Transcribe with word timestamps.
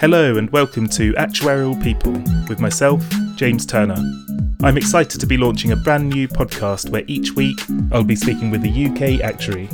Hello 0.00 0.36
and 0.36 0.50
welcome 0.50 0.88
to 0.88 1.12
Actuarial 1.12 1.80
People 1.80 2.12
with 2.48 2.58
myself, 2.58 3.02
James 3.36 3.64
Turner. 3.64 3.96
I'm 4.64 4.76
excited 4.76 5.20
to 5.20 5.26
be 5.26 5.36
launching 5.36 5.70
a 5.70 5.76
brand 5.76 6.08
new 6.08 6.26
podcast 6.26 6.90
where 6.90 7.04
each 7.06 7.32
week 7.36 7.60
I'll 7.92 8.02
be 8.02 8.16
speaking 8.16 8.50
with 8.50 8.64
a 8.64 8.68
UK 8.68 9.22
actuary. 9.22 9.68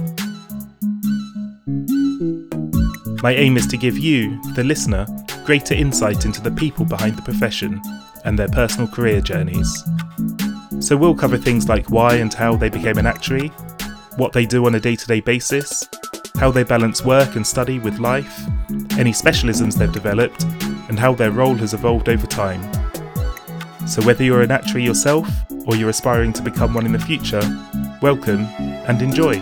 My 3.23 3.33
aim 3.33 3.57
is 3.57 3.67
to 3.69 3.79
give 3.79 3.97
you, 3.97 4.39
the 4.55 4.63
listener, 4.63 5.07
greater 5.47 5.75
insight 5.75 6.27
into 6.27 6.43
the 6.43 6.51
people 6.51 6.85
behind 6.85 7.17
the 7.17 7.23
profession 7.23 7.81
and 8.27 8.39
their 8.39 8.49
personal 8.49 8.89
career 8.89 9.23
journeys. 9.23 9.85
So 10.81 10.99
we'll 10.99 11.15
cover 11.15 11.39
things 11.39 11.67
like 11.67 11.89
why 11.89 12.17
and 12.17 12.33
how 12.33 12.57
they 12.57 12.69
became 12.69 12.99
an 12.99 13.07
actuary, 13.07 13.49
what 14.17 14.35
they 14.35 14.45
do 14.45 14.67
on 14.67 14.75
a 14.75 14.81
day 14.81 14.97
to 14.97 15.07
day 15.07 15.21
basis, 15.21 15.89
how 16.35 16.51
they 16.51 16.63
balance 16.63 17.03
work 17.05 17.37
and 17.37 17.47
study 17.47 17.79
with 17.79 17.99
life, 17.99 18.47
any 18.99 19.13
specialisms 19.13 19.77
they've 19.77 19.93
developed, 19.93 20.45
and 20.89 20.99
how 20.99 21.15
their 21.15 21.31
role 21.31 21.55
has 21.55 21.75
evolved 21.75 22.09
over 22.09 22.27
time. 22.27 22.63
So, 23.87 24.03
whether 24.03 24.23
you're 24.23 24.43
an 24.43 24.51
actuary 24.51 24.85
yourself 24.85 25.29
or 25.67 25.77
you're 25.77 25.91
aspiring 25.91 26.33
to 26.35 26.43
become 26.43 26.75
one 26.75 26.87
in 26.87 26.93
the 26.93 26.99
future, 26.99 27.43
welcome 28.03 28.41
and 28.87 29.03
enjoy. 29.03 29.41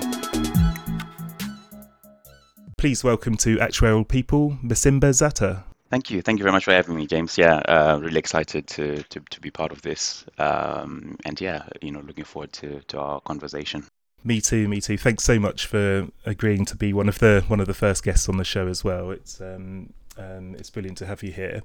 Please 2.76 3.02
welcome 3.02 3.36
to 3.38 3.56
Actuarial 3.56 4.06
People, 4.06 4.56
Masimba 4.62 5.12
Zata. 5.12 5.64
Thank 5.90 6.10
you. 6.10 6.20
Thank 6.20 6.38
you 6.38 6.42
very 6.42 6.52
much 6.52 6.64
for 6.64 6.72
having 6.72 6.96
me, 6.96 7.06
James. 7.06 7.38
Yeah, 7.38 7.56
uh, 7.56 7.98
really 8.00 8.18
excited 8.18 8.66
to, 8.68 9.02
to, 9.04 9.20
to 9.20 9.40
be 9.40 9.50
part 9.50 9.72
of 9.72 9.80
this. 9.82 10.24
Um, 10.38 11.16
and 11.24 11.40
yeah, 11.40 11.62
you 11.80 11.90
know, 11.90 12.00
looking 12.00 12.24
forward 12.24 12.52
to, 12.54 12.80
to 12.88 12.98
our 12.98 13.20
conversation. 13.22 13.84
Me 14.24 14.40
too, 14.40 14.68
me 14.68 14.80
too. 14.80 14.98
Thanks 14.98 15.24
so 15.24 15.38
much 15.38 15.66
for 15.66 16.08
agreeing 16.26 16.64
to 16.66 16.76
be 16.76 16.92
one 16.92 17.08
of 17.08 17.18
the 17.18 17.44
one 17.48 17.60
of 17.60 17.66
the 17.66 17.74
first 17.74 18.02
guests 18.02 18.28
on 18.28 18.36
the 18.36 18.44
show 18.44 18.66
as 18.66 18.82
well. 18.82 19.10
It's 19.10 19.40
um, 19.40 19.92
um, 20.18 20.54
it's 20.56 20.70
brilliant 20.70 20.98
to 20.98 21.06
have 21.06 21.22
you 21.22 21.32
here. 21.32 21.62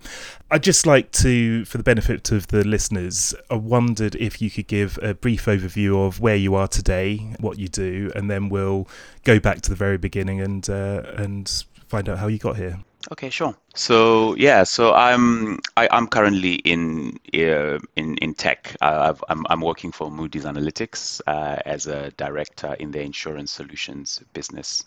I'd 0.51 0.63
just 0.63 0.85
like 0.85 1.11
to, 1.13 1.65
for 1.65 1.77
the 1.77 1.83
benefit 1.83 2.31
of 2.31 2.47
the 2.47 2.63
listeners, 2.63 3.33
I 3.49 3.55
wondered 3.55 4.15
if 4.15 4.41
you 4.41 4.51
could 4.51 4.67
give 4.67 4.99
a 5.01 5.13
brief 5.13 5.45
overview 5.45 6.05
of 6.05 6.19
where 6.19 6.35
you 6.35 6.53
are 6.55 6.67
today, 6.67 7.17
what 7.39 7.57
you 7.57 7.67
do, 7.67 8.11
and 8.15 8.29
then 8.29 8.49
we'll 8.49 8.87
go 9.23 9.39
back 9.39 9.61
to 9.61 9.69
the 9.69 9.75
very 9.75 9.97
beginning 9.97 10.39
and 10.39 10.69
uh, 10.69 11.01
and 11.17 11.65
find 11.87 12.07
out 12.07 12.19
how 12.19 12.27
you 12.27 12.37
got 12.37 12.57
here. 12.57 12.79
Okay, 13.11 13.29
sure. 13.29 13.53
So 13.75 14.35
yeah, 14.35 14.63
so 14.63 14.93
I'm 14.93 15.59
I, 15.75 15.85
am 15.85 15.89
i 15.91 15.97
am 15.97 16.07
currently 16.07 16.55
in 16.55 17.19
uh, 17.33 17.79
in 17.97 18.17
in 18.17 18.33
tech. 18.33 18.77
Uh, 18.79 19.13
I'm 19.27 19.45
I'm 19.49 19.59
working 19.61 19.91
for 19.91 20.09
Moody's 20.09 20.45
Analytics 20.45 21.19
uh, 21.27 21.57
as 21.65 21.87
a 21.87 22.11
director 22.11 22.75
in 22.79 22.91
the 22.91 23.01
insurance 23.01 23.51
solutions 23.51 24.21
business, 24.31 24.85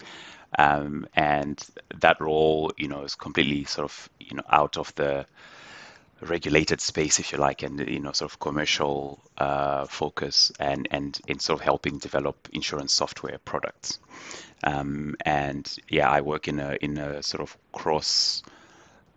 um, 0.59 1.07
and 1.15 1.63
that 2.01 2.19
role, 2.21 2.73
you 2.79 2.89
know, 2.89 3.03
is 3.03 3.15
completely 3.15 3.65
sort 3.65 3.85
of 3.85 4.09
you 4.19 4.37
know 4.37 4.45
out 4.49 4.79
of 4.79 4.95
the 4.95 5.27
regulated 6.23 6.81
space, 6.81 7.19
if 7.19 7.33
you 7.33 7.39
like, 7.39 7.63
and 7.63 7.87
you 7.87 8.01
know, 8.01 8.13
sort 8.13 8.33
of 8.33 8.39
commercial 8.41 9.21
uh, 9.39 9.85
focus, 9.85 10.51
and 10.59 10.89
and 10.91 11.21
in 11.29 11.39
sort 11.39 11.61
of 11.61 11.65
helping 11.65 11.99
develop 11.99 12.49
insurance 12.53 12.95
software 12.95 13.39
products. 13.45 13.99
Um, 14.65 15.17
and 15.25 15.71
yeah, 15.89 16.11
I 16.11 16.21
work 16.21 16.49
in 16.49 16.59
a 16.59 16.77
in 16.81 16.99
a 16.99 17.23
sort 17.23 17.43
of 17.43 17.57
cross 17.73 18.43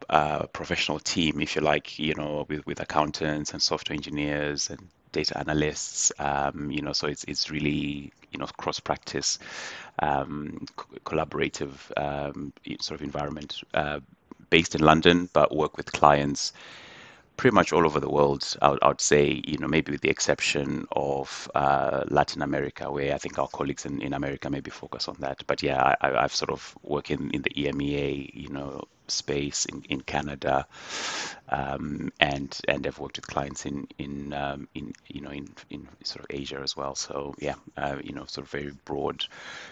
uh, 0.10 0.46
professional 0.48 1.00
team, 1.00 1.42
if 1.42 1.56
you 1.56 1.62
like, 1.62 2.00
you 2.00 2.16
know, 2.16 2.46
with, 2.48 2.66
with 2.66 2.80
accountants 2.80 3.54
and 3.54 3.62
software 3.62 3.96
engineers 3.96 4.70
and 4.70 4.80
data 5.12 5.38
analysts. 5.38 6.12
Um, 6.20 6.72
you 6.72 6.82
know, 6.82 6.94
so 6.94 7.08
it's 7.08 7.24
it's 7.26 7.50
really 7.50 8.12
you 8.32 8.40
know 8.40 8.46
cross 8.58 8.80
practice, 8.80 9.40
um, 10.00 10.66
collaborative 11.06 11.72
um, 11.98 12.54
sort 12.80 13.00
of 13.00 13.06
environment. 13.06 13.62
Uh, 13.74 14.00
based 14.50 14.74
in 14.74 14.82
London, 14.82 15.30
but 15.32 15.56
work 15.56 15.78
with 15.78 15.92
clients 15.92 16.54
pretty 17.40 17.56
much 17.56 17.72
all 17.72 17.86
over 17.86 18.02
the 18.02 18.10
world. 18.10 18.58
I 18.62 18.70
would, 18.70 18.80
I 18.84 18.90
would, 18.90 19.00
say, 19.00 19.42
you 19.48 19.58
know, 19.58 19.68
maybe 19.70 19.94
with 19.94 20.02
the 20.02 20.10
exception 20.10 20.86
of 20.92 21.50
uh, 21.56 22.04
Latin 22.10 22.42
America, 22.42 22.92
where 22.92 23.16
I 23.16 23.18
think 23.18 23.40
our 23.40 23.48
colleagues 23.48 23.86
in, 23.86 24.02
in 24.02 24.14
America 24.14 24.50
maybe 24.50 24.70
focus 24.72 25.08
on 25.08 25.16
that. 25.20 25.44
But 25.48 25.64
yeah, 25.64 25.96
I, 26.02 26.22
have 26.22 26.36
sort 26.36 26.52
of 26.52 26.76
worked 26.84 27.12
in, 27.12 27.32
in 27.32 27.42
the 27.42 27.52
EMEA, 27.52 28.32
you 28.34 28.50
know, 28.50 28.84
space 29.08 29.64
in, 29.66 29.84
in 29.88 30.02
Canada, 30.02 30.68
um, 31.48 32.12
and 32.20 32.60
and 32.68 32.86
I've 32.86 33.00
worked 33.00 33.16
with 33.16 33.28
clients 33.28 33.66
in 33.66 33.88
in 33.98 34.34
um, 34.34 34.68
in 34.76 34.94
you 35.08 35.22
know 35.22 35.32
in, 35.32 35.48
in 35.70 35.88
sort 36.04 36.26
of 36.26 36.26
Asia 36.30 36.60
as 36.62 36.76
well. 36.76 36.94
So 36.94 37.36
yeah, 37.40 37.56
uh, 37.78 37.96
you 38.04 38.12
know, 38.12 38.26
sort 38.26 38.48
of 38.48 38.52
very 38.52 38.74
broad, 38.84 39.24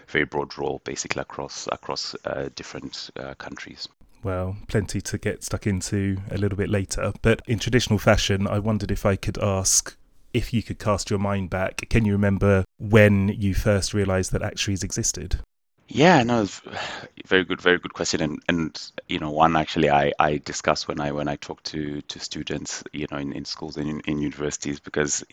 very 0.08 0.26
broad 0.26 0.58
role 0.58 0.80
basically 0.86 1.22
across 1.22 1.68
across 1.70 2.16
uh, 2.24 2.48
different 2.56 3.10
uh, 3.18 3.34
countries 3.34 3.90
well, 4.24 4.58
plenty 4.68 5.02
to 5.02 5.18
get 5.18 5.44
stuck 5.44 5.68
into 5.68 6.18
a 6.32 6.38
little 6.38 6.58
bit 6.58 6.70
later. 6.70 7.14
But 7.22 7.42
in 7.48 7.60
traditional 7.60 8.00
fashion, 8.00 8.48
I 8.48 8.60
wondered 8.60 8.92
if 8.92 9.06
I 9.06 9.16
could 9.16 9.38
ask 9.38 9.96
if 10.34 10.54
you 10.54 10.62
could 10.62 10.80
cast 10.80 11.10
your 11.10 11.20
mind 11.20 11.50
back. 11.50 11.88
Can 11.90 12.06
you 12.06 12.14
remember 12.14 12.66
when 12.78 13.30
you 13.30 13.54
first 13.54 13.94
realised 13.94 14.32
that 14.32 14.42
actuaries 14.42 14.84
existed? 14.84 15.40
Yeah, 15.88 16.22
no, 16.24 16.48
very 17.26 17.46
good, 17.46 17.62
very 17.62 17.80
good 17.80 17.94
question, 17.94 18.22
and 18.22 18.40
and 18.50 18.92
you 19.08 19.20
know, 19.20 19.32
one 19.32 19.56
actually 19.56 19.90
I, 19.90 20.12
I 20.20 20.38
discuss 20.38 20.88
when 20.88 21.00
I 21.00 21.12
when 21.12 21.28
I 21.28 21.38
talk 21.38 21.64
to 21.64 22.02
to 22.02 22.20
students, 22.20 22.84
you 22.94 23.08
know, 23.12 23.18
in, 23.18 23.34
in 23.34 23.46
schools 23.46 23.78
and 23.78 23.90
in, 23.90 24.00
in 24.02 24.22
universities 24.22 24.80
because 24.80 25.24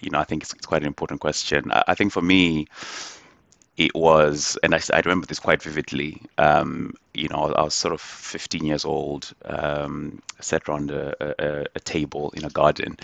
you 0.00 0.10
know 0.10 0.18
I 0.18 0.24
think 0.24 0.42
it's, 0.42 0.52
it's 0.52 0.66
quite 0.66 0.82
an 0.82 0.88
important 0.88 1.20
question. 1.20 1.70
I, 1.70 1.84
I 1.88 1.94
think 1.94 2.12
for 2.12 2.22
me, 2.22 2.66
it 3.80 3.94
was, 3.94 4.58
and 4.62 4.74
I, 4.74 4.80
I 4.92 5.00
remember 5.00 5.26
this 5.26 5.38
quite 5.38 5.62
vividly. 5.62 6.20
Um, 6.36 6.92
you 7.14 7.28
know, 7.28 7.44
I 7.44 7.62
was 7.62 7.72
sort 7.72 7.94
of 7.94 8.00
15 8.02 8.62
years 8.62 8.84
old, 8.84 9.32
um, 9.46 10.20
sat 10.38 10.68
around 10.68 10.90
a, 10.90 11.14
a, 11.18 11.66
a, 11.74 11.80
table 11.80 12.30
in 12.36 12.44
a 12.44 12.50
garden, 12.50 12.98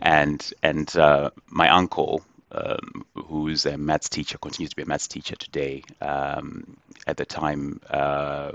and 0.00 0.52
and 0.64 0.94
uh, 0.96 1.30
my 1.48 1.68
uncle, 1.68 2.22
um, 2.50 3.06
who's 3.14 3.66
a 3.66 3.78
maths 3.78 4.08
teacher, 4.08 4.36
continues 4.38 4.70
to 4.70 4.76
be 4.76 4.82
a 4.82 4.86
maths 4.86 5.06
teacher 5.06 5.36
today. 5.36 5.84
Um, 6.00 6.76
at 7.06 7.18
the 7.18 7.24
time, 7.24 7.80
uh, 7.88 8.50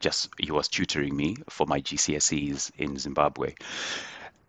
just 0.00 0.30
he 0.38 0.50
was 0.50 0.66
tutoring 0.66 1.14
me 1.14 1.36
for 1.50 1.66
my 1.66 1.82
GCSEs 1.82 2.70
in 2.78 2.96
Zimbabwe, 2.96 3.52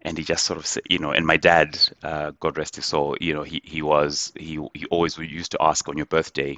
and 0.04 0.18
he 0.18 0.24
just 0.24 0.46
sort 0.46 0.60
of 0.60 0.66
said, 0.66 0.84
you 0.90 1.00
know, 1.00 1.12
and 1.12 1.26
my 1.26 1.38
dad, 1.38 1.80
uh, 2.04 2.32
God 2.40 2.58
rest 2.58 2.76
his 2.76 2.86
soul, 2.86 3.18
you 3.20 3.34
know, 3.34 3.44
he 3.44 3.62
he 3.64 3.82
was 3.82 4.32
he 4.36 4.60
he 4.74 4.86
always 4.88 5.18
used 5.18 5.52
to 5.52 5.62
ask 5.62 5.88
on 5.88 5.98
your 5.98 6.06
birthday, 6.06 6.58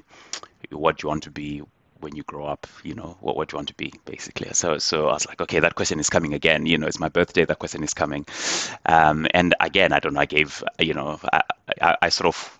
what 0.71 0.97
do 0.97 1.05
you 1.05 1.09
want 1.09 1.23
to 1.23 1.31
be 1.31 1.61
when 1.99 2.15
you 2.15 2.23
grow 2.23 2.45
up? 2.45 2.67
You 2.83 2.95
know, 2.95 3.17
what 3.21 3.35
what 3.37 3.49
do 3.49 3.53
you 3.53 3.57
want 3.57 3.69
to 3.69 3.75
be, 3.75 3.93
basically. 4.05 4.49
So 4.53 4.77
so 4.79 5.07
I 5.09 5.13
was 5.13 5.27
like, 5.27 5.41
okay, 5.41 5.59
that 5.59 5.75
question 5.75 5.99
is 5.99 6.09
coming 6.09 6.33
again. 6.33 6.65
You 6.65 6.77
know, 6.77 6.87
it's 6.87 6.99
my 6.99 7.09
birthday. 7.09 7.45
That 7.45 7.59
question 7.59 7.83
is 7.83 7.93
coming, 7.93 8.25
um, 8.85 9.27
and 9.33 9.55
again, 9.59 9.93
I 9.93 9.99
don't 9.99 10.13
know. 10.13 10.21
I 10.21 10.25
gave, 10.25 10.63
you 10.79 10.93
know, 10.93 11.19
I, 11.31 11.41
I, 11.81 11.97
I 12.03 12.09
sort 12.09 12.27
of 12.27 12.59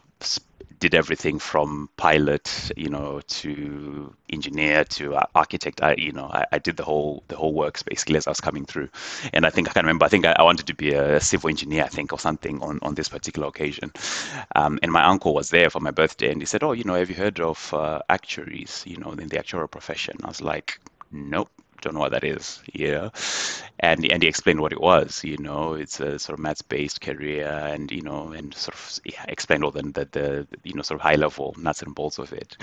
did 0.85 0.94
everything 0.94 1.40
from 1.40 1.90
pilot, 1.97 2.72
you 2.78 2.90
know, 2.90 3.19
to 3.28 4.13
engineer 4.31 4.84
to 4.84 5.18
architect. 5.34 5.81
I, 5.81 5.96
you 5.97 6.12
know, 6.12 6.25
I, 6.25 6.46
I, 6.51 6.59
did 6.59 6.78
the 6.78 6.84
whole 6.84 7.23
the 7.28 7.35
whole 7.35 7.53
works 7.53 7.81
basically 7.81 8.18
as 8.18 8.28
I 8.28 8.29
was 8.29 8.40
coming 8.40 8.66
through. 8.66 8.90
And 9.34 9.47
I 9.47 9.50
think 9.50 9.68
I 9.68 9.74
can 9.74 9.85
remember. 9.85 10.06
I 10.06 10.09
think 10.09 10.28
I, 10.28 10.35
I 10.38 10.44
wanted 10.44 10.68
to 10.68 10.75
be 10.75 10.94
a 10.94 11.19
civil 11.19 11.50
engineer, 11.50 11.85
I 11.85 11.88
think, 11.88 12.13
or 12.13 12.19
something 12.19 12.62
on 12.62 12.78
on 12.84 12.94
this 12.94 13.09
particular 13.09 13.47
occasion. 13.47 13.94
Um, 14.56 14.78
and 14.84 14.91
my 14.91 15.03
uncle 15.06 15.34
was 15.34 15.50
there 15.50 15.72
for 15.72 15.79
my 15.79 15.91
birthday, 15.91 16.31
and 16.31 16.40
he 16.40 16.45
said, 16.45 16.62
"Oh, 16.63 16.74
you 16.74 16.84
know, 16.84 16.94
have 16.94 17.09
you 17.09 17.16
heard 17.16 17.40
of 17.40 17.74
uh, 17.74 18.01
actuaries? 18.07 18.84
You 18.85 18.97
know, 18.97 19.12
in 19.13 19.29
the 19.29 19.38
actuarial 19.38 19.72
profession?" 19.72 20.18
I 20.24 20.28
was 20.28 20.41
like, 20.41 20.79
"Nope." 21.12 21.50
Don't 21.85 21.94
know 21.94 22.00
what 22.01 22.12
that 22.12 22.23
is, 22.23 22.62
know. 22.73 23.12
And 23.79 24.03
and 24.12 24.23
he 24.23 24.28
explained 24.28 24.59
what 24.59 24.73
it 24.73 24.81
was, 24.81 25.23
you 25.23 25.38
know. 25.38 25.73
It's 25.75 26.00
a 26.00 26.18
sort 26.18 26.40
of 26.40 26.44
maths-based 26.44 27.00
career, 27.00 27.47
and 27.47 27.91
you 27.91 28.01
know, 28.01 28.31
and 28.31 28.53
sort 28.56 28.73
of 28.73 29.00
yeah, 29.06 29.23
explained 29.28 29.63
all 29.63 29.72
the, 29.72 29.84
the, 29.84 30.06
the 30.12 30.47
you 30.63 30.74
know 30.74 30.81
sort 30.81 31.00
of 31.00 31.03
high 31.03 31.16
level 31.16 31.53
nuts 31.57 31.84
and 31.84 31.94
bolts 31.94 32.18
of 32.18 32.34
it. 32.34 32.57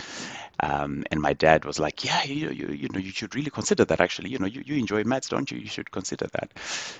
Um, 0.60 1.04
and 1.10 1.20
my 1.20 1.32
dad 1.34 1.64
was 1.64 1.78
like, 1.78 2.04
yeah, 2.04 2.24
you, 2.24 2.50
you 2.50 2.68
you 2.68 2.88
know, 2.88 2.98
you 2.98 3.10
should 3.10 3.34
really 3.34 3.50
consider 3.50 3.84
that. 3.84 4.00
Actually, 4.00 4.30
you 4.30 4.38
know, 4.38 4.46
you, 4.46 4.62
you 4.66 4.76
enjoy 4.76 5.04
maths, 5.04 5.28
don't 5.28 5.50
you? 5.50 5.58
You 5.58 5.68
should 5.68 5.90
consider 5.90 6.26
that. 6.32 6.50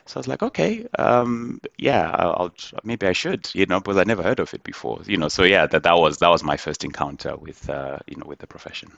So 0.06 0.19
I 0.19 0.20
was 0.20 0.29
like, 0.29 0.43
okay, 0.43 0.87
um, 0.99 1.61
yeah, 1.79 2.11
I'll, 2.11 2.32
I'll 2.32 2.55
maybe 2.85 3.06
I 3.08 3.12
should, 3.12 3.50
you 3.55 3.67
know, 3.67 3.81
because 3.81 3.97
I 3.97 4.05
never 4.05 4.23
heard 4.23 4.41
of 4.41 4.55
it 4.55 4.62
before, 4.62 5.00
you 5.06 5.17
know. 5.17 5.29
So 5.29 5.43
yeah, 5.43 5.67
that 5.67 5.82
that 5.82 5.97
was 5.97 6.19
that 6.19 6.29
was 6.29 6.44
my 6.44 6.56
first 6.56 6.85
encounter 6.85 7.37
with 7.37 7.69
uh, 7.69 7.99
you 8.06 8.17
know 8.17 8.26
with 8.26 8.38
the 8.38 8.47
profession. 8.47 8.93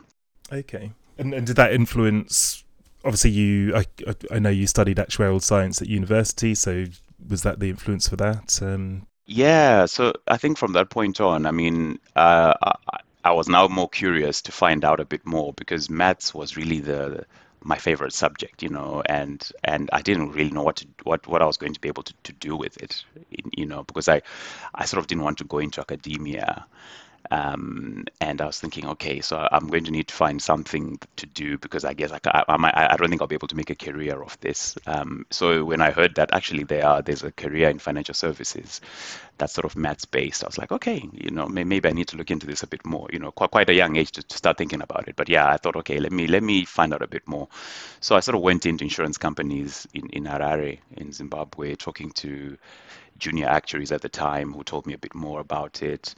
Okay, 0.53 0.93
and 1.19 1.33
and 1.33 1.47
did 1.47 1.57
that 1.57 1.73
influence 1.73 2.64
obviously 3.05 3.31
you 3.31 3.75
I, 3.77 3.85
I 4.31 4.39
know 4.39 4.51
you 4.51 4.67
studied 4.67 4.97
actuarial 4.97 5.43
science 5.43 5.81
at 5.83 5.89
university 5.89 6.55
so 6.55 6.87
was 7.27 7.43
that 7.43 7.59
the 7.59 7.71
influence 7.71 8.09
for 8.09 8.17
that? 8.17 8.61
Um, 8.63 9.07
yeah 9.27 9.87
so 9.87 10.13
i 10.29 10.37
think 10.37 10.59
from 10.59 10.73
that 10.75 10.91
point 10.91 11.21
on 11.21 11.47
i 11.47 11.51
mean 11.51 11.99
uh, 12.17 12.53
I, 12.63 12.99
I, 13.25 13.33
was 13.33 13.49
now 13.49 13.67
more 13.69 13.89
curious 13.89 14.43
to 14.43 14.53
find 14.53 14.85
out 14.85 15.01
a 15.01 15.07
bit 15.07 15.25
more 15.25 15.55
because 15.55 15.89
maths 15.89 16.35
was 16.35 16.59
really 16.59 16.81
the 16.81 17.25
my 17.63 17.79
favorite 17.79 18.13
subject 18.13 18.63
you 18.63 18.69
know 18.69 19.03
and 19.07 19.51
and 19.65 19.89
i 19.95 20.03
didn't 20.03 20.33
really 20.33 20.51
know 20.51 20.63
what 20.63 20.77
to, 20.77 20.87
what 21.05 21.27
what 21.27 21.41
i 21.41 21.47
was 21.47 21.57
going 21.57 21.73
to 21.73 21.81
be 21.81 21.89
able 21.89 22.03
to, 22.03 22.13
to 22.23 22.33
do 22.35 22.55
with 22.55 22.77
it 22.83 23.03
you 23.57 23.65
know 23.65 23.83
because 23.85 24.09
i 24.09 24.21
i 24.75 24.85
sort 24.85 24.99
of 25.01 25.07
didn't 25.07 25.25
want 25.25 25.39
to 25.39 25.45
go 25.45 25.59
into 25.59 25.81
academia 25.81 26.67
Um, 27.31 28.05
and 28.21 28.41
I 28.41 28.47
was 28.47 28.61
thinking, 28.61 28.87
okay, 28.87 29.21
so 29.21 29.49
I'm 29.51 29.69
going 29.69 29.85
to 29.85 29.91
need 29.91 30.09
to 30.09 30.15
find 30.15 30.43
something 30.43 30.99
to 31.17 31.27
do 31.27 31.57
because 31.59 31.85
I 31.85 31.95
guess 31.95 32.13
I, 32.13 32.21
I, 32.25 32.45
I, 32.93 32.97
don't 32.97 33.09
think 33.09 33.23
I'll 33.23 33.29
be 33.29 33.35
able 33.35 33.49
to 33.49 33.57
make 33.57 33.71
a 33.71 33.75
career 33.75 34.23
of 34.23 34.39
this. 34.41 34.77
Um, 34.87 35.27
so 35.31 35.65
when 35.65 35.81
I 35.81 35.91
heard 35.91 36.17
that 36.17 36.35
actually 36.35 36.65
there 36.65 36.87
are 36.87 37.03
there's 37.03 37.23
a 37.23 37.33
career 37.33 37.71
in 37.71 37.79
financial 37.79 38.15
services 38.15 38.81
that's 39.39 39.55
sort 39.55 39.65
of 39.65 39.75
maths 39.75 40.05
based, 40.05 40.45
I 40.45 40.49
was 40.49 40.59
like, 40.59 40.71
okay, 40.71 41.03
you 41.13 41.31
know, 41.31 41.49
maybe 41.49 41.89
I 41.89 41.93
need 41.93 42.09
to 42.09 42.17
look 42.17 42.31
into 42.31 42.47
this 42.47 42.63
a 42.63 42.67
bit 42.67 42.85
more. 42.85 43.09
You 43.13 43.19
know, 43.19 43.33
quite 43.33 43.51
quite 43.51 43.71
a 43.71 43.75
young 43.75 43.97
age 43.97 44.13
to, 44.13 44.23
to 44.23 44.37
start 44.37 44.59
thinking 44.59 44.83
about 44.83 45.09
it. 45.09 45.17
But 45.17 45.29
yeah, 45.29 45.49
I 45.49 45.57
thought, 45.57 45.77
okay, 45.77 45.99
let 45.99 46.13
me 46.13 46.27
let 46.27 46.43
me 46.43 46.65
find 46.65 46.93
out 46.93 47.03
a 47.03 47.09
bit 47.09 47.27
more. 47.27 47.49
So 48.01 48.17
I 48.17 48.21
sort 48.21 48.35
of 48.37 48.43
went 48.43 48.67
into 48.67 48.85
insurance 48.85 49.19
companies 49.19 49.89
in 49.95 50.11
in 50.11 50.25
Harare 50.25 50.79
in 50.97 51.13
Zimbabwe, 51.13 51.75
talking 51.75 52.11
to 52.13 52.59
junior 53.19 53.47
actuaries 53.47 53.93
at 53.93 54.03
the 54.03 54.09
time 54.09 54.53
who 54.53 54.65
told 54.65 54.87
me 54.87 54.95
a 54.95 54.99
bit 54.99 55.15
more 55.15 55.41
about 55.41 55.83
it. 55.83 56.15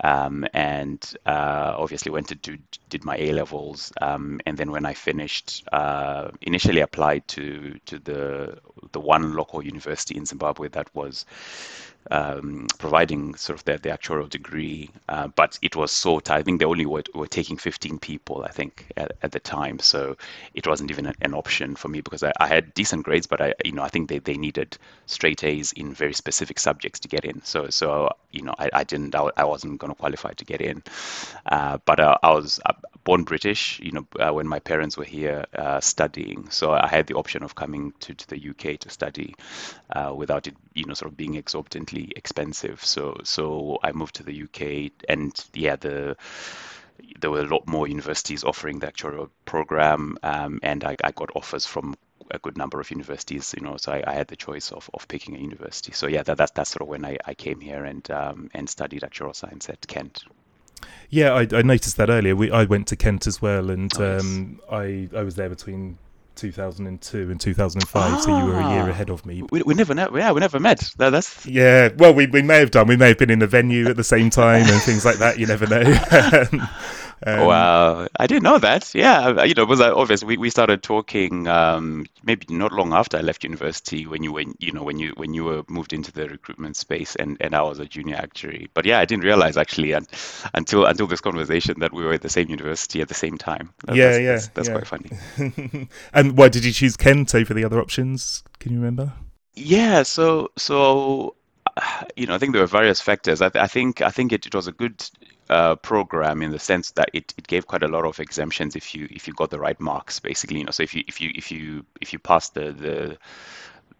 Um, 0.00 0.46
and 0.54 0.98
uh, 1.26 1.74
obviously 1.76 2.10
went 2.10 2.28
to 2.28 2.34
do, 2.34 2.56
did 2.88 3.04
my 3.04 3.16
A 3.16 3.32
levels, 3.32 3.92
um, 4.00 4.40
and 4.46 4.56
then 4.56 4.70
when 4.70 4.86
I 4.86 4.94
finished, 4.94 5.64
uh, 5.70 6.30
initially 6.40 6.80
applied 6.80 7.28
to 7.28 7.78
to 7.86 7.98
the 7.98 8.58
the 8.92 9.00
one 9.00 9.34
local 9.34 9.62
university 9.62 10.16
in 10.16 10.24
Zimbabwe 10.24 10.68
that 10.68 10.88
was 10.94 11.26
um, 12.10 12.66
providing 12.78 13.34
sort 13.36 13.58
of 13.58 13.64
the, 13.64 13.78
the 13.78 13.88
actuarial 13.88 14.28
degree, 14.28 14.90
uh, 15.08 15.28
but 15.28 15.58
it 15.62 15.76
was 15.76 15.92
so 15.92 16.20
tight. 16.20 16.38
I 16.38 16.42
think 16.42 16.58
they 16.58 16.66
only 16.66 16.86
were, 16.86 17.04
were 17.14 17.26
taking 17.26 17.56
15 17.56 17.98
people, 17.98 18.44
I 18.44 18.50
think, 18.50 18.86
at, 18.96 19.12
at 19.22 19.32
the 19.32 19.40
time. 19.40 19.78
So 19.78 20.16
it 20.54 20.66
wasn't 20.66 20.90
even 20.90 21.06
an, 21.06 21.32
option 21.32 21.76
for 21.76 21.88
me 21.88 22.02
because 22.02 22.22
I, 22.22 22.32
I, 22.40 22.46
had 22.46 22.74
decent 22.74 23.04
grades, 23.04 23.26
but 23.26 23.40
I, 23.40 23.54
you 23.64 23.72
know, 23.72 23.82
I 23.82 23.88
think 23.88 24.10
they, 24.10 24.18
they 24.18 24.36
needed 24.36 24.76
straight 25.06 25.42
A's 25.44 25.72
in 25.72 25.94
very 25.94 26.12
specific 26.12 26.58
subjects 26.58 27.00
to 27.00 27.08
get 27.08 27.24
in. 27.24 27.42
So, 27.42 27.70
so 27.70 28.10
you 28.30 28.42
know, 28.42 28.54
I, 28.58 28.68
I 28.72 28.84
didn't, 28.84 29.14
I, 29.14 29.30
I 29.36 29.44
wasn't 29.44 29.78
going 29.78 29.92
to 29.92 29.98
qualify 29.98 30.32
to 30.32 30.44
get 30.44 30.60
in. 30.60 30.82
Uh, 31.46 31.78
but 31.86 32.00
uh, 32.00 32.18
I 32.22 32.32
was 32.32 32.60
born 33.04 33.24
British, 33.24 33.80
you 33.80 33.92
know, 33.92 34.06
uh, 34.18 34.32
when 34.32 34.46
my 34.46 34.58
parents 34.58 34.96
were 34.96 35.04
here 35.04 35.44
uh, 35.54 35.80
studying. 35.80 36.50
So 36.50 36.72
I 36.72 36.86
had 36.86 37.06
the 37.06 37.14
option 37.14 37.42
of 37.42 37.54
coming 37.54 37.92
to, 38.00 38.14
to 38.14 38.28
the 38.28 38.50
UK 38.50 38.78
to 38.80 38.90
study 38.90 39.34
without 40.14 40.46
it, 40.46 40.56
you 40.74 40.84
know, 40.84 40.94
sort 40.94 41.10
of 41.10 41.16
being 41.16 41.34
exorbitantly 41.36 42.12
expensive. 42.16 42.84
So 42.84 43.20
so 43.24 43.78
I 43.82 43.92
moved 43.92 44.16
to 44.16 44.22
the 44.22 44.42
UK, 44.42 44.92
and 45.08 45.32
yeah, 45.54 45.76
the 45.76 46.16
there 47.20 47.30
were 47.30 47.40
a 47.40 47.46
lot 47.46 47.66
more 47.66 47.88
universities 47.88 48.44
offering 48.44 48.78
the 48.78 48.86
actuarial 48.86 49.30
program, 49.44 50.18
um, 50.22 50.60
and 50.62 50.84
I, 50.84 50.96
I, 51.02 51.10
got 51.12 51.30
offers 51.34 51.66
from 51.66 51.96
a 52.30 52.38
good 52.38 52.56
number 52.56 52.80
of 52.80 52.90
universities. 52.90 53.54
You 53.56 53.64
know, 53.64 53.76
so 53.76 53.92
I, 53.92 54.02
I, 54.06 54.14
had 54.14 54.28
the 54.28 54.36
choice 54.36 54.72
of, 54.72 54.88
of 54.94 55.08
picking 55.08 55.36
a 55.36 55.38
university. 55.38 55.92
So 55.92 56.06
yeah, 56.06 56.22
that, 56.22 56.36
that's 56.36 56.52
that's 56.52 56.70
sort 56.70 56.82
of 56.82 56.88
when 56.88 57.04
I, 57.04 57.16
I 57.24 57.34
came 57.34 57.60
here 57.60 57.84
and 57.84 58.08
um, 58.10 58.50
and 58.54 58.68
studied 58.68 59.02
actuarial 59.02 59.34
science 59.34 59.68
at 59.68 59.86
Kent. 59.86 60.24
Yeah, 61.10 61.32
I, 61.32 61.46
I 61.52 61.62
noticed 61.62 61.96
that 61.98 62.10
earlier. 62.10 62.34
We 62.34 62.50
I 62.50 62.64
went 62.64 62.86
to 62.88 62.96
Kent 62.96 63.26
as 63.26 63.42
well, 63.42 63.70
and 63.70 63.92
um, 64.00 64.60
I 64.70 65.08
I 65.14 65.22
was 65.22 65.36
there 65.36 65.48
between 65.48 65.98
2002 66.36 67.30
and 67.30 67.40
2005, 67.40 68.12
ah, 68.12 68.20
so 68.20 68.38
you 68.38 68.46
were 68.46 68.54
a 68.54 68.70
year 68.70 68.82
ah. 68.82 68.88
ahead 68.88 69.10
of 69.10 69.24
me. 69.26 69.42
We, 69.50 69.62
we 69.62 69.74
never 69.74 69.94
know. 69.94 70.08
Yeah, 70.14 70.32
we 70.32 70.40
never 70.40 70.58
met. 70.58 70.90
That, 70.96 71.10
that's 71.10 71.46
yeah. 71.46 71.90
Well, 71.96 72.14
we 72.14 72.26
we 72.26 72.42
may 72.42 72.58
have 72.58 72.70
done. 72.70 72.86
We 72.86 72.96
may 72.96 73.08
have 73.08 73.18
been 73.18 73.30
in 73.30 73.38
the 73.38 73.46
venue 73.46 73.88
at 73.88 73.96
the 73.96 74.04
same 74.04 74.30
time 74.30 74.66
and 74.66 74.82
things 74.82 75.04
like 75.04 75.18
that. 75.18 75.38
You 75.38 75.46
never 75.46 75.66
know. 75.66 75.82
Um, 77.26 77.46
wow, 77.46 78.08
I 78.18 78.26
didn't 78.26 78.42
know 78.42 78.58
that. 78.58 78.94
Yeah, 78.94 79.44
you 79.44 79.54
know, 79.54 79.62
it 79.62 79.68
was 79.68 79.80
uh, 79.80 79.94
obvious. 79.94 80.24
We, 80.24 80.36
we 80.36 80.50
started 80.50 80.82
talking 80.82 81.46
um, 81.46 82.06
maybe 82.22 82.46
not 82.48 82.72
long 82.72 82.92
after 82.92 83.16
I 83.16 83.20
left 83.20 83.44
university 83.44 84.06
when 84.06 84.22
you 84.22 84.32
when 84.32 84.54
you 84.58 84.72
know 84.72 84.82
when 84.82 84.98
you 84.98 85.12
when 85.16 85.34
you 85.34 85.44
were 85.44 85.62
moved 85.68 85.92
into 85.92 86.10
the 86.10 86.28
recruitment 86.28 86.76
space 86.76 87.14
and, 87.16 87.36
and 87.40 87.54
I 87.54 87.62
was 87.62 87.78
a 87.78 87.86
junior 87.86 88.16
actuary. 88.16 88.68
But 88.74 88.86
yeah, 88.86 88.98
I 88.98 89.04
didn't 89.04 89.24
realize 89.24 89.56
actually 89.56 89.92
and, 89.92 90.06
until 90.54 90.84
until 90.86 91.06
this 91.06 91.20
conversation 91.20 91.80
that 91.80 91.92
we 91.92 92.04
were 92.04 92.12
at 92.12 92.22
the 92.22 92.28
same 92.28 92.48
university 92.48 93.00
at 93.00 93.08
the 93.08 93.14
same 93.14 93.38
time. 93.38 93.72
That, 93.84 93.96
yeah, 93.96 94.10
that's, 94.10 94.20
yeah, 94.20 94.32
that's, 94.32 94.48
that's 94.48 94.68
yeah. 94.68 94.74
quite 94.74 94.86
funny. 94.86 95.88
and 96.12 96.36
why 96.36 96.48
did 96.48 96.64
you 96.64 96.72
choose 96.72 96.96
Kent 96.96 97.34
over 97.34 97.54
the 97.54 97.64
other 97.64 97.80
options? 97.80 98.42
Can 98.58 98.72
you 98.72 98.78
remember? 98.78 99.12
Yeah, 99.54 100.02
so 100.02 100.50
so 100.56 101.36
you 102.16 102.26
know, 102.26 102.34
I 102.34 102.38
think 102.38 102.52
there 102.52 102.62
were 102.62 102.66
various 102.66 103.00
factors. 103.00 103.42
I, 103.42 103.48
th- 103.48 103.62
I 103.62 103.66
think 103.66 104.02
I 104.02 104.10
think 104.10 104.32
it, 104.32 104.46
it 104.46 104.54
was 104.54 104.66
a 104.66 104.72
good 104.72 105.08
uh, 105.50 105.76
program 105.76 106.42
in 106.42 106.50
the 106.50 106.58
sense 106.58 106.92
that 106.92 107.10
it, 107.12 107.34
it 107.36 107.46
gave 107.46 107.66
quite 107.66 107.82
a 107.82 107.88
lot 107.88 108.04
of 108.04 108.20
exemptions 108.20 108.76
if 108.76 108.94
you 108.94 109.08
if 109.10 109.26
you 109.26 109.34
got 109.34 109.50
the 109.50 109.58
right 109.58 109.78
marks, 109.80 110.20
basically. 110.20 110.58
You 110.58 110.64
know, 110.64 110.70
so 110.70 110.82
if 110.82 110.94
you 110.94 111.04
if 111.08 111.20
you 111.20 111.30
if 111.34 111.50
you 111.50 111.84
if 112.00 112.12
you 112.12 112.18
passed 112.18 112.54
the 112.54 112.72
the 112.72 113.18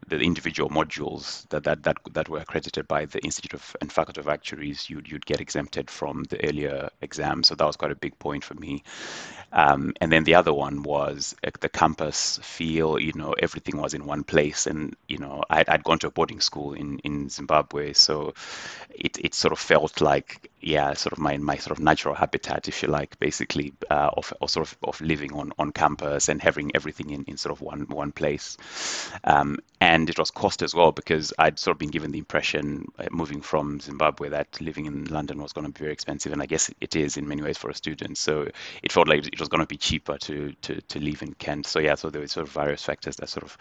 the 0.08 0.18
individual 0.18 0.68
modules 0.68 1.48
that, 1.50 1.64
that, 1.64 1.82
that, 1.84 1.96
that 2.12 2.28
were 2.28 2.38
accredited 2.38 2.88
by 2.88 3.04
the 3.04 3.20
Institute 3.20 3.54
of 3.54 3.76
and 3.80 3.92
Faculty 3.92 4.20
of 4.20 4.28
Actuaries, 4.28 4.90
you'd, 4.90 5.08
you'd 5.08 5.26
get 5.26 5.40
exempted 5.40 5.90
from 5.90 6.24
the 6.24 6.44
earlier 6.46 6.90
exam. 7.00 7.42
So 7.42 7.54
that 7.54 7.64
was 7.64 7.76
quite 7.76 7.92
a 7.92 7.96
big 7.96 8.18
point 8.18 8.44
for 8.44 8.54
me. 8.54 8.82
Um, 9.52 9.92
and 10.00 10.10
then 10.10 10.24
the 10.24 10.34
other 10.34 10.52
one 10.52 10.82
was 10.82 11.36
uh, 11.44 11.50
the 11.60 11.68
campus 11.68 12.38
feel, 12.42 12.98
you 12.98 13.12
know, 13.14 13.32
everything 13.32 13.76
was 13.76 13.94
in 13.94 14.06
one 14.06 14.24
place. 14.24 14.66
And, 14.66 14.96
you 15.08 15.18
know, 15.18 15.42
I'd, 15.50 15.68
I'd 15.68 15.84
gone 15.84 15.98
to 16.00 16.06
a 16.06 16.10
boarding 16.10 16.40
school 16.40 16.72
in, 16.72 16.98
in 17.00 17.28
Zimbabwe. 17.28 17.92
So 17.92 18.34
it, 18.90 19.18
it 19.18 19.34
sort 19.34 19.52
of 19.52 19.58
felt 19.58 20.00
like, 20.00 20.50
yeah, 20.60 20.94
sort 20.94 21.12
of 21.12 21.18
my, 21.18 21.36
my 21.36 21.56
sort 21.56 21.76
of 21.76 21.84
natural 21.84 22.14
habitat, 22.14 22.68
if 22.68 22.82
you 22.82 22.88
like, 22.88 23.18
basically, 23.18 23.74
uh, 23.90 24.10
of, 24.16 24.32
of 24.40 24.50
sort 24.50 24.66
of, 24.66 24.78
of 24.84 25.00
living 25.00 25.34
on, 25.34 25.52
on 25.58 25.70
campus 25.72 26.28
and 26.28 26.40
having 26.40 26.70
everything 26.74 27.10
in, 27.10 27.24
in 27.24 27.36
sort 27.36 27.52
of 27.52 27.60
one, 27.60 27.86
one 27.88 28.12
place. 28.12 28.56
Um, 29.24 29.58
and 29.80 29.91
it 30.08 30.18
was 30.18 30.30
cost 30.30 30.62
as 30.62 30.74
well 30.74 30.92
because 30.92 31.32
I'd 31.38 31.58
sort 31.58 31.74
of 31.74 31.78
been 31.78 31.90
given 31.90 32.12
the 32.12 32.18
impression 32.18 32.86
uh, 32.98 33.06
moving 33.10 33.42
from 33.42 33.80
Zimbabwe 33.80 34.28
that 34.30 34.60
living 34.60 34.86
in 34.86 35.04
London 35.04 35.40
was 35.42 35.52
going 35.52 35.66
to 35.66 35.72
be 35.72 35.80
very 35.80 35.92
expensive, 35.92 36.32
and 36.32 36.42
I 36.42 36.46
guess 36.46 36.70
it 36.80 36.96
is 36.96 37.16
in 37.16 37.28
many 37.28 37.42
ways 37.42 37.58
for 37.58 37.68
a 37.68 37.74
student. 37.74 38.16
So 38.16 38.48
it 38.82 38.92
felt 38.92 39.08
like 39.08 39.26
it 39.26 39.38
was 39.38 39.48
going 39.48 39.60
to 39.60 39.66
be 39.66 39.76
cheaper 39.76 40.16
to 40.18 40.52
to 40.62 40.80
to 40.80 41.00
live 41.00 41.22
in 41.22 41.34
Kent. 41.34 41.66
So 41.66 41.78
yeah, 41.78 41.94
so 41.96 42.10
there 42.10 42.20
were 42.20 42.28
sort 42.28 42.46
of 42.46 42.52
various 42.52 42.82
factors 42.82 43.16
that 43.16 43.28
sort 43.28 43.44
of 43.44 43.56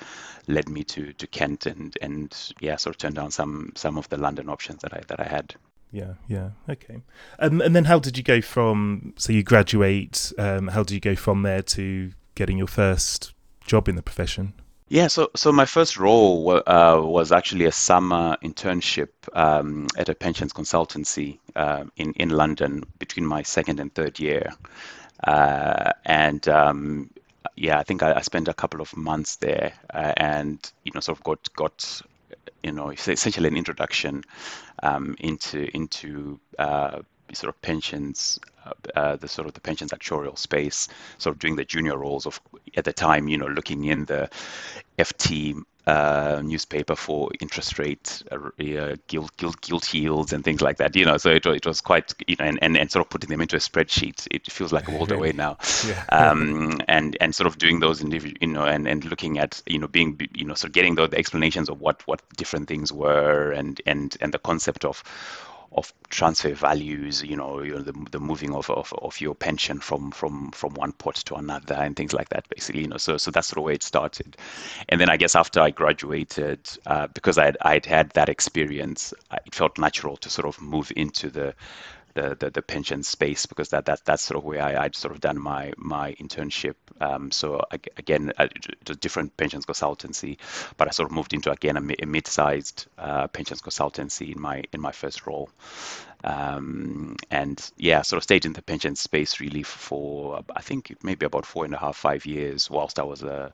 led 0.48 0.70
me 0.70 0.84
to 0.86 1.12
to 1.14 1.28
Kent, 1.28 1.66
and 1.66 1.98
and 2.02 2.54
yeah, 2.60 2.78
sort 2.78 2.96
of 2.96 3.00
turned 3.00 3.16
down 3.16 3.32
some 3.32 3.74
some 3.76 3.98
of 3.98 4.08
the 4.10 4.18
London 4.18 4.50
options 4.50 4.82
that 4.84 4.94
I 4.94 5.02
that 5.08 5.20
I 5.20 5.26
had. 5.28 5.56
Yeah, 5.92 6.14
yeah, 6.28 6.52
okay. 6.70 7.02
Um, 7.40 7.60
and 7.60 7.76
then 7.76 7.86
how 7.86 8.00
did 8.00 8.18
you 8.18 8.24
go 8.24 8.40
from? 8.42 9.14
So 9.18 9.34
you 9.34 9.44
graduate. 9.44 10.32
Um, 10.38 10.70
how 10.70 10.84
did 10.84 10.94
you 10.94 11.02
go 11.02 11.16
from 11.16 11.44
there 11.44 11.62
to 11.62 12.12
getting 12.36 12.58
your 12.58 12.68
first 12.68 13.34
job 13.66 13.90
in 13.90 13.96
the 13.96 14.02
profession? 14.02 14.54
Yeah, 14.92 15.08
so 15.08 15.32
so 15.38 15.54
my 15.54 15.64
first 15.64 15.98
role 15.98 16.62
uh, 16.68 17.00
was 17.00 17.32
actually 17.32 17.64
a 17.64 17.72
summer 17.72 18.36
internship 18.44 19.08
um, 19.32 19.88
at 19.96 20.10
a 20.10 20.14
pensions 20.14 20.52
consultancy 20.52 21.40
uh, 21.56 21.86
in 21.96 22.12
in 22.18 22.30
London 22.30 22.84
between 23.00 23.26
my 23.26 23.42
second 23.42 23.80
and 23.80 23.96
third 23.96 24.20
year, 24.20 24.52
uh, 25.24 25.94
and 26.04 26.46
um, 26.50 27.10
yeah, 27.56 27.80
I 27.80 27.84
think 27.84 28.04
I, 28.04 28.16
I, 28.16 28.22
spent 28.22 28.50
a 28.50 28.54
couple 28.54 28.82
of 28.82 28.94
months 28.98 29.38
there, 29.38 29.72
uh, 29.94 30.12
and 30.18 30.60
you 30.84 30.92
know, 30.94 31.00
sort 31.00 31.20
of 31.20 31.24
got 31.24 31.54
got 31.54 32.02
you 32.62 32.74
know 32.74 32.90
essentially 32.90 33.48
an 33.48 33.56
introduction 33.56 34.26
um, 34.84 35.16
into 35.20 35.74
into 35.74 36.38
uh, 36.60 37.00
sort 37.34 37.54
of 37.54 37.62
pensions, 37.62 38.40
uh, 38.66 38.72
uh, 38.96 39.16
the 39.16 39.28
sort 39.28 39.48
of 39.48 39.54
the 39.54 39.62
pensions 39.62 39.92
actuarial 39.92 40.38
space, 40.38 40.88
sort 41.18 41.36
of 41.36 41.40
doing 41.40 41.56
the 41.56 41.66
junior 41.66 41.98
roles 41.98 42.26
of 42.26 42.40
at 42.76 42.86
the 42.86 42.94
time, 42.94 43.28
you 43.28 43.38
know, 43.38 43.48
looking 43.48 43.86
in 43.86 44.06
the 44.06 44.30
FT 44.98 45.64
uh, 45.88 46.42
newspaper 46.44 46.96
for 46.96 47.32
interest 47.40 47.80
rate, 47.80 48.22
uh, 48.32 48.96
gilt, 49.08 49.36
gilt, 49.38 49.60
gilt 49.62 49.94
yields, 49.94 50.32
and 50.32 50.44
things 50.44 50.62
like 50.62 50.78
that. 50.78 50.96
You 50.96 51.06
know, 51.06 51.18
so 51.18 51.32
it, 51.32 51.46
it 51.46 51.66
was 51.66 51.82
quite, 51.82 52.14
you 52.28 52.36
know, 52.38 52.46
and, 52.46 52.60
and, 52.62 52.78
and 52.78 52.92
sort 52.92 53.06
of 53.06 53.10
putting 53.10 53.30
them 53.30 53.42
into 53.42 53.56
a 53.56 53.60
spreadsheet. 53.60 54.28
It 54.30 54.52
feels 54.52 54.72
like 54.72 54.88
a 54.88 54.92
world 54.92 55.12
away 55.12 55.32
now. 55.36 55.58
yeah. 55.88 56.06
um, 56.10 56.80
and 56.88 57.18
and 57.20 57.34
sort 57.34 57.48
of 57.48 57.58
doing 57.58 57.80
those 57.80 58.02
individual, 58.02 58.38
you 58.42 58.48
know, 58.48 58.66
and, 58.66 58.88
and 58.88 59.04
looking 59.06 59.40
at, 59.40 59.62
you 59.66 59.80
know, 59.80 59.88
being, 59.88 60.20
you 60.34 60.46
know, 60.46 60.54
sort 60.54 60.70
of 60.70 60.74
getting 60.74 60.96
the, 60.96 61.08
the 61.08 61.18
explanations 61.18 61.68
of 61.68 61.82
what 61.82 62.06
what 62.08 62.22
different 62.38 62.68
things 62.68 62.94
were, 62.94 63.52
and 63.52 63.82
and 63.86 64.16
and 64.22 64.34
the 64.34 64.40
concept 64.40 64.86
of 64.86 65.04
of 65.74 65.94
transfer 66.10 66.54
values, 66.54 67.24
you 67.24 67.36
know, 67.36 67.62
you 67.62 67.74
know 67.74 67.82
the, 67.82 67.94
the 68.12 68.20
moving 68.20 68.54
of, 68.54 68.70
of, 68.70 68.94
of 69.02 69.20
your 69.22 69.36
pension 69.36 69.80
from 69.80 70.12
from 70.12 70.52
from 70.52 70.74
one 70.74 70.92
pot 70.94 71.16
to 71.16 71.36
another 71.36 71.76
and 71.76 71.96
things 71.96 72.14
like 72.14 72.30
that, 72.30 72.48
basically, 72.50 72.82
you 72.82 72.88
know. 72.88 72.98
So 72.98 73.18
so 73.18 73.32
that's 73.32 73.52
the 73.52 73.62
way 73.62 73.74
it 73.74 73.84
started. 73.84 74.36
And 74.90 75.00
then 75.00 75.10
I 75.10 75.18
guess 75.18 75.36
after 75.36 75.62
I 75.62 75.70
graduated, 75.72 76.60
uh, 76.86 77.08
because 77.14 77.38
I'd 77.38 77.58
I'd 77.62 77.86
had 77.86 78.12
that 78.12 78.30
experience, 78.30 79.14
it 79.46 79.56
felt 79.56 79.78
natural 79.78 80.18
to 80.18 80.30
sort 80.30 80.48
of 80.48 80.62
move 80.62 80.92
into 80.96 81.30
the 81.30 81.56
the, 82.14 82.36
the, 82.40 82.50
the 82.50 82.62
pension 82.62 83.04
space 83.04 83.46
because 83.46 83.70
that, 83.70 83.86
that 83.86 84.04
that's 84.06 84.24
sort 84.24 84.38
of 84.38 84.44
where 84.44 84.62
I, 84.62 84.86
I'd 84.86 84.96
sort 84.96 85.14
of 85.14 85.22
done 85.22 85.40
my 85.40 85.74
my 85.78 86.14
internship. 86.14 86.76
Um, 87.00 87.32
so 87.32 87.62
again, 87.98 88.32
it 88.40 88.88
was 88.88 88.98
different 88.98 89.36
pensions 89.38 89.66
consultancy, 89.66 90.38
but 90.78 90.88
I 90.88 90.92
sort 90.92 91.10
of 91.10 91.16
moved 91.16 91.34
into 91.34 91.52
again 91.52 91.78
a, 91.78 92.04
a 92.04 92.06
mid-sized 92.06 92.88
uh, 92.98 93.28
pensions 93.28 93.62
consultancy 93.62 94.36
in 94.36 94.42
my 94.42 94.64
in 94.74 94.82
my 94.82 94.92
first 94.92 95.26
role. 95.26 95.50
Um, 96.24 97.16
and 97.32 97.72
yeah, 97.78 98.04
sort 98.04 98.18
of 98.18 98.24
stayed 98.24 98.46
in 98.46 98.54
the 98.54 98.62
pension 98.62 98.96
space 98.96 99.40
really 99.40 99.64
for 99.64 100.44
I 100.56 100.62
think 100.62 100.96
maybe 101.04 101.26
about 101.26 101.46
four 101.46 101.66
and 101.66 101.74
a 101.74 101.78
half, 101.78 101.98
five 101.98 102.26
years 102.26 102.70
whilst 102.70 103.00
I 103.00 103.04
was 103.04 103.24
a 103.24 103.52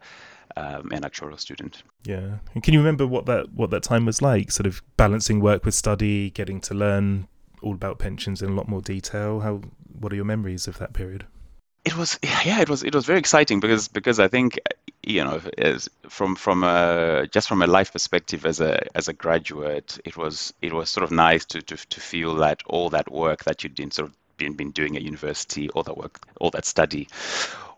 um, 0.55 0.91
an 0.91 1.03
actuarial 1.03 1.39
student. 1.39 1.83
Yeah, 2.03 2.37
and 2.53 2.63
can 2.63 2.73
you 2.73 2.79
remember 2.79 3.05
what 3.05 3.25
that 3.25 3.53
what 3.53 3.69
that 3.69 3.83
time 3.83 4.05
was 4.05 4.21
like? 4.21 4.51
Sort 4.51 4.67
of 4.67 4.81
balancing 4.97 5.39
work 5.39 5.65
with 5.65 5.75
study, 5.75 6.29
getting 6.31 6.59
to 6.61 6.73
learn 6.73 7.27
all 7.61 7.73
about 7.73 7.99
pensions 7.99 8.41
in 8.41 8.49
a 8.49 8.53
lot 8.53 8.67
more 8.67 8.81
detail. 8.81 9.41
How 9.41 9.61
what 9.99 10.11
are 10.11 10.15
your 10.15 10.25
memories 10.25 10.67
of 10.67 10.77
that 10.79 10.93
period? 10.93 11.25
It 11.85 11.95
was 11.95 12.19
yeah, 12.23 12.61
it 12.61 12.69
was 12.69 12.83
it 12.83 12.93
was 12.93 13.05
very 13.05 13.19
exciting 13.19 13.59
because 13.59 13.87
because 13.87 14.19
I 14.19 14.27
think 14.27 14.59
you 15.03 15.23
know 15.23 15.41
from 16.09 16.35
from 16.35 16.63
a 16.63 17.27
just 17.31 17.47
from 17.47 17.61
a 17.61 17.67
life 17.67 17.93
perspective 17.93 18.45
as 18.45 18.59
a 18.59 18.87
as 18.95 19.07
a 19.07 19.13
graduate, 19.13 19.99
it 20.05 20.17
was 20.17 20.53
it 20.61 20.73
was 20.73 20.89
sort 20.89 21.03
of 21.03 21.11
nice 21.11 21.45
to 21.45 21.61
to 21.61 21.77
to 21.77 21.99
feel 21.99 22.35
that 22.35 22.61
all 22.65 22.89
that 22.89 23.11
work 23.11 23.43
that 23.45 23.63
you'd 23.63 23.75
been 23.75 23.91
sort 23.91 24.09
of 24.09 24.15
been, 24.37 24.53
been 24.53 24.71
doing 24.71 24.95
at 24.95 25.01
university, 25.01 25.69
all 25.71 25.83
that 25.83 25.97
work, 25.97 26.19
all 26.39 26.51
that 26.51 26.65
study 26.65 27.07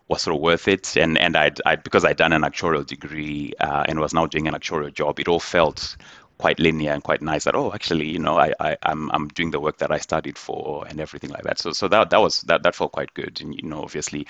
was 0.08 0.22
sort 0.22 0.36
of 0.36 0.42
worth 0.42 0.68
it. 0.68 0.96
And 0.96 1.18
and 1.18 1.36
I'd 1.36 1.60
because 1.82 2.04
I'd 2.04 2.16
done 2.16 2.32
an 2.32 2.42
actuarial 2.42 2.86
degree 2.86 3.52
uh, 3.60 3.84
and 3.88 3.98
was 3.98 4.14
now 4.14 4.26
doing 4.26 4.46
an 4.46 4.54
actuarial 4.54 4.92
job, 4.92 5.18
it 5.20 5.28
all 5.28 5.40
felt 5.40 5.96
quite 6.40 6.58
linear 6.58 6.92
and 6.92 7.02
quite 7.02 7.22
nice 7.22 7.44
that 7.44 7.54
oh 7.54 7.70
actually 7.72 8.08
you 8.08 8.18
know 8.18 8.38
I, 8.38 8.52
I 8.58 8.76
I'm 8.82 9.10
I'm 9.12 9.28
doing 9.28 9.50
the 9.50 9.60
work 9.60 9.78
that 9.78 9.92
I 9.92 9.98
studied 9.98 10.38
for 10.38 10.86
and 10.88 11.00
everything 11.00 11.30
like 11.30 11.44
that 11.44 11.58
so 11.58 11.72
so 11.72 11.86
that 11.88 12.10
that 12.10 12.20
was 12.20 12.40
that 12.42 12.62
that 12.62 12.74
felt 12.74 12.92
quite 12.92 13.12
good 13.14 13.40
and 13.42 13.54
you 13.54 13.68
know 13.68 13.82
obviously 13.82 14.26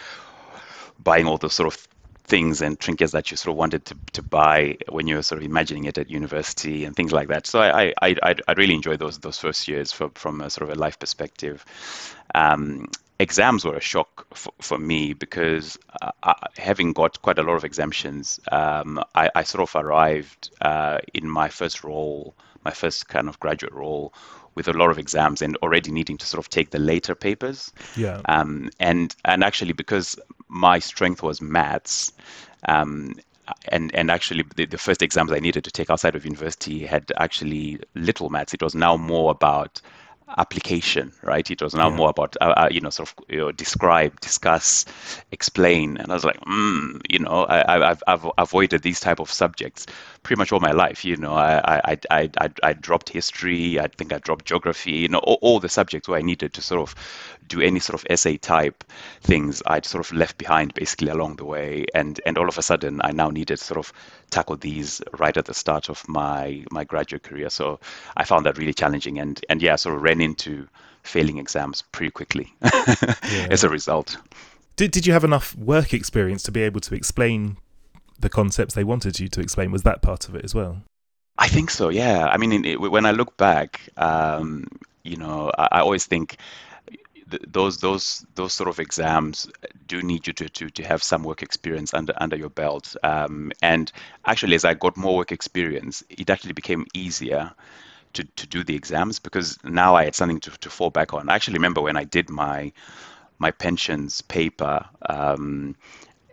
buying 1.02 1.26
all 1.26 1.38
those 1.38 1.54
sort 1.54 1.72
of 1.72 1.88
things 2.24 2.62
and 2.62 2.78
trinkets 2.78 3.12
that 3.12 3.30
you 3.30 3.36
sort 3.36 3.52
of 3.52 3.58
wanted 3.58 3.84
to, 3.84 3.96
to 4.12 4.22
buy 4.22 4.76
when 4.88 5.06
you 5.06 5.16
were 5.16 5.22
sort 5.22 5.40
of 5.40 5.44
imagining 5.44 5.84
it 5.84 5.98
at 5.98 6.08
university 6.10 6.84
and 6.84 6.94
things 6.94 7.12
like 7.12 7.28
that. 7.28 7.46
So 7.46 7.60
I 7.60 7.92
I 8.00 8.16
I, 8.22 8.34
I 8.46 8.52
really 8.56 8.74
enjoyed 8.74 9.00
those 9.00 9.18
those 9.18 9.38
first 9.38 9.66
years 9.68 9.92
from 9.92 10.10
from 10.12 10.40
a 10.40 10.48
sort 10.48 10.70
of 10.70 10.76
a 10.76 10.80
life 10.80 10.98
perspective. 10.98 11.64
Um, 12.34 12.86
exams 13.20 13.64
were 13.66 13.76
a 13.76 13.80
shock 13.80 14.26
for, 14.34 14.52
for 14.60 14.78
me 14.78 15.12
because 15.12 15.78
uh, 16.00 16.10
I, 16.22 16.34
having 16.56 16.92
got 16.94 17.20
quite 17.20 17.38
a 17.38 17.42
lot 17.42 17.54
of 17.54 17.64
exemptions, 17.64 18.40
um, 18.50 18.98
I, 19.14 19.30
I, 19.34 19.42
sort 19.42 19.68
of 19.68 19.76
arrived 19.76 20.50
uh, 20.62 20.98
in 21.12 21.28
my 21.28 21.50
first 21.50 21.84
role, 21.84 22.34
my 22.64 22.70
first 22.70 23.08
kind 23.08 23.28
of 23.28 23.38
graduate 23.38 23.74
role, 23.74 24.14
with 24.54 24.68
a 24.68 24.72
lot 24.72 24.90
of 24.90 24.98
exams 24.98 25.42
and 25.42 25.56
already 25.58 25.90
needing 25.92 26.16
to 26.16 26.26
sort 26.26 26.38
of 26.44 26.48
take 26.48 26.70
the 26.70 26.78
later 26.78 27.14
papers. 27.14 27.72
Yeah. 27.94 28.22
Um, 28.24 28.70
and 28.80 29.14
and 29.24 29.44
actually 29.44 29.74
because 29.74 30.18
my 30.48 30.78
strength 30.78 31.22
was 31.22 31.42
maths. 31.42 32.12
Um, 32.66 33.16
and 33.68 33.94
and 33.94 34.10
actually 34.10 34.44
the, 34.54 34.64
the 34.64 34.78
first 34.78 35.02
exams 35.02 35.32
I 35.32 35.40
needed 35.40 35.64
to 35.64 35.70
take 35.70 35.90
outside 35.90 36.14
of 36.14 36.24
university 36.24 36.86
had 36.86 37.12
actually 37.18 37.80
little 37.94 38.30
maths. 38.30 38.54
It 38.54 38.62
was 38.62 38.74
now 38.74 38.96
more 38.96 39.30
about 39.30 39.80
application, 40.38 41.12
right? 41.22 41.50
It 41.50 41.62
was 41.62 41.74
now 41.74 41.88
yeah. 41.88 41.96
more 41.96 42.10
about, 42.10 42.36
uh, 42.40 42.54
uh, 42.56 42.68
you 42.70 42.80
know, 42.80 42.90
sort 42.90 43.08
of 43.10 43.24
you 43.28 43.38
know, 43.38 43.52
describe, 43.52 44.20
discuss, 44.20 44.84
explain. 45.32 45.96
And 45.96 46.10
I 46.10 46.14
was 46.14 46.24
like, 46.24 46.40
mm, 46.40 47.00
you 47.08 47.18
know, 47.18 47.46
I, 47.48 47.88
have 47.88 48.02
I've 48.06 48.26
avoided 48.38 48.82
these 48.82 49.00
type 49.00 49.20
of 49.20 49.30
subjects 49.30 49.86
pretty 50.22 50.38
much 50.38 50.52
all 50.52 50.60
my 50.60 50.72
life. 50.72 51.04
You 51.04 51.16
know, 51.16 51.34
I, 51.34 51.80
I, 51.84 51.98
I, 52.10 52.30
I, 52.40 52.50
I 52.62 52.72
dropped 52.72 53.08
history. 53.08 53.78
I 53.80 53.88
think 53.88 54.12
I 54.12 54.18
dropped 54.18 54.44
geography. 54.44 54.92
You 54.92 55.08
know, 55.08 55.18
all, 55.18 55.38
all 55.40 55.60
the 55.60 55.68
subjects 55.68 56.08
where 56.08 56.18
I 56.18 56.22
needed 56.22 56.52
to 56.54 56.62
sort 56.62 56.80
of 56.80 56.94
do 57.46 57.60
any 57.60 57.80
sort 57.80 58.00
of 58.00 58.06
essay 58.10 58.36
type 58.36 58.84
things, 59.22 59.62
I'd 59.66 59.84
sort 59.84 60.04
of 60.04 60.12
left 60.12 60.38
behind 60.38 60.74
basically 60.74 61.08
along 61.08 61.36
the 61.36 61.44
way. 61.44 61.86
And 61.94 62.20
and 62.26 62.38
all 62.38 62.48
of 62.48 62.58
a 62.58 62.62
sudden, 62.62 63.00
I 63.02 63.12
now 63.12 63.30
needed 63.30 63.58
to 63.58 63.64
sort 63.64 63.78
of 63.78 63.92
tackle 64.30 64.56
these 64.56 65.02
right 65.18 65.36
at 65.36 65.46
the 65.46 65.54
start 65.54 65.88
of 65.88 66.06
my 66.08 66.64
my 66.70 66.84
graduate 66.84 67.22
career. 67.22 67.50
So 67.50 67.80
I 68.16 68.24
found 68.24 68.46
that 68.46 68.58
really 68.58 68.74
challenging. 68.74 69.18
And 69.18 69.42
and 69.48 69.62
yeah, 69.62 69.76
sort 69.76 69.96
of 69.96 70.02
ran 70.02 70.20
into 70.20 70.68
failing 71.02 71.38
exams 71.38 71.82
pretty 71.92 72.10
quickly 72.10 72.52
yeah. 72.62 73.48
as 73.50 73.64
a 73.64 73.68
result. 73.68 74.16
Did 74.76 74.90
did 74.90 75.06
you 75.06 75.12
have 75.12 75.24
enough 75.24 75.56
work 75.56 75.92
experience 75.92 76.42
to 76.44 76.52
be 76.52 76.62
able 76.62 76.80
to 76.80 76.94
explain 76.94 77.56
the 78.20 78.28
concepts 78.28 78.74
they 78.74 78.84
wanted 78.84 79.18
you 79.18 79.28
to 79.28 79.40
explain? 79.40 79.72
Was 79.72 79.82
that 79.82 80.02
part 80.02 80.28
of 80.28 80.34
it 80.34 80.44
as 80.44 80.54
well? 80.54 80.82
I 81.38 81.48
think 81.48 81.70
so. 81.70 81.88
Yeah. 81.88 82.28
I 82.28 82.36
mean, 82.36 82.64
it, 82.64 82.80
when 82.80 83.06
I 83.06 83.12
look 83.12 83.36
back, 83.36 83.80
um, 83.96 84.66
you 85.02 85.16
know, 85.16 85.50
I, 85.56 85.68
I 85.72 85.80
always 85.80 86.06
think 86.06 86.36
those 87.46 87.78
those 87.78 88.26
those 88.34 88.52
sort 88.52 88.68
of 88.68 88.80
exams 88.80 89.48
do 89.86 90.02
need 90.02 90.26
you 90.26 90.32
to, 90.32 90.48
to, 90.48 90.68
to 90.70 90.82
have 90.82 91.02
some 91.02 91.22
work 91.22 91.42
experience 91.42 91.94
under 91.94 92.12
under 92.18 92.36
your 92.36 92.50
belt. 92.50 92.96
Um, 93.02 93.52
and 93.62 93.90
actually, 94.24 94.54
as 94.54 94.64
I 94.64 94.74
got 94.74 94.96
more 94.96 95.16
work 95.16 95.32
experience, 95.32 96.02
it 96.10 96.30
actually 96.30 96.52
became 96.52 96.86
easier 96.94 97.52
to, 98.14 98.24
to 98.24 98.46
do 98.46 98.64
the 98.64 98.74
exams 98.74 99.18
because 99.18 99.58
now 99.64 99.94
I 99.94 100.04
had 100.04 100.14
something 100.14 100.40
to, 100.40 100.50
to 100.50 100.70
fall 100.70 100.90
back 100.90 101.14
on. 101.14 101.28
I 101.28 101.34
actually 101.34 101.54
remember 101.54 101.80
when 101.80 101.96
I 101.96 102.04
did 102.04 102.28
my 102.30 102.72
my 103.38 103.50
pensions 103.50 104.20
paper, 104.20 104.84
um, 105.08 105.74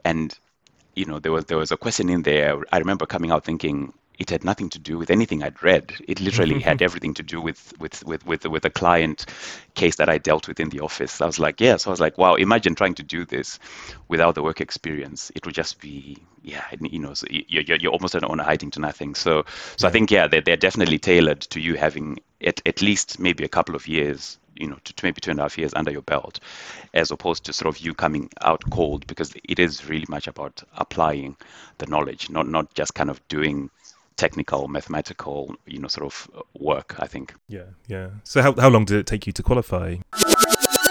and 0.03 0.38
you 0.98 1.06
know 1.06 1.20
there 1.20 1.32
was 1.32 1.46
there 1.46 1.58
was 1.58 1.72
a 1.72 1.77
question 1.77 2.10
in 2.10 2.24
there. 2.24 2.58
I 2.72 2.80
remember 2.80 3.06
coming 3.06 3.32
out 3.32 3.46
thinking, 3.46 3.94
it 4.18 4.32
had 4.32 4.44
nothing 4.44 4.70
to 4.72 4.80
do 4.80 4.98
with 4.98 5.12
anything 5.12 5.44
I'd 5.44 5.62
read. 5.62 5.94
It 6.08 6.20
literally 6.20 6.60
had 6.70 6.82
everything 6.82 7.13
to 7.16 7.24
do 7.24 7.39
with 7.39 7.74
with 7.80 8.04
with 8.04 8.25
with 8.25 8.46
with 8.46 8.66
a 8.66 8.72
client 8.72 9.27
case 9.75 9.98
that 9.98 10.10
I 10.10 10.18
dealt 10.18 10.48
with 10.48 10.60
in 10.60 10.70
the 10.70 10.80
office. 10.80 11.22
I 11.22 11.27
was 11.27 11.39
like, 11.39 11.62
yeah. 11.62 11.77
So 11.77 11.92
I 11.92 11.92
was 11.92 12.00
like, 12.00 12.18
wow. 12.18 12.34
Imagine 12.36 12.74
trying 12.74 12.96
to 12.96 13.04
do 13.04 13.25
this 13.25 13.60
without 14.08 14.34
the 14.34 14.42
work 14.42 14.60
experience. 14.60 15.32
It 15.36 15.46
would 15.46 15.56
just 15.56 15.80
be, 15.80 16.18
yeah. 16.42 16.66
You 16.82 17.00
know, 17.00 17.13
so 17.13 17.27
you're 17.30 17.77
you're 17.77 17.92
almost 17.92 18.16
an 18.16 18.25
owner 18.25 18.44
hiding 18.44 18.72
to 18.72 18.80
nothing. 18.80 19.13
So 19.13 19.46
so. 19.77 19.88
I 19.88 19.92
think 19.92 20.10
yeah, 20.10 20.27
they're 20.27 20.42
they're 20.42 20.58
definitely 20.58 20.98
tailored 20.98 21.42
to 21.42 21.60
you 21.60 21.75
having 21.75 22.20
at 22.44 22.62
at 22.66 22.82
least 22.82 23.20
maybe 23.20 23.44
a 23.44 23.50
couple 23.50 23.75
of 23.75 23.88
years 23.88 24.39
you 24.60 24.68
know, 24.68 24.78
to, 24.84 24.94
to, 24.94 25.06
maybe 25.06 25.22
two 25.22 25.32
and 25.32 25.40
a 25.40 25.44
half 25.44 25.58
years 25.58 25.74
under 25.76 25.92
your 25.92 26.02
belt, 26.02 26.40
as 26.94 27.12
opposed 27.12 27.44
to 27.46 27.54
sort 27.54 27.74
of 27.74 27.80
you 27.80 27.94
coming 27.94 28.30
out 28.42 28.64
cold, 28.70 29.06
because 29.08 29.34
it 29.44 29.60
is 29.60 29.88
really 29.88 30.06
much 30.10 30.28
about 30.28 30.64
applying 30.76 31.36
the 31.78 31.86
knowledge, 31.88 32.30
not 32.30 32.48
not 32.48 32.74
just 32.74 32.94
kind 32.94 33.10
of 33.10 33.26
doing 33.28 33.70
technical 34.18 34.68
mathematical 34.68 35.56
you 35.68 35.78
know 35.78 35.88
sort 35.88 36.06
of 36.06 36.30
work 36.60 36.96
i 37.00 37.08
think. 37.08 37.34
Yeah 37.48 37.66
yeah. 37.88 38.10
So 38.24 38.42
how, 38.42 38.54
how 38.54 38.70
long 38.70 38.86
did 38.86 38.98
it 38.98 39.06
take 39.06 39.28
you 39.28 39.34
to 39.34 39.44
qualify? 39.44 39.98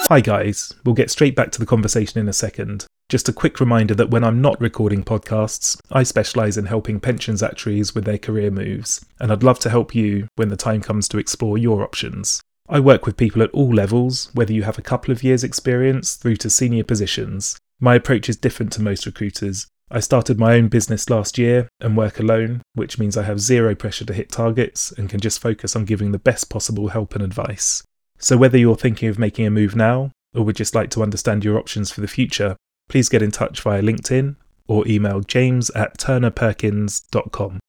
Hi 0.09 0.21
guys. 0.21 0.73
We'll 0.85 0.95
get 0.95 1.11
straight 1.11 1.35
back 1.35 1.51
to 1.53 1.59
the 1.59 1.67
conversation 1.67 2.21
in 2.21 2.29
a 2.29 2.33
second. 2.33 2.87
Just 3.09 3.29
a 3.29 3.33
quick 3.33 3.61
reminder 3.61 3.95
that 3.95 4.11
when 4.11 4.25
i'm 4.25 4.41
not 4.41 4.61
recording 4.61 5.05
podcasts 5.05 5.81
i 5.93 6.03
specialise 6.03 6.57
in 6.57 6.67
helping 6.67 6.99
pensions 6.99 7.41
actuaries 7.41 7.95
with 7.95 8.05
their 8.05 8.19
career 8.19 8.51
moves 8.51 9.05
and 9.21 9.31
i'd 9.31 9.45
love 9.45 9.61
to 9.61 9.71
help 9.71 9.95
you 9.95 10.27
when 10.35 10.49
the 10.49 10.57
time 10.57 10.81
comes 10.81 11.07
to 11.09 11.19
explore 11.19 11.57
your 11.57 11.85
options 11.85 12.41
I 12.69 12.81
work 12.81 13.07
with 13.07 13.17
people 13.17 13.43
at 13.43 13.51
all 13.51 13.73
levels, 13.73 14.31
whether 14.35 14.53
you 14.53 14.65
have 14.65 14.79
a 14.79 14.83
couple 14.83 15.13
of 15.13 15.23
years' 15.23 15.45
experience 15.45 16.17
through 16.17 16.37
to 16.37 16.51
senior 16.51 16.85
positions. 16.85 17.59
My 17.81 17.95
approach 17.95 18.29
is 18.29 18.37
different 18.37 18.73
to 18.73 18.83
most 18.83 19.07
recruiters, 19.07 19.67
I 19.89 20.01
started 20.01 20.41
my 20.41 20.55
own 20.57 20.67
business 20.67 21.09
last 21.09 21.39
year 21.39 21.69
and 21.81 21.97
work 21.97 22.19
alone, 22.19 22.63
which 22.75 22.99
means 22.99 23.17
I 23.17 23.23
have 23.23 23.39
zero 23.41 23.77
pressure 23.77 24.05
to 24.05 24.13
hit 24.13 24.31
targets 24.31 24.91
and 24.91 25.09
can 25.09 25.21
just 25.21 25.41
focus 25.41 25.77
on 25.77 25.85
giving 25.85 26.11
the 26.11 26.19
best 26.19 26.51
possible 26.51 26.89
help 26.89 27.15
and 27.15 27.23
advice. 27.23 27.85
So, 28.19 28.37
whether 28.37 28.59
you're 28.59 28.77
thinking 28.77 29.09
of 29.09 29.19
making 29.19 29.47
a 29.47 29.51
move 29.51 29.77
now 29.77 30.11
or 30.35 30.43
would 30.43 30.57
just 30.57 30.75
like 30.75 30.91
to 30.91 31.05
understand 31.05 31.45
your 31.45 31.57
options 31.57 31.93
for 31.93 32.01
the 32.01 32.09
future, 32.09 32.57
please 32.89 33.09
get 33.09 33.23
in 33.23 33.31
touch 33.31 33.61
via 33.61 33.81
LinkedIn 33.81 34.35
or 34.67 34.87
email 34.89 35.21
james 35.21 35.71
at 35.71 35.99
turnerperkins.com. 35.99 37.61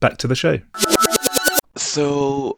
Back 0.00 0.16
to 0.18 0.26
the 0.26 0.34
show. 0.34 0.60
So, 1.76 2.56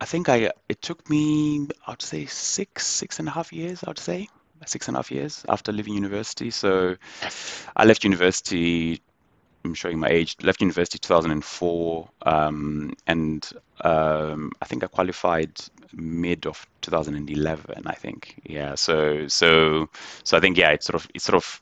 I 0.00 0.06
think 0.06 0.28
I 0.28 0.50
it 0.68 0.80
took 0.80 1.08
me, 1.10 1.68
I'd 1.86 2.02
say 2.02 2.26
six, 2.26 2.86
six 2.86 3.18
and 3.18 3.28
a 3.28 3.30
half 3.30 3.52
years, 3.52 3.84
I'd 3.86 3.98
say, 3.98 4.28
six 4.66 4.88
and 4.88 4.96
a 4.96 4.98
half 4.98 5.10
years 5.10 5.44
after 5.48 5.72
leaving 5.72 5.94
university. 5.94 6.50
So 6.50 6.96
I 7.76 7.84
left 7.84 8.04
university. 8.04 9.02
I'm 9.64 9.74
showing 9.74 9.98
my 9.98 10.08
age. 10.08 10.36
Left 10.42 10.62
university 10.62 10.98
2004, 10.98 12.08
um, 12.22 12.94
and 13.06 13.50
um, 13.82 14.52
I 14.62 14.64
think 14.64 14.82
I 14.82 14.86
qualified 14.86 15.52
mid 15.92 16.46
of 16.46 16.66
2011. 16.80 17.82
I 17.86 17.94
think, 17.94 18.40
yeah. 18.44 18.74
So, 18.76 19.28
so, 19.28 19.90
so 20.24 20.36
I 20.38 20.40
think, 20.40 20.56
yeah, 20.56 20.70
it 20.70 20.82
sort 20.82 20.94
of, 20.94 21.10
it 21.14 21.20
sort 21.20 21.36
of 21.36 21.60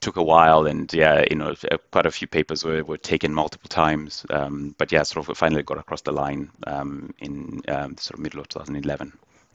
took 0.00 0.16
a 0.16 0.22
while, 0.22 0.66
and 0.66 0.92
yeah, 0.92 1.24
you 1.30 1.36
know, 1.36 1.54
quite 1.90 2.06
a 2.06 2.10
few 2.10 2.28
papers 2.28 2.64
were, 2.64 2.84
were 2.84 2.98
taken 2.98 3.32
multiple 3.32 3.68
times. 3.68 4.24
Um, 4.30 4.74
but 4.78 4.92
yeah, 4.92 5.02
sort 5.02 5.28
of 5.28 5.38
finally 5.38 5.62
got 5.62 5.78
across 5.78 6.02
the 6.02 6.12
line 6.12 6.50
um, 6.66 7.14
in 7.18 7.62
um, 7.68 7.96
sort 7.96 8.18
of 8.18 8.20
middle 8.20 8.40
of 8.40 8.48
2011 8.48 9.12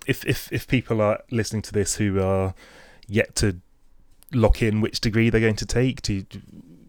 if 0.08 0.26
if 0.26 0.52
if 0.52 0.68
people 0.68 1.02
are 1.02 1.20
listening 1.32 1.62
to 1.62 1.72
this 1.72 1.96
who 1.96 2.22
are 2.22 2.54
yet 3.08 3.36
to 3.36 3.60
lock 4.34 4.62
in 4.62 4.82
which 4.82 5.02
degree 5.02 5.30
they're 5.30 5.42
going 5.42 5.56
to 5.56 5.66
take, 5.66 6.02
do 6.02 6.24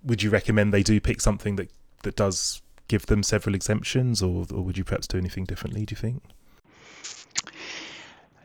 would 0.05 0.23
you 0.23 0.31
recommend 0.31 0.73
they 0.73 0.83
do 0.83 1.01
pick 1.01 1.21
something 1.21 1.57
that 1.57 1.71
that 2.03 2.17
does 2.17 2.63
give 2.89 3.07
them 3.07 3.23
several 3.23 3.55
exemptions, 3.55 4.23
or 4.23 4.47
or 4.51 4.63
would 4.63 4.79
you 4.79 4.85
perhaps 4.85 5.07
do 5.07 5.19
anything 5.19 5.45
differently? 5.45 5.85
Do 5.85 5.93
you 5.93 5.97
think? 5.97 6.23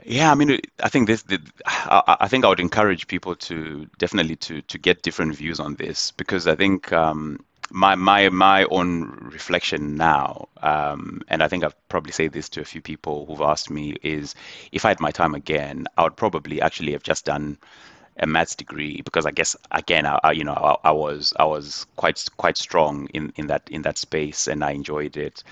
Yeah, 0.10 0.32
I 0.32 0.36
mean, 0.36 0.60
I 0.82 0.88
think 0.90 1.08
this. 1.08 1.24
I 1.66 2.28
think 2.30 2.46
I 2.46 2.48
would 2.48 2.62
encourage 2.62 3.08
people 3.08 3.36
to 3.36 3.88
definitely 3.98 4.38
to 4.38 4.62
to 4.62 4.78
get 4.78 5.04
different 5.04 5.36
views 5.36 5.60
on 5.60 5.76
this 5.76 6.12
because 6.12 6.48
I 6.48 6.56
think 6.56 6.94
um, 6.94 7.44
my 7.72 7.96
my 7.96 8.30
my 8.30 8.64
own 8.72 9.30
reflection 9.34 9.96
now, 9.96 10.48
um, 10.62 11.22
and 11.28 11.44
I 11.44 11.50
think 11.50 11.66
I've 11.66 11.76
probably 11.90 12.14
said 12.14 12.32
this 12.32 12.48
to 12.50 12.62
a 12.62 12.66
few 12.66 12.82
people 12.82 13.26
who've 13.26 13.42
asked 13.42 13.70
me, 13.70 13.98
is 14.02 14.34
if 14.72 14.86
I 14.86 14.90
had 14.90 15.02
my 15.02 15.12
time 15.12 15.36
again, 15.36 15.88
I 15.98 16.04
would 16.04 16.16
probably 16.16 16.62
actually 16.62 16.94
have 16.94 17.04
just 17.04 17.26
done 17.26 17.58
a 18.20 18.28
maths 18.28 18.56
degree 18.56 19.02
because 19.02 19.26
I 19.26 19.32
guess 19.32 19.56
again 19.72 20.06
I, 20.06 20.20
I 20.24 20.32
you 20.32 20.44
know 20.44 20.54
I, 20.54 20.90
I, 20.90 20.92
was 20.92 21.34
I 21.38 21.46
was 21.46 21.86
quite 21.96 22.24
quite 22.38 22.58
strong 22.58 23.08
in, 23.14 23.32
in 23.36 23.48
that 23.48 23.64
in 23.70 23.84
that 23.84 23.98
space 23.98 24.48
and 24.48 24.64
I 24.64 24.72
enjoyed 24.72 25.18
it. 25.18 25.44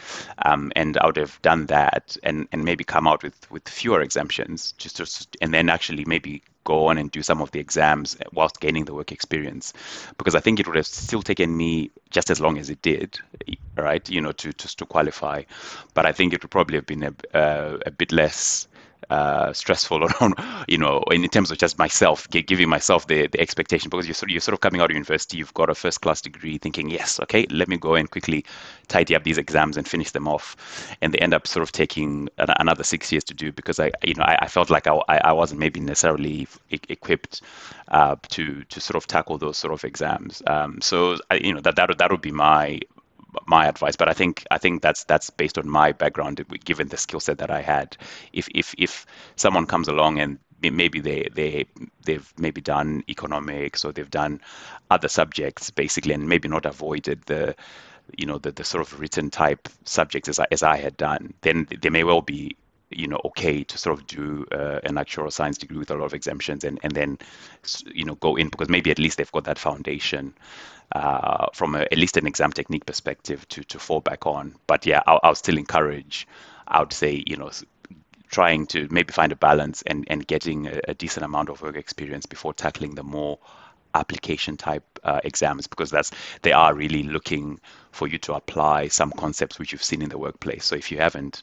Um, 0.43 0.71
and 0.75 0.97
I 0.97 1.05
would 1.05 1.17
have 1.17 1.41
done 1.41 1.67
that 1.67 2.17
and, 2.23 2.47
and 2.51 2.63
maybe 2.63 2.83
come 2.83 3.07
out 3.07 3.23
with, 3.23 3.49
with 3.51 3.67
fewer 3.67 4.01
exemptions 4.01 4.73
just 4.73 4.97
to, 4.97 5.27
and 5.41 5.53
then 5.53 5.69
actually 5.69 6.05
maybe 6.05 6.41
go 6.63 6.87
on 6.87 6.97
and 6.97 7.11
do 7.11 7.21
some 7.21 7.41
of 7.41 7.51
the 7.51 7.59
exams 7.59 8.17
whilst 8.33 8.59
gaining 8.59 8.85
the 8.85 8.93
work 8.93 9.11
experience. 9.11 9.73
Because 10.17 10.33
I 10.33 10.39
think 10.39 10.59
it 10.59 10.67
would 10.67 10.75
have 10.75 10.87
still 10.87 11.21
taken 11.21 11.55
me 11.55 11.91
just 12.09 12.31
as 12.31 12.41
long 12.41 12.57
as 12.57 12.69
it 12.69 12.81
did 12.81 13.19
right 13.77 14.09
you 14.09 14.21
know 14.21 14.31
to 14.31 14.53
to, 14.53 14.75
to 14.77 14.85
qualify. 14.85 15.43
But 15.93 16.05
I 16.05 16.11
think 16.11 16.33
it 16.33 16.43
would 16.43 16.51
probably 16.51 16.77
have 16.77 16.85
been 16.85 17.03
a, 17.03 17.37
uh, 17.37 17.77
a 17.85 17.91
bit 17.91 18.11
less 18.11 18.67
uh, 19.09 19.53
stressful 19.53 20.03
around, 20.21 20.35
you 20.67 20.77
know, 20.77 21.03
in 21.11 21.27
terms 21.29 21.51
of 21.51 21.57
just 21.57 21.77
myself, 21.77 22.29
giving 22.29 22.69
myself 22.69 23.07
the, 23.07 23.27
the 23.27 23.39
expectation 23.39 23.89
because 23.89 24.07
you're 24.07 24.13
sort, 24.13 24.29
of, 24.29 24.33
you're 24.33 24.41
sort 24.41 24.53
of 24.53 24.61
coming 24.61 24.81
out 24.81 24.89
of 24.89 24.93
university, 24.95 25.37
you've 25.37 25.53
got 25.53 25.69
a 25.69 25.75
first 25.75 26.01
class 26.01 26.21
degree, 26.21 26.57
thinking, 26.57 26.89
yes, 26.89 27.19
okay, 27.19 27.45
let 27.49 27.67
me 27.67 27.77
go 27.77 27.95
and 27.95 28.09
quickly 28.11 28.45
tidy 28.87 29.15
up 29.15 29.23
these 29.23 29.37
exams 29.37 29.77
and 29.77 29.87
finish 29.87 30.11
them 30.11 30.27
off. 30.27 30.55
And 31.01 31.13
they 31.13 31.19
end 31.19 31.33
up 31.33 31.47
sort 31.47 31.63
of 31.63 31.71
taking 31.71 32.29
another 32.37 32.83
six 32.83 33.11
years 33.11 33.23
to 33.25 33.33
do 33.33 33.51
because 33.51 33.79
I, 33.79 33.91
you 34.03 34.15
know, 34.15 34.23
I, 34.23 34.37
I 34.41 34.47
felt 34.47 34.69
like 34.69 34.87
I, 34.87 34.99
I 35.07 35.31
wasn't 35.31 35.59
maybe 35.59 35.79
necessarily 35.79 36.47
equipped 36.69 37.41
uh, 37.89 38.15
to 38.29 38.63
to 38.63 38.79
sort 38.81 38.95
of 38.95 39.07
tackle 39.07 39.37
those 39.37 39.57
sort 39.57 39.73
of 39.73 39.83
exams. 39.83 40.41
Um, 40.47 40.79
so, 40.81 41.17
I, 41.29 41.35
you 41.35 41.53
know, 41.53 41.61
that 41.61 41.75
that 41.75 41.97
that 41.97 42.11
would 42.11 42.21
be 42.21 42.31
my 42.31 42.81
my 43.45 43.67
advice, 43.67 43.95
but 43.95 44.09
I 44.09 44.13
think 44.13 44.45
I 44.51 44.57
think 44.57 44.81
that's 44.81 45.03
that's 45.05 45.29
based 45.29 45.57
on 45.57 45.69
my 45.69 45.91
background, 45.91 46.43
given 46.63 46.87
the 46.87 46.97
skill 46.97 47.19
set 47.19 47.39
that 47.39 47.51
I 47.51 47.61
had. 47.61 47.97
If 48.33 48.47
if 48.53 48.75
if 48.77 49.05
someone 49.35 49.65
comes 49.65 49.87
along 49.87 50.19
and 50.19 50.39
maybe 50.61 50.99
they 50.99 51.29
they 51.33 51.65
they've 52.05 52.33
maybe 52.37 52.61
done 52.61 53.03
economics 53.09 53.85
or 53.85 53.91
they've 53.91 54.09
done 54.09 54.41
other 54.89 55.07
subjects 55.07 55.71
basically, 55.71 56.13
and 56.13 56.27
maybe 56.29 56.47
not 56.47 56.65
avoided 56.65 57.21
the 57.25 57.55
you 58.17 58.25
know 58.25 58.37
the, 58.37 58.51
the 58.51 58.63
sort 58.63 58.81
of 58.81 58.99
written 58.99 59.29
type 59.29 59.67
subjects 59.83 60.29
as 60.29 60.39
I, 60.39 60.47
as 60.51 60.63
I 60.63 60.77
had 60.77 60.97
done, 60.97 61.33
then 61.41 61.67
they 61.81 61.89
may 61.89 62.03
well 62.03 62.21
be 62.21 62.55
you 62.91 63.07
know 63.07 63.19
okay 63.25 63.63
to 63.63 63.77
sort 63.77 63.97
of 63.97 64.07
do 64.07 64.45
uh, 64.51 64.79
an 64.83 64.95
actuarial 64.95 65.31
science 65.31 65.57
degree 65.57 65.77
with 65.77 65.91
a 65.91 65.95
lot 65.95 66.05
of 66.05 66.13
exemptions 66.13 66.63
and 66.63 66.79
and 66.83 66.93
then 66.93 67.17
you 67.87 68.05
know 68.05 68.15
go 68.15 68.35
in 68.35 68.49
because 68.49 68.69
maybe 68.69 68.91
at 68.91 68.99
least 68.99 69.17
they've 69.17 69.31
got 69.31 69.45
that 69.45 69.59
foundation 69.59 70.33
uh, 70.91 71.47
from 71.53 71.75
a, 71.75 71.81
at 71.81 71.97
least 71.97 72.17
an 72.17 72.27
exam 72.27 72.51
technique 72.51 72.85
perspective 72.85 73.47
to 73.49 73.63
to 73.63 73.79
fall 73.79 74.01
back 74.01 74.25
on 74.25 74.55
but 74.67 74.85
yeah 74.85 75.01
I'll, 75.07 75.19
I'll 75.23 75.35
still 75.35 75.57
encourage 75.57 76.27
I 76.67 76.79
would 76.79 76.93
say 76.93 77.23
you 77.25 77.37
know 77.37 77.51
trying 78.29 78.67
to 78.67 78.87
maybe 78.91 79.11
find 79.11 79.31
a 79.31 79.35
balance 79.35 79.81
and 79.83 80.05
and 80.09 80.25
getting 80.25 80.67
a, 80.67 80.79
a 80.89 80.93
decent 80.93 81.25
amount 81.25 81.49
of 81.49 81.61
work 81.61 81.75
experience 81.75 82.25
before 82.25 82.53
tackling 82.53 82.95
the 82.95 83.03
more 83.03 83.39
application 83.93 84.57
type 84.57 84.83
uh, 85.03 85.21
exams 85.23 85.67
because 85.67 85.89
that's 85.89 86.11
they 86.41 86.51
are 86.51 86.73
really 86.73 87.03
looking 87.03 87.59
for 87.91 88.07
you 88.07 88.17
to 88.17 88.33
apply 88.33 88.89
some 88.89 89.11
concepts 89.11 89.57
which 89.57 89.71
you've 89.71 89.83
seen 89.83 90.01
in 90.01 90.09
the 90.09 90.17
workplace 90.17 90.65
so 90.65 90.75
if 90.75 90.91
you 90.91 90.97
haven't 90.97 91.41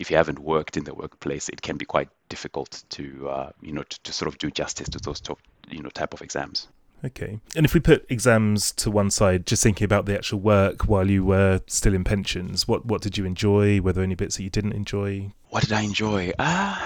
if 0.00 0.10
you 0.10 0.16
haven't 0.16 0.38
worked 0.38 0.78
in 0.78 0.84
the 0.84 0.94
workplace, 0.94 1.50
it 1.50 1.60
can 1.60 1.76
be 1.76 1.84
quite 1.84 2.08
difficult 2.30 2.82
to 2.88 3.28
uh, 3.28 3.50
you 3.60 3.72
know 3.72 3.82
to, 3.82 4.02
to, 4.02 4.12
sort 4.12 4.28
of 4.28 4.38
do 4.38 4.50
justice 4.50 4.88
to 4.88 4.98
those 4.98 5.20
top, 5.20 5.38
you 5.68 5.82
know 5.82 5.90
type 5.90 6.14
of 6.14 6.22
exams. 6.22 6.68
Okay, 7.02 7.40
and 7.56 7.64
if 7.64 7.72
we 7.72 7.80
put 7.80 8.04
exams 8.10 8.72
to 8.72 8.90
one 8.90 9.10
side, 9.10 9.46
just 9.46 9.62
thinking 9.62 9.86
about 9.86 10.04
the 10.04 10.14
actual 10.14 10.38
work 10.38 10.86
while 10.86 11.08
you 11.08 11.24
were 11.24 11.60
still 11.66 11.94
in 11.94 12.04
pensions, 12.04 12.68
what 12.68 12.84
what 12.84 13.00
did 13.00 13.16
you 13.16 13.24
enjoy? 13.24 13.80
Were 13.80 13.92
there 13.92 14.04
any 14.04 14.14
bits 14.14 14.36
that 14.36 14.42
you 14.42 14.50
didn't 14.50 14.72
enjoy? 14.72 15.32
What 15.48 15.62
did 15.62 15.72
I 15.72 15.80
enjoy? 15.82 16.32
Uh, 16.38 16.78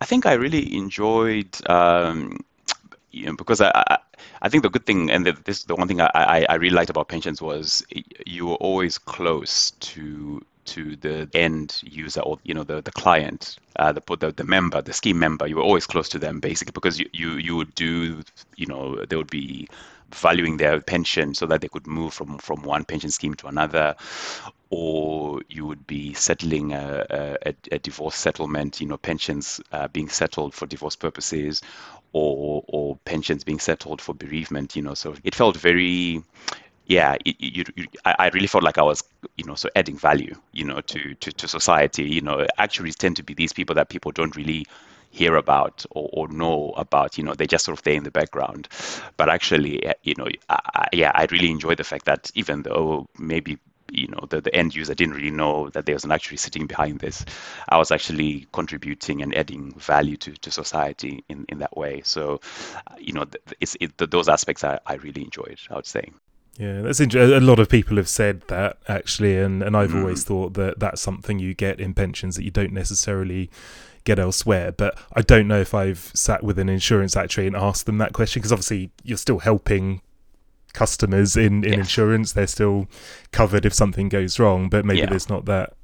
I 0.00 0.04
think 0.04 0.24
I 0.24 0.34
really 0.34 0.74
enjoyed. 0.74 1.48
Um, 1.68 2.44
you 3.12 3.26
know, 3.26 3.36
because 3.36 3.60
I, 3.60 3.70
I, 3.74 3.98
I 4.42 4.48
think 4.48 4.62
the 4.62 4.70
good 4.70 4.86
thing, 4.86 5.10
and 5.10 5.26
the, 5.26 5.32
this 5.44 5.64
the 5.64 5.74
one 5.74 5.88
thing 5.88 6.00
I, 6.00 6.10
I, 6.14 6.46
I 6.48 6.54
really 6.54 6.74
liked 6.74 6.90
about 6.90 7.08
pensions 7.08 7.40
was 7.40 7.84
you 8.26 8.46
were 8.46 8.56
always 8.56 8.98
close 8.98 9.70
to 9.70 10.44
to 10.66 10.96
the 10.96 11.28
end 11.34 11.80
user 11.82 12.20
or 12.20 12.38
you 12.44 12.54
know 12.54 12.64
the 12.64 12.80
the 12.82 12.92
client, 12.92 13.56
uh, 13.76 13.92
the, 13.92 14.02
the 14.18 14.32
the 14.32 14.44
member, 14.44 14.82
the 14.82 14.92
scheme 14.92 15.18
member. 15.18 15.46
You 15.46 15.56
were 15.56 15.62
always 15.62 15.86
close 15.86 16.08
to 16.10 16.18
them 16.18 16.40
basically 16.40 16.72
because 16.72 16.98
you 16.98 17.08
you, 17.12 17.36
you 17.36 17.56
would 17.56 17.74
do 17.74 18.22
you 18.56 18.66
know 18.66 19.04
there 19.04 19.18
would 19.18 19.30
be 19.30 19.68
valuing 20.12 20.56
their 20.56 20.80
pension 20.80 21.34
so 21.34 21.46
that 21.46 21.60
they 21.60 21.68
could 21.68 21.86
move 21.86 22.14
from 22.14 22.38
from 22.38 22.62
one 22.62 22.84
pension 22.84 23.10
scheme 23.10 23.34
to 23.34 23.48
another 23.48 23.94
or 24.70 25.40
you 25.48 25.66
would 25.66 25.86
be 25.86 26.12
settling 26.14 26.72
a, 26.72 27.36
a, 27.44 27.54
a 27.72 27.78
divorce 27.78 28.16
settlement 28.16 28.80
you 28.80 28.86
know 28.86 28.96
pensions 28.96 29.60
uh, 29.72 29.88
being 29.88 30.08
settled 30.08 30.54
for 30.54 30.66
divorce 30.66 30.96
purposes 30.96 31.62
or 32.12 32.64
or 32.68 32.96
pensions 33.04 33.44
being 33.44 33.58
settled 33.58 34.00
for 34.00 34.14
bereavement 34.14 34.76
you 34.76 34.82
know 34.82 34.94
so 34.94 35.14
it 35.24 35.34
felt 35.34 35.56
very 35.56 36.22
yeah, 36.86 37.16
you, 37.24 37.64
you, 37.74 37.86
I 38.04 38.30
really 38.32 38.46
felt 38.46 38.62
like 38.62 38.78
I 38.78 38.82
was, 38.82 39.02
you 39.36 39.44
know, 39.44 39.56
so 39.56 39.68
adding 39.74 39.98
value, 39.98 40.36
you 40.52 40.64
know, 40.64 40.80
to, 40.80 41.14
to, 41.14 41.32
to 41.32 41.48
society. 41.48 42.04
You 42.04 42.20
know, 42.20 42.46
actuaries 42.58 42.94
tend 42.94 43.16
to 43.16 43.24
be 43.24 43.34
these 43.34 43.52
people 43.52 43.74
that 43.74 43.88
people 43.88 44.12
don't 44.12 44.36
really 44.36 44.66
hear 45.10 45.34
about 45.34 45.84
or, 45.90 46.08
or 46.12 46.28
know 46.28 46.72
about. 46.76 47.18
You 47.18 47.24
know, 47.24 47.34
they 47.34 47.48
just 47.48 47.64
sort 47.64 47.74
of 47.74 47.80
stay 47.80 47.96
in 47.96 48.04
the 48.04 48.12
background. 48.12 48.68
But 49.16 49.28
actually, 49.28 49.84
eh, 49.84 49.94
you 50.04 50.14
know, 50.16 50.28
I, 50.48 50.88
yeah, 50.92 51.10
I 51.12 51.26
really 51.30 51.50
enjoy 51.50 51.74
the 51.74 51.84
fact 51.84 52.04
that 52.04 52.30
even 52.36 52.62
though 52.62 53.08
maybe 53.18 53.58
you 53.90 54.08
know 54.08 54.26
the, 54.28 54.40
the 54.40 54.54
end 54.54 54.74
user 54.74 54.94
didn't 54.94 55.14
really 55.14 55.30
know 55.30 55.68
that 55.70 55.86
there 55.86 55.94
was 55.94 56.04
an 56.04 56.10
actuary 56.10 56.36
sitting 56.36 56.66
behind 56.66 56.98
this 56.98 57.24
i 57.68 57.78
was 57.78 57.92
actually 57.92 58.44
contributing 58.52 59.22
and 59.22 59.32
adding 59.36 59.72
value 59.78 60.16
to, 60.16 60.32
to 60.32 60.50
society 60.50 61.22
in, 61.28 61.46
in 61.48 61.58
that 61.58 61.76
way 61.76 62.02
so 62.04 62.40
you 62.98 63.12
know 63.12 63.24
it's 63.60 63.76
it, 63.80 63.96
those 63.96 64.28
aspects 64.28 64.64
I, 64.64 64.80
I 64.84 64.94
really 64.94 65.22
enjoyed 65.22 65.60
i 65.70 65.76
would 65.76 65.86
say 65.86 66.10
yeah, 66.58 66.80
that's 66.80 67.00
interesting. 67.00 67.36
A 67.36 67.40
lot 67.40 67.58
of 67.58 67.68
people 67.68 67.96
have 67.96 68.08
said 68.08 68.42
that 68.48 68.78
actually, 68.88 69.38
and, 69.38 69.62
and 69.62 69.76
I've 69.76 69.90
mm. 69.90 70.00
always 70.00 70.24
thought 70.24 70.54
that 70.54 70.78
that's 70.78 71.00
something 71.00 71.38
you 71.38 71.54
get 71.54 71.80
in 71.80 71.94
pensions 71.94 72.36
that 72.36 72.44
you 72.44 72.50
don't 72.50 72.72
necessarily 72.72 73.50
get 74.04 74.18
elsewhere. 74.18 74.72
But 74.72 74.98
I 75.14 75.22
don't 75.22 75.48
know 75.48 75.60
if 75.60 75.74
I've 75.74 76.10
sat 76.14 76.42
with 76.42 76.58
an 76.58 76.68
insurance 76.68 77.16
actuary 77.16 77.46
and 77.46 77.56
asked 77.56 77.86
them 77.86 77.98
that 77.98 78.14
question 78.14 78.40
because 78.40 78.52
obviously 78.52 78.90
you're 79.02 79.18
still 79.18 79.40
helping 79.40 80.00
customers 80.72 81.36
in, 81.36 81.64
in 81.64 81.74
insurance. 81.74 82.32
They're 82.32 82.46
still 82.46 82.86
covered 83.32 83.66
if 83.66 83.74
something 83.74 84.08
goes 84.08 84.38
wrong, 84.38 84.68
but 84.70 84.84
maybe 84.84 85.00
yeah. 85.00 85.10
there's 85.10 85.28
not 85.28 85.44
that 85.46 85.74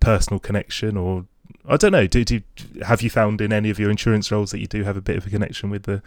personal 0.00 0.40
connection 0.40 0.96
or 0.96 1.26
I 1.68 1.76
don't 1.76 1.92
know. 1.92 2.06
Do, 2.06 2.24
do 2.24 2.40
have 2.82 3.02
you 3.02 3.10
found 3.10 3.40
in 3.40 3.52
any 3.52 3.70
of 3.70 3.78
your 3.78 3.90
insurance 3.90 4.30
roles 4.30 4.50
that 4.50 4.60
you 4.60 4.66
do 4.66 4.84
have 4.84 4.96
a 4.96 5.00
bit 5.00 5.16
of 5.16 5.26
a 5.26 5.30
connection 5.30 5.70
with 5.70 5.84
the 5.84 6.02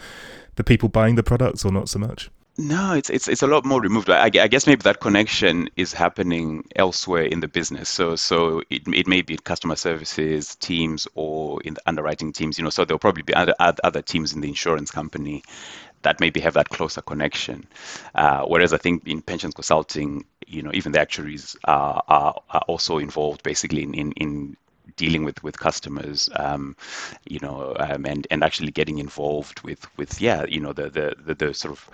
the 0.55 0.63
people 0.63 0.89
buying 0.89 1.15
the 1.15 1.23
products, 1.23 1.65
or 1.65 1.71
not 1.71 1.89
so 1.89 1.99
much? 1.99 2.29
No, 2.61 2.93
it's 2.93 3.09
it's 3.09 3.29
it's 3.29 3.41
a 3.41 3.47
lot 3.47 3.63
more 3.63 3.79
removed. 3.79 4.09
I, 4.09 4.25
I 4.25 4.47
guess 4.47 4.67
maybe 4.67 4.81
that 4.81 4.99
connection 4.99 5.69
is 5.77 5.93
happening 5.93 6.65
elsewhere 6.75 7.23
in 7.23 7.39
the 7.39 7.47
business. 7.47 7.87
So 7.87 8.17
so 8.17 8.61
it 8.69 8.81
it 8.87 9.07
may 9.07 9.21
be 9.21 9.37
customer 9.37 9.77
services 9.77 10.55
teams 10.55 11.07
or 11.15 11.61
in 11.63 11.75
the 11.75 11.81
underwriting 11.85 12.33
teams. 12.33 12.57
You 12.57 12.65
know, 12.65 12.69
so 12.69 12.83
there'll 12.83 12.99
probably 12.99 13.23
be 13.23 13.33
other 13.33 13.53
other 13.59 14.01
teams 14.01 14.33
in 14.33 14.41
the 14.41 14.49
insurance 14.49 14.91
company 14.91 15.41
that 16.01 16.19
maybe 16.19 16.41
have 16.41 16.55
that 16.55 16.67
closer 16.67 17.01
connection. 17.01 17.65
Uh, 18.13 18.43
whereas 18.45 18.73
I 18.73 18.77
think 18.77 19.07
in 19.07 19.21
pensions 19.21 19.53
consulting, 19.53 20.25
you 20.45 20.61
know, 20.61 20.71
even 20.73 20.91
the 20.91 20.99
actuaries 20.99 21.55
are 21.63 22.03
are, 22.09 22.41
are 22.49 22.63
also 22.67 22.97
involved 22.97 23.41
basically 23.41 23.83
in 23.83 23.93
in, 23.93 24.11
in 24.13 24.57
dealing 24.97 25.23
with 25.23 25.41
with 25.43 25.57
customers, 25.57 26.29
um, 26.35 26.75
you 27.25 27.39
know, 27.39 27.75
um, 27.79 28.05
and 28.05 28.27
and 28.31 28.43
actually 28.43 28.71
getting 28.71 28.97
involved 28.97 29.61
with 29.61 29.85
with 29.97 30.19
yeah, 30.21 30.45
you 30.47 30.59
know, 30.59 30.73
the 30.73 30.89
the 30.89 31.15
the, 31.25 31.35
the 31.35 31.53
sort 31.53 31.71
of 31.71 31.89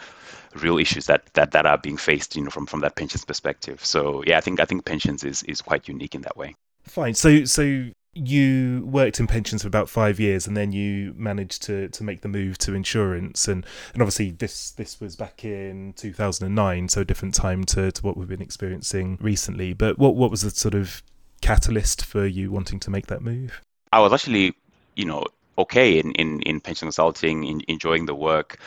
real 0.55 0.77
issues 0.77 1.05
that, 1.07 1.25
that 1.33 1.51
that 1.51 1.65
are 1.65 1.77
being 1.77 1.97
faced, 1.97 2.35
you 2.35 2.43
know, 2.43 2.49
from 2.49 2.65
from 2.65 2.81
that 2.81 2.95
pensions 2.95 3.25
perspective. 3.25 3.83
So 3.83 4.23
yeah, 4.25 4.37
I 4.37 4.41
think 4.41 4.59
I 4.59 4.65
think 4.65 4.85
pensions 4.85 5.23
is 5.23 5.43
is 5.43 5.61
quite 5.61 5.87
unique 5.87 6.15
in 6.15 6.21
that 6.21 6.37
way. 6.37 6.55
Fine. 6.83 7.15
So 7.15 7.45
so 7.45 7.91
you 8.15 8.81
worked 8.85 9.19
in 9.19 9.27
pensions 9.27 9.61
for 9.61 9.67
about 9.67 9.89
five 9.89 10.21
years 10.21 10.47
and 10.47 10.55
then 10.55 10.71
you 10.71 11.13
managed 11.17 11.61
to 11.61 11.89
to 11.89 12.01
make 12.01 12.21
the 12.21 12.29
move 12.29 12.57
to 12.57 12.73
insurance 12.73 13.45
and 13.45 13.65
and 13.93 14.01
obviously 14.01 14.31
this 14.31 14.71
this 14.71 15.01
was 15.01 15.17
back 15.17 15.43
in 15.43 15.91
2009 15.97 16.87
so 16.87 17.01
a 17.01 17.05
different 17.05 17.35
time 17.35 17.65
to, 17.65 17.91
to 17.91 18.01
what 18.03 18.15
we've 18.15 18.29
been 18.29 18.41
experiencing 18.41 19.17
recently 19.19 19.73
but 19.73 19.99
what 19.99 20.15
what 20.15 20.31
was 20.31 20.43
the 20.43 20.49
sort 20.49 20.73
of 20.73 21.03
catalyst 21.41 22.05
for 22.05 22.25
you 22.25 22.49
wanting 22.49 22.79
to 22.79 22.89
make 22.89 23.07
that 23.07 23.21
move 23.21 23.61
i 23.91 23.99
was 23.99 24.13
actually 24.13 24.55
you 24.95 25.03
know 25.03 25.21
okay 25.57 25.99
in, 25.99 26.11
in, 26.13 26.41
in 26.41 26.59
pension 26.59 26.87
consulting, 26.87 27.43
in, 27.45 27.61
enjoying 27.67 28.05
the 28.05 28.15
work. 28.15 28.57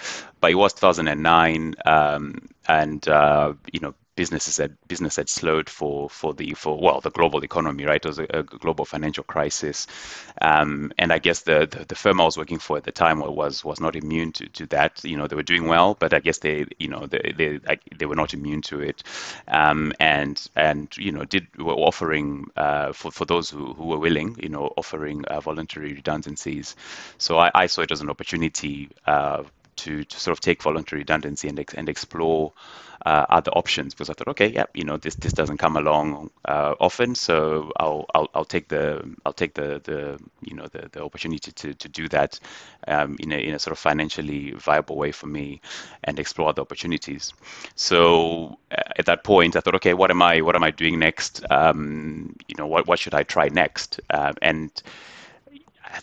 But 0.40 0.50
it 0.50 0.54
was 0.54 0.72
2009, 0.74 1.74
um, 1.84 2.48
and 2.66 3.06
uh, 3.08 3.54
you 3.72 3.80
know 3.80 3.94
businesses 4.18 4.56
had 4.56 4.76
business 4.88 5.14
had 5.14 5.28
slowed 5.28 5.70
for 5.70 6.10
for 6.10 6.34
the 6.34 6.52
for 6.54 6.76
well 6.76 7.00
the 7.00 7.10
global 7.10 7.44
economy 7.44 7.84
right? 7.84 8.04
It 8.04 8.08
was 8.08 8.18
a, 8.18 8.26
a 8.30 8.42
global 8.42 8.84
financial 8.84 9.22
crisis. 9.22 9.86
Um, 10.42 10.92
and 10.98 11.12
I 11.12 11.20
guess 11.20 11.42
the, 11.42 11.68
the, 11.70 11.84
the 11.84 11.94
firm 11.94 12.20
I 12.20 12.24
was 12.24 12.36
working 12.36 12.58
for 12.58 12.76
at 12.76 12.82
the 12.82 12.90
time 12.90 13.20
was 13.20 13.64
was 13.64 13.78
not 13.78 13.94
immune 13.94 14.32
to, 14.32 14.48
to 14.48 14.66
that. 14.66 15.04
You 15.04 15.16
know 15.16 15.28
they 15.28 15.36
were 15.36 15.44
doing 15.44 15.68
well 15.68 15.94
but 15.94 16.12
I 16.12 16.18
guess 16.18 16.38
they 16.38 16.66
you 16.80 16.88
know 16.88 17.06
they 17.06 17.32
they, 17.36 17.60
they 17.96 18.06
were 18.06 18.16
not 18.16 18.34
immune 18.34 18.62
to 18.62 18.80
it. 18.80 19.04
Um, 19.46 19.92
and 20.00 20.44
and 20.56 20.94
you 20.96 21.12
know 21.12 21.24
did 21.24 21.46
were 21.56 21.74
offering 21.74 22.46
uh, 22.56 22.92
for 22.92 23.12
for 23.12 23.24
those 23.24 23.48
who, 23.48 23.72
who 23.74 23.86
were 23.86 23.98
willing 23.98 24.36
you 24.42 24.48
know 24.48 24.72
offering 24.76 25.24
uh, 25.26 25.40
voluntary 25.40 25.94
redundancies. 25.94 26.74
So 27.18 27.38
I, 27.38 27.52
I 27.54 27.66
saw 27.66 27.82
it 27.82 27.92
as 27.92 28.00
an 28.00 28.10
opportunity 28.10 28.90
uh, 29.06 29.44
to 29.78 30.04
to 30.04 30.20
sort 30.20 30.32
of 30.32 30.40
take 30.40 30.62
voluntary 30.62 31.00
redundancy 31.00 31.48
and 31.48 31.58
and 31.76 31.88
explore 31.88 32.52
uh, 33.06 33.26
other 33.30 33.50
options 33.52 33.94
because 33.94 34.10
I 34.10 34.12
thought, 34.14 34.28
okay, 34.28 34.48
yeah, 34.48 34.64
you 34.74 34.84
know, 34.84 34.96
this 34.96 35.14
this 35.16 35.32
doesn't 35.32 35.58
come 35.58 35.76
along 35.76 36.30
uh, 36.44 36.74
often, 36.80 37.14
so 37.14 37.72
I'll, 37.78 38.06
I'll 38.14 38.28
I'll 38.34 38.44
take 38.44 38.68
the 38.68 39.02
I'll 39.24 39.32
take 39.32 39.54
the 39.54 39.80
the 39.84 40.18
you 40.42 40.56
know 40.56 40.66
the, 40.66 40.88
the 40.92 41.02
opportunity 41.04 41.52
to, 41.52 41.74
to 41.74 41.88
do 41.88 42.08
that 42.08 42.38
um, 42.86 43.16
in 43.20 43.32
a 43.32 43.36
in 43.36 43.54
a 43.54 43.58
sort 43.58 43.72
of 43.72 43.78
financially 43.78 44.52
viable 44.52 44.96
way 44.96 45.12
for 45.12 45.26
me 45.26 45.60
and 46.04 46.18
explore 46.18 46.48
other 46.48 46.62
opportunities. 46.62 47.32
So 47.76 48.58
uh, 48.72 48.82
at 48.98 49.06
that 49.06 49.24
point, 49.24 49.56
I 49.56 49.60
thought, 49.60 49.76
okay, 49.76 49.94
what 49.94 50.10
am 50.10 50.22
I 50.22 50.40
what 50.40 50.56
am 50.56 50.64
I 50.64 50.70
doing 50.70 50.98
next? 50.98 51.44
Um, 51.50 52.36
you 52.48 52.56
know, 52.58 52.66
what 52.66 52.86
what 52.86 52.98
should 52.98 53.14
I 53.14 53.22
try 53.22 53.48
next? 53.48 54.00
Um, 54.10 54.34
and 54.42 54.70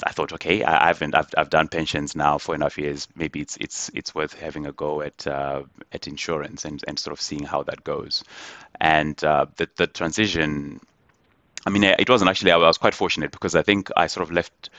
I 0.03 0.11
thought, 0.11 0.33
okay, 0.33 0.63
I 0.63 0.87
haven't, 0.87 1.15
I've, 1.15 1.29
I've 1.37 1.49
done 1.49 1.67
pensions 1.67 2.15
now 2.15 2.37
for 2.37 2.55
enough 2.55 2.77
years. 2.77 3.07
Maybe 3.15 3.39
it's 3.41 3.57
it's 3.57 3.89
it's 3.93 4.15
worth 4.15 4.33
having 4.33 4.65
a 4.65 4.71
go 4.71 5.01
at 5.01 5.25
uh, 5.27 5.63
at 5.91 6.07
insurance 6.07 6.65
and, 6.65 6.83
and 6.87 6.97
sort 6.97 7.13
of 7.13 7.21
seeing 7.21 7.43
how 7.43 7.63
that 7.63 7.83
goes. 7.83 8.23
And 8.79 9.21
uh, 9.23 9.45
the 9.57 9.69
the 9.75 9.87
transition, 9.87 10.79
I 11.65 11.69
mean, 11.69 11.83
it 11.83 12.09
wasn't 12.09 12.29
actually. 12.29 12.51
I 12.51 12.57
was 12.57 12.77
quite 12.77 12.95
fortunate 12.95 13.31
because 13.31 13.55
I 13.55 13.61
think 13.61 13.89
I 13.95 14.07
sort 14.07 14.27
of 14.27 14.31
left 14.33 14.69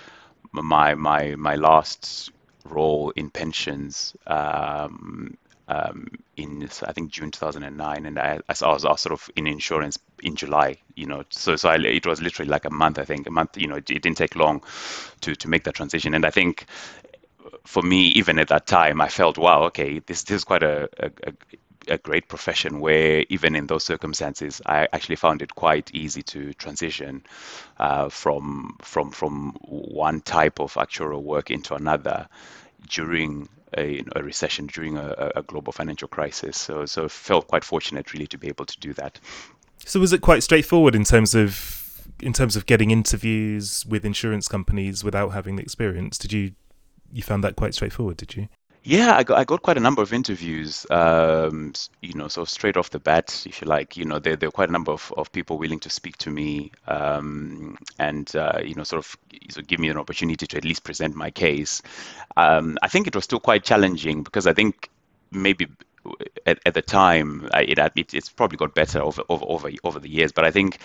my 0.53 0.95
my 0.95 1.37
my 1.37 1.57
last 1.57 2.31
role 2.65 3.11
in 3.11 3.31
pensions 3.31 4.17
um, 4.27 5.37
um, 5.69 6.09
in 6.37 6.69
I 6.87 6.93
think 6.93 7.11
June 7.11 7.31
2009, 7.31 8.07
and 8.07 8.19
I, 8.19 8.41
I, 8.49 8.53
was, 8.53 8.85
I 8.85 8.91
was 8.91 9.01
sort 9.01 9.13
of 9.13 9.29
in 9.37 9.47
insurance 9.47 9.99
in 10.23 10.37
July. 10.37 10.77
You 10.95 11.07
know, 11.07 11.25
so 11.31 11.57
so 11.57 11.69
I, 11.69 11.77
it 11.77 12.07
was 12.07 12.23
literally 12.23 12.51
like 12.51 12.65
a 12.65 12.71
month. 12.71 12.99
I 12.99 13.05
think 13.05 13.27
a 13.27 13.31
month. 13.31 13.57
You 13.57 13.69
know, 13.69 13.77
it, 13.77 13.91
it 13.91 14.03
didn't 14.03 14.19
take 14.19 14.37
long 14.37 14.63
to 15.23 15.35
to 15.35 15.49
make 15.49 15.65
that 15.65 15.75
transition, 15.75 16.15
and 16.15 16.25
I 16.25 16.31
think 16.31 16.67
for 17.65 17.83
me, 17.83 18.09
even 18.09 18.39
at 18.39 18.49
that 18.49 18.67
time, 18.67 19.01
I 19.01 19.09
felt, 19.09 19.39
wow, 19.39 19.65
okay, 19.65 19.99
this, 19.99 20.23
this 20.23 20.37
is 20.37 20.45
quite 20.45 20.63
a, 20.63 20.89
a, 21.01 21.33
a 21.89 21.99
great 21.99 22.29
profession 22.29 22.81
where 22.81 23.25
even 23.29 23.55
in 23.55 23.67
those 23.67 23.85
circumstances, 23.85 24.61
I 24.67 24.89
actually 24.93 25.17
found 25.17 25.43
it 25.43 25.55
quite 25.55 25.93
easy 25.95 26.23
to 26.23 26.53
transition 26.55 27.25
uh, 27.79 28.09
from 28.09 28.77
from 28.83 29.11
from 29.11 29.53
one 29.63 30.21
type 30.21 30.61
of 30.61 30.75
actuarial 30.75 31.23
work 31.23 31.51
into 31.51 31.75
another 31.75 32.29
during 32.89 33.49
a, 33.77 34.03
a 34.15 34.23
recession 34.23 34.67
during 34.67 34.97
a, 34.97 35.33
a, 35.37 35.43
global 35.43 35.73
financial 35.73 36.09
crisis. 36.09 36.57
So, 36.57 36.87
so 36.87 37.09
felt 37.09 37.49
quite 37.49 37.65
fortunate 37.65 38.13
really 38.13 38.27
to 38.29 38.39
be 38.39 38.49
able 38.49 38.67
to 38.67 38.81
do 38.81 38.93
that. 38.95 39.19
So, 39.85 40.01
was 40.01 40.13
it 40.13 40.21
quite 40.21 40.43
straightforward 40.43 40.95
in 40.95 41.05
terms 41.05 41.35
of 41.35 41.83
in 42.21 42.33
terms 42.33 42.57
of 42.57 42.67
getting 42.67 42.91
interviews 42.91 43.85
with 43.87 44.05
insurance 44.05 44.49
companies 44.49 45.05
without 45.05 45.31
having 45.31 45.57
the 45.57 45.63
experience? 45.63 46.19
Did 46.19 46.33
you 46.33 46.53
you 47.13 47.23
found 47.23 47.45
that 47.45 47.57
quite 47.57 47.75
straightforward? 47.75 48.17
Did 48.17 48.37
you? 48.37 48.49
Yeah, 48.89 49.17
I 49.17 49.25
got, 49.25 49.37
I 49.37 49.43
got 49.43 49.63
quite 49.63 49.77
a 49.79 49.81
number 49.81 50.01
of 50.01 50.13
interviews, 50.13 50.87
um, 50.91 51.73
you 52.03 52.15
know, 52.15 52.29
so 52.29 52.45
straight 52.45 52.77
off 52.77 52.91
the 52.91 53.01
bat, 53.01 53.43
if 53.45 53.61
you 53.61 53.67
like, 53.67 53.97
you 53.97 54.05
know, 54.05 54.21
there, 54.21 54.37
there 54.37 54.47
were 54.47 54.53
quite 54.53 54.69
a 54.69 54.73
number 54.73 54.93
of, 54.93 55.13
of 55.17 55.33
people 55.33 55.59
willing 55.59 55.81
to 55.81 55.91
speak 55.91 56.17
to 56.19 56.31
me 56.31 56.71
um, 56.87 57.77
and, 57.99 58.37
uh, 58.37 58.61
you 58.65 58.77
know, 58.77 58.85
sort 58.85 59.05
of 59.05 59.17
so 59.51 59.61
give 59.63 59.81
me 59.81 59.89
an 59.89 59.97
opportunity 59.99 60.47
to 60.47 60.57
at 60.57 60.65
least 60.65 60.85
present 60.85 61.17
my 61.17 61.33
case. 61.33 61.83
Um, 62.37 62.79
I 62.81 62.87
think 62.87 63.09
it 63.09 63.17
was 63.17 63.25
still 63.25 63.41
quite 63.41 63.65
challenging 63.65 64.23
because 64.23 64.47
I 64.47 64.53
think 64.53 64.89
maybe 65.33 65.67
at, 66.47 66.61
at 66.67 66.75
the 66.75 66.83
time, 66.83 67.49
it, 67.55 67.79
it, 67.79 68.15
it's 68.15 68.29
probably 68.29 68.57
got 68.57 68.75
better 68.75 69.01
over, 69.01 69.23
over 69.29 69.45
over 69.47 69.71
over 69.85 69.99
the 69.99 70.09
years. 70.09 70.33
But 70.33 70.45
I 70.45 70.51
think 70.51 70.79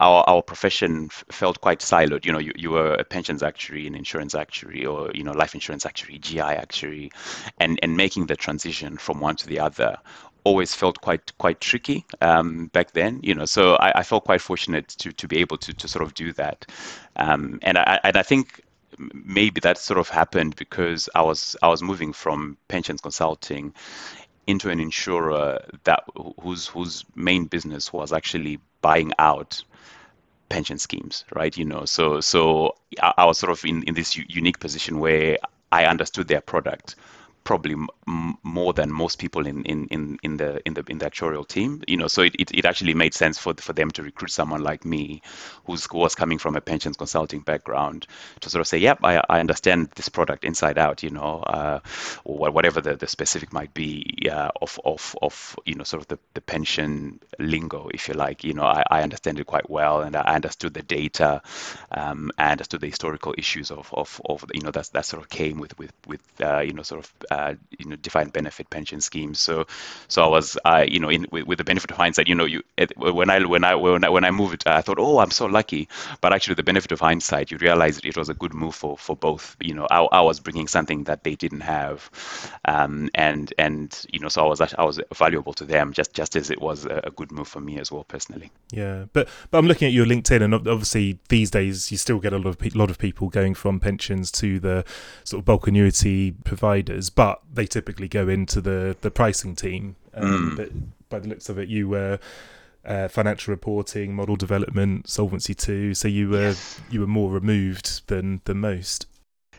our 0.00 0.24
our 0.28 0.42
profession 0.42 1.08
felt 1.08 1.60
quite 1.60 1.80
siloed. 1.80 2.24
You 2.24 2.32
know, 2.32 2.38
you, 2.38 2.52
you 2.56 2.70
were 2.70 2.94
a 2.94 3.04
pensions 3.04 3.42
actuary, 3.42 3.86
an 3.86 3.94
insurance 3.94 4.34
actuary, 4.34 4.84
or 4.84 5.10
you 5.14 5.24
know, 5.24 5.32
life 5.32 5.54
insurance 5.54 5.86
actuary, 5.86 6.18
GI 6.18 6.40
actuary, 6.40 7.10
and 7.58 7.78
and 7.82 7.96
making 7.96 8.26
the 8.26 8.36
transition 8.36 8.96
from 8.96 9.20
one 9.20 9.36
to 9.36 9.46
the 9.46 9.60
other 9.60 9.98
always 10.44 10.74
felt 10.74 11.00
quite 11.00 11.36
quite 11.38 11.60
tricky 11.60 12.04
um, 12.20 12.66
back 12.68 12.92
then. 12.92 13.20
You 13.22 13.34
know, 13.34 13.44
so 13.44 13.74
I, 13.76 14.00
I, 14.00 14.02
felt 14.02 14.24
quite 14.24 14.40
fortunate 14.40 14.88
to 15.00 15.12
to 15.12 15.28
be 15.28 15.38
able 15.38 15.58
to 15.58 15.74
to 15.74 15.88
sort 15.88 16.02
of 16.02 16.14
do 16.14 16.32
that, 16.34 16.66
um, 17.16 17.58
and 17.62 17.76
I 17.78 18.00
and 18.04 18.16
I 18.16 18.22
think 18.22 18.62
maybe 18.98 19.60
that 19.60 19.78
sort 19.78 19.98
of 19.98 20.08
happened 20.08 20.56
because 20.56 21.08
I 21.14 21.22
was 21.22 21.56
I 21.62 21.68
was 21.68 21.82
moving 21.82 22.12
from 22.12 22.56
pensions 22.68 23.00
consulting 23.00 23.74
into 24.48 24.70
an 24.70 24.80
insurer 24.80 25.62
that 25.84 26.02
whose 26.40 26.66
whose 26.66 27.04
main 27.14 27.44
business 27.44 27.92
was 27.92 28.12
actually 28.12 28.58
buying 28.80 29.12
out 29.18 29.62
pension 30.48 30.78
schemes, 30.78 31.26
right? 31.32 31.56
You 31.56 31.66
know, 31.66 31.84
so 31.84 32.20
so 32.20 32.74
I, 33.00 33.26
was 33.26 33.38
sort 33.38 33.52
of 33.52 33.62
in, 33.64 33.82
in 33.82 33.94
this 33.94 34.16
unique 34.16 34.58
position 34.58 34.98
where 34.98 35.36
I 35.70 35.84
understood 35.84 36.28
their 36.28 36.40
product 36.40 36.96
probably 37.44 37.72
m- 37.72 38.38
more 38.42 38.72
than 38.72 38.92
most 38.92 39.18
people 39.18 39.46
in, 39.46 39.62
in, 39.64 39.86
in, 39.86 40.18
in 40.22 40.36
the 40.36 40.60
in 40.66 40.74
the 40.74 40.84
in 40.88 40.98
the 40.98 41.10
actuarial 41.10 41.46
team. 41.46 41.82
You 41.86 41.96
know, 41.96 42.08
so 42.08 42.22
it, 42.22 42.34
it, 42.38 42.50
it 42.52 42.64
actually 42.64 42.94
made 42.94 43.14
sense 43.14 43.38
for 43.38 43.54
for 43.54 43.72
them 43.72 43.90
to 43.92 44.02
recruit 44.02 44.30
someone 44.30 44.62
like 44.62 44.84
me, 44.84 45.22
who's 45.66 45.86
who 45.86 45.98
was 45.98 46.14
coming 46.14 46.38
from 46.38 46.56
a 46.56 46.60
pensions 46.60 46.96
consulting 46.96 47.40
background, 47.40 48.06
to 48.40 48.50
sort 48.50 48.60
of 48.60 48.66
say, 48.66 48.78
"Yep, 48.78 49.00
I, 49.02 49.22
I 49.28 49.40
understand 49.40 49.90
this 49.94 50.08
product 50.08 50.44
inside 50.44 50.78
out." 50.78 51.02
You 51.02 51.10
know, 51.10 51.40
uh, 51.40 51.80
or 52.24 52.50
whatever 52.50 52.80
the, 52.80 52.96
the 52.96 53.06
specific 53.06 53.52
might 53.52 53.74
be 53.74 54.28
uh, 54.30 54.50
of 54.60 54.78
of 54.84 55.16
of 55.22 55.56
you 55.64 55.74
know 55.74 55.84
sort 55.84 56.02
of 56.02 56.08
the, 56.08 56.18
the 56.34 56.40
pension 56.40 57.20
lingo, 57.38 57.88
if 57.92 58.08
you 58.08 58.14
like. 58.14 58.44
You 58.44 58.54
know, 58.54 58.64
I, 58.64 58.82
I 58.90 59.02
understand 59.02 59.38
it 59.40 59.46
quite 59.46 59.68
well, 59.70 60.00
and 60.02 60.16
I 60.16 60.34
understood 60.34 60.74
the 60.74 60.82
data, 60.82 61.42
um, 61.92 62.30
I 62.38 62.52
understood 62.52 62.80
the 62.80 62.88
historical 62.88 63.34
issues 63.36 63.70
of 63.70 63.92
of, 63.92 64.20
of 64.24 64.44
you 64.54 64.62
know 64.62 64.70
that 64.70 64.90
that 64.92 65.04
sort 65.06 65.22
of 65.22 65.28
came 65.28 65.58
with 65.58 65.78
with 65.78 65.92
with 66.06 66.20
uh, 66.42 66.60
you 66.60 66.72
know 66.72 66.82
sort 66.82 67.04
of 67.04 67.14
uh, 67.38 67.54
you 67.78 67.86
know 67.88 67.96
defined 67.96 68.32
benefit 68.32 68.68
pension 68.70 69.00
schemes. 69.00 69.38
So 69.38 69.66
so 70.08 70.24
I 70.24 70.28
was 70.28 70.58
uh, 70.64 70.84
you 70.86 70.98
know 70.98 71.08
in 71.08 71.26
with, 71.30 71.46
with, 71.46 71.58
the 71.58 71.64
benefit 71.64 71.90
of 71.90 71.96
hindsight, 71.96 72.28
you 72.28 72.34
know 72.34 72.44
you 72.44 72.62
when 72.96 73.30
I 73.30 73.44
when 73.44 73.64
I 73.64 73.74
when 73.76 74.04
I, 74.04 74.08
when 74.08 74.24
I 74.24 74.30
moved, 74.30 74.64
I 74.66 74.82
thought 74.82 74.98
oh 74.98 75.18
I'm 75.18 75.30
so 75.30 75.46
lucky, 75.46 75.88
but 76.20 76.32
actually 76.32 76.54
the 76.54 76.64
benefit 76.64 76.90
of 76.92 77.00
hindsight, 77.00 77.50
you 77.50 77.58
realize 77.58 77.98
it 77.98 78.16
was 78.16 78.28
a 78.28 78.34
good 78.34 78.54
move 78.54 78.74
for 78.74 78.98
for 78.98 79.14
both. 79.16 79.56
You 79.60 79.74
know 79.74 79.86
I, 79.90 80.00
I 80.20 80.20
was 80.20 80.40
bringing 80.40 80.66
something 80.66 81.04
that 81.04 81.22
they 81.22 81.36
didn't 81.36 81.60
have, 81.60 82.10
um, 82.64 83.08
and 83.14 83.54
and 83.56 84.04
you 84.12 84.18
know 84.18 84.28
so 84.28 84.44
I 84.44 84.48
was 84.48 84.60
I 84.60 84.84
was 84.84 85.00
valuable 85.14 85.52
to 85.54 85.64
them 85.64 85.92
just 85.92 86.12
just 86.12 86.34
as 86.34 86.50
it 86.50 86.60
was 86.60 86.86
a, 86.86 87.00
a 87.04 87.10
good 87.12 87.30
move 87.30 87.46
for 87.46 87.60
me 87.60 87.78
as 87.78 87.92
well 87.92 88.04
personally. 88.04 88.50
Yeah, 88.72 89.04
but 89.12 89.28
but 89.50 89.58
I'm 89.58 89.68
looking 89.68 89.86
at 89.86 89.94
your 89.94 90.06
LinkedIn, 90.06 90.42
and 90.42 90.54
obviously 90.54 91.20
these 91.28 91.50
days 91.50 91.92
you 91.92 91.98
still 91.98 92.18
get 92.18 92.32
a 92.32 92.38
lot 92.38 92.48
of 92.48 92.58
pe- 92.58 92.70
lot 92.70 92.90
of 92.90 92.98
people 92.98 93.28
going 93.28 93.54
from 93.54 93.78
pensions 93.78 94.32
to 94.32 94.58
the 94.58 94.84
sort 95.22 95.40
of 95.40 95.44
bulk 95.44 95.68
annuity 95.68 96.32
providers, 96.32 97.10
but 97.18 97.42
they 97.52 97.66
typically 97.66 98.06
go 98.06 98.28
into 98.28 98.60
the 98.60 98.96
the 99.00 99.10
pricing 99.10 99.56
team. 99.56 99.96
Um, 100.14 100.52
mm. 100.52 100.56
But 100.56 100.70
by 101.08 101.18
the 101.18 101.26
looks 101.26 101.48
of 101.48 101.58
it, 101.58 101.68
you 101.68 101.88
were 101.88 102.20
uh, 102.84 103.08
financial 103.08 103.50
reporting, 103.50 104.14
model 104.14 104.36
development, 104.36 105.08
Solvency 105.08 105.52
two. 105.52 105.94
So 105.94 106.06
you 106.06 106.28
were 106.28 106.50
yes. 106.50 106.80
you 106.92 107.00
were 107.00 107.08
more 107.08 107.32
removed 107.32 108.06
than 108.06 108.40
than 108.44 108.60
most. 108.60 109.06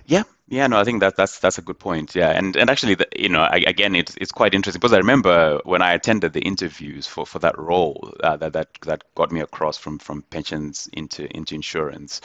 Yeah, 0.06 0.24
yeah, 0.48 0.68
no, 0.68 0.80
I 0.80 0.86
think 0.86 1.02
that 1.02 1.18
that's 1.18 1.40
that's 1.40 1.58
a 1.58 1.62
good 1.62 1.80
point. 1.80 2.16
Yeah, 2.16 2.30
and 2.30 2.56
and 2.56 2.70
actually, 2.70 2.96
the, 2.96 3.08
you 3.14 3.28
know, 3.28 3.42
I, 3.42 3.58
again, 3.68 3.94
it's 3.94 4.16
it's 4.22 4.32
quite 4.32 4.56
interesting 4.56 4.80
because 4.80 4.94
I 4.94 5.00
remember 5.00 5.60
when 5.66 5.82
I 5.82 5.92
attended 5.92 6.32
the 6.32 6.42
interviews 6.42 7.08
for, 7.08 7.26
for 7.26 7.40
that 7.40 7.60
role 7.60 8.14
uh, 8.24 8.38
that 8.38 8.54
that 8.54 8.70
that 8.86 9.04
got 9.16 9.34
me 9.34 9.42
across 9.42 9.78
from 9.78 10.00
from 10.00 10.22
pensions 10.30 10.88
into 10.94 11.28
into 11.36 11.56
insurance. 11.56 12.22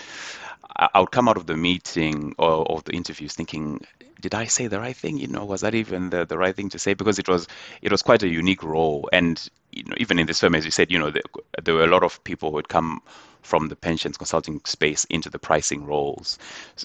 I, 0.77 0.89
I 0.95 1.01
would 1.01 1.11
come 1.11 1.29
out 1.29 1.37
of 1.37 1.47
the 1.47 1.57
meeting 1.57 2.35
or 2.39 2.71
of 2.71 2.85
the 2.85 2.93
interviews 2.93 3.35
thinking, 3.35 3.85
did 4.25 4.35
I 4.35 4.47
say 4.47 4.69
the 4.69 4.81
right 4.81 4.97
thing? 4.97 5.19
You 5.19 5.27
know, 5.27 5.45
was 5.45 5.61
that 5.61 5.75
even 5.75 6.09
the, 6.09 6.25
the 6.25 6.39
right 6.39 6.57
thing 6.57 6.71
to 6.71 6.79
say? 6.79 6.95
Because 6.95 7.19
it 7.19 7.29
was 7.29 7.47
it 7.83 7.93
was 7.93 8.01
quite 8.01 8.23
a 8.23 8.29
unique 8.29 8.63
role, 8.63 9.07
and 9.13 9.37
you 9.71 9.85
know, 9.85 9.95
even 9.99 10.19
in 10.19 10.27
this 10.27 10.41
firm, 10.41 10.55
as 10.55 10.65
you 10.65 10.71
said, 10.71 10.91
you 10.91 10.99
know, 10.99 11.11
there, 11.11 11.75
were 11.75 11.85
a 11.85 11.95
lot 11.95 12.03
of 12.03 12.25
people 12.25 12.51
who 12.51 12.57
had 12.57 12.71
come 12.71 13.03
from 13.43 13.69
the 13.69 13.77
pensions 13.77 14.17
consulting 14.17 14.63
space 14.65 15.05
into 15.11 15.29
the 15.29 15.39
pricing 15.39 15.85
roles. 15.85 16.39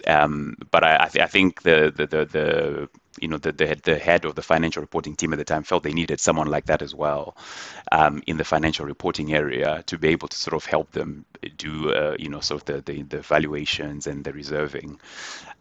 Um, 0.06 0.58
but 0.70 0.84
I, 0.84 1.06
I, 1.06 1.08
th- 1.08 1.24
I, 1.24 1.28
think 1.28 1.62
the, 1.62 1.94
the, 1.96 2.06
the, 2.06 2.26
the 2.26 2.90
you 3.22 3.28
know 3.28 3.38
the, 3.38 3.52
the, 3.52 3.76
the 3.84 3.98
head 3.98 4.26
of 4.26 4.36
the 4.36 4.42
financial 4.42 4.82
reporting 4.82 5.16
team 5.16 5.34
at 5.34 5.38
the 5.40 5.46
time 5.46 5.64
felt 5.64 5.84
they 5.84 5.94
needed 5.94 6.20
someone 6.20 6.48
like 6.48 6.66
that 6.66 6.82
as 6.82 6.94
well 6.96 7.36
um, 7.92 8.22
in 8.28 8.38
the 8.38 8.44
financial 8.44 8.86
reporting 8.86 9.34
area 9.34 9.84
to 9.88 9.98
be 9.98 10.10
able 10.10 10.28
to 10.28 10.38
sort 10.38 10.54
of 10.54 10.66
help 10.66 10.92
them 10.92 11.26
do 11.58 11.94
uh, 11.94 12.16
you 12.20 12.30
know 12.30 12.40
sort 12.40 12.62
of 12.62 12.66
the, 12.66 12.94
the, 12.94 13.02
the 13.04 13.22
valuations 13.22 14.08
and 14.08 14.24
the 14.24 14.34
reserving 14.34 15.00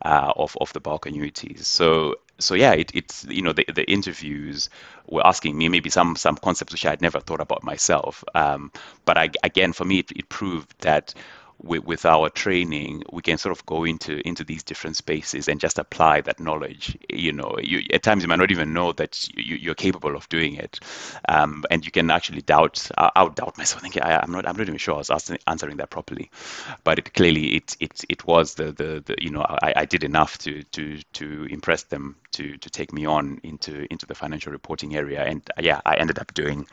uh, 0.03 0.33
of 0.37 0.57
of 0.61 0.73
the 0.73 0.81
bulk 0.81 1.07
annuities. 1.07 1.66
So 1.66 2.16
so 2.38 2.55
yeah, 2.55 2.73
it, 2.73 2.92
it's 2.94 3.25
you 3.29 3.42
know 3.42 3.53
the, 3.53 3.64
the 3.75 3.90
interviews 3.90 4.71
were 5.09 5.27
asking 5.27 5.57
me 5.57 5.68
maybe 5.68 5.90
some 5.90 6.16
some 6.16 6.37
concepts 6.37 6.73
which 6.73 6.87
I 6.87 6.90
had 6.90 7.03
never 7.03 7.21
thought 7.21 7.40
about 7.40 7.64
myself. 7.64 8.25
Um, 8.35 8.73
but 9.05 9.18
I, 9.18 9.31
again, 9.42 9.73
for 9.73 9.85
me, 9.85 10.01
it, 10.01 10.12
it 10.12 10.29
proved 10.29 10.73
that 10.81 11.14
with, 11.62 11.85
with 11.85 12.05
our 12.07 12.31
training, 12.31 13.03
we 13.12 13.23
can 13.23 13.38
sort 13.38 13.57
of 13.57 13.64
go 13.66 13.85
into 13.85 14.27
into 14.27 14.44
these 14.44 14.62
different 14.62 14.97
spaces 14.97 15.49
and 15.49 15.61
just 15.61 15.79
apply 15.79 16.21
that 16.23 16.40
knowledge. 16.40 16.97
You 17.11 17.33
know, 17.33 17.57
you, 17.61 17.83
at 17.92 18.03
times 18.03 18.23
you 18.23 18.29
might 18.29 18.38
not 18.38 18.51
even 18.51 18.73
know 18.73 18.92
that 18.92 19.29
you, 19.37 19.71
are 19.71 19.75
capable 19.75 20.16
of 20.16 20.29
doing 20.29 20.55
it, 20.55 20.81
um, 21.29 21.64
and 21.71 21.85
you 21.85 21.90
can 21.90 22.11
actually 22.11 22.42
doubt. 22.42 22.88
I, 22.97 23.11
I 23.16 23.23
would 23.25 23.35
doubt 23.35 23.59
myself, 23.59 23.83
thinking 23.83 24.03
I, 24.03 24.23
am 24.23 24.33
not. 24.33 24.47
I'm 24.47 24.57
not 24.57 24.68
even 24.68 24.79
sure 24.79 24.94
I 24.94 24.99
was 24.99 25.11
asking, 25.11 25.38
answering 25.47 25.79
that 25.79 25.90
properly, 25.90 26.31
but 26.85 26.99
it 26.99 27.12
clearly 27.14 27.57
it 27.57 27.77
it 27.81 28.05
it 28.09 28.27
was 28.27 28.55
the 28.55 28.73
the, 28.73 29.03
the 29.05 29.16
you 29.18 29.31
know 29.31 29.42
I, 29.42 29.73
I 29.77 29.85
did 29.85 30.05
enough 30.05 30.38
to 30.38 30.62
to 30.62 31.01
to 31.14 31.44
impress 31.51 31.85
them 31.85 32.16
to 32.33 32.57
to 32.59 32.71
take 32.71 32.93
me 32.93 33.07
on 33.07 33.41
into 33.43 33.87
into 33.91 34.07
the 34.07 34.14
financial 34.14 34.53
reporting 34.53 34.97
area. 34.97 35.25
And 35.25 35.43
uh, 35.57 35.62
yeah, 35.62 35.81
I 35.87 35.97
ended 35.97 36.19
up 36.19 36.35
doing 36.35 36.67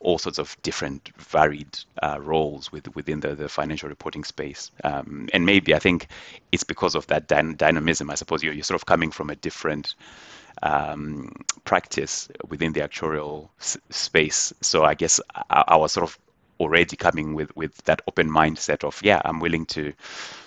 all 0.00 0.18
sorts 0.18 0.38
of 0.38 0.56
different 0.62 1.10
varied 1.16 1.78
uh, 2.02 2.18
roles 2.20 2.70
with, 2.70 2.94
within 2.94 3.20
the, 3.20 3.34
the 3.34 3.48
financial 3.48 3.88
reporting 3.88 4.24
space. 4.24 4.70
Um, 4.84 5.28
and 5.32 5.46
maybe 5.46 5.74
I 5.74 5.78
think 5.78 6.08
it's 6.52 6.64
because 6.64 6.94
of 6.94 7.06
that 7.08 7.26
dynamism. 7.28 8.10
I 8.10 8.14
suppose 8.14 8.42
you're, 8.42 8.52
you're 8.52 8.62
sort 8.62 8.80
of 8.80 8.86
coming 8.86 9.10
from 9.10 9.30
a 9.30 9.36
different 9.36 9.94
um, 10.62 11.32
practice 11.64 12.28
within 12.48 12.72
the 12.72 12.80
actuarial 12.80 13.48
s- 13.60 13.78
space. 13.90 14.52
So 14.60 14.84
I 14.84 14.94
guess 14.94 15.20
I, 15.50 15.64
I 15.68 15.76
was 15.76 15.92
sort 15.92 16.04
of 16.04 16.18
already 16.60 16.96
coming 16.96 17.34
with 17.34 17.54
with 17.56 17.76
that 17.84 18.00
open 18.08 18.28
mindset 18.30 18.84
of 18.84 19.00
yeah 19.02 19.20
i'm 19.24 19.40
willing 19.40 19.66
to 19.66 19.92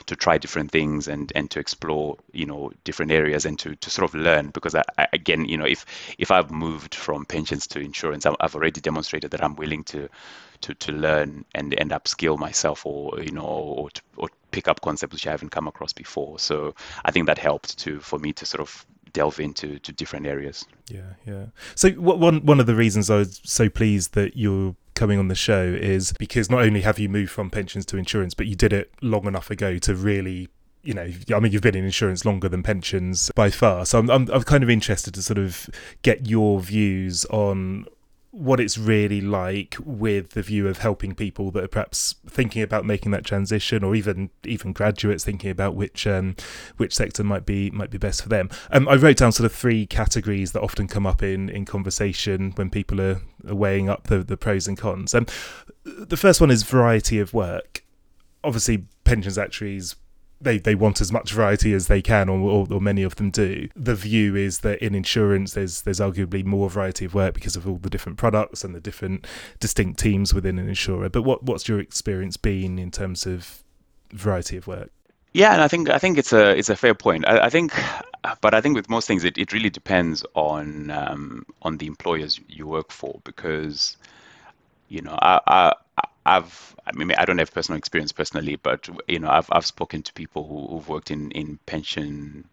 to 0.06 0.16
try 0.16 0.38
different 0.38 0.72
things 0.72 1.08
and 1.08 1.32
and 1.36 1.52
to 1.52 1.60
explore 1.60 2.18
you 2.32 2.46
know 2.46 2.72
different 2.84 3.12
areas 3.12 3.46
and 3.46 3.60
to 3.60 3.76
to 3.76 3.90
sort 3.90 4.10
of 4.10 4.16
learn 4.16 4.50
because 4.50 4.74
I, 4.74 4.84
I, 4.98 5.08
again 5.14 5.46
you 5.46 5.58
know 5.58 5.66
if 5.66 5.86
if 6.18 6.32
i've 6.32 6.52
moved 6.52 6.96
from 6.96 7.26
pensions 7.26 7.68
to 7.68 7.80
insurance 7.80 8.26
i've 8.26 8.56
already 8.56 8.82
demonstrated 8.82 9.32
that 9.32 9.44
i'm 9.44 9.56
willing 9.56 9.84
to 9.86 10.10
to 10.62 10.74
to 10.74 10.92
learn 10.92 11.46
and 11.54 11.74
and 11.76 11.92
upskill 11.92 12.38
myself 12.38 12.86
or 12.86 13.22
you 13.22 13.32
know 13.32 13.46
or 13.46 13.92
to, 13.92 14.02
or 14.18 14.30
pick 14.52 14.68
up 14.68 14.82
concepts 14.82 15.14
which 15.14 15.28
i 15.28 15.32
haven't 15.32 15.50
come 15.52 15.68
across 15.68 15.94
before 15.94 16.40
so 16.40 16.74
i 17.06 17.12
think 17.12 17.28
that 17.28 17.38
helped 17.38 17.78
to 17.78 18.00
for 18.00 18.18
me 18.18 18.34
to 18.34 18.46
sort 18.46 18.62
of 18.62 18.86
delve 19.14 19.40
into 19.40 19.80
to 19.80 19.92
different 19.92 20.26
areas. 20.26 20.66
Yeah, 20.88 21.14
yeah. 21.26 21.46
So 21.76 21.90
one 21.92 22.46
one 22.46 22.60
of 22.60 22.66
the 22.66 22.76
reasons 22.76 23.10
I 23.10 23.18
was 23.18 23.42
so 23.44 23.70
pleased 23.70 24.14
that 24.14 24.38
you're 24.38 24.76
coming 25.00 25.18
on 25.18 25.30
the 25.30 25.36
show 25.36 25.64
is 25.64 26.14
because 26.20 26.50
not 26.50 26.62
only 26.62 26.82
have 26.82 27.00
you 27.00 27.08
moved 27.08 27.32
from 27.32 27.50
pensions 27.50 27.86
to 27.88 27.98
insurance, 27.98 28.34
but 28.34 28.48
you 28.48 28.56
did 28.56 28.74
it 28.74 28.92
long 29.02 29.26
enough 29.26 29.50
ago 29.50 29.78
to 29.80 29.96
really 29.96 30.50
you 30.82 30.94
know, 30.94 31.12
I 31.36 31.40
mean, 31.42 31.52
you've 31.52 31.62
been 31.62 31.76
in 31.76 31.84
insurance 31.84 32.24
longer 32.24 32.48
than 32.48 32.64
pensions 32.64 33.30
by 33.36 33.50
far. 33.50 33.86
So 33.86 34.00
I'm, 34.00 34.10
I'm, 34.10 34.30
I'm 34.32 34.44
kind 34.44 34.64
of 34.64 34.70
interested 34.70 35.14
to 35.14 35.22
sort 35.22 35.38
of 35.38 35.70
get 36.04 36.28
your 36.28 36.62
views 36.62 37.26
on 37.26 37.86
what 38.32 38.60
it's 38.60 38.78
really 38.78 39.22
like 39.22 39.76
with 39.84 40.32
the 40.32 40.44
view 40.44 40.68
of 40.68 40.78
helping 40.78 41.16
people 41.16 41.50
that 41.52 41.64
are 41.64 41.68
perhaps 41.70 42.16
thinking 42.28 42.62
about 42.62 42.86
making 42.86 43.12
that 43.12 43.26
transition 43.26 43.84
or 43.84 43.96
even 43.96 44.30
even 44.44 44.72
graduates 44.72 45.26
thinking 45.26 45.50
about 45.50 45.76
which 45.76 46.06
um, 46.06 46.36
which 46.78 46.94
sector 46.94 47.24
might 47.24 47.46
be 47.46 47.72
might 47.72 47.90
be 47.90 47.98
best 47.98 48.22
for 48.22 48.30
them. 48.30 48.50
Um, 48.72 48.88
I 48.88 48.96
wrote 48.96 49.18
down 49.18 49.32
sort 49.32 49.46
of 49.46 49.54
three 49.54 49.86
categories 49.88 50.52
that 50.52 50.62
often 50.62 50.88
come 50.88 51.08
up 51.08 51.24
in 51.24 51.50
in 51.50 51.66
conversation 51.66 52.52
when 52.56 52.70
people 52.70 53.02
are, 53.02 53.22
are 53.48 53.56
weighing 53.56 53.90
up 53.90 54.06
the 54.06 54.20
the 54.20 54.38
pros 54.38 54.68
and 54.68 54.78
cons. 54.78 55.16
Um, 55.16 55.26
the 55.84 56.18
first 56.18 56.40
one 56.40 56.52
is 56.52 56.64
variety 56.64 57.20
of 57.20 57.34
work. 57.34 57.84
Obviously 58.44 58.86
pensions 59.06 59.38
actuaries 59.40 59.96
they 60.42 60.58
they 60.58 60.76
want 60.76 61.02
as 61.02 61.12
much 61.12 61.34
variety 61.34 61.74
as 61.74 61.88
they 61.88 62.02
can, 62.02 62.30
or, 62.30 62.40
or, 62.40 62.68
or, 62.72 62.82
many 62.82 63.04
of 63.04 63.16
them 63.16 63.30
do. 63.30 63.70
The 63.76 63.96
view 63.96 64.36
is 64.36 64.60
that 64.60 64.80
in 64.80 64.96
insurance, 64.96 65.54
there's 65.54 65.82
there's 65.82 66.00
arguably 66.00 66.46
more 66.46 66.70
variety 66.70 67.06
of 67.06 67.14
work 67.14 67.34
because 67.34 67.56
of 67.56 67.68
all 67.68 67.78
the 67.78 67.90
different 67.90 68.18
products 68.18 68.64
and 68.64 68.74
the 68.74 68.80
different 68.80 69.28
distinct 69.60 70.00
teams 70.00 70.34
within 70.34 70.58
an 70.60 70.70
insurer. 70.70 71.10
But 71.10 71.24
what 71.24 71.44
what's 71.44 71.68
your 71.68 71.80
experience 71.80 72.38
been 72.38 72.80
in 72.80 72.92
terms 72.92 73.26
of 73.26 73.64
variety 74.12 74.58
of 74.58 74.68
work? 74.68 74.92
Yeah, 75.34 75.54
and 75.54 75.62
I 75.62 75.68
think 75.68 75.90
I 75.90 76.00
think 76.00 76.18
it's 76.18 76.34
a 76.34 76.58
it's 76.58 76.70
a 76.70 76.76
fair 76.76 76.96
point. 76.96 77.28
I, 77.28 77.46
I 77.46 77.50
think, 77.50 77.74
but 78.42 78.54
I 78.54 78.62
think 78.62 78.76
with 78.76 78.90
most 78.90 79.08
things, 79.08 79.24
it, 79.24 79.38
it 79.38 79.54
really 79.54 79.70
depends 79.70 80.26
on 80.34 80.90
um, 80.90 81.46
on 81.62 81.78
the 81.78 81.88
employers 81.88 82.40
you 82.48 82.66
work 82.66 82.92
for 82.92 83.20
because, 83.24 83.98
you 84.88 85.02
know, 85.02 85.18
I, 85.22 85.40
I 85.48 85.74
I've, 86.26 86.76
I 86.86 86.92
mean, 86.94 87.12
I 87.18 87.26
don't 87.26 87.38
have 87.38 87.54
personal 87.54 87.78
experience 87.78 88.12
personally, 88.12 88.56
but 88.56 88.90
you 89.08 89.20
know, 89.20 89.30
I've 89.30 89.50
I've 89.52 89.66
spoken 89.66 90.04
to 90.04 90.14
people 90.14 90.46
who, 90.48 90.68
who've 90.68 90.88
worked 90.88 91.12
in 91.12 91.32
in 91.32 91.60
pension 91.66 92.46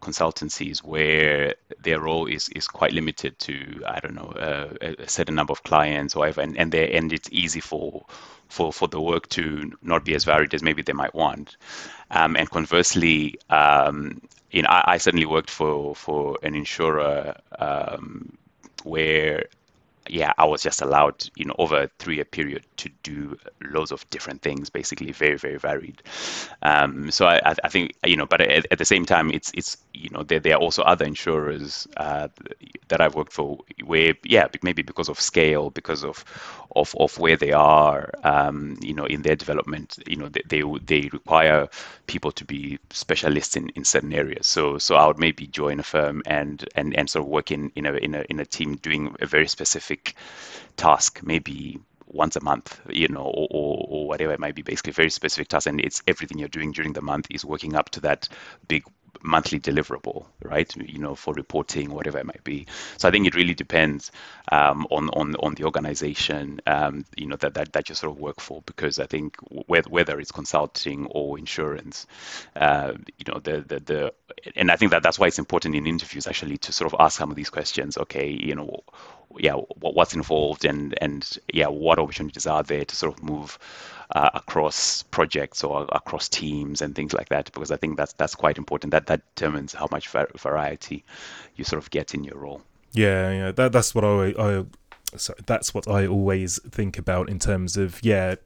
consultancies 0.00 0.78
where 0.78 1.54
their 1.82 2.00
role 2.00 2.26
is 2.26 2.48
is 2.50 2.68
quite 2.68 2.92
limited 2.92 3.38
to 3.40 3.82
I 3.86 4.00
don't 4.00 4.14
know 4.14 4.32
uh, 4.32 4.72
a 4.98 5.08
certain 5.08 5.34
number 5.34 5.52
of 5.52 5.62
clients 5.62 6.14
or 6.14 6.20
whatever, 6.20 6.42
and 6.42 6.56
and 6.56 6.74
and 6.74 7.12
it's 7.12 7.28
easy 7.32 7.60
for 7.60 8.04
for 8.48 8.72
for 8.72 8.88
the 8.88 9.00
work 9.00 9.28
to 9.30 9.72
not 9.82 10.04
be 10.04 10.14
as 10.14 10.24
varied 10.24 10.54
as 10.54 10.62
maybe 10.62 10.82
they 10.82 10.92
might 10.92 11.14
want. 11.14 11.56
Um, 12.10 12.36
and 12.36 12.50
conversely, 12.50 13.38
um, 13.50 14.22
you 14.50 14.62
know, 14.62 14.68
I, 14.70 14.94
I, 14.94 14.98
certainly 14.98 15.26
worked 15.26 15.50
for 15.50 15.94
for 15.94 16.38
an 16.42 16.54
insurer 16.54 17.36
um, 17.58 18.38
where 18.84 19.46
yeah, 20.10 20.32
I 20.38 20.44
was 20.44 20.62
just 20.62 20.82
allowed, 20.82 21.28
you 21.36 21.44
know, 21.44 21.54
over 21.58 21.82
a 21.82 21.90
three-year 21.98 22.24
period 22.24 22.64
to 22.78 22.90
do 23.02 23.38
loads 23.62 23.92
of 23.92 24.08
different 24.10 24.42
things, 24.42 24.70
basically 24.70 25.12
very, 25.12 25.36
very 25.36 25.58
varied. 25.58 26.02
Um, 26.62 27.10
so 27.10 27.26
I, 27.26 27.54
I, 27.62 27.68
think, 27.68 27.94
you 28.04 28.16
know, 28.16 28.26
but 28.26 28.40
at, 28.40 28.66
at, 28.70 28.78
the 28.78 28.84
same 28.84 29.04
time, 29.04 29.30
it's, 29.30 29.50
it's, 29.54 29.76
you 29.92 30.10
know, 30.10 30.22
there, 30.22 30.40
there 30.40 30.54
are 30.54 30.60
also 30.60 30.82
other 30.82 31.04
insurers 31.04 31.86
uh, 31.96 32.28
that 32.88 33.00
I've 33.00 33.14
worked 33.14 33.32
for 33.32 33.58
where, 33.84 34.14
yeah, 34.24 34.48
maybe 34.62 34.82
because 34.82 35.08
of 35.08 35.20
scale, 35.20 35.70
because 35.70 36.04
of, 36.04 36.24
of, 36.74 36.94
of 36.98 37.18
where 37.18 37.36
they 37.36 37.52
are, 37.52 38.10
um, 38.24 38.76
you 38.80 38.94
know, 38.94 39.04
in 39.04 39.22
their 39.22 39.36
development, 39.36 39.98
you 40.06 40.16
know, 40.16 40.28
they, 40.28 40.42
they, 40.46 40.62
they 40.84 41.08
require 41.12 41.68
people 42.06 42.32
to 42.32 42.44
be 42.44 42.78
specialists 42.90 43.56
in, 43.56 43.68
in 43.70 43.84
certain 43.84 44.12
areas. 44.12 44.46
So, 44.46 44.78
so 44.78 44.96
I 44.96 45.06
would 45.06 45.18
maybe 45.18 45.46
join 45.46 45.80
a 45.80 45.82
firm 45.82 46.22
and, 46.26 46.66
and, 46.74 46.94
and 46.96 47.08
sort 47.08 47.24
of 47.24 47.28
work 47.28 47.50
in, 47.50 47.70
in 47.74 47.86
a, 47.86 47.94
in 47.94 48.14
a, 48.14 48.24
in 48.28 48.40
a 48.40 48.46
team 48.46 48.76
doing 48.76 49.14
a 49.20 49.26
very 49.26 49.48
specific 49.48 49.97
specific 49.98 50.14
task, 50.76 51.20
maybe 51.22 51.80
once 52.06 52.36
a 52.36 52.40
month, 52.40 52.80
you 52.88 53.08
know, 53.08 53.24
or, 53.24 53.48
or, 53.50 53.86
or, 53.88 54.08
whatever 54.08 54.32
it 54.32 54.40
might 54.40 54.54
be, 54.54 54.62
basically 54.62 54.92
very 54.92 55.10
specific 55.10 55.48
task. 55.48 55.66
And 55.66 55.80
it's 55.80 56.02
everything 56.06 56.38
you're 56.38 56.48
doing 56.48 56.72
during 56.72 56.94
the 56.94 57.02
month 57.02 57.26
is 57.30 57.44
working 57.44 57.74
up 57.74 57.90
to 57.90 58.00
that 58.00 58.28
big 58.66 58.84
monthly 59.22 59.58
deliverable, 59.58 60.26
right? 60.42 60.74
You 60.76 60.98
know, 60.98 61.14
for 61.14 61.34
reporting, 61.34 61.90
whatever 61.90 62.18
it 62.18 62.26
might 62.26 62.44
be. 62.44 62.66
So 62.96 63.08
I 63.08 63.10
think 63.10 63.26
it 63.26 63.34
really 63.34 63.54
depends 63.54 64.12
um, 64.50 64.86
on 64.90 65.10
on 65.10 65.34
on 65.36 65.54
the 65.54 65.64
organization, 65.64 66.60
um, 66.66 67.04
you 67.16 67.26
know, 67.26 67.36
that, 67.36 67.54
that 67.54 67.72
that 67.72 67.88
you 67.88 67.94
sort 67.94 68.12
of 68.14 68.20
work 68.20 68.40
for. 68.40 68.62
Because 68.62 68.98
I 68.98 69.06
think 69.06 69.36
whether 69.66 69.90
whether 69.90 70.20
it's 70.20 70.32
consulting 70.32 71.06
or 71.06 71.38
insurance, 71.38 72.06
uh, 72.56 72.92
you 73.18 73.32
know, 73.32 73.40
the 73.40 73.64
the 73.66 73.80
the 73.80 74.14
and 74.56 74.70
I 74.70 74.76
think 74.76 74.92
that 74.92 75.02
that's 75.02 75.18
why 75.18 75.26
it's 75.26 75.38
important 75.38 75.74
in 75.74 75.86
interviews 75.86 76.26
actually 76.26 76.58
to 76.58 76.72
sort 76.72 76.92
of 76.92 77.00
ask 77.00 77.18
some 77.18 77.30
of 77.30 77.36
these 77.36 77.50
questions. 77.50 77.98
Okay, 77.98 78.28
you 78.28 78.54
know, 78.54 78.84
yeah, 79.36 79.52
what's 79.52 80.14
involved 80.14 80.64
and 80.64 80.96
and 81.00 81.38
yeah, 81.52 81.68
what 81.68 81.98
opportunities 81.98 82.46
are 82.46 82.62
there 82.62 82.84
to 82.84 82.96
sort 82.96 83.16
of 83.16 83.22
move 83.22 83.58
uh, 84.14 84.30
across 84.34 85.02
projects 85.04 85.62
or 85.62 85.86
across 85.92 86.28
teams 86.28 86.80
and 86.80 86.94
things 86.94 87.12
like 87.12 87.28
that 87.28 87.52
because 87.52 87.70
I 87.70 87.76
think 87.76 87.96
that's 87.96 88.14
that's 88.14 88.34
quite 88.34 88.58
important. 88.58 88.90
That 88.92 89.06
that 89.06 89.22
determines 89.34 89.74
how 89.74 89.88
much 89.90 90.08
variety 90.08 91.04
you 91.56 91.64
sort 91.64 91.82
of 91.82 91.90
get 91.90 92.14
in 92.14 92.24
your 92.24 92.38
role. 92.38 92.62
Yeah, 92.92 93.30
yeah, 93.32 93.52
that 93.52 93.72
that's 93.72 93.94
what 93.94 94.04
I, 94.04 94.34
I 94.38 94.64
sorry, 95.16 95.40
that's 95.46 95.74
what 95.74 95.86
I 95.88 96.06
always 96.06 96.58
think 96.62 96.98
about 96.98 97.28
in 97.28 97.38
terms 97.38 97.76
of 97.76 98.02
yeah, 98.02 98.36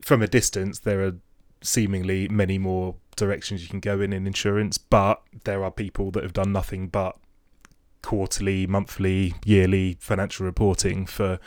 from 0.00 0.22
a 0.22 0.26
distance 0.26 0.80
there 0.80 1.04
are 1.04 1.12
seemingly 1.62 2.28
many 2.28 2.58
more 2.58 2.94
directions 3.16 3.62
you 3.62 3.68
can 3.68 3.80
go 3.80 4.00
in 4.00 4.12
in 4.12 4.26
insurance, 4.26 4.78
but 4.78 5.22
there 5.44 5.64
are 5.64 5.70
people 5.70 6.10
that 6.12 6.22
have 6.22 6.32
done 6.32 6.52
nothing 6.52 6.88
but 6.88 7.16
quarterly, 8.04 8.66
monthly, 8.66 9.34
yearly 9.44 9.96
financial 10.00 10.46
reporting 10.46 11.06
for 11.06 11.38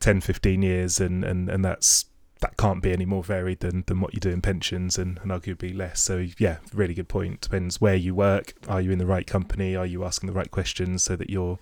10, 0.00 0.20
15 0.20 0.62
years, 0.62 1.00
and, 1.00 1.24
and, 1.24 1.48
and 1.48 1.64
that's 1.64 2.04
that 2.40 2.56
can't 2.56 2.82
be 2.82 2.92
any 2.92 3.04
more 3.04 3.24
varied 3.24 3.60
than, 3.60 3.82
than 3.86 4.00
what 4.00 4.14
you 4.14 4.20
do 4.20 4.30
in 4.30 4.40
pensions 4.40 4.96
and, 4.96 5.18
and 5.22 5.30
arguably 5.30 5.76
less. 5.76 6.00
So 6.00 6.26
yeah, 6.38 6.58
really 6.72 6.94
good 6.94 7.08
point. 7.08 7.40
Depends 7.40 7.80
where 7.80 7.96
you 7.96 8.14
work. 8.14 8.52
Are 8.68 8.80
you 8.80 8.92
in 8.92 8.98
the 8.98 9.06
right 9.06 9.26
company? 9.26 9.74
Are 9.74 9.86
you 9.86 10.04
asking 10.04 10.28
the 10.28 10.32
right 10.32 10.50
questions 10.50 11.02
so 11.02 11.16
that 11.16 11.30
your 11.30 11.58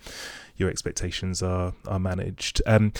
your 0.55 0.69
expectations 0.69 1.41
are 1.41 1.73
are 1.87 1.99
managed? 1.99 2.61
Um, 2.67 2.93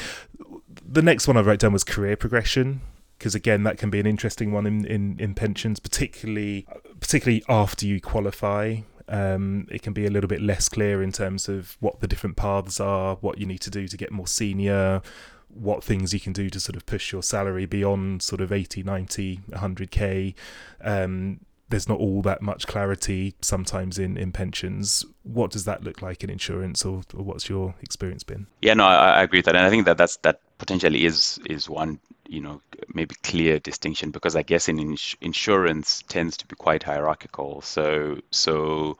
the 0.83 1.01
next 1.01 1.27
one 1.27 1.37
I 1.37 1.41
wrote 1.41 1.59
down 1.59 1.73
was 1.73 1.83
career 1.83 2.15
progression 2.15 2.81
because 3.17 3.35
again 3.35 3.63
that 3.63 3.77
can 3.77 3.89
be 3.89 3.99
an 3.99 4.05
interesting 4.05 4.51
one 4.51 4.65
in, 4.65 4.85
in, 4.85 5.19
in 5.19 5.35
pensions, 5.35 5.79
particularly 5.79 6.65
particularly 6.99 7.43
after 7.47 7.85
you 7.85 8.01
qualify. 8.01 8.77
Um, 9.09 9.67
it 9.71 9.81
can 9.81 9.93
be 9.93 10.05
a 10.05 10.09
little 10.09 10.27
bit 10.27 10.41
less 10.41 10.69
clear 10.69 11.01
in 11.01 11.11
terms 11.11 11.47
of 11.47 11.77
what 11.79 11.99
the 12.01 12.07
different 12.07 12.35
paths 12.35 12.79
are, 12.79 13.15
what 13.15 13.37
you 13.37 13.45
need 13.45 13.61
to 13.61 13.69
do 13.69 13.87
to 13.87 13.97
get 13.97 14.11
more 14.11 14.27
senior, 14.27 15.01
what 15.49 15.83
things 15.83 16.13
you 16.13 16.19
can 16.19 16.33
do 16.33 16.49
to 16.49 16.59
sort 16.59 16.75
of 16.75 16.85
push 16.85 17.11
your 17.11 17.23
salary 17.23 17.65
beyond 17.65 18.21
sort 18.21 18.41
of 18.41 18.51
80, 18.51 18.83
90, 18.83 19.41
100k. 19.51 20.35
Um, 20.81 21.39
there's 21.69 21.89
not 21.89 21.99
all 21.99 22.21
that 22.21 22.41
much 22.41 22.65
clarity 22.65 23.35
sometimes 23.41 23.99
in, 23.99 24.17
in 24.17 24.31
pensions. 24.31 25.05
What 25.23 25.51
does 25.51 25.65
that 25.65 25.83
look 25.83 26.01
like 26.01 26.23
in 26.23 26.29
insurance, 26.29 26.85
or, 26.85 27.01
or 27.13 27.23
what's 27.23 27.49
your 27.49 27.75
experience 27.81 28.23
been? 28.23 28.47
Yeah, 28.61 28.73
no, 28.73 28.85
I, 28.85 29.19
I 29.19 29.23
agree 29.23 29.39
with 29.39 29.45
that, 29.45 29.55
and 29.55 29.65
I 29.65 29.69
think 29.69 29.85
that 29.85 29.97
that's 29.97 30.17
that 30.17 30.39
potentially 30.57 31.05
is 31.05 31.39
is 31.45 31.69
one 31.69 31.99
you 32.27 32.41
know 32.41 32.61
maybe 32.93 33.15
clear 33.23 33.59
distinction 33.59 34.11
because 34.11 34.35
I 34.35 34.43
guess 34.43 34.69
in 34.69 34.79
ins- 34.79 35.15
insurance 35.21 36.03
tends 36.07 36.37
to 36.37 36.47
be 36.47 36.55
quite 36.55 36.83
hierarchical. 36.83 37.61
So 37.61 38.19
so 38.31 38.97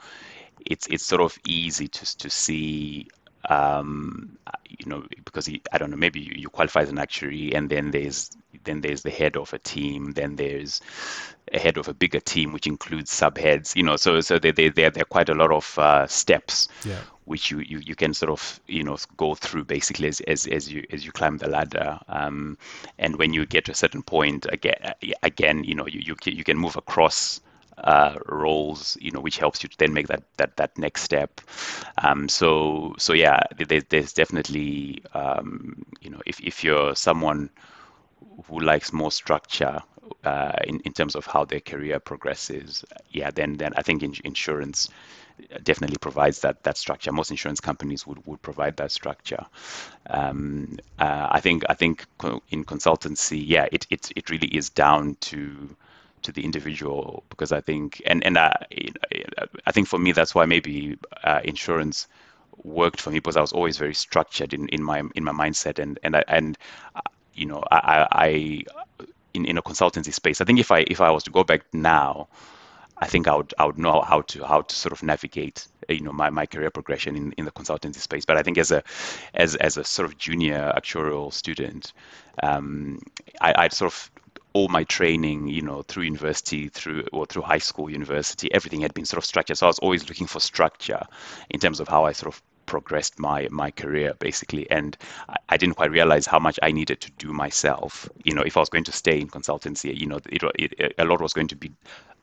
it's 0.65 0.87
it's 0.87 1.05
sort 1.05 1.21
of 1.21 1.37
easy 1.45 1.87
to 1.87 2.17
to 2.17 2.29
see 2.29 3.07
um, 3.49 4.37
you 4.67 4.85
know, 4.85 5.05
because 5.23 5.49
I 5.71 5.77
don't 5.77 5.89
know, 5.89 5.97
maybe 5.97 6.19
you, 6.19 6.33
you, 6.35 6.49
qualify 6.49 6.81
as 6.81 6.89
an 6.89 6.97
actuary, 6.97 7.53
and 7.53 7.69
then 7.69 7.91
there's 7.91 8.31
then 8.65 8.81
there's 8.81 9.03
the 9.03 9.09
head 9.09 9.37
of 9.37 9.53
a 9.53 9.59
team, 9.59 10.11
then 10.11 10.35
there's 10.35 10.81
a 11.53 11.59
head 11.59 11.77
of 11.77 11.87
a 11.87 11.93
bigger 11.93 12.19
team, 12.19 12.51
which 12.51 12.67
includes 12.67 13.11
subheads. 13.11 13.75
You 13.75 13.83
know, 13.83 13.95
so 13.95 14.19
so 14.21 14.37
there 14.37 14.51
there 14.51 14.69
there, 14.69 14.89
there 14.89 15.03
are 15.03 15.05
quite 15.05 15.29
a 15.29 15.33
lot 15.33 15.51
of 15.51 15.79
uh, 15.79 16.07
steps. 16.07 16.67
Yeah. 16.83 16.99
Which 17.27 17.51
you, 17.51 17.59
you, 17.59 17.79
you 17.79 17.95
can 17.95 18.13
sort 18.13 18.31
of 18.31 18.59
you 18.67 18.83
know 18.83 18.97
go 19.17 19.35
through 19.35 19.65
basically 19.65 20.07
as, 20.07 20.21
as, 20.21 20.47
as 20.47 20.71
you 20.71 20.85
as 20.91 21.05
you 21.05 21.11
climb 21.11 21.37
the 21.37 21.49
ladder, 21.49 21.99
um, 22.07 22.57
and 22.97 23.17
when 23.17 23.33
you 23.33 23.45
get 23.45 23.65
to 23.65 23.71
a 23.73 23.75
certain 23.75 24.01
point 24.01 24.45
again 24.49 24.93
again 25.23 25.63
you 25.65 25.75
know 25.75 25.87
you, 25.87 25.99
you 25.99 26.15
can, 26.15 26.33
you 26.33 26.43
can 26.45 26.57
move 26.57 26.77
across 26.77 27.41
uh, 27.77 28.15
roles, 28.27 28.97
you 28.99 29.11
know, 29.11 29.19
which 29.19 29.37
helps 29.37 29.61
you 29.61 29.69
to 29.69 29.77
then 29.77 29.93
make 29.93 30.07
that 30.07 30.23
that 30.37 30.55
that 30.57 30.77
next 30.77 31.03
step. 31.03 31.41
Um, 32.03 32.29
so 32.29 32.95
so 32.97 33.13
yeah, 33.13 33.41
there, 33.57 33.81
there's 33.81 34.13
definitely 34.13 35.03
um, 35.13 35.85
you 36.01 36.09
know 36.09 36.21
if 36.25 36.39
if 36.41 36.63
you're 36.63 36.95
someone 36.95 37.49
who 38.47 38.59
likes 38.59 38.93
more 38.93 39.11
structure 39.11 39.81
uh, 40.23 40.53
in 40.65 40.79
in 40.81 40.93
terms 40.93 41.15
of 41.15 41.25
how 41.25 41.45
their 41.45 41.59
career 41.59 41.99
progresses, 41.99 42.85
yeah, 43.11 43.31
then 43.31 43.57
then 43.57 43.73
I 43.75 43.81
think 43.83 44.03
in, 44.03 44.13
insurance 44.23 44.89
definitely 45.63 45.97
provides 46.01 46.41
that 46.41 46.63
that 46.63 46.77
structure. 46.77 47.11
Most 47.11 47.31
insurance 47.31 47.59
companies 47.59 48.05
would, 48.07 48.25
would 48.25 48.41
provide 48.41 48.77
that 48.77 48.91
structure. 48.91 49.45
Um, 50.09 50.77
uh, 50.99 51.27
I 51.31 51.39
think 51.41 51.63
I 51.69 51.73
think 51.73 52.05
in 52.49 52.65
consultancy, 52.65 53.43
yeah, 53.45 53.67
it, 53.71 53.85
it 53.89 54.11
it 54.15 54.29
really 54.29 54.47
is 54.47 54.69
down 54.69 55.15
to 55.21 55.75
to 56.23 56.31
the 56.31 56.43
individual 56.43 57.23
because 57.29 57.51
I 57.51 57.61
think 57.61 58.01
and 58.05 58.23
and 58.23 58.37
I, 58.37 58.65
I 59.65 59.71
think 59.71 59.87
for 59.87 59.99
me 59.99 60.11
that's 60.11 60.33
why 60.35 60.45
maybe 60.45 60.97
uh, 61.23 61.41
insurance 61.43 62.07
worked 62.63 62.99
for 63.01 63.11
me 63.11 63.19
because 63.19 63.37
I 63.37 63.41
was 63.41 63.53
always 63.53 63.77
very 63.77 63.93
structured 63.93 64.53
in, 64.53 64.67
in 64.69 64.83
my 64.83 65.03
in 65.15 65.23
my 65.23 65.31
mindset 65.31 65.79
and 65.79 65.99
and 66.03 66.15
I, 66.15 66.23
and 66.27 66.57
uh, 66.95 67.01
you 67.33 67.45
know 67.45 67.63
I, 67.71 68.07
I 68.11 68.63
in, 69.37 69.45
in 69.45 69.57
a 69.57 69.61
consultancy 69.61 70.13
space 70.13 70.41
I 70.41 70.45
think 70.45 70.59
if 70.59 70.71
I 70.71 70.79
if 70.79 70.99
I 70.99 71.11
was 71.11 71.23
to 71.23 71.31
go 71.31 71.43
back 71.43 71.61
now 71.73 72.27
I 72.99 73.07
think 73.07 73.27
I 73.27 73.35
would 73.35 73.53
I 73.59 73.65
would 73.65 73.77
know 73.77 74.01
how 74.01 74.21
to 74.21 74.45
how 74.45 74.61
to 74.61 74.75
sort 74.75 74.91
of 74.91 75.03
navigate 75.03 75.67
you 75.87 76.01
know 76.01 76.11
my, 76.11 76.29
my 76.29 76.45
career 76.45 76.71
progression 76.71 77.15
in, 77.15 77.31
in 77.33 77.45
the 77.45 77.51
consultancy 77.51 77.97
space. 77.97 78.25
But 78.25 78.37
I 78.37 78.43
think 78.43 78.57
as 78.57 78.71
a 78.71 78.83
as 79.33 79.55
as 79.55 79.77
a 79.77 79.83
sort 79.83 80.07
of 80.07 80.17
junior 80.17 80.73
actuarial 80.75 81.31
student, 81.31 81.93
um, 82.41 82.99
I, 83.39 83.53
I'd 83.57 83.73
sort 83.73 83.93
of 83.93 84.11
all 84.53 84.67
my 84.69 84.83
training, 84.85 85.47
you 85.47 85.61
know, 85.61 85.83
through 85.83 86.03
university, 86.03 86.69
through 86.69 87.05
or 87.13 87.27
through 87.27 87.43
high 87.43 87.59
school, 87.59 87.89
university, 87.89 88.51
everything 88.51 88.81
had 88.81 88.93
been 88.93 89.05
sort 89.05 89.19
of 89.19 89.25
structured. 89.25 89.57
So 89.57 89.67
I 89.67 89.69
was 89.69 89.79
always 89.79 90.09
looking 90.09 90.27
for 90.27 90.39
structure 90.39 91.03
in 91.49 91.59
terms 91.59 91.79
of 91.79 91.87
how 91.87 92.05
I 92.05 92.13
sort 92.13 92.33
of 92.33 92.41
progressed 92.67 93.19
my 93.19 93.47
my 93.49 93.71
career 93.71 94.13
basically. 94.19 94.69
And 94.69 94.95
I, 95.27 95.35
I, 95.49 95.57
didn't 95.57 95.75
quite 95.75 95.91
realize 95.91 96.27
how 96.27 96.39
much 96.39 96.59
i 96.61 96.71
needed 96.71 97.01
to 97.01 97.11
do 97.17 97.33
myself. 97.33 98.07
You 98.23 98.35
know 98.35 98.43
if 98.43 98.55
i 98.57 98.59
was 98.59 98.69
going 98.69 98.83
to 98.83 98.91
stay 98.91 99.19
in 99.19 99.27
consultancy 99.29 99.97
you 99.97 100.05
know 100.05 100.19
it, 100.29 100.43
it, 100.59 100.93
a 100.99 101.05
lot 101.05 101.21
was 101.21 101.33
going 101.33 101.47
to 101.47 101.55
be 101.55 101.71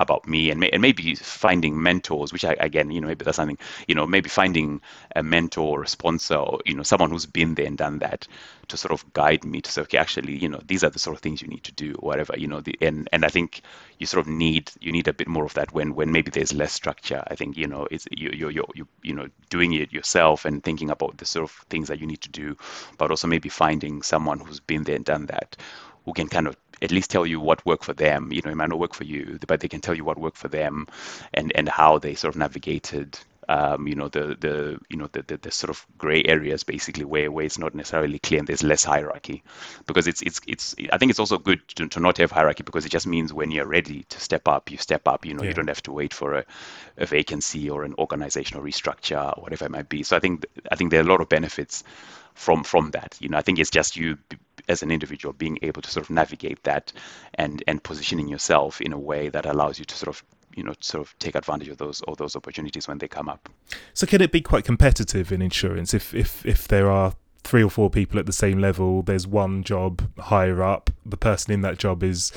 about 0.00 0.26
me 0.26 0.50
and, 0.50 0.61
may, 0.61 0.70
and 0.70 0.83
maybe 0.83 1.14
finding 1.14 1.80
mentors 1.80 2.33
which 2.33 2.44
I, 2.44 2.57
again 2.59 2.90
you 2.90 3.00
know 3.00 3.09
maybe 3.09 3.24
that's 3.24 3.37
something 3.37 3.59
you 3.87 3.94
know 3.94 4.07
maybe 4.07 4.28
finding 4.28 4.80
a 5.14 5.22
mentor 5.22 5.78
or 5.78 5.83
a 5.85 5.88
sponsor 5.88 6.37
or 6.37 6.61
you 6.64 6.74
know 6.74 6.83
someone 6.83 7.11
who's 7.11 7.26
been 7.26 7.54
there 7.54 7.66
and 7.66 7.78
done 7.78 8.00
that 8.00 8.26
to 8.68 8.76
sort 8.76 8.92
of 8.92 9.12
guide 9.12 9.44
me 9.44 9.61
to 9.61 9.70
say 9.70 9.83
okay 9.83 9.98
actually 9.98 10.37
you 10.37 10.48
know 10.48 10.61
these 10.66 10.83
are 10.83 10.90
the 10.90 10.98
sort 10.98 11.16
of 11.16 11.22
things 11.22 11.42
you 11.42 11.48
need 11.48 11.64
to 11.64 11.72
do 11.72 11.94
or 11.98 12.09
whatever 12.09 12.35
you 12.37 12.48
know 12.48 12.61
the, 12.61 12.76
and 12.80 13.09
and 13.12 13.24
i 13.24 13.28
think 13.28 13.62
you 13.98 14.07
sort 14.07 14.26
of 14.26 14.33
need 14.33 14.70
you 14.80 14.92
need 14.92 15.09
a 15.09 15.12
bit 15.12 15.28
more 15.28 15.44
of 15.44 15.54
that 15.54 15.72
when 15.72 15.94
when 15.94 16.12
maybe 16.12 16.30
there's 16.30 16.52
less 16.52 16.72
structure. 16.72 17.22
I 17.26 17.35
think 17.35 17.57
you 17.57 17.66
know 17.66 17.87
it's 17.90 18.07
you 18.11 18.30
you 18.30 18.48
you 18.48 18.64
you, 18.74 18.88
you 19.02 19.14
know 19.14 19.28
doing 19.50 19.72
it 19.72 19.92
yourself 19.92 20.44
and 20.44 20.62
thinking 20.62 20.90
about 20.90 21.16
the 21.18 21.24
sort 21.24 21.44
of 21.44 21.50
things 21.70 21.88
that 21.88 22.00
you 22.00 22.07
need 22.07 22.20
to 22.22 22.30
do 22.30 22.57
but 22.98 23.11
also 23.11 23.26
maybe 23.28 23.48
finding 23.48 24.02
someone 24.02 24.40
who's 24.40 24.61
been 24.61 24.85
there 24.85 24.96
and 24.96 25.04
done 25.04 25.26
that 25.26 25.57
who 26.04 26.12
can 26.12 26.28
kind 26.28 26.46
of 26.46 26.57
at 26.82 26.90
least 26.90 27.10
tell 27.10 27.26
you 27.26 27.40
what 27.40 27.64
worked 27.66 27.84
for 27.84 27.94
them. 27.94 28.32
You 28.32 28.42
know, 28.44 28.50
it 28.50 28.56
might 28.56 28.68
not 28.68 28.78
work 28.78 28.94
for 28.94 29.04
you, 29.04 29.38
but 29.46 29.60
they 29.60 29.68
can 29.68 29.80
tell 29.80 29.94
you 29.94 30.04
what 30.04 30.18
worked 30.18 30.38
for 30.38 30.48
them, 30.48 30.87
and 31.32 31.52
and 31.54 31.68
how 31.68 31.98
they 31.98 32.14
sort 32.14 32.34
of 32.34 32.38
navigated. 32.38 33.18
Um, 33.46 33.87
you 33.87 33.94
know 33.94 34.08
the 34.08 34.38
the 34.40 34.80
you 34.88 34.96
know 34.96 35.08
the, 35.12 35.20
the, 35.20 35.37
the 35.37 35.50
sort 35.50 35.68
of 35.68 35.84
gray 35.98 36.24
areas 36.24 36.64
basically 36.64 37.04
where 37.04 37.30
where 37.30 37.44
it's 37.44 37.58
not 37.58 37.74
necessarily 37.74 38.18
clear 38.18 38.38
and 38.38 38.48
there's 38.48 38.62
less 38.62 38.82
hierarchy 38.82 39.42
because 39.87 40.06
it's 40.06 40.22
it's 40.22 40.40
it's 40.46 40.74
I 40.90 40.96
think 40.96 41.10
it's 41.10 41.18
also 41.18 41.37
good 41.37 41.60
to, 41.76 41.87
to 41.88 42.00
not 42.00 42.16
have 42.16 42.30
hierarchy 42.30 42.62
because 42.62 42.87
it 42.87 42.88
just 42.88 43.06
means 43.06 43.34
when 43.34 43.50
you're 43.50 43.66
ready 43.66 44.04
to 44.04 44.18
step 44.18 44.48
up 44.48 44.70
you 44.70 44.78
step 44.78 45.06
up 45.06 45.26
you 45.26 45.34
know 45.34 45.42
yeah. 45.42 45.50
you 45.50 45.54
don't 45.54 45.68
have 45.68 45.82
to 45.82 45.92
wait 45.92 46.14
for 46.14 46.37
a, 46.37 46.44
a 46.96 47.04
vacancy 47.04 47.68
or 47.68 47.84
an 47.84 47.94
organizational 47.98 48.64
restructure 48.64 49.37
or 49.37 49.42
whatever 49.42 49.66
it 49.66 49.70
might 49.70 49.90
be 49.90 50.02
so 50.02 50.16
I 50.16 50.20
think 50.20 50.46
I 50.72 50.76
think 50.76 50.90
there 50.90 51.00
are 51.00 51.06
a 51.06 51.10
lot 51.10 51.20
of 51.20 51.28
benefits 51.28 51.84
from 52.34 52.64
from 52.64 52.90
that. 52.92 53.16
You 53.20 53.28
know 53.28 53.38
I 53.38 53.42
think 53.42 53.58
it's 53.58 53.70
just 53.70 53.96
you 53.96 54.18
as 54.68 54.82
an 54.82 54.90
individual 54.90 55.32
being 55.32 55.58
able 55.62 55.82
to 55.82 55.90
sort 55.90 56.04
of 56.04 56.10
navigate 56.10 56.62
that 56.64 56.92
and 57.34 57.62
and 57.66 57.82
positioning 57.82 58.28
yourself 58.28 58.80
in 58.80 58.92
a 58.92 58.98
way 58.98 59.28
that 59.28 59.46
allows 59.46 59.78
you 59.78 59.84
to 59.84 59.94
sort 59.94 60.08
of 60.08 60.24
you 60.54 60.62
know 60.62 60.74
sort 60.80 61.06
of 61.06 61.18
take 61.18 61.34
advantage 61.34 61.68
of 61.68 61.78
those 61.78 62.00
of 62.02 62.16
those 62.16 62.36
opportunities 62.36 62.88
when 62.88 62.98
they 62.98 63.08
come 63.08 63.28
up. 63.28 63.48
So 63.92 64.06
can 64.06 64.20
it 64.20 64.32
be 64.32 64.40
quite 64.40 64.64
competitive 64.64 65.32
in 65.32 65.42
insurance? 65.42 65.94
If 65.94 66.14
if 66.14 66.44
if 66.46 66.68
there 66.68 66.90
are 66.90 67.14
three 67.42 67.62
or 67.62 67.70
four 67.70 67.90
people 67.90 68.18
at 68.18 68.24
the 68.24 68.32
same 68.32 68.58
level 68.58 69.02
there's 69.02 69.26
one 69.26 69.62
job 69.62 70.00
higher 70.18 70.62
up 70.62 70.88
the 71.04 71.16
person 71.18 71.52
in 71.52 71.60
that 71.60 71.76
job 71.76 72.02
is 72.02 72.32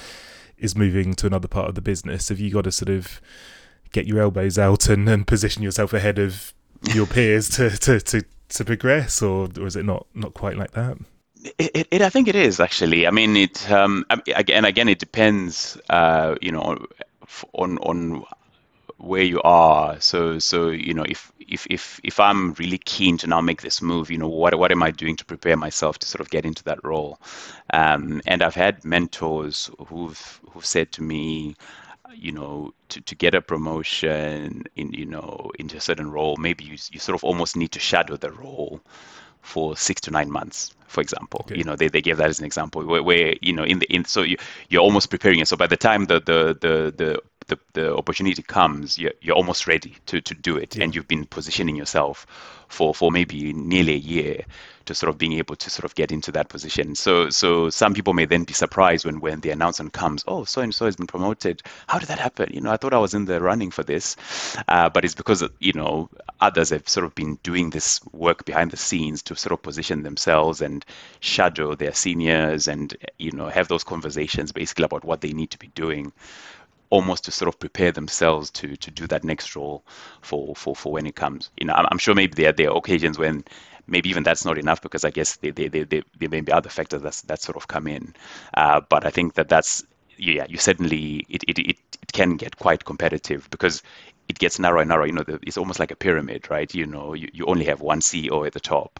is 0.57 0.75
moving 0.75 1.13
to 1.13 1.27
another 1.27 1.47
part 1.47 1.69
of 1.69 1.75
the 1.75 1.81
business. 1.81 2.29
Have 2.29 2.39
you 2.39 2.51
got 2.51 2.63
to 2.63 2.71
sort 2.71 2.89
of 2.89 3.21
get 3.91 4.07
your 4.07 4.19
elbows 4.19 4.57
out 4.57 4.89
and, 4.89 5.07
and 5.07 5.25
position 5.25 5.63
yourself 5.63 5.93
ahead 5.93 6.19
of 6.19 6.53
your 6.93 7.05
peers 7.05 7.49
to, 7.49 7.69
to, 7.69 7.99
to, 7.99 8.23
to 8.49 8.65
progress 8.65 9.21
or, 9.21 9.49
or 9.59 9.67
is 9.67 9.75
it 9.75 9.85
not 9.85 10.07
not 10.13 10.33
quite 10.33 10.57
like 10.57 10.71
that 10.71 10.97
it, 11.57 11.87
it, 11.91 12.01
I 12.01 12.09
think 12.09 12.27
it 12.27 12.35
is 12.35 12.59
actually. 12.59 13.07
I 13.07 13.11
mean, 13.11 13.37
it 13.37 13.69
um, 13.71 14.05
again, 14.09 14.65
again, 14.65 14.89
it 14.89 14.99
depends, 14.99 15.77
uh, 15.89 16.35
you 16.41 16.51
know, 16.51 16.85
on 17.53 17.77
on 17.79 18.23
where 18.97 19.23
you 19.23 19.41
are. 19.43 19.99
So, 19.99 20.39
so 20.39 20.69
you 20.69 20.93
know, 20.93 21.03
if 21.03 21.31
if 21.39 21.67
if 21.69 21.99
if 22.03 22.19
I'm 22.19 22.53
really 22.53 22.77
keen 22.77 23.17
to 23.19 23.27
now 23.27 23.41
make 23.41 23.61
this 23.61 23.81
move, 23.81 24.09
you 24.11 24.17
know, 24.17 24.27
what 24.27 24.57
what 24.57 24.71
am 24.71 24.83
I 24.83 24.91
doing 24.91 25.15
to 25.17 25.25
prepare 25.25 25.57
myself 25.57 25.99
to 25.99 26.07
sort 26.07 26.21
of 26.21 26.29
get 26.29 26.45
into 26.45 26.63
that 26.65 26.83
role? 26.83 27.19
Um, 27.73 28.21
and 28.25 28.41
I've 28.41 28.55
had 28.55 28.83
mentors 28.83 29.69
who've 29.87 30.41
who've 30.51 30.65
said 30.65 30.91
to 30.93 31.03
me, 31.03 31.55
you 32.13 32.31
know, 32.31 32.73
to, 32.89 33.01
to 33.01 33.15
get 33.15 33.35
a 33.35 33.41
promotion 33.41 34.63
in, 34.75 34.93
you 34.93 35.05
know, 35.05 35.51
into 35.59 35.77
a 35.77 35.81
certain 35.81 36.11
role, 36.11 36.35
maybe 36.37 36.63
you, 36.63 36.77
you 36.91 36.99
sort 36.99 37.15
of 37.15 37.23
almost 37.23 37.55
need 37.55 37.71
to 37.73 37.79
shadow 37.79 38.17
the 38.17 38.31
role 38.31 38.81
for 39.41 39.77
six 39.77 40.01
to 40.01 40.11
nine 40.11 40.29
months 40.29 40.73
for 40.87 40.99
example 40.99 41.41
okay. 41.45 41.57
you 41.57 41.63
know 41.63 41.75
they, 41.75 41.87
they 41.87 42.01
gave 42.01 42.17
that 42.17 42.29
as 42.29 42.39
an 42.39 42.45
example 42.45 42.83
where, 42.83 43.01
where 43.01 43.35
you 43.41 43.53
know 43.53 43.63
in 43.63 43.79
the 43.79 43.85
in 43.93 44.03
so 44.03 44.21
you, 44.21 44.35
you're 44.67 44.81
almost 44.81 45.09
preparing 45.09 45.39
it 45.39 45.47
so 45.47 45.55
by 45.55 45.67
the 45.67 45.77
time 45.77 46.05
the 46.05 46.19
the 46.19 46.57
the 46.59 46.93
the 46.97 47.21
the, 47.47 47.57
the 47.73 47.95
opportunity 47.95 48.41
comes, 48.41 48.97
you're, 48.97 49.13
you're 49.21 49.35
almost 49.35 49.67
ready 49.67 49.95
to, 50.07 50.21
to 50.21 50.33
do 50.35 50.57
it. 50.57 50.75
Yeah. 50.75 50.83
And 50.83 50.95
you've 50.95 51.07
been 51.07 51.25
positioning 51.25 51.75
yourself 51.75 52.27
for, 52.67 52.93
for 52.93 53.11
maybe 53.11 53.53
nearly 53.53 53.93
a 53.93 53.97
year 53.97 54.45
to 54.87 54.95
sort 54.95 55.09
of 55.09 55.17
being 55.17 55.33
able 55.33 55.55
to 55.55 55.69
sort 55.69 55.85
of 55.85 55.95
get 55.95 56.11
into 56.11 56.31
that 56.31 56.49
position. 56.49 56.95
So 56.95 57.29
so 57.29 57.69
some 57.69 57.93
people 57.93 58.13
may 58.13 58.25
then 58.25 58.43
be 58.43 58.53
surprised 58.53 59.05
when 59.05 59.19
when 59.19 59.41
the 59.41 59.51
announcement 59.51 59.93
comes. 59.93 60.23
Oh, 60.27 60.43
so 60.43 60.61
and 60.61 60.73
so 60.73 60.85
has 60.85 60.95
been 60.95 61.07
promoted. 61.07 61.61
How 61.87 61.99
did 61.99 62.09
that 62.09 62.19
happen? 62.19 62.51
You 62.53 62.61
know, 62.61 62.71
I 62.71 62.77
thought 62.77 62.93
I 62.93 62.99
was 62.99 63.13
in 63.13 63.25
the 63.25 63.41
running 63.41 63.71
for 63.71 63.83
this, 63.83 64.15
uh, 64.67 64.89
but 64.89 65.05
it's 65.05 65.15
because 65.15 65.43
you 65.59 65.73
know 65.73 66.09
others 66.41 66.69
have 66.69 66.87
sort 66.89 67.05
of 67.05 67.15
been 67.15 67.35
doing 67.43 67.69
this 67.69 67.99
work 68.11 68.45
behind 68.45 68.71
the 68.71 68.77
scenes 68.77 69.21
to 69.23 69.35
sort 69.35 69.53
of 69.53 69.61
position 69.61 70.03
themselves 70.03 70.61
and 70.61 70.85
shadow 71.19 71.75
their 71.75 71.93
seniors 71.93 72.67
and 72.67 72.95
you 73.17 73.31
know 73.31 73.47
have 73.47 73.67
those 73.67 73.83
conversations 73.83 74.51
basically 74.51 74.85
about 74.85 75.03
what 75.03 75.21
they 75.21 75.33
need 75.33 75.51
to 75.51 75.59
be 75.59 75.67
doing 75.67 76.11
almost 76.89 77.25
to 77.25 77.31
sort 77.31 77.47
of 77.49 77.59
prepare 77.59 77.91
themselves 77.91 78.49
to 78.49 78.75
to 78.77 78.91
do 78.91 79.07
that 79.07 79.23
next 79.23 79.55
role 79.55 79.83
for 80.21 80.55
for 80.55 80.75
for 80.75 80.91
when 80.91 81.05
it 81.05 81.15
comes. 81.15 81.49
You 81.57 81.67
know, 81.67 81.73
I'm, 81.73 81.85
I'm 81.91 81.97
sure 81.97 82.15
maybe 82.15 82.33
there 82.35 82.51
there 82.53 82.71
are 82.71 82.77
occasions 82.77 83.17
when 83.17 83.43
maybe 83.87 84.09
even 84.09 84.23
that's 84.23 84.45
not 84.45 84.57
enough 84.57 84.81
because 84.81 85.05
I 85.05 85.11
guess 85.11 85.37
they, 85.37 85.51
they, 85.51 85.67
they, 85.67 85.83
there 85.83 86.29
may 86.29 86.41
be 86.41 86.51
other 86.51 86.69
factors 86.69 87.01
that 87.01 87.21
that 87.27 87.41
sort 87.41 87.57
of 87.57 87.67
come 87.67 87.87
in. 87.87 88.13
Uh, 88.53 88.81
but 88.89 89.05
I 89.05 89.09
think 89.09 89.35
that 89.35 89.49
that's 89.49 89.83
yeah, 90.17 90.45
you 90.49 90.57
certainly 90.57 91.25
it, 91.29 91.43
it, 91.47 91.59
it, 91.59 91.77
it 92.01 92.13
can 92.13 92.37
get 92.37 92.57
quite 92.57 92.85
competitive 92.85 93.49
because 93.51 93.83
it 94.27 94.39
gets 94.39 94.59
narrow 94.59 94.79
and 94.79 94.89
narrow. 94.89 95.05
You 95.05 95.13
know, 95.13 95.23
the, 95.23 95.39
it's 95.43 95.57
almost 95.57 95.79
like 95.79 95.91
a 95.91 95.95
pyramid, 95.95 96.49
right? 96.49 96.73
You 96.73 96.85
know, 96.85 97.13
you, 97.13 97.29
you 97.33 97.45
only 97.45 97.65
have 97.65 97.81
one 97.81 98.01
CEO 98.01 98.45
at 98.45 98.53
the 98.53 98.59
top, 98.59 98.99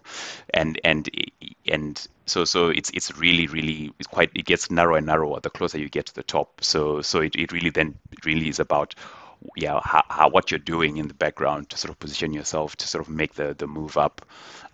and 0.54 0.80
and 0.84 1.10
and 1.68 2.08
so 2.26 2.46
so 2.46 2.70
it's 2.70 2.90
it's 2.92 3.16
really 3.18 3.48
really 3.48 3.92
it's 4.00 4.08
quite 4.08 4.32
it 4.36 4.46
gets 4.46 4.72
narrower 4.72 4.98
and 4.98 5.08
narrower 5.08 5.40
the 5.40 5.50
closer 5.50 5.78
you 5.80 5.90
get 5.90 6.06
to 6.08 6.16
the 6.16 6.24
top. 6.24 6.64
So 6.64 7.02
so 7.02 7.20
it, 7.20 7.36
it 7.36 7.52
really 7.52 7.72
then 7.72 7.98
really 8.24 8.48
is 8.50 8.60
about 8.60 8.96
yeah 9.56 9.80
how, 9.84 10.04
how, 10.10 10.30
what 10.30 10.52
you're 10.52 10.60
doing 10.60 10.98
in 10.98 11.08
the 11.08 11.14
background 11.14 11.70
to 11.70 11.78
sort 11.78 11.92
of 11.92 12.00
position 12.00 12.34
yourself 12.34 12.76
to 12.76 12.88
sort 12.88 13.04
of 13.04 13.10
make 13.10 13.36
the 13.36 13.54
the 13.58 13.68
move 13.68 13.98
up 13.98 14.26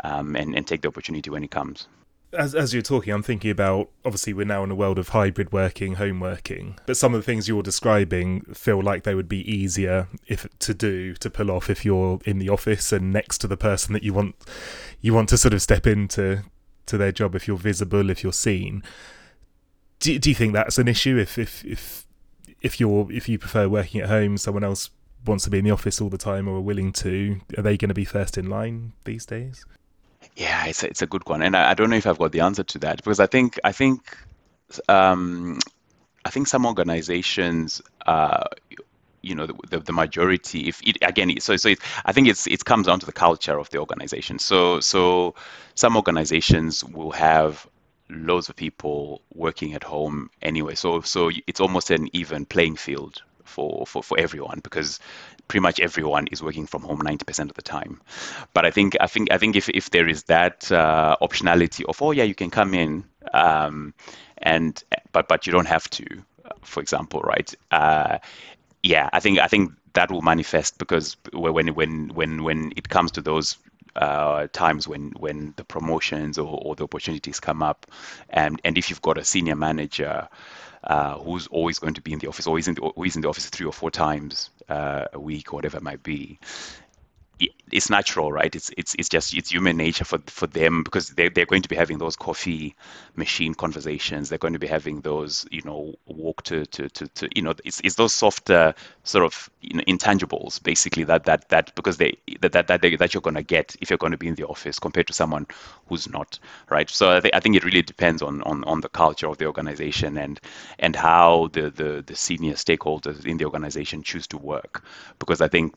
um, 0.03 0.36
and 0.36 0.55
and 0.55 0.68
take 0.68 0.82
the 0.82 0.88
opportunity 0.88 1.30
when 1.30 1.43
it 1.43 1.51
comes. 1.51 1.88
As 2.34 2.55
as 2.55 2.74
you're 2.74 2.82
talking, 2.82 3.14
I'm 3.14 3.22
thinking 3.22 3.51
about 3.51 3.89
obviously 4.03 4.34
we're 4.34 4.45
now 4.45 4.64
in 4.64 4.72
a 4.72 4.76
world 4.76 4.97
of 4.97 5.09
hybrid 5.09 5.51
working, 5.51 5.95
home 5.95 6.20
working, 6.20 6.80
but 6.88 6.97
some 6.97 7.14
of 7.14 7.20
the 7.20 7.26
things 7.26 7.47
you're 7.47 7.61
describing 7.61 8.41
feel 8.53 8.82
like 8.82 9.03
they 9.03 9.14
would 9.14 9.30
be 9.30 9.49
easier 9.51 10.07
if 10.28 10.47
to 10.59 10.74
do 10.74 11.14
to 11.16 11.30
pull 11.30 11.51
off 11.51 11.70
if 11.70 11.86
you're 11.86 12.20
in 12.26 12.39
the 12.39 12.49
office 12.49 12.91
and 12.91 13.14
next 13.14 13.38
to 13.39 13.47
the 13.47 13.57
person 13.57 13.93
that 13.93 14.01
you 14.01 14.14
want 14.14 14.36
you 14.99 15.14
want 15.14 15.30
to 15.30 15.38
sort 15.38 15.53
of 15.53 15.61
step 15.61 15.86
into 15.86 16.43
to 16.86 16.97
their 16.97 17.11
job 17.11 17.36
if 17.36 17.47
you're 17.47 17.57
visible, 17.57 18.09
if 18.09 18.24
you're 18.24 18.34
seen. 18.34 18.84
Do, 19.99 20.18
do 20.20 20.30
you 20.30 20.36
think 20.36 20.53
that's 20.53 20.78
an 20.78 20.88
issue 20.88 21.18
if 21.18 21.38
if 21.38 21.64
if 21.64 22.05
if 22.64 22.80
you're 22.80 23.11
if 23.11 23.30
you 23.30 23.38
prefer 23.38 23.68
working 23.68 24.01
at 24.01 24.09
home, 24.09 24.38
someone 24.38 24.64
else 24.64 24.89
wants 25.26 25.43
to 25.43 25.49
be 25.49 25.59
in 25.59 25.66
the 25.66 25.72
office 25.72 26.01
all 26.01 26.09
the 26.09 26.18
time 26.18 26.47
or 26.47 26.57
are 26.57 26.61
willing 26.61 26.91
to, 26.91 27.39
are 27.57 27.61
they 27.61 27.78
going 27.78 27.89
to 27.89 27.93
be 27.93 28.05
first 28.05 28.38
in 28.38 28.49
line 28.49 28.93
these 29.05 29.26
days? 29.26 29.66
Yeah, 30.36 30.66
it's 30.66 30.84
a, 30.84 30.88
it's 30.88 31.01
a 31.01 31.07
good 31.07 31.28
one, 31.28 31.41
and 31.41 31.55
I, 31.55 31.72
I 31.72 31.74
don't 31.74 31.89
know 31.89 31.97
if 31.97 32.07
I've 32.07 32.18
got 32.18 32.32
the 32.32 32.39
answer 32.39 32.64
to 32.64 32.80
that 32.80 32.97
because 32.97 33.20
I 33.20 33.28
think 33.28 33.59
I 33.64 33.72
think 33.72 34.18
um, 34.88 35.59
I 36.26 36.30
think 36.30 36.47
some 36.47 36.66
organizations, 36.66 37.82
uh, 38.07 38.43
you 39.22 39.36
know, 39.36 39.45
the, 39.45 39.53
the, 39.70 39.80
the, 39.80 39.93
majority, 39.93 40.70
if 40.70 40.82
it, 40.82 40.97
again, 41.01 41.39
so 41.39 41.57
so 41.57 41.70
it, 41.70 41.80
I 42.05 42.14
think 42.14 42.28
it's 42.30 42.47
it 42.47 42.64
comes 42.66 42.88
down 42.88 42.99
to 43.01 43.05
the 43.05 43.11
culture 43.11 43.59
of 43.59 43.70
the 43.70 43.80
organization. 43.80 44.39
So 44.39 44.80
so 44.80 45.36
some 45.76 45.95
organizations 45.97 46.84
will 46.84 47.11
have 47.11 47.68
loads 48.14 48.49
of 48.49 48.55
people 48.55 49.22
working 49.34 49.74
at 49.74 49.84
home 49.84 50.30
anyway. 50.41 50.76
So 50.76 51.01
so 51.01 51.32
it's 51.47 51.59
almost 51.59 51.91
an 51.91 52.09
even 52.14 52.45
playing 52.45 52.76
field 52.78 53.22
for, 53.43 53.86
for, 53.86 54.01
for 54.01 54.20
everyone 54.20 54.61
because 54.64 54.99
pretty 55.47 55.61
much 55.61 55.80
everyone 55.80 56.28
is 56.28 56.41
working 56.41 56.66
from 56.66 56.82
home 56.82 57.01
90% 57.01 57.49
of 57.49 57.55
the 57.55 57.61
time. 57.61 58.01
But 58.53 58.66
I 58.66 58.72
think 58.72 58.95
I 58.99 59.07
think 59.07 59.32
I 59.32 59.38
think 59.38 59.55
if, 59.55 59.70
if 59.70 59.89
there 59.91 60.07
is 60.07 60.24
that 60.24 60.72
uh, 60.72 61.16
optionality 61.22 61.86
of 61.86 62.01
oh 62.01 62.11
yeah 62.11 62.24
you 62.24 62.36
can 62.36 62.49
come 62.49 62.74
in 62.74 63.03
um, 63.34 63.93
and 64.38 64.82
but 65.11 65.28
but 65.28 65.45
you 65.45 65.53
don't 65.53 65.68
have 65.68 65.89
to, 65.91 66.05
for 66.61 66.82
example, 66.82 67.22
right? 67.22 67.53
Uh, 67.72 68.20
yeah, 68.84 69.09
I 69.14 69.20
think 69.20 69.39
I 69.39 69.47
think 69.47 69.72
that 69.93 70.11
will 70.11 70.22
manifest 70.22 70.78
because 70.78 71.16
when 71.34 71.68
when 71.76 72.09
when 72.09 72.43
when 72.43 72.74
it 72.76 72.89
comes 72.89 73.11
to 73.14 73.22
those 73.22 73.57
uh, 73.96 74.48
times 74.54 74.88
when 74.88 75.12
when 75.18 75.54
the 75.58 75.64
promotions 75.64 76.38
or, 76.38 76.60
or 76.62 76.76
the 76.76 76.84
opportunities 76.84 77.39
come 77.39 77.62
up, 77.62 77.86
and 78.30 78.60
and 78.64 78.78
if 78.78 78.89
you've 78.89 79.02
got 79.02 79.18
a 79.18 79.24
senior 79.24 79.56
manager 79.56 80.28
uh, 80.84 81.18
who's 81.20 81.48
always 81.48 81.80
going 81.80 81.94
to 81.94 82.02
be 82.02 82.14
in 82.14 82.20
the 82.20 82.28
office, 82.28 82.48
always 82.48 82.68
in 82.68 82.76
the, 82.76 82.82
always 82.82 83.16
in 83.16 83.22
the 83.22 83.30
office 83.30 83.50
three 83.50 83.66
or 83.66 83.74
four 83.74 83.91
times 83.91 84.50
uh, 84.70 85.06
a 85.14 85.20
week 85.20 85.54
or 85.54 85.58
whatever 85.58 85.78
it 85.78 85.84
might 85.84 86.04
be, 86.04 86.39
it's 87.72 87.89
natural, 87.89 88.32
right? 88.32 88.54
It's 88.56 88.70
it's 88.78 88.96
it's 89.00 89.10
just 89.10 89.34
it's 89.36 89.52
human 89.52 89.78
nature 89.78 90.06
for 90.06 90.20
for 90.28 90.48
them 90.48 90.84
because 90.84 91.10
they 91.10 91.30
they're 91.30 91.46
going 91.46 91.62
to 91.64 91.70
be 91.70 91.76
having 91.76 91.98
those 91.98 92.16
coffee 92.16 92.76
machine 93.16 93.54
conversations. 93.54 94.30
They're 94.30 94.38
going 94.38 94.54
to 94.54 94.60
be 94.60 94.68
having 94.68 95.02
those 95.02 95.46
you 95.52 95.62
know 95.66 95.96
walk 96.06 96.44
to 96.44 96.66
to 96.68 96.89
to, 96.89 97.08
to 97.08 97.30
you 97.36 97.41
know 97.41 97.54
it's 97.66 97.80
it's 97.82 97.96
those 97.96 98.14
softer 98.14 98.74
sort 99.04 99.26
of 99.26 99.50
you 99.62 99.78
know, 99.78 99.84
intangibles 99.88 100.62
basically 100.62 101.04
that 101.06 101.26
that 101.26 101.50
that 101.50 101.74
because 101.76 101.98
they 101.98 102.18
that 102.41 102.52
that 102.52 102.68
that, 102.68 102.82
they, 102.82 102.96
that 102.96 103.14
you're 103.14 103.22
going 103.22 103.36
to 103.36 103.44
get 103.44 103.76
if 103.82 103.89
you're 103.89 103.98
going 103.98 104.12
to 104.12 104.18
be 104.18 104.28
in 104.28 104.36
the 104.36 104.48
office 104.48 104.80
compared 104.80 105.08
to 105.08 105.14
someone 105.14 105.48
who's 105.88 106.10
not, 106.10 106.39
right? 106.70 106.89
So 106.89 107.12
I 107.12 107.22
think 107.22 107.34
I 107.36 107.39
think 107.39 107.56
it 107.56 107.64
really 107.64 107.82
depends 107.82 108.22
on 108.22 108.41
on 108.44 108.64
on 108.66 108.82
the 108.82 108.89
culture 108.89 109.28
of 109.28 109.38
the 109.38 109.46
organization 109.46 110.18
and 110.18 110.39
and 110.80 110.96
how 110.96 111.50
the 111.54 111.70
the 111.70 112.04
the 112.06 112.16
senior 112.16 112.54
stakeholders 112.54 113.26
in 113.26 113.38
the 113.38 113.46
organization 113.46 114.04
choose 114.04 114.28
to 114.28 114.38
work 114.38 114.84
because 115.20 115.41
I 115.41 115.48
think 115.48 115.74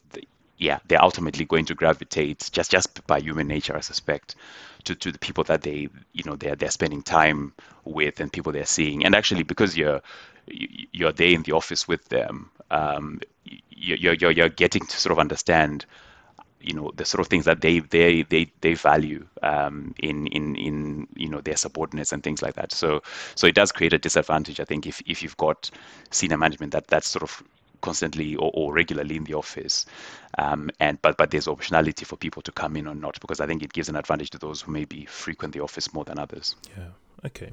yeah, 0.58 0.78
they're 0.88 1.02
ultimately 1.02 1.44
going 1.44 1.66
to 1.66 1.74
gravitate 1.74 2.48
just 2.52 2.70
just 2.70 3.06
by 3.06 3.20
human 3.20 3.46
nature, 3.48 3.76
I 3.76 3.80
suspect, 3.80 4.36
to, 4.84 4.94
to 4.94 5.12
the 5.12 5.18
people 5.18 5.44
that 5.44 5.62
they 5.62 5.88
you 6.12 6.24
know 6.24 6.36
they're 6.36 6.56
they're 6.56 6.70
spending 6.70 7.02
time 7.02 7.52
with 7.84 8.20
and 8.20 8.32
people 8.32 8.52
they're 8.52 8.66
seeing. 8.66 9.04
And 9.04 9.14
actually, 9.14 9.42
because 9.42 9.76
you're 9.76 10.00
you're 10.46 11.12
there 11.12 11.30
in 11.30 11.42
the 11.42 11.52
office 11.52 11.86
with 11.88 12.08
them, 12.08 12.50
um, 12.70 13.20
you're, 13.70 14.14
you're 14.14 14.30
you're 14.30 14.48
getting 14.48 14.86
to 14.86 14.96
sort 14.96 15.12
of 15.12 15.18
understand 15.18 15.86
you 16.60 16.74
know 16.74 16.90
the 16.96 17.04
sort 17.04 17.20
of 17.20 17.28
things 17.28 17.44
that 17.44 17.60
they 17.60 17.80
they 17.80 18.22
they 18.22 18.50
they 18.60 18.74
value 18.74 19.26
um, 19.42 19.94
in 19.98 20.26
in 20.28 20.56
in 20.56 21.06
you 21.14 21.28
know 21.28 21.40
their 21.40 21.56
subordinates 21.56 22.12
and 22.12 22.22
things 22.22 22.42
like 22.42 22.54
that. 22.54 22.72
So 22.72 23.02
so 23.34 23.46
it 23.46 23.54
does 23.54 23.72
create 23.72 23.92
a 23.92 23.98
disadvantage, 23.98 24.58
I 24.60 24.64
think, 24.64 24.86
if 24.86 25.02
if 25.06 25.22
you've 25.22 25.36
got 25.36 25.70
senior 26.10 26.38
management 26.38 26.72
that 26.72 26.88
that's 26.88 27.08
sort 27.08 27.22
of 27.22 27.42
constantly 27.80 28.36
or, 28.36 28.50
or 28.54 28.72
regularly 28.72 29.16
in 29.16 29.24
the 29.24 29.34
office. 29.34 29.86
Um, 30.38 30.70
and 30.80 31.00
but 31.02 31.16
but 31.16 31.30
there's 31.30 31.46
optionality 31.46 32.04
for 32.04 32.16
people 32.16 32.42
to 32.42 32.52
come 32.52 32.76
in 32.76 32.86
or 32.86 32.94
not 32.94 33.20
because 33.20 33.40
I 33.40 33.46
think 33.46 33.62
it 33.62 33.72
gives 33.72 33.88
an 33.88 33.96
advantage 33.96 34.30
to 34.30 34.38
those 34.38 34.60
who 34.60 34.72
maybe 34.72 35.04
frequent 35.06 35.54
the 35.54 35.60
office 35.60 35.92
more 35.94 36.04
than 36.04 36.18
others. 36.18 36.56
Yeah. 36.76 36.88
Okay. 37.24 37.52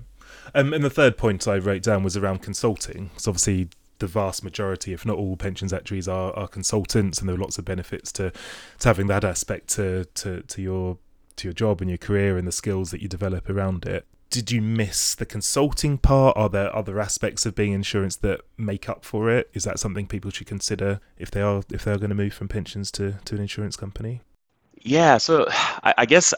Um, 0.53 0.73
and 0.73 0.83
the 0.83 0.89
third 0.89 1.17
point 1.17 1.47
I 1.47 1.57
wrote 1.57 1.83
down 1.83 2.03
was 2.03 2.17
around 2.17 2.41
consulting. 2.41 3.11
So 3.17 3.31
obviously 3.31 3.69
the 3.99 4.07
vast 4.07 4.43
majority, 4.43 4.93
if 4.93 5.05
not 5.05 5.17
all, 5.17 5.37
pensions 5.37 5.71
actuaries 5.71 6.07
are, 6.07 6.33
are 6.33 6.47
consultants, 6.47 7.19
and 7.19 7.29
there 7.29 7.35
are 7.35 7.39
lots 7.39 7.57
of 7.57 7.65
benefits 7.65 8.11
to, 8.13 8.31
to 8.79 8.87
having 8.87 9.07
that 9.07 9.23
aspect 9.23 9.69
to, 9.69 10.05
to, 10.15 10.41
to 10.41 10.61
your 10.61 10.97
to 11.35 11.47
your 11.47 11.53
job 11.53 11.81
and 11.81 11.89
your 11.89 11.97
career 11.97 12.37
and 12.37 12.47
the 12.47 12.51
skills 12.51 12.91
that 12.91 13.01
you 13.01 13.07
develop 13.07 13.49
around 13.49 13.85
it 13.85 14.05
did 14.33 14.49
you 14.49 14.63
miss 14.63 15.13
the 15.13 15.27
consulting 15.27 15.99
part? 15.99 16.35
Are 16.35 16.49
there 16.49 16.75
other 16.75 16.99
aspects 16.99 17.45
of 17.45 17.53
being 17.53 17.71
insurance 17.71 18.15
that 18.15 18.41
make 18.57 18.89
up 18.89 19.05
for 19.05 19.29
it? 19.29 19.47
Is 19.53 19.63
that 19.65 19.77
something 19.77 20.07
people 20.07 20.31
should 20.31 20.47
consider 20.47 20.99
if 21.19 21.29
they 21.29 21.43
are 21.43 21.61
if 21.71 21.83
they're 21.83 21.99
going 21.99 22.09
to 22.09 22.15
move 22.15 22.33
from 22.33 22.47
pensions 22.47 22.89
to, 22.93 23.19
to 23.25 23.35
an 23.35 23.41
insurance 23.41 23.75
company? 23.75 24.21
Yeah, 24.81 25.19
so 25.19 25.45
I, 25.83 25.93
I 25.99 26.05
guess 26.07 26.33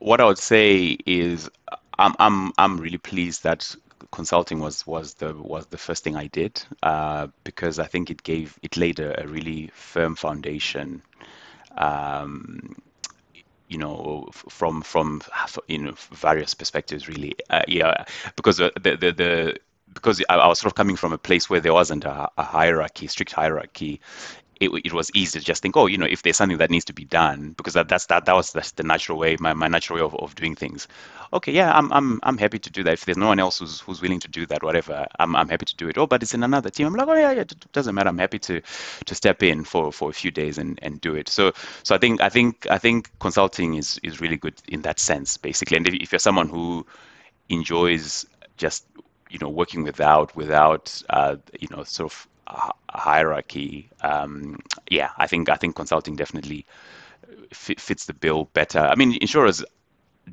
what 0.00 0.20
I 0.20 0.24
would 0.24 0.36
say 0.36 0.98
is 1.06 1.48
I'm 1.96 2.16
I'm 2.18 2.52
I'm 2.58 2.76
really 2.76 2.98
pleased 2.98 3.44
that 3.44 3.72
consulting 4.10 4.58
was 4.58 4.84
was 4.84 5.14
the 5.14 5.32
was 5.32 5.66
the 5.66 5.78
first 5.78 6.02
thing 6.02 6.16
I 6.16 6.26
did 6.26 6.60
uh, 6.82 7.28
because 7.44 7.78
I 7.78 7.86
think 7.86 8.10
it 8.10 8.24
gave 8.24 8.58
it 8.62 8.76
laid 8.76 8.98
a, 8.98 9.22
a 9.22 9.28
really 9.28 9.70
firm 9.74 10.16
foundation 10.16 11.02
um, 11.76 12.74
you 13.72 13.78
know 13.78 14.28
from 14.32 14.82
from 14.82 15.22
you 15.66 15.78
know 15.78 15.94
various 16.12 16.54
perspectives 16.54 17.08
really. 17.08 17.34
Uh, 17.48 17.62
yeah 17.66 18.04
because 18.36 18.58
the, 18.58 18.70
the 18.74 19.12
the 19.12 19.58
because 19.92 20.22
I, 20.28 20.46
was 20.46 20.58
sort 20.58 20.72
of 20.72 20.74
coming 20.74 20.96
from 20.96 21.12
a 21.12 21.18
place 21.18 21.50
where 21.50 21.60
there 21.60 21.72
wasn't 21.72 22.04
a, 22.04 22.30
a 22.36 22.42
hierarchy 22.42 23.06
strict 23.06 23.32
hierarchy 23.32 24.00
it, 24.62 24.70
it 24.84 24.92
was 24.92 25.10
easy 25.14 25.40
to 25.40 25.44
just 25.44 25.62
think, 25.62 25.76
oh, 25.76 25.86
you 25.86 25.98
know, 25.98 26.06
if 26.06 26.22
there's 26.22 26.36
something 26.36 26.58
that 26.58 26.70
needs 26.70 26.84
to 26.84 26.92
be 26.92 27.04
done, 27.04 27.52
because 27.56 27.74
that, 27.74 27.88
that's 27.88 28.06
that 28.06 28.26
that 28.26 28.34
was 28.34 28.52
that's 28.52 28.70
the 28.72 28.84
natural 28.84 29.18
way, 29.18 29.36
my, 29.40 29.52
my 29.52 29.66
natural 29.66 29.98
way 29.98 30.04
of, 30.04 30.14
of 30.14 30.34
doing 30.36 30.54
things. 30.54 30.86
Okay, 31.32 31.52
yeah, 31.52 31.76
I'm 31.76 31.92
I'm 31.92 32.20
I'm 32.22 32.38
happy 32.38 32.58
to 32.60 32.70
do 32.70 32.84
that. 32.84 32.92
If 32.92 33.04
there's 33.04 33.16
no 33.16 33.26
one 33.26 33.40
else 33.40 33.58
who's 33.58 33.80
who's 33.80 34.00
willing 34.00 34.20
to 34.20 34.28
do 34.28 34.46
that, 34.46 34.62
whatever, 34.62 35.06
I'm 35.18 35.34
I'm 35.34 35.48
happy 35.48 35.64
to 35.66 35.76
do 35.76 35.88
it. 35.88 35.98
Oh, 35.98 36.06
but 36.06 36.22
it's 36.22 36.34
in 36.34 36.44
another 36.44 36.70
team. 36.70 36.86
I'm 36.86 36.94
like, 36.94 37.08
oh 37.08 37.14
yeah, 37.14 37.32
yeah, 37.32 37.40
it 37.40 37.72
doesn't 37.72 37.94
matter. 37.94 38.08
I'm 38.08 38.18
happy 38.18 38.38
to 38.40 38.60
to 39.06 39.14
step 39.14 39.42
in 39.42 39.64
for, 39.64 39.90
for 39.90 40.10
a 40.10 40.12
few 40.12 40.30
days 40.30 40.58
and, 40.58 40.78
and 40.82 41.00
do 41.00 41.16
it. 41.16 41.28
So 41.28 41.52
so 41.82 41.94
I 41.94 41.98
think 41.98 42.20
I 42.20 42.28
think 42.28 42.66
I 42.70 42.78
think 42.78 43.10
consulting 43.18 43.74
is 43.74 43.98
is 44.02 44.20
really 44.20 44.36
good 44.36 44.54
in 44.68 44.82
that 44.82 45.00
sense, 45.00 45.36
basically. 45.36 45.76
And 45.76 45.88
if, 45.88 45.94
if 45.94 46.12
you're 46.12 46.18
someone 46.18 46.48
who 46.48 46.86
enjoys 47.48 48.26
just 48.58 48.86
you 49.28 49.38
know 49.40 49.48
working 49.48 49.82
without 49.82 50.36
without 50.36 51.02
uh, 51.10 51.36
you 51.58 51.68
know 51.74 51.82
sort 51.82 52.12
of 52.12 52.28
hierarchy, 52.90 53.88
um, 54.02 54.58
yeah, 54.90 55.10
I 55.18 55.26
think 55.26 55.48
I 55.48 55.56
think 55.56 55.76
consulting 55.76 56.16
definitely 56.16 56.66
fits 57.52 58.06
the 58.06 58.14
bill 58.14 58.48
better. 58.52 58.80
I 58.80 58.94
mean, 58.94 59.16
insurers 59.20 59.64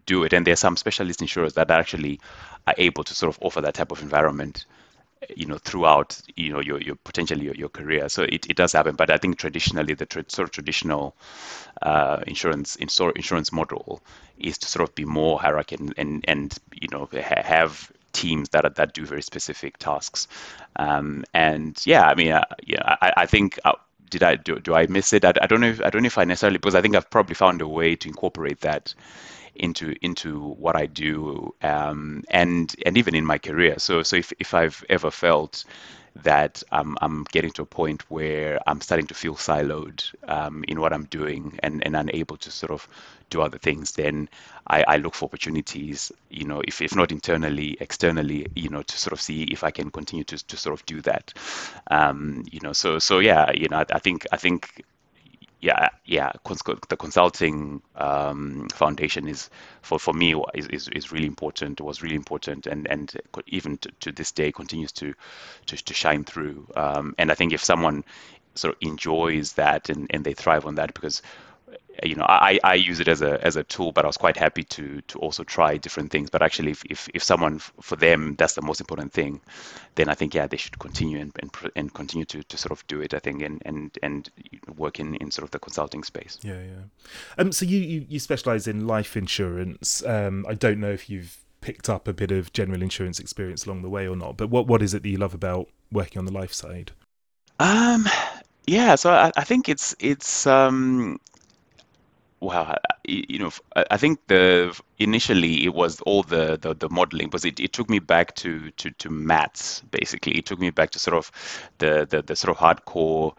do 0.05 0.23
it, 0.23 0.33
and 0.33 0.45
there 0.45 0.53
are 0.53 0.57
some 0.57 0.77
specialist 0.77 1.21
insurers 1.21 1.53
that 1.53 1.71
actually 1.71 2.19
are 2.67 2.75
able 2.77 3.03
to 3.03 3.15
sort 3.15 3.35
of 3.35 3.41
offer 3.43 3.61
that 3.61 3.73
type 3.75 3.91
of 3.91 4.01
environment 4.01 4.65
you 5.35 5.45
know 5.45 5.57
throughout 5.57 6.21
you 6.35 6.51
know 6.51 6.59
your, 6.59 6.79
your 6.81 6.95
potentially 6.95 7.43
your, 7.43 7.55
your 7.55 7.69
career 7.69 8.07
so 8.07 8.23
it, 8.23 8.49
it 8.49 8.55
does 8.55 8.71
happen 8.71 8.95
but 8.95 9.09
i 9.09 9.17
think 9.17 9.37
traditionally 9.37 9.93
the 9.93 10.05
tra- 10.05 10.23
sort 10.29 10.47
of 10.47 10.51
traditional 10.51 11.15
uh, 11.81 12.21
insurance 12.25 12.75
insurance 12.77 13.51
model 13.51 14.01
is 14.37 14.57
to 14.57 14.67
sort 14.67 14.87
of 14.87 14.95
be 14.95 15.05
more 15.05 15.39
hierarchical 15.39 15.87
and 15.87 15.93
and, 15.97 16.25
and 16.27 16.57
you 16.73 16.87
know 16.91 17.09
ha- 17.11 17.43
have 17.43 17.91
teams 18.13 18.49
that 18.49 18.75
that 18.75 18.93
do 18.93 19.05
very 19.05 19.21
specific 19.21 19.77
tasks. 19.77 20.27
Um, 20.75 21.23
and 21.33 21.81
yeah, 21.85 22.03
I 22.03 22.15
mean, 22.15 22.31
uh, 22.31 22.45
yeah, 22.65 22.97
I, 23.01 23.13
I 23.17 23.25
think. 23.25 23.59
Uh, 23.65 23.73
did 24.09 24.23
I 24.23 24.37
do, 24.37 24.59
do 24.59 24.73
I 24.73 24.87
miss 24.87 25.13
it? 25.13 25.23
I, 25.23 25.33
I 25.39 25.45
don't 25.45 25.61
know. 25.61 25.67
If, 25.67 25.81
I 25.81 25.91
don't 25.91 26.01
know 26.01 26.07
if 26.07 26.17
I 26.17 26.23
necessarily 26.23 26.57
because 26.57 26.73
I 26.73 26.81
think 26.81 26.95
I've 26.95 27.11
probably 27.11 27.35
found 27.35 27.61
a 27.61 27.67
way 27.67 27.95
to 27.95 28.07
incorporate 28.09 28.61
that 28.61 28.95
into 29.55 29.95
into 30.01 30.39
what 30.39 30.75
I 30.75 30.87
do 30.87 31.53
um, 31.61 32.23
and 32.31 32.73
and 32.85 32.97
even 32.97 33.13
in 33.13 33.25
my 33.25 33.37
career. 33.37 33.75
So 33.77 34.01
so 34.03 34.15
if 34.15 34.33
if 34.39 34.53
I've 34.53 34.83
ever 34.89 35.11
felt 35.11 35.63
that 36.23 36.63
I'm, 36.71 36.97
I'm 37.01 37.23
getting 37.31 37.51
to 37.51 37.63
a 37.63 37.65
point 37.65 38.09
where 38.09 38.59
I'm 38.67 38.81
starting 38.81 39.07
to 39.07 39.13
feel 39.13 39.35
siloed 39.35 40.03
um, 40.27 40.63
in 40.67 40.79
what 40.79 40.93
I'm 40.93 41.05
doing 41.05 41.59
and, 41.63 41.85
and 41.85 41.95
unable 41.95 42.37
to 42.37 42.51
sort 42.51 42.71
of 42.71 42.87
do 43.29 43.41
other 43.41 43.57
things, 43.57 43.91
then 43.93 44.29
I, 44.67 44.83
I 44.87 44.97
look 44.97 45.13
for 45.15 45.25
opportunities, 45.25 46.11
you 46.29 46.45
know, 46.45 46.61
if, 46.67 46.81
if 46.81 46.95
not 46.95 47.11
internally, 47.11 47.77
externally, 47.79 48.47
you 48.55 48.69
know, 48.69 48.81
to 48.81 48.97
sort 48.97 49.13
of 49.13 49.21
see 49.21 49.43
if 49.43 49.63
I 49.63 49.71
can 49.71 49.91
continue 49.91 50.23
to, 50.25 50.47
to 50.47 50.57
sort 50.57 50.79
of 50.79 50.85
do 50.85 51.01
that. 51.01 51.33
Um, 51.91 52.43
you 52.51 52.59
know, 52.61 52.73
so 52.73 52.99
so 52.99 53.19
yeah, 53.19 53.51
you 53.51 53.67
know, 53.69 53.77
I, 53.77 53.85
I 53.93 53.99
think 53.99 54.25
I 54.31 54.37
think 54.37 54.83
yeah, 55.61 55.89
yeah, 56.05 56.31
the 56.87 56.97
consulting 56.97 57.81
um, 57.95 58.67
foundation 58.69 59.27
is 59.27 59.49
for, 59.81 59.99
for 59.99 60.13
me 60.13 60.33
is, 60.53 60.67
is, 60.67 60.87
is 60.89 61.11
really 61.11 61.27
important. 61.27 61.81
Was 61.81 62.01
really 62.01 62.15
important, 62.15 62.65
and 62.65 62.87
and 62.89 63.13
even 63.47 63.77
to, 63.79 63.91
to 64.01 64.11
this 64.11 64.31
day 64.31 64.51
continues 64.51 64.91
to 64.93 65.13
to, 65.65 65.75
to 65.83 65.93
shine 65.93 66.23
through. 66.23 66.67
Um, 66.75 67.13
and 67.17 67.31
I 67.31 67.35
think 67.35 67.51
if 67.51 67.63
someone 67.63 68.05
sort 68.55 68.75
of 68.75 68.77
enjoys 68.81 69.53
that 69.53 69.89
and, 69.89 70.07
and 70.09 70.23
they 70.23 70.33
thrive 70.33 70.65
on 70.65 70.75
that, 70.75 70.93
because 70.93 71.21
you 72.03 72.15
know, 72.15 72.25
I, 72.27 72.59
I 72.63 72.75
use 72.75 72.99
it 72.99 73.07
as 73.07 73.21
a 73.21 73.43
as 73.45 73.55
a 73.55 73.63
tool, 73.63 73.91
but 73.91 74.05
I 74.05 74.07
was 74.07 74.17
quite 74.17 74.37
happy 74.37 74.63
to 74.63 75.01
to 75.01 75.19
also 75.19 75.43
try 75.43 75.77
different 75.77 76.11
things. 76.11 76.29
But 76.29 76.41
actually, 76.41 76.71
if 76.71 76.83
if, 76.85 77.09
if 77.13 77.23
someone 77.23 77.59
for 77.59 77.95
them 77.95 78.35
that's 78.37 78.53
the 78.53 78.61
most 78.61 78.79
important 78.79 79.13
thing, 79.13 79.41
then 79.95 80.09
I 80.09 80.13
think 80.13 80.33
yeah 80.33 80.47
they 80.47 80.57
should 80.57 80.79
continue 80.79 81.19
and 81.19 81.31
and, 81.41 81.51
and 81.75 81.93
continue 81.93 82.25
to, 82.25 82.43
to 82.43 82.57
sort 82.57 82.71
of 82.71 82.85
do 82.87 83.01
it. 83.01 83.13
I 83.13 83.19
think 83.19 83.41
and 83.41 83.61
and 83.65 83.97
and 84.01 84.29
work 84.77 84.99
in, 84.99 85.15
in 85.15 85.31
sort 85.31 85.43
of 85.43 85.51
the 85.51 85.59
consulting 85.59 86.03
space. 86.03 86.39
Yeah, 86.41 86.61
yeah. 86.61 86.83
Um, 87.37 87.51
so 87.51 87.65
you 87.65 87.79
you, 87.79 88.05
you 88.07 88.19
specialize 88.19 88.67
in 88.67 88.87
life 88.87 89.17
insurance. 89.17 90.03
Um, 90.05 90.45
I 90.47 90.53
don't 90.53 90.79
know 90.79 90.91
if 90.91 91.09
you've 91.09 91.37
picked 91.61 91.89
up 91.89 92.07
a 92.07 92.13
bit 92.13 92.31
of 92.31 92.53
general 92.53 92.81
insurance 92.81 93.19
experience 93.19 93.65
along 93.65 93.81
the 93.81 93.89
way 93.89 94.07
or 94.07 94.15
not, 94.15 94.37
but 94.37 94.49
what 94.49 94.67
what 94.67 94.81
is 94.81 94.93
it 94.93 95.03
that 95.03 95.09
you 95.09 95.17
love 95.17 95.33
about 95.33 95.67
working 95.91 96.19
on 96.19 96.25
the 96.25 96.33
life 96.33 96.53
side? 96.53 96.91
Um, 97.59 98.07
yeah, 98.65 98.95
so 98.95 99.11
I, 99.11 99.31
I 99.35 99.43
think 99.43 99.67
it's 99.67 99.95
it's 99.99 100.47
um 100.47 101.19
Wow, 102.41 102.77
you 103.05 103.37
know, 103.39 103.51
I 103.75 103.97
think 103.97 104.25
the 104.27 104.79
initially 104.97 105.65
it 105.65 105.73
was 105.73 105.99
all 106.01 106.23
the 106.23 106.57
the, 106.61 106.73
the 106.73 106.89
modeling, 106.89 107.29
but 107.29 107.43
it, 107.43 107.59
it 107.59 107.73
took 107.73 107.89
me 107.89 107.99
back 107.99 108.35
to, 108.37 108.71
to 108.71 108.91
to 108.91 109.09
maths 109.09 109.81
basically. 109.91 110.37
It 110.37 110.45
took 110.45 110.59
me 110.59 110.69
back 110.69 110.91
to 110.91 110.99
sort 110.99 111.17
of 111.17 111.31
the 111.79 112.07
the, 112.09 112.21
the 112.21 112.37
sort 112.37 112.55
of 112.55 112.57
hardcore 112.57 113.35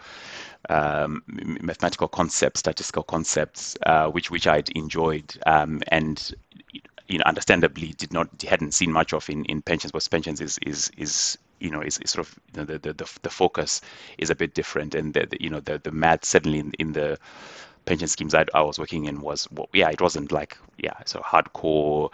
um, 0.69 1.23
mathematical 1.29 2.09
concepts, 2.09 2.61
statistical 2.61 3.03
concepts, 3.03 3.77
uh, 3.87 4.09
which 4.09 4.31
which 4.31 4.47
I'd 4.47 4.69
enjoyed, 4.71 5.35
um, 5.47 5.81
and 5.89 6.33
you 7.09 7.19
know, 7.19 7.25
understandably 7.25 7.89
did 7.97 8.13
not 8.13 8.29
hadn't 8.43 8.75
seen 8.75 8.93
much 8.93 9.15
of 9.15 9.31
in, 9.31 9.45
in 9.47 9.63
pensions, 9.63 9.93
but 9.93 10.07
pensions 10.11 10.41
is 10.43 10.59
is 10.63 10.91
is 10.99 11.39
you 11.59 11.71
know 11.71 11.81
is, 11.81 11.99
is 11.99 12.11
sort 12.11 12.27
of 12.27 12.39
you 12.53 12.59
know, 12.61 12.65
the, 12.67 12.79
the 12.79 13.19
the 13.23 13.31
focus 13.31 13.81
is 14.19 14.31
a 14.31 14.35
bit 14.35 14.55
different, 14.55 14.95
and 14.95 15.15
the, 15.15 15.27
the 15.27 15.43
you 15.43 15.51
know 15.51 15.61
the 15.61 15.79
the 15.79 15.91
math 15.91 16.25
certainly 16.25 16.59
in, 16.59 16.73
in 16.79 16.93
the 16.93 17.19
pension 17.85 18.09
schemes 18.09 18.35
I, 18.35 18.45
I 18.55 18.63
was 18.63 18.79
working 18.79 19.07
in 19.07 19.21
was 19.21 19.49
well, 19.51 19.69
yeah 19.73 19.91
it 19.91 20.01
wasn't 20.01 20.33
like 20.33 20.59
yeah 20.79 20.95
so 21.07 21.21
hardcore 21.21 22.13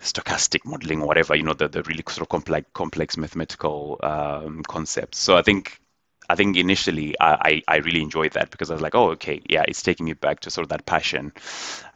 stochastic 0.00 0.64
modeling 0.64 1.02
or 1.02 1.06
whatever 1.06 1.34
you 1.34 1.42
know 1.42 1.54
the, 1.54 1.68
the 1.68 1.82
really 1.82 2.02
sort 2.08 2.22
of 2.22 2.28
complex 2.28 2.68
complex 2.72 3.16
mathematical 3.16 3.98
um, 4.02 4.62
concepts 4.62 5.18
so 5.18 5.36
I 5.36 5.42
think 5.42 5.80
I 6.28 6.36
think 6.36 6.56
initially 6.56 7.14
I, 7.20 7.62
I 7.68 7.76
really 7.76 8.00
enjoyed 8.00 8.32
that 8.32 8.50
because 8.50 8.70
I 8.70 8.74
was 8.74 8.82
like, 8.82 8.94
oh, 8.94 9.10
okay, 9.10 9.42
yeah, 9.48 9.64
it's 9.68 9.82
taking 9.82 10.06
me 10.06 10.14
back 10.14 10.40
to 10.40 10.50
sort 10.50 10.64
of 10.64 10.70
that 10.70 10.86
passion 10.86 11.32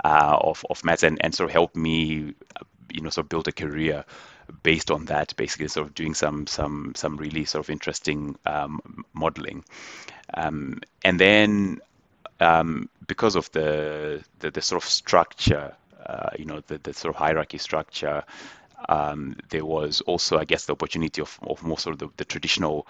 uh, 0.04 0.38
of, 0.40 0.64
of 0.68 0.84
maths 0.84 1.02
and, 1.02 1.18
and 1.24 1.34
sort 1.34 1.48
of 1.48 1.52
helped 1.52 1.76
me, 1.76 2.34
you 2.92 3.00
know, 3.00 3.10
sort 3.10 3.24
of 3.24 3.28
build 3.30 3.48
a 3.48 3.52
career 3.52 4.04
based 4.62 4.90
on 4.90 5.06
that, 5.06 5.34
basically 5.36 5.68
sort 5.68 5.86
of 5.86 5.94
doing 5.94 6.14
some 6.14 6.46
some 6.46 6.92
some 6.94 7.16
really 7.16 7.44
sort 7.44 7.64
of 7.64 7.70
interesting 7.70 8.36
um, 8.46 9.04
modeling. 9.14 9.64
Um, 10.34 10.80
and 11.04 11.18
then 11.18 11.80
um, 12.40 12.88
because 13.06 13.36
of 13.36 13.50
the, 13.52 14.22
the, 14.40 14.50
the 14.50 14.62
sort 14.62 14.82
of 14.82 14.88
structure, 14.88 15.74
uh, 16.06 16.30
you 16.38 16.44
know, 16.44 16.60
the, 16.66 16.78
the 16.78 16.94
sort 16.94 17.14
of 17.14 17.18
hierarchy 17.18 17.58
structure, 17.58 18.24
um, 18.88 19.36
there 19.50 19.64
was 19.64 20.00
also, 20.02 20.38
I 20.38 20.44
guess, 20.44 20.66
the 20.66 20.72
opportunity 20.72 21.20
of, 21.20 21.38
of 21.42 21.62
more 21.62 21.78
sort 21.78 21.94
of 21.94 21.98
the, 21.98 22.08
the 22.16 22.24
traditional 22.24 22.86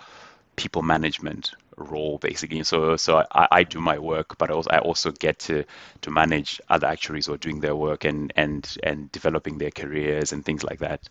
people 0.59 0.83
management 0.83 1.53
role 1.77 2.19
basically. 2.19 2.63
So 2.65 2.97
so 2.97 3.25
I, 3.33 3.49
I 3.51 3.63
do 3.63 3.81
my 3.81 3.99
work 3.99 4.37
but 4.39 4.51
also 4.51 4.71
I 4.71 4.79
also 4.81 5.13
get 5.13 5.39
to 5.41 5.65
to 6.03 6.11
manage 6.11 6.61
other 6.69 6.89
actuaries 6.89 7.27
who 7.27 7.35
are 7.35 7.39
doing 7.39 7.61
their 7.61 7.77
work 7.77 8.05
and 8.05 8.33
and 8.37 8.77
and 8.83 9.11
developing 9.13 9.59
their 9.59 9.71
careers 9.71 10.33
and 10.33 10.45
things 10.45 10.65
like 10.65 10.81
that. 10.81 11.09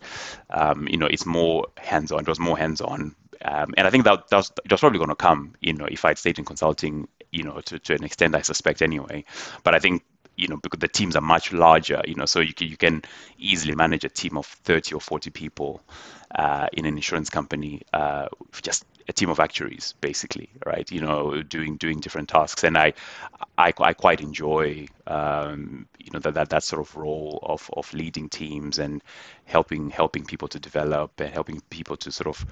Um, 0.50 0.86
you 0.88 0.98
know 0.98 1.06
it's 1.06 1.24
more 1.24 1.66
hands-on 1.78 2.20
it 2.20 2.28
was 2.28 2.38
more 2.38 2.58
hands-on. 2.58 3.14
Um, 3.40 3.72
and 3.76 3.86
I 3.86 3.90
think 3.90 4.02
that, 4.04 4.28
that 4.30 4.36
was, 4.36 4.52
it 4.64 4.70
was 4.70 4.80
probably 4.80 4.98
going 4.98 5.10
to 5.10 5.16
come 5.16 5.54
you 5.60 5.72
know 5.72 5.86
if 5.86 6.04
I'd 6.04 6.18
stayed 6.18 6.38
in 6.38 6.44
consulting 6.44 7.08
you 7.30 7.42
know, 7.42 7.60
to, 7.60 7.78
to 7.78 7.94
an 7.94 8.04
extent, 8.04 8.34
I 8.34 8.42
suspect 8.42 8.82
anyway. 8.82 9.24
But 9.64 9.74
I 9.74 9.78
think 9.78 10.04
you 10.38 10.46
know 10.46 10.56
because 10.56 10.78
the 10.78 10.88
teams 10.88 11.16
are 11.16 11.20
much 11.20 11.52
larger 11.52 12.00
you 12.06 12.14
know 12.14 12.24
so 12.24 12.38
you 12.40 12.54
can, 12.54 12.68
you 12.68 12.76
can 12.76 13.02
easily 13.38 13.74
manage 13.74 14.04
a 14.04 14.08
team 14.08 14.38
of 14.38 14.46
30 14.46 14.94
or 14.94 15.00
40 15.00 15.30
people 15.30 15.82
uh, 16.36 16.68
in 16.72 16.86
an 16.86 16.94
insurance 16.94 17.28
company 17.28 17.82
uh, 17.92 18.28
just 18.62 18.84
a 19.08 19.12
team 19.12 19.30
of 19.30 19.40
actuaries 19.40 19.94
basically 20.00 20.50
right? 20.66 20.90
You 20.90 21.00
know 21.00 21.42
doing 21.42 21.76
doing 21.76 22.00
different 22.00 22.28
tasks. 22.28 22.64
And 22.64 22.76
i 22.76 22.92
i, 23.56 23.72
I 23.78 23.92
quite 23.94 24.20
enjoy 24.20 24.86
um, 25.06 25.88
you 25.98 26.10
know 26.12 26.20
that, 26.20 26.34
that 26.34 26.50
that 26.50 26.64
sort 26.64 26.80
of 26.80 26.96
role 26.96 27.38
of 27.42 27.70
of 27.72 27.92
leading 27.94 28.28
teams 28.28 28.78
and 28.78 29.02
helping 29.44 29.90
helping 29.90 30.24
people 30.24 30.48
to 30.48 30.60
develop 30.60 31.20
and 31.20 31.32
helping 31.32 31.60
people 31.70 31.96
to 31.98 32.12
sort 32.12 32.28
of 32.28 32.46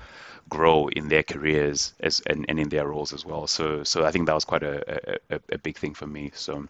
grow 0.48 0.88
in 0.88 1.08
their 1.08 1.22
careers 1.22 1.94
as 2.00 2.20
and, 2.26 2.46
and 2.48 2.58
in 2.58 2.68
their 2.68 2.88
roles 2.88 3.12
as 3.12 3.24
well. 3.24 3.46
So 3.46 3.84
so 3.84 4.04
i 4.04 4.10
think 4.10 4.26
that 4.26 4.34
was 4.34 4.44
quite 4.44 4.62
a, 4.62 5.18
a, 5.30 5.40
a 5.52 5.58
big 5.58 5.76
thing 5.78 5.94
for 5.94 6.06
me. 6.06 6.30
So 6.34 6.66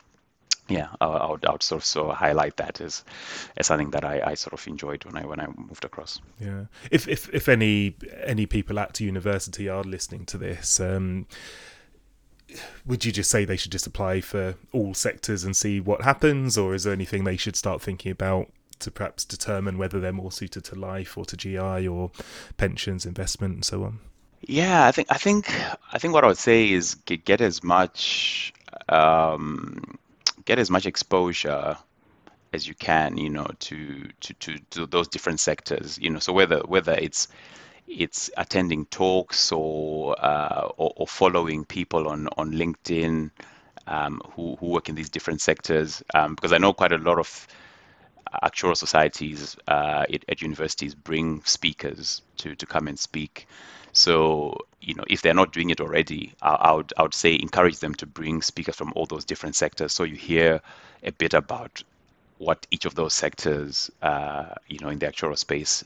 yeah, 0.69 0.89
I, 1.01 1.31
would, 1.31 1.45
I 1.45 1.53
would 1.53 1.63
sort 1.63 1.83
of, 1.83 1.85
sort 1.85 2.17
highlight 2.17 2.57
that 2.57 2.81
as 2.81 3.05
as 3.57 3.67
something 3.67 3.91
that 3.91 4.05
I, 4.05 4.21
I 4.25 4.35
sort 4.35 4.53
of 4.53 4.67
enjoyed 4.67 5.05
when 5.05 5.17
I 5.17 5.25
when 5.25 5.41
I 5.41 5.47
moved 5.47 5.85
across. 5.85 6.21
Yeah, 6.41 6.65
if 6.91 7.07
if 7.07 7.33
if 7.33 7.49
any 7.49 7.95
any 8.25 8.47
people 8.47 8.79
at 8.79 8.99
university 8.99 9.69
are 9.69 9.85
listening 9.85 10.27
to 10.27 10.39
this, 10.39 10.81
um, 10.81 11.27
would 12.85 13.05
you 13.05 13.13
just 13.13 13.31
say 13.31 13.45
they 13.45 13.57
should 13.57 13.73
just 13.73 13.87
apply 13.87 14.21
for 14.21 14.57
all 14.73 14.95
sectors 14.95 15.45
and 15.45 15.57
see 15.57 15.81
what 15.81 16.03
happens, 16.03 16.59
or 16.59 16.75
is 16.75 16.85
there 16.85 16.93
anything 16.93 17.25
they 17.25 17.37
should 17.37 17.57
start 17.57 17.81
thinking 17.81 18.11
about 18.11 18.51
to 18.81 18.91
perhaps 18.91 19.25
determine 19.25 19.79
whether 19.79 20.01
they're 20.01 20.13
more 20.13 20.33
suited 20.33 20.65
to 20.65 20.75
life 20.75 21.17
or 21.17 21.25
to 21.25 21.37
GI 21.37 21.89
or 21.89 22.11
pensions, 22.57 23.07
investment, 23.07 23.55
and 23.55 23.65
so 23.65 23.85
on? 23.85 24.01
Yeah, 24.43 24.87
I 24.87 24.93
think 24.93 25.09
I 25.11 25.17
think 25.17 25.49
I 25.93 25.99
think 25.99 26.13
what 26.13 26.25
I 26.25 26.27
would 26.29 26.39
say 26.39 26.71
is 26.71 26.95
get, 26.95 27.25
get 27.25 27.41
as 27.41 27.63
much 27.63 28.53
um, 28.89 29.99
get 30.47 30.59
as 30.59 30.71
much 30.71 30.87
exposure 30.87 31.77
as 32.53 32.67
you 32.67 32.75
can, 32.75 33.19
you 33.19 33.29
know, 33.29 33.47
to, 33.59 34.09
to, 34.21 34.35
to, 34.35 34.59
to 34.71 34.87
those 34.87 35.09
different 35.09 35.41
sectors, 35.41 35.99
you 35.99 36.09
know, 36.09 36.19
so 36.19 36.33
whether 36.33 36.61
whether 36.61 36.95
it's 36.95 37.29
it's 37.89 38.31
attending 38.37 38.85
talks 38.87 39.53
or, 39.53 40.17
uh, 40.25 40.69
or, 40.77 40.93
or 40.97 41.07
following 41.07 41.65
people 41.65 42.09
on 42.09 42.29
on 42.37 42.53
LinkedIn 42.53 43.31
um, 43.87 44.21
who 44.33 44.57
who 44.57 44.67
work 44.67 44.89
in 44.89 44.95
these 44.95 45.11
different 45.11 45.41
sectors, 45.41 46.03
um, 46.15 46.35
because 46.35 46.53
I 46.53 46.59
know 46.59 46.73
quite 46.73 46.93
a 46.93 46.99
lot 46.99 47.19
of 47.19 47.47
actuarial 48.43 48.77
societies 48.77 49.57
uh, 49.69 50.05
at, 50.13 50.25
at, 50.29 50.43
universities 50.43 50.95
bring 50.95 51.43
speakers 51.45 52.23
to 52.39 52.55
to 52.57 52.67
come 52.67 52.89
and 52.89 52.99
speak. 52.99 53.47
So, 53.97 54.59
you 54.83 54.95
know, 54.95 55.05
if 55.09 55.23
they're 55.23 55.33
not 55.33 55.55
doing 55.55 55.71
it 55.71 55.81
already, 55.81 56.35
I, 56.43 56.51
I, 56.51 56.73
would 56.73 56.93
I 56.99 57.03
would 57.03 57.15
say 57.15 57.35
encourage 57.35 57.79
them 57.79 57.95
to 57.95 58.07
bring 58.07 58.43
speakers 58.43 58.77
from 58.77 58.93
all 58.95 59.07
those 59.07 59.25
different 59.25 59.57
sectors, 59.57 59.95
so 59.95 60.05
you 60.05 60.17
hear 60.17 60.61
a 61.03 61.13
bit 61.13 61.33
about 61.33 61.83
what 62.39 62.67
each 62.71 62.85
of 62.85 62.95
those 62.95 63.15
sectors, 63.15 63.91
uh, 64.03 64.55
you 64.69 64.79
know, 64.81 64.91
in 64.91 64.99
the 64.99 65.07
actuarial 65.07 65.39
space, 65.39 65.83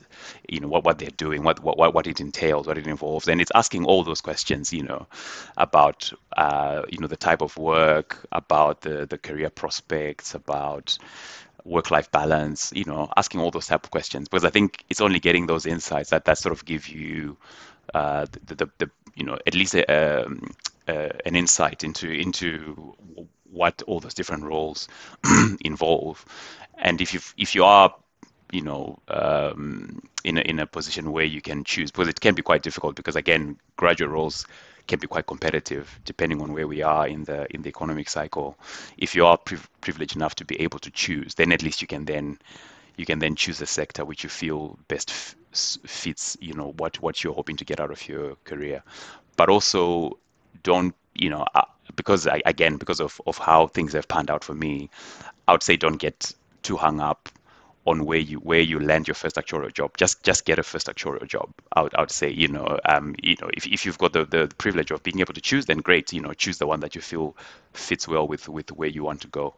you 0.49 0.59
know, 0.59 0.67
what, 0.67 0.83
what 0.83 0.99
they're 0.99 1.09
doing, 1.15 1.41
what, 1.43 1.63
what 1.63 1.93
what 1.93 2.05
it 2.05 2.19
entails, 2.19 2.67
what 2.67 2.77
it 2.77 2.85
involves, 2.85 3.29
and 3.29 3.39
it's 3.39 3.51
asking 3.55 3.85
all 3.85 4.03
those 4.03 4.19
questions, 4.19 4.73
you 4.73 4.83
know, 4.83 5.07
about 5.55 6.11
uh, 6.35 6.81
you 6.89 6.97
know 6.97 7.07
the 7.07 7.15
type 7.15 7.41
of 7.41 7.55
work, 7.57 8.17
about 8.33 8.81
the 8.81 9.05
the 9.05 9.17
career 9.17 9.49
prospects, 9.49 10.35
about 10.35 10.97
work-life 11.63 12.11
balance, 12.11 12.73
you 12.75 12.83
know, 12.83 13.07
asking 13.15 13.39
all 13.39 13.51
those 13.51 13.67
type 13.67 13.85
of 13.85 13.91
questions. 13.91 14.27
Because 14.27 14.43
I 14.43 14.49
think 14.49 14.83
it's 14.89 14.99
only 14.99 15.19
getting 15.19 15.45
those 15.47 15.65
insights 15.65 16.09
that 16.09 16.25
that 16.25 16.37
sort 16.37 16.51
of 16.51 16.65
give 16.65 16.89
you 16.89 17.37
uh, 17.93 18.25
the, 18.45 18.55
the, 18.55 18.69
the, 18.77 18.89
you 19.15 19.23
know 19.25 19.37
at 19.45 19.53
least 19.53 19.75
a, 19.75 20.25
um, 20.25 20.51
uh, 20.87 21.09
an 21.25 21.35
insight 21.35 21.83
into 21.83 22.09
into 22.09 22.95
what 23.51 23.81
all 23.83 23.99
those 23.99 24.13
different 24.13 24.43
roles 24.43 24.87
involve, 25.65 26.25
and 26.77 27.01
if 27.01 27.13
you 27.13 27.19
if 27.37 27.55
you 27.55 27.63
are 27.63 27.93
you 28.51 28.61
know 28.61 28.99
um, 29.07 30.01
in 30.23 30.37
a, 30.37 30.41
in 30.41 30.59
a 30.59 30.65
position 30.65 31.11
where 31.11 31.25
you 31.25 31.41
can 31.41 31.63
choose 31.63 31.91
because 31.91 32.07
it 32.07 32.19
can 32.19 32.35
be 32.35 32.41
quite 32.41 32.63
difficult 32.63 32.95
because 32.95 33.15
again 33.15 33.57
graduate 33.77 34.11
roles 34.11 34.45
can 34.87 34.99
be 34.99 35.07
quite 35.07 35.27
competitive 35.27 35.99
depending 36.05 36.41
on 36.41 36.53
where 36.53 36.67
we 36.67 36.81
are 36.81 37.07
in 37.07 37.23
the 37.23 37.47
in 37.53 37.61
the 37.61 37.69
economic 37.69 38.09
cycle. 38.09 38.57
If 38.97 39.15
you 39.15 39.25
are 39.25 39.37
priv- 39.37 39.69
privileged 39.81 40.15
enough 40.15 40.35
to 40.35 40.45
be 40.45 40.59
able 40.61 40.79
to 40.79 40.91
choose 40.91 41.35
then 41.35 41.51
at 41.51 41.63
least 41.63 41.81
you 41.81 41.87
can 41.87 42.05
then 42.05 42.39
you 42.97 43.05
can 43.05 43.19
then 43.19 43.35
choose 43.35 43.61
a 43.61 43.65
sector 43.65 44.03
which 44.05 44.23
you 44.23 44.29
feel 44.29 44.77
best 44.87 45.35
fits 45.53 46.37
you 46.41 46.53
know 46.53 46.73
what 46.77 47.01
what 47.01 47.23
you're 47.23 47.33
hoping 47.33 47.57
to 47.57 47.65
get 47.65 47.79
out 47.79 47.91
of 47.91 48.07
your 48.07 48.35
career 48.45 48.83
but 49.35 49.49
also 49.49 50.17
don't 50.63 50.95
you 51.15 51.29
know 51.29 51.45
uh, 51.55 51.63
because 51.95 52.27
I, 52.27 52.41
again 52.45 52.77
because 52.77 52.99
of 53.01 53.19
of 53.27 53.37
how 53.37 53.67
things 53.67 53.93
have 53.93 54.07
panned 54.07 54.31
out 54.31 54.43
for 54.43 54.53
me 54.53 54.89
i 55.47 55.51
would 55.51 55.63
say 55.63 55.75
don't 55.75 55.97
get 55.97 56.33
too 56.63 56.77
hung 56.77 56.99
up 56.99 57.29
on 57.85 58.05
where 58.05 58.19
you 58.19 58.37
where 58.37 58.59
you 58.59 58.79
land 58.79 59.07
your 59.07 59.15
first 59.15 59.35
actuarial 59.37 59.73
job. 59.73 59.97
Just 59.97 60.23
just 60.23 60.45
get 60.45 60.59
a 60.59 60.63
first 60.63 60.87
actuarial 60.87 61.27
job. 61.27 61.51
I 61.73 61.81
would, 61.81 61.95
I 61.95 62.01
would 62.01 62.11
say 62.11 62.29
you 62.29 62.47
know 62.47 62.79
um, 62.85 63.15
you 63.21 63.35
know 63.41 63.49
if, 63.53 63.65
if 63.65 63.85
you've 63.85 63.97
got 63.97 64.13
the, 64.13 64.25
the 64.25 64.51
privilege 64.57 64.91
of 64.91 65.01
being 65.03 65.19
able 65.19 65.33
to 65.33 65.41
choose, 65.41 65.65
then 65.65 65.79
great. 65.79 66.13
You 66.13 66.21
know 66.21 66.33
choose 66.33 66.57
the 66.59 66.67
one 66.67 66.79
that 66.81 66.95
you 66.95 67.01
feel 67.01 67.35
fits 67.73 68.07
well 68.07 68.27
with 68.27 68.47
with 68.47 68.71
where 68.71 68.89
you 68.89 69.03
want 69.03 69.21
to 69.21 69.27
go. 69.27 69.55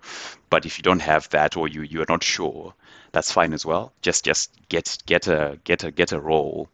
But 0.49 0.65
if 0.65 0.77
you 0.77 0.83
don't 0.83 1.01
have 1.01 1.27
that 1.29 1.57
or 1.57 1.67
you 1.67 1.81
you 1.81 2.01
are 2.01 2.07
not 2.07 2.23
sure, 2.23 2.73
that's 3.13 3.31
fine 3.31 3.53
as 3.53 3.65
well. 3.65 3.93
Just 4.01 4.25
just 4.25 4.51
get 4.69 4.97
get 5.05 5.27
a 5.27 5.59
get 5.63 5.83
a 5.85 5.91
get 5.91 6.11
a 6.11 6.19
role 6.19 6.69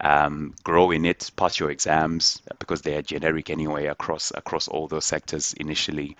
um, 0.00 0.54
grow 0.64 0.90
in 0.90 1.04
it, 1.04 1.30
pass 1.36 1.58
your 1.58 1.70
exams 1.70 2.42
because 2.58 2.82
they 2.82 2.96
are 2.96 3.02
generic 3.02 3.48
anyway 3.48 3.86
across 3.86 4.32
across 4.34 4.68
all 4.68 4.88
those 4.88 5.04
sectors 5.04 5.54
initially, 5.54 6.16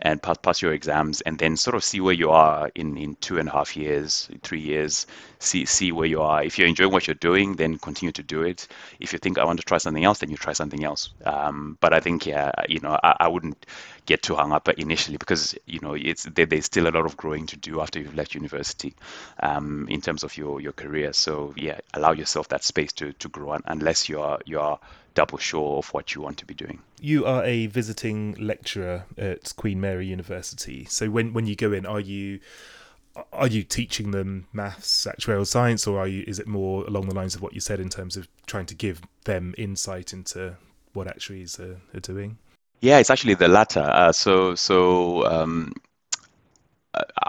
and 0.00 0.22
pass 0.22 0.36
pass 0.42 0.62
your 0.62 0.72
exams, 0.72 1.20
and 1.22 1.38
then 1.38 1.56
sort 1.56 1.74
of 1.74 1.82
see 1.84 2.00
where 2.00 2.14
you 2.14 2.30
are 2.30 2.70
in 2.74 2.96
in 2.96 3.16
two 3.16 3.38
and 3.38 3.48
a 3.48 3.52
half 3.52 3.76
years, 3.76 4.28
three 4.42 4.60
years. 4.60 5.06
See 5.40 5.64
see 5.66 5.92
where 5.92 6.06
you 6.06 6.22
are. 6.22 6.42
If 6.42 6.58
you're 6.58 6.68
enjoying 6.68 6.92
what 6.92 7.06
you're 7.06 7.14
doing, 7.14 7.56
then 7.56 7.78
continue 7.78 8.12
to 8.12 8.22
do 8.22 8.42
it. 8.42 8.68
If 9.00 9.12
you 9.12 9.18
think 9.18 9.38
I 9.38 9.44
want 9.44 9.58
to 9.58 9.64
try 9.66 9.78
something 9.78 10.04
else, 10.04 10.20
then 10.20 10.30
you 10.30 10.36
try 10.36 10.52
something 10.52 10.84
else. 10.84 11.10
Um, 11.24 11.76
but 11.80 11.92
I 11.92 12.00
think 12.00 12.26
yeah, 12.26 12.52
you 12.68 12.80
know, 12.80 12.98
I, 13.02 13.16
I 13.20 13.28
wouldn't 13.28 13.66
get 14.06 14.22
too 14.22 14.34
hung 14.34 14.52
up 14.52 14.68
initially 14.68 15.16
because 15.16 15.54
you 15.66 15.80
know 15.80 15.94
it's 15.94 16.24
there, 16.24 16.46
there's 16.46 16.64
still 16.64 16.86
a 16.86 16.90
lot 16.90 17.04
of 17.04 17.16
growing 17.16 17.46
to 17.46 17.56
do 17.56 17.80
after 17.80 17.98
you've 17.98 18.14
left 18.14 18.34
university 18.34 18.94
um, 19.40 19.86
in 19.90 20.00
terms 20.00 20.24
of 20.24 20.36
your 20.36 20.60
your 20.60 20.72
career. 20.72 21.12
So 21.12 21.52
yeah, 21.56 21.80
allow 21.92 22.12
yourself 22.12 22.48
that 22.48 22.64
space 22.64 22.92
to 22.94 23.12
to 23.12 23.28
grow 23.28 23.58
unless 23.66 24.08
you 24.08 24.20
are 24.20 24.38
you 24.46 24.60
are 24.60 24.78
double 25.14 25.38
sure 25.38 25.78
of 25.78 25.88
what 25.88 26.14
you 26.14 26.20
want 26.20 26.36
to 26.38 26.46
be 26.46 26.54
doing. 26.54 26.78
You 27.00 27.24
are 27.24 27.42
a 27.44 27.66
visiting 27.66 28.36
lecturer 28.38 29.04
at 29.18 29.54
Queen 29.56 29.80
Mary 29.80 30.06
University. 30.06 30.84
So 30.84 31.10
when 31.10 31.32
when 31.32 31.46
you 31.46 31.56
go 31.56 31.72
in, 31.72 31.84
are 31.84 32.00
you 32.00 32.40
are 33.32 33.46
you 33.46 33.62
teaching 33.62 34.10
them 34.10 34.46
maths, 34.52 35.06
actuarial 35.06 35.46
science, 35.46 35.86
or 35.86 35.98
are 35.98 36.08
you? 36.08 36.24
Is 36.26 36.38
it 36.38 36.46
more 36.46 36.84
along 36.84 37.08
the 37.08 37.14
lines 37.14 37.34
of 37.34 37.42
what 37.42 37.54
you 37.54 37.60
said 37.60 37.80
in 37.80 37.88
terms 37.88 38.16
of 38.16 38.28
trying 38.46 38.66
to 38.66 38.74
give 38.74 39.00
them 39.24 39.54
insight 39.58 40.12
into 40.12 40.56
what 40.92 41.06
actuaries 41.08 41.58
are, 41.58 41.80
are 41.94 42.00
doing? 42.00 42.38
Yeah, 42.80 42.98
it's 42.98 43.10
actually 43.10 43.34
the 43.34 43.48
latter. 43.48 43.80
Uh, 43.80 44.12
so 44.12 44.54
so 44.54 45.26
um, 45.26 45.72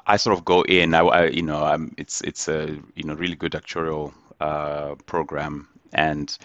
I 0.05 0.17
sort 0.17 0.37
of 0.37 0.45
go 0.45 0.61
in. 0.63 0.93
I, 0.93 1.01
I, 1.01 1.25
you 1.27 1.41
know 1.41 1.63
I'm, 1.63 1.93
it's 1.97 2.21
it's 2.21 2.47
a 2.47 2.77
you 2.95 3.03
know 3.03 3.13
really 3.13 3.35
good 3.35 3.51
actuarial 3.53 4.13
uh, 4.39 4.95
program 5.05 5.67
and 5.93 6.37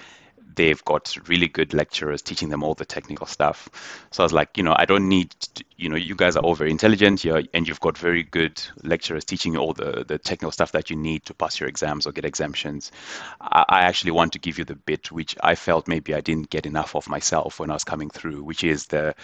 they've 0.55 0.85
got 0.85 1.17
really 1.29 1.49
good 1.49 1.75
lecturers 1.75 2.23
teaching 2.23 2.49
them 2.49 2.63
all 2.63 2.75
the 2.75 2.85
technical 2.85 3.27
stuff. 3.27 3.69
So 4.11 4.23
I 4.23 4.25
was 4.25 4.33
like, 4.33 4.57
you 4.57 4.63
know, 4.63 4.75
I 4.77 4.85
don't 4.85 5.09
need, 5.09 5.31
to, 5.31 5.65
you 5.77 5.89
know, 5.89 5.97
you 5.97 6.15
guys 6.15 6.37
are 6.37 6.43
all 6.43 6.55
very 6.55 6.71
intelligent 6.71 7.25
you're, 7.25 7.43
and 7.55 7.67
you've 7.67 7.81
got 7.81 7.99
very 7.99 8.23
good 8.23 8.63
lecturers 8.83 9.25
teaching 9.25 9.55
you 9.55 9.61
all 9.61 9.73
the, 9.73 10.05
the 10.07 10.19
technical 10.19 10.53
stuff 10.53 10.73
that 10.73 10.91
you 10.91 10.97
need 10.97 11.25
to 11.27 11.35
pass 11.35 11.59
your 11.61 11.69
exams 11.69 12.07
or 12.07 12.13
get 12.13 12.25
exemptions. 12.25 12.93
I, 13.41 13.65
I 13.69 13.81
actually 13.83 14.13
want 14.13 14.33
to 14.33 14.39
give 14.39 14.59
you 14.59 14.65
the 14.65 14.77
bit 14.77 15.11
which 15.13 15.37
I 15.43 15.55
felt 15.55 15.89
maybe 15.89 16.15
I 16.15 16.21
didn't 16.21 16.51
get 16.51 16.67
enough 16.67 16.95
of 16.95 17.09
myself 17.09 17.61
when 17.61 17.71
I 17.71 17.75
was 17.75 17.85
coming 17.85 18.11
through, 18.11 18.43
which 18.43 18.65
is 18.65 18.87
the 18.87 19.15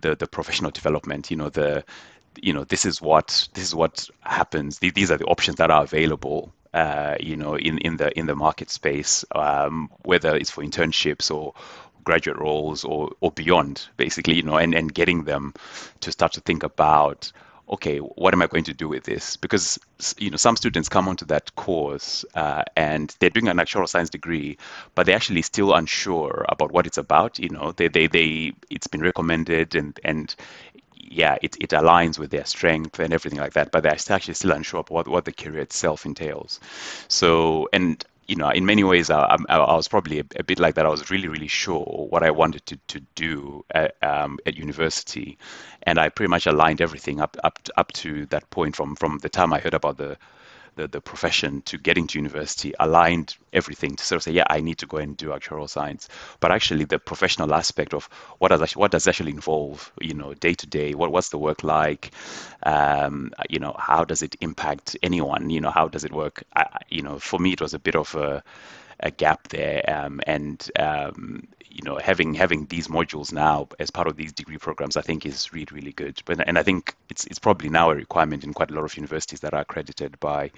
the, 0.00 0.14
the 0.14 0.28
professional 0.28 0.70
development, 0.70 1.28
you 1.28 1.36
know, 1.36 1.48
the 1.48 1.84
you 2.40 2.52
know 2.52 2.64
this 2.64 2.84
is 2.84 3.00
what 3.02 3.48
this 3.54 3.64
is 3.64 3.74
what 3.74 4.08
happens 4.20 4.78
these 4.78 5.10
are 5.10 5.16
the 5.16 5.24
options 5.24 5.56
that 5.56 5.70
are 5.70 5.82
available 5.82 6.52
uh, 6.74 7.16
you 7.20 7.36
know, 7.36 7.56
in, 7.56 7.78
in 7.78 7.96
the 7.96 8.16
in 8.18 8.26
the 8.26 8.34
market 8.36 8.70
space, 8.70 9.24
um, 9.34 9.90
whether 10.02 10.36
it's 10.36 10.50
for 10.50 10.62
internships 10.62 11.34
or 11.34 11.54
graduate 12.04 12.38
roles 12.38 12.84
or 12.84 13.12
or 13.20 13.30
beyond, 13.30 13.88
basically, 13.96 14.34
you 14.34 14.42
know, 14.42 14.56
and, 14.56 14.74
and 14.74 14.92
getting 14.94 15.24
them 15.24 15.54
to 16.00 16.12
start 16.12 16.32
to 16.32 16.40
think 16.40 16.62
about 16.62 17.32
okay, 17.70 17.98
what 17.98 18.32
am 18.32 18.42
I 18.42 18.46
going 18.46 18.64
to 18.64 18.74
do 18.74 18.88
with 18.88 19.04
this? 19.04 19.36
Because 19.36 19.78
you 20.16 20.30
know 20.30 20.36
some 20.36 20.56
students 20.56 20.88
come 20.88 21.08
onto 21.08 21.26
that 21.26 21.54
course 21.56 22.24
uh, 22.34 22.62
and 22.76 23.14
they're 23.18 23.30
doing 23.30 23.48
an 23.48 23.58
actuarial 23.58 23.88
science 23.88 24.10
degree, 24.10 24.56
but 24.94 25.06
they're 25.06 25.16
actually 25.16 25.42
still 25.42 25.74
unsure 25.74 26.44
about 26.48 26.72
what 26.72 26.86
it's 26.86 26.98
about. 26.98 27.38
You 27.38 27.50
know, 27.50 27.72
they 27.72 27.88
they, 27.88 28.06
they 28.06 28.52
it's 28.70 28.86
been 28.86 29.02
recommended 29.02 29.74
and 29.74 29.98
and 30.04 30.34
yeah, 31.10 31.36
it, 31.42 31.56
it 31.60 31.70
aligns 31.70 32.18
with 32.18 32.30
their 32.30 32.44
strength 32.44 32.98
and 32.98 33.12
everything 33.12 33.38
like 33.38 33.54
that, 33.54 33.70
but 33.72 33.82
they're 33.82 33.92
actually 33.92 34.34
still 34.34 34.52
unsure 34.52 34.80
about 34.80 34.90
what, 34.90 35.08
what 35.08 35.24
the 35.24 35.32
career 35.32 35.60
itself 35.60 36.06
entails. 36.06 36.60
So, 37.08 37.68
and 37.72 38.04
you 38.28 38.36
know, 38.36 38.50
in 38.50 38.66
many 38.66 38.84
ways, 38.84 39.08
I, 39.08 39.36
I, 39.48 39.56
I 39.56 39.74
was 39.74 39.88
probably 39.88 40.20
a, 40.20 40.24
a, 40.36 40.44
bit 40.44 40.58
like 40.58 40.74
that. 40.74 40.84
I 40.84 40.90
was 40.90 41.10
really, 41.10 41.28
really 41.28 41.48
sure 41.48 42.06
what 42.10 42.22
I 42.22 42.30
wanted 42.30 42.66
to, 42.66 42.76
to 42.88 43.00
do 43.14 43.64
at, 43.70 43.96
um, 44.02 44.38
at 44.44 44.56
university, 44.56 45.38
and 45.84 45.98
I 45.98 46.10
pretty 46.10 46.28
much 46.28 46.46
aligned 46.46 46.82
everything 46.82 47.20
up 47.20 47.38
up 47.42 47.58
up 47.78 47.90
to 47.92 48.26
that 48.26 48.48
point 48.50 48.76
from 48.76 48.96
from 48.96 49.18
the 49.18 49.30
time 49.30 49.54
I 49.54 49.60
heard 49.60 49.72
about 49.72 49.96
the 49.96 50.18
the, 50.78 50.86
the 50.86 51.00
profession 51.00 51.60
to 51.62 51.76
getting 51.76 52.06
to 52.06 52.18
university 52.18 52.72
aligned 52.78 53.36
everything 53.52 53.96
to 53.96 54.04
sort 54.04 54.16
of 54.18 54.22
say, 54.22 54.30
yeah, 54.30 54.44
I 54.48 54.60
need 54.60 54.78
to 54.78 54.86
go 54.86 54.98
and 54.98 55.16
do 55.16 55.30
actuarial 55.30 55.68
science. 55.68 56.08
But 56.38 56.52
actually, 56.52 56.84
the 56.84 57.00
professional 57.00 57.52
aspect 57.52 57.94
of 57.94 58.04
what 58.38 58.48
does 58.48 58.62
actually, 58.62 58.80
what 58.80 58.92
does 58.92 59.08
actually 59.08 59.32
involve, 59.32 59.92
you 60.00 60.14
know, 60.14 60.34
day 60.34 60.54
to 60.54 60.66
day, 60.66 60.94
what 60.94 61.10
what's 61.10 61.30
the 61.30 61.38
work 61.38 61.64
like, 61.64 62.12
um, 62.62 63.32
you 63.50 63.58
know, 63.58 63.74
how 63.76 64.04
does 64.04 64.22
it 64.22 64.36
impact 64.40 64.96
anyone, 65.02 65.50
you 65.50 65.60
know, 65.60 65.70
how 65.70 65.88
does 65.88 66.04
it 66.04 66.12
work? 66.12 66.44
I, 66.54 66.66
you 66.88 67.02
know, 67.02 67.18
for 67.18 67.40
me, 67.40 67.52
it 67.52 67.60
was 67.60 67.74
a 67.74 67.80
bit 67.80 67.96
of 67.96 68.14
a 68.14 68.44
a 69.00 69.10
gap 69.10 69.48
there. 69.48 69.82
Um, 69.88 70.20
and 70.26 70.70
um, 70.78 71.46
you 71.70 71.82
know, 71.84 71.98
having 71.98 72.34
having 72.34 72.66
these 72.66 72.88
modules 72.88 73.32
now 73.32 73.68
as 73.78 73.90
part 73.90 74.08
of 74.08 74.16
these 74.16 74.32
degree 74.32 74.58
programs, 74.58 74.96
I 74.96 75.02
think 75.02 75.24
is 75.24 75.52
really 75.52 75.68
really 75.72 75.92
good. 75.92 76.20
But 76.24 76.46
and 76.46 76.58
I 76.58 76.62
think 76.62 76.94
it's 77.10 77.24
it's 77.26 77.38
probably 77.38 77.68
now 77.68 77.90
a 77.90 77.94
requirement 77.94 78.44
in 78.44 78.54
quite 78.54 78.70
a 78.70 78.74
lot 78.74 78.84
of 78.84 78.96
universities 78.96 79.40
that 79.40 79.54
are 79.54 79.60
accredited 79.60 80.18
by 80.20 80.50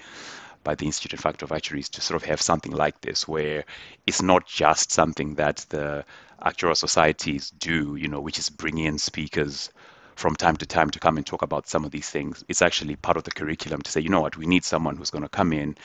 by 0.63 0.75
the 0.75 0.85
Institute 0.85 1.13
and 1.13 1.21
Faculty 1.21 1.45
of 1.45 1.51
Actuaries 1.51 1.89
to 1.89 2.01
sort 2.01 2.21
of 2.21 2.27
have 2.27 2.41
something 2.41 2.71
like 2.71 3.01
this, 3.01 3.27
where 3.27 3.65
it's 4.05 4.21
not 4.21 4.45
just 4.45 4.91
something 4.91 5.35
that 5.35 5.65
the 5.69 6.05
actuarial 6.43 6.77
societies 6.77 7.51
do, 7.51 7.95
you 7.95 8.07
know, 8.07 8.21
which 8.21 8.39
is 8.39 8.49
bring 8.49 8.77
in 8.77 8.97
speakers 8.97 9.71
from 10.15 10.35
time 10.35 10.55
to 10.57 10.65
time 10.65 10.89
to 10.91 10.99
come 10.99 11.17
and 11.17 11.25
talk 11.25 11.41
about 11.41 11.67
some 11.67 11.83
of 11.83 11.91
these 11.91 12.09
things. 12.09 12.43
It's 12.47 12.61
actually 12.61 12.95
part 12.95 13.17
of 13.17 13.23
the 13.23 13.31
curriculum 13.31 13.81
to 13.81 13.91
say, 13.91 14.01
you 14.01 14.09
know 14.09 14.21
what, 14.21 14.37
we 14.37 14.45
need 14.45 14.63
someone 14.63 14.95
who's 14.95 15.09
going 15.09 15.23
to 15.23 15.29
come 15.29 15.51
in 15.51 15.75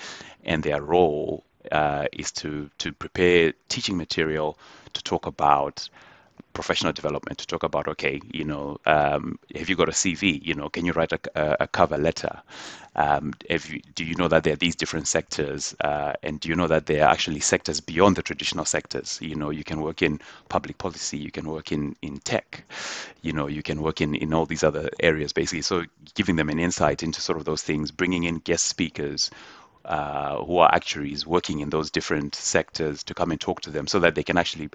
and 0.45 0.63
their 0.63 0.83
role 0.83 1.46
uh, 1.73 2.07
is 2.13 2.33
to 2.33 2.71
to 2.79 2.93
prepare 2.93 3.53
teaching 3.69 3.97
material 3.97 4.59
to 4.93 5.03
talk 5.03 5.27
about 5.27 5.89
professional 6.57 6.93
development 6.93 7.37
to 7.37 7.47
talk 7.47 7.63
about 7.63 7.87
okay 7.87 8.19
you 8.33 8.45
know 8.45 8.79
um, 8.87 9.39
have 9.55 9.69
you 9.69 9.77
got 9.77 9.91
a 9.91 9.93
cv 9.93 10.43
you 10.43 10.55
know 10.55 10.71
can 10.71 10.87
you 10.87 10.93
write 10.93 11.13
a, 11.13 11.63
a 11.63 11.67
cover 11.67 11.99
letter? 11.99 12.41
Um, 12.97 13.35
you, 13.51 13.83
do 13.95 14.05
you 14.07 14.15
know 14.15 14.27
that 14.29 14.43
there 14.45 14.55
are 14.55 14.63
these 14.65 14.75
different 14.75 15.07
sectors 15.07 15.77
uh, 15.83 16.15
and 16.23 16.41
do 16.41 16.49
you 16.49 16.57
know 16.57 16.67
that 16.67 16.87
there 16.87 17.05
are 17.05 17.11
actually 17.11 17.41
sectors 17.41 17.79
beyond 17.79 18.17
the 18.17 18.23
traditional 18.23 18.65
sectors? 18.65 19.19
You 19.21 19.35
know 19.35 19.51
you 19.51 19.65
can 19.65 19.83
work 19.83 20.01
in 20.01 20.19
public 20.49 20.79
policy 20.79 21.19
you 21.19 21.31
can 21.31 21.47
work 21.47 21.73
in 21.73 21.95
in 22.01 22.19
tech 22.21 22.65
you 23.21 23.35
know 23.35 23.49
you 23.49 23.63
can 23.63 23.83
work 23.83 24.01
in 24.01 24.15
in 24.15 24.33
all 24.33 24.47
these 24.47 24.65
other 24.65 24.89
areas 25.01 25.35
basically. 25.35 25.63
So 25.63 25.85
giving 26.15 26.37
them 26.37 26.49
an 26.49 26.59
insight 26.59 27.03
into 27.03 27.21
sort 27.21 27.37
of 27.39 27.45
those 27.45 27.63
things 27.63 27.91
bringing 27.91 28.25
in 28.25 28.39
guest 28.39 28.67
speakers 28.67 29.31
uh, 29.87 30.45
who 30.45 30.59
are 30.59 30.75
actuaries 30.75 31.27
working 31.27 31.61
in 31.61 31.71
those 31.71 31.91
different 31.91 32.35
sectors 32.35 33.03
to 33.05 33.15
come 33.15 33.31
and 33.31 33.41
talk 33.41 33.61
to 33.63 33.71
them 33.71 33.87
so 33.87 33.99
that 34.01 34.15
they 34.15 34.23
can 34.23 34.37
actually 34.37 34.69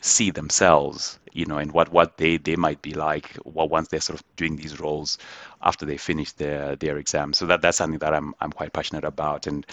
see 0.00 0.30
themselves, 0.30 1.18
you 1.32 1.46
know, 1.46 1.58
and 1.58 1.72
what, 1.72 1.90
what 1.90 2.18
they, 2.18 2.36
they 2.36 2.56
might 2.56 2.82
be 2.82 2.92
like 2.92 3.38
well, 3.44 3.68
once 3.68 3.88
they're 3.88 4.00
sort 4.00 4.20
of 4.20 4.26
doing 4.36 4.56
these 4.56 4.78
roles 4.80 5.18
after 5.62 5.86
they 5.86 5.96
finish 5.96 6.32
their 6.32 6.76
their 6.76 6.98
exams. 6.98 7.38
So 7.38 7.46
that 7.46 7.62
that's 7.62 7.78
something 7.78 7.98
that 8.00 8.14
I'm 8.14 8.34
I'm 8.40 8.52
quite 8.52 8.72
passionate 8.72 9.04
about. 9.04 9.46
And 9.46 9.66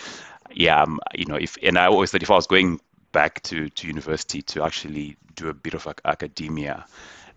yeah, 0.51 0.81
um, 0.81 0.99
you 1.13 1.25
know, 1.25 1.35
if 1.35 1.57
and 1.61 1.77
I 1.77 1.87
always 1.87 2.11
thought 2.11 2.23
if 2.23 2.31
I 2.31 2.35
was 2.35 2.47
going 2.47 2.79
back 3.11 3.41
to 3.43 3.69
to 3.69 3.87
university 3.87 4.41
to 4.43 4.63
actually 4.63 5.17
do 5.35 5.49
a 5.49 5.53
bit 5.53 5.73
of 5.73 5.87
academia 6.05 6.85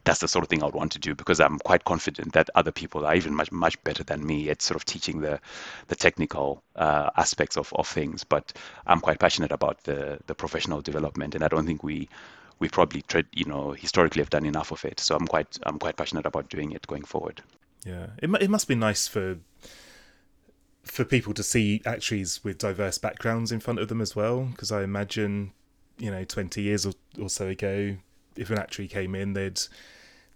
that's 0.07 0.21
the 0.21 0.29
sort 0.29 0.45
of 0.45 0.49
thing 0.49 0.63
I 0.63 0.67
would 0.67 0.75
want 0.75 0.93
to 0.93 0.99
do 0.99 1.15
because 1.15 1.41
I'm 1.41 1.59
quite 1.59 1.85
confident 1.85 2.33
that 2.33 2.49
other 2.55 2.73
people 2.73 3.05
are 3.05 3.15
even 3.15 3.35
much 3.35 3.53
much 3.53 3.83
better 3.85 4.05
than 4.05 4.25
me 4.25 4.49
at 4.49 4.63
sort 4.63 4.77
of 4.77 4.85
teaching 4.85 5.21
the 5.21 5.41
the 5.89 5.97
technical 5.97 6.63
uh, 6.77 7.11
aspects 7.17 7.57
of, 7.57 7.73
of 7.75 7.87
things. 7.87 8.25
But 8.25 8.53
I'm 8.87 9.01
quite 9.01 9.19
passionate 9.19 9.53
about 9.53 9.83
the 9.83 10.19
the 10.27 10.35
professional 10.35 10.81
development, 10.81 11.35
and 11.35 11.45
I 11.45 11.49
don't 11.49 11.67
think 11.67 11.83
we 11.83 12.09
we 12.61 12.69
probably 12.69 13.05
you 13.33 13.45
know 13.45 13.73
historically 13.73 14.23
have 14.23 14.31
done 14.31 14.47
enough 14.47 14.71
of 14.71 14.85
it. 14.85 15.01
So 15.01 15.17
I'm 15.17 15.27
quite 15.27 15.59
I'm 15.65 15.79
quite 15.79 15.97
passionate 15.97 16.25
about 16.25 16.49
doing 16.49 16.73
it 16.73 16.87
going 16.87 17.05
forward. 17.05 17.43
Yeah, 17.85 18.07
it 18.23 18.31
it 18.41 18.49
must 18.49 18.69
be 18.69 18.77
nice 18.77 19.09
for 19.09 19.39
for 20.85 21.05
people 21.05 21.35
to 21.35 21.43
see 21.43 21.83
actuaries 21.85 22.45
with 22.45 22.59
diverse 22.59 22.97
backgrounds 22.97 23.51
in 23.51 23.59
front 23.59 23.81
of 23.81 23.89
them 23.89 24.01
as 24.01 24.15
well 24.15 24.45
because 24.45 24.71
I 24.71 24.85
imagine 24.85 25.53
you 25.99 26.13
know 26.13 26.23
20 26.25 26.63
years 26.63 26.87
or, 26.87 26.93
or 27.21 27.29
so 27.29 27.49
ago 27.49 27.97
if 28.37 28.51
an 28.51 28.59
actuary 28.59 28.87
came 28.87 29.17
in 29.17 29.33
they'd 29.33 29.61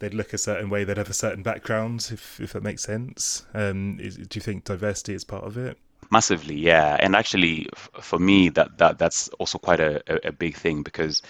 they'd 0.00 0.14
look 0.14 0.32
a 0.32 0.38
certain 0.38 0.68
way, 0.68 0.82
they'd 0.82 0.96
have 0.96 1.08
a 1.08 1.14
certain 1.14 1.42
background, 1.42 2.08
if 2.12 2.40
if 2.40 2.52
that 2.52 2.62
makes 2.62 2.82
sense. 2.82 3.46
Um, 3.54 3.98
is, 4.00 4.16
do 4.16 4.36
you 4.36 4.40
think 4.40 4.64
diversity 4.64 5.14
is 5.14 5.24
part 5.24 5.44
of 5.44 5.56
it? 5.56 5.78
Massively, 6.10 6.56
yeah. 6.56 6.96
And 6.98 7.14
actually, 7.14 7.68
for 8.00 8.18
me, 8.18 8.48
that, 8.50 8.78
that 8.78 8.98
that's 8.98 9.28
also 9.38 9.58
quite 9.58 9.78
a, 9.78 10.02
a, 10.12 10.28
a, 10.28 10.32
big 10.32 10.56
thing 10.56 10.82
because 10.82 11.22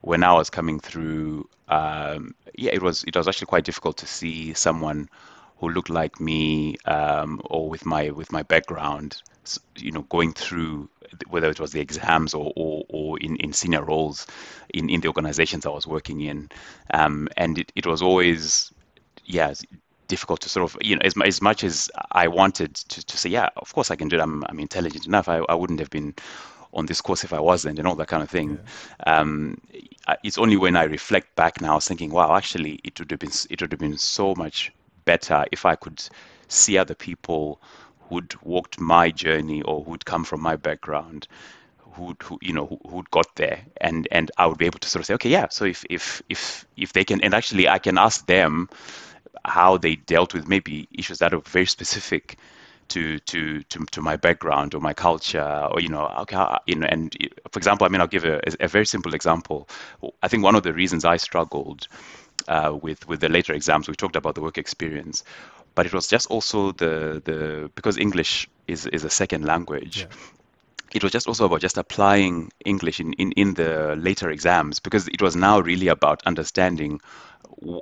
when 0.00 0.24
I 0.24 0.32
was 0.32 0.50
coming 0.50 0.80
through, 0.80 1.48
um, 1.68 2.34
yeah, 2.56 2.72
it 2.72 2.82
was 2.82 3.04
it 3.04 3.14
was 3.16 3.28
actually 3.28 3.46
quite 3.46 3.64
difficult 3.64 3.98
to 3.98 4.06
see 4.06 4.52
someone 4.54 5.08
who 5.58 5.68
looked 5.68 5.90
like 5.90 6.20
me 6.20 6.76
um, 6.86 7.40
or 7.44 7.68
with 7.68 7.86
my 7.86 8.10
with 8.10 8.32
my 8.32 8.42
background, 8.42 9.22
you 9.76 9.92
know, 9.92 10.02
going 10.02 10.32
through 10.32 10.88
whether 11.28 11.48
it 11.50 11.60
was 11.60 11.72
the 11.72 11.80
exams 11.80 12.34
or, 12.34 12.52
or, 12.56 12.84
or 12.88 13.18
in, 13.18 13.36
in 13.36 13.52
senior 13.52 13.84
roles 13.84 14.26
in, 14.72 14.90
in 14.90 15.00
the 15.00 15.08
organizations 15.08 15.66
I 15.66 15.70
was 15.70 15.86
working 15.86 16.20
in. 16.20 16.50
Um, 16.92 17.28
and 17.36 17.58
it, 17.58 17.72
it 17.74 17.86
was 17.86 18.02
always, 18.02 18.72
yeah, 19.24 19.54
difficult 20.08 20.40
to 20.42 20.48
sort 20.48 20.70
of, 20.70 20.76
you 20.82 20.96
know, 20.96 21.02
as, 21.04 21.14
as 21.24 21.40
much 21.40 21.64
as 21.64 21.90
I 22.12 22.28
wanted 22.28 22.74
to, 22.74 23.04
to 23.04 23.16
say, 23.16 23.30
yeah, 23.30 23.48
of 23.56 23.72
course 23.72 23.90
I 23.90 23.96
can 23.96 24.08
do 24.08 24.16
it, 24.16 24.22
I'm, 24.22 24.44
I'm 24.48 24.60
intelligent 24.60 25.06
enough, 25.06 25.28
I, 25.28 25.38
I 25.48 25.54
wouldn't 25.54 25.80
have 25.80 25.90
been 25.90 26.14
on 26.74 26.86
this 26.86 27.00
course 27.00 27.24
if 27.24 27.32
I 27.32 27.40
wasn't, 27.40 27.78
and 27.78 27.86
all 27.86 27.94
that 27.94 28.08
kind 28.08 28.22
of 28.22 28.28
thing. 28.28 28.58
Yeah. 29.06 29.20
Um, 29.20 29.60
it's 30.22 30.38
only 30.38 30.56
when 30.56 30.76
I 30.76 30.82
reflect 30.84 31.34
back 31.36 31.60
now, 31.60 31.78
thinking, 31.78 32.10
wow, 32.10 32.36
actually, 32.36 32.80
it 32.84 32.98
would 32.98 33.10
have 33.10 33.20
been 33.20 33.30
it 33.48 33.60
would 33.60 33.72
have 33.72 33.80
been 33.80 33.96
so 33.96 34.34
much 34.34 34.72
better 35.04 35.44
if 35.52 35.64
I 35.64 35.76
could 35.76 36.02
see 36.48 36.76
other 36.76 36.94
people 36.94 37.60
who'd 38.08 38.34
walked 38.42 38.80
my 38.80 39.10
journey 39.10 39.62
or 39.62 39.82
who'd 39.84 40.04
come 40.04 40.24
from 40.24 40.40
my 40.40 40.56
background 40.56 41.26
who 41.94 42.16
who 42.22 42.38
you 42.42 42.52
know 42.52 42.66
who, 42.66 42.78
who'd 42.88 43.10
got 43.10 43.34
there. 43.36 43.60
And 43.80 44.08
and 44.10 44.30
I 44.38 44.46
would 44.46 44.58
be 44.58 44.66
able 44.66 44.78
to 44.80 44.88
sort 44.88 45.00
of 45.00 45.06
say 45.06 45.14
okay 45.14 45.30
yeah 45.30 45.48
so 45.48 45.64
if 45.64 45.84
if 45.90 46.22
if 46.28 46.66
if 46.76 46.92
they 46.92 47.04
can 47.04 47.20
and 47.22 47.34
actually 47.34 47.68
I 47.68 47.78
can 47.78 47.98
ask 47.98 48.26
them 48.26 48.68
how 49.44 49.76
they 49.78 49.96
dealt 49.96 50.34
with 50.34 50.48
maybe 50.48 50.88
issues 50.92 51.18
that 51.18 51.34
are 51.34 51.40
very 51.40 51.66
specific 51.66 52.36
to 52.88 53.18
to 53.20 53.62
to, 53.64 53.84
to 53.86 54.02
my 54.02 54.16
background 54.16 54.74
or 54.74 54.80
my 54.80 54.92
culture 54.92 55.68
or 55.70 55.80
you 55.80 55.88
know 55.88 56.06
okay 56.20 56.44
you 56.66 56.76
know 56.76 56.86
and 56.86 57.16
for 57.50 57.58
example 57.58 57.86
I 57.86 57.88
mean 57.90 58.00
I'll 58.00 58.06
give 58.06 58.24
a, 58.24 58.40
a 58.60 58.68
very 58.68 58.86
simple 58.86 59.14
example. 59.14 59.68
I 60.22 60.28
think 60.28 60.42
one 60.44 60.54
of 60.54 60.62
the 60.62 60.72
reasons 60.72 61.04
I 61.04 61.16
struggled 61.16 61.88
uh, 62.48 62.76
with 62.82 63.06
with 63.08 63.20
the 63.20 63.28
later 63.28 63.52
exams 63.54 63.88
we 63.88 63.94
talked 63.94 64.16
about 64.16 64.34
the 64.34 64.42
work 64.42 64.58
experience 64.58 65.24
but 65.74 65.86
it 65.86 65.92
was 65.92 66.06
just 66.06 66.26
also 66.30 66.72
the 66.72 67.22
the 67.24 67.70
because 67.74 67.98
English 67.98 68.48
is 68.66 68.86
is 68.86 69.04
a 69.04 69.10
second 69.10 69.44
language 69.44 70.02
yeah 70.02 70.16
it 70.94 71.02
was 71.02 71.12
just 71.12 71.26
also 71.26 71.44
about 71.44 71.60
just 71.60 71.76
applying 71.76 72.52
English 72.64 73.00
in, 73.00 73.12
in, 73.14 73.32
in 73.32 73.54
the 73.54 73.96
later 73.98 74.30
exams 74.30 74.78
because 74.78 75.08
it 75.08 75.20
was 75.20 75.34
now 75.34 75.58
really 75.58 75.88
about 75.88 76.22
understanding, 76.24 77.00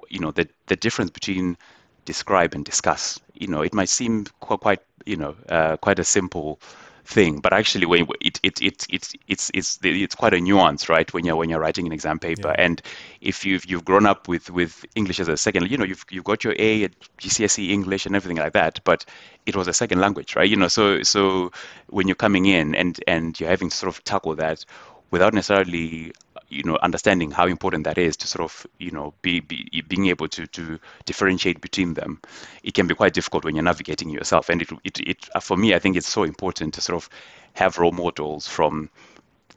you 0.08 0.18
know, 0.18 0.30
the, 0.32 0.48
the 0.66 0.76
difference 0.76 1.10
between 1.10 1.58
describe 2.06 2.54
and 2.54 2.64
discuss. 2.64 3.20
You 3.34 3.48
know, 3.48 3.60
it 3.60 3.74
might 3.74 3.90
seem 3.90 4.24
quite, 4.40 4.60
quite 4.60 4.80
you 5.04 5.16
know, 5.16 5.36
uh, 5.50 5.76
quite 5.76 5.98
a 5.98 6.04
simple 6.04 6.58
thing 7.04 7.40
but 7.40 7.52
actually 7.52 7.84
when 7.84 8.06
it, 8.20 8.40
it, 8.42 8.62
it, 8.62 8.86
it, 8.90 9.14
it's 9.28 9.50
it's 9.54 9.78
it's 9.82 10.14
quite 10.14 10.34
a 10.34 10.40
nuance 10.40 10.88
right? 10.88 11.12
When 11.12 11.24
you're 11.24 11.36
when 11.36 11.48
you're 11.50 11.60
writing 11.60 11.86
an 11.86 11.92
exam 11.92 12.18
paper. 12.18 12.48
Yeah. 12.48 12.64
and 12.64 12.82
if 13.20 13.44
you've 13.44 13.64
you've 13.66 13.84
grown 13.84 14.06
up 14.06 14.28
with 14.28 14.50
with 14.50 14.84
english 14.94 15.18
as 15.20 15.28
a 15.28 15.36
second 15.36 15.70
you 15.70 15.76
know 15.76 15.84
you've 15.84 16.04
you've 16.10 16.24
got 16.24 16.44
your 16.44 16.54
a 16.58 16.84
at 16.84 16.92
gcse 17.18 17.70
english 17.70 18.06
and 18.06 18.14
everything 18.14 18.36
like 18.36 18.52
that 18.52 18.80
but 18.84 19.04
it 19.46 19.56
was 19.56 19.68
a 19.68 19.72
second 19.72 20.00
language 20.00 20.36
right? 20.36 20.48
You 20.48 20.56
know 20.56 20.68
so 20.68 21.02
so 21.02 21.50
when 21.88 22.06
you're 22.08 22.14
coming 22.14 22.46
in 22.46 22.74
and 22.74 23.02
and 23.06 23.38
you're 23.38 23.50
having 23.50 23.70
to 23.70 23.76
sort 23.76 23.94
of 23.94 24.02
tackle 24.04 24.36
that 24.36 24.64
without 25.10 25.34
necessarily 25.34 26.12
you 26.52 26.62
know 26.64 26.78
understanding 26.82 27.30
how 27.30 27.46
important 27.46 27.84
that 27.84 27.98
is 27.98 28.16
to 28.16 28.26
sort 28.26 28.44
of 28.44 28.66
you 28.78 28.90
know 28.90 29.14
be, 29.22 29.40
be 29.40 29.82
being 29.88 30.06
able 30.06 30.28
to 30.28 30.46
to 30.48 30.78
differentiate 31.06 31.60
between 31.60 31.94
them 31.94 32.20
it 32.62 32.74
can 32.74 32.86
be 32.86 32.94
quite 32.94 33.14
difficult 33.14 33.44
when 33.44 33.54
you're 33.54 33.64
navigating 33.64 34.10
yourself. 34.10 34.48
And 34.48 34.62
it, 34.62 34.70
it, 34.84 35.00
it 35.00 35.42
for 35.42 35.56
me 35.56 35.74
i 35.74 35.78
think 35.78 35.96
it's 35.96 36.08
so 36.08 36.22
important 36.22 36.74
to 36.74 36.80
sort 36.80 37.02
of 37.02 37.08
have 37.54 37.78
role 37.78 37.92
models 37.92 38.46
from 38.46 38.88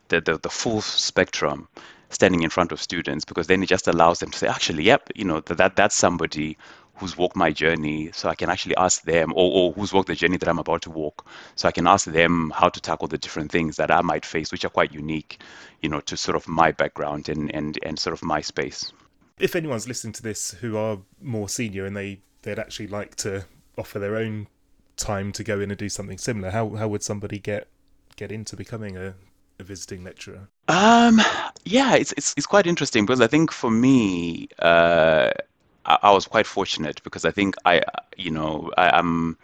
the, 0.09 0.21
the, 0.21 0.37
the 0.37 0.49
full 0.49 0.81
spectrum 0.81 1.67
standing 2.09 2.43
in 2.43 2.49
front 2.49 2.71
of 2.71 2.81
students 2.81 3.25
because 3.25 3.47
then 3.47 3.63
it 3.63 3.69
just 3.69 3.87
allows 3.87 4.19
them 4.19 4.31
to 4.31 4.37
say 4.37 4.47
actually 4.47 4.83
yep 4.83 5.09
you 5.15 5.25
know 5.25 5.41
that, 5.41 5.57
that 5.57 5.75
that's 5.75 5.95
somebody 5.95 6.57
who's 6.95 7.17
walked 7.17 7.35
my 7.35 7.51
journey 7.51 8.09
so 8.13 8.29
I 8.29 8.35
can 8.35 8.49
actually 8.49 8.75
ask 8.77 9.01
them, 9.03 9.33
or, 9.35 9.51
or 9.51 9.73
who's 9.73 9.93
walked 9.93 10.07
the 10.07 10.15
journey 10.15 10.37
that 10.37 10.49
I'm 10.49 10.59
about 10.59 10.81
to 10.83 10.89
walk. 10.89 11.27
So 11.55 11.67
I 11.67 11.71
can 11.71 11.87
ask 11.87 12.05
them 12.05 12.51
how 12.55 12.69
to 12.69 12.79
tackle 12.79 13.07
the 13.07 13.17
different 13.17 13.51
things 13.51 13.75
that 13.77 13.91
I 13.91 14.01
might 14.01 14.25
face, 14.25 14.51
which 14.51 14.65
are 14.65 14.69
quite 14.69 14.93
unique, 14.93 15.39
you 15.81 15.89
know, 15.89 15.99
to 16.01 16.17
sort 16.17 16.35
of 16.35 16.47
my 16.47 16.71
background 16.71 17.29
and, 17.29 17.53
and, 17.53 17.77
and 17.83 17.99
sort 17.99 18.13
of 18.13 18.23
my 18.23 18.41
space. 18.41 18.91
If 19.37 19.55
anyone's 19.55 19.87
listening 19.87 20.13
to 20.13 20.23
this 20.23 20.51
who 20.51 20.77
are 20.77 20.99
more 21.21 21.49
senior 21.49 21.85
and 21.85 21.95
they, 21.95 22.21
they'd 22.43 22.59
actually 22.59 22.87
like 22.87 23.15
to 23.17 23.45
offer 23.77 23.99
their 23.99 24.15
own 24.15 24.47
time 24.95 25.33
to 25.33 25.43
go 25.43 25.59
in 25.59 25.71
and 25.71 25.77
do 25.77 25.89
something 25.89 26.17
similar, 26.17 26.51
how, 26.51 26.69
how 26.69 26.87
would 26.87 27.03
somebody 27.03 27.39
get 27.39 27.67
get 28.15 28.31
into 28.31 28.55
becoming 28.55 28.95
a, 28.95 29.13
a 29.59 29.63
visiting 29.63 30.03
lecturer? 30.03 30.47
Um, 30.69 31.21
yeah, 31.65 31.95
it's, 31.95 32.13
it's 32.13 32.33
it's 32.37 32.45
quite 32.45 32.65
interesting 32.65 33.05
because 33.05 33.21
I 33.21 33.27
think 33.27 33.51
for 33.51 33.69
me, 33.69 34.47
uh, 34.59 35.31
I, 35.85 35.97
I 36.03 36.11
was 36.11 36.27
quite 36.27 36.47
fortunate 36.47 37.01
because 37.03 37.25
I 37.25 37.31
think 37.31 37.55
I, 37.65 37.81
you 38.17 38.31
know, 38.31 38.71
I, 38.77 38.97
am 38.97 39.37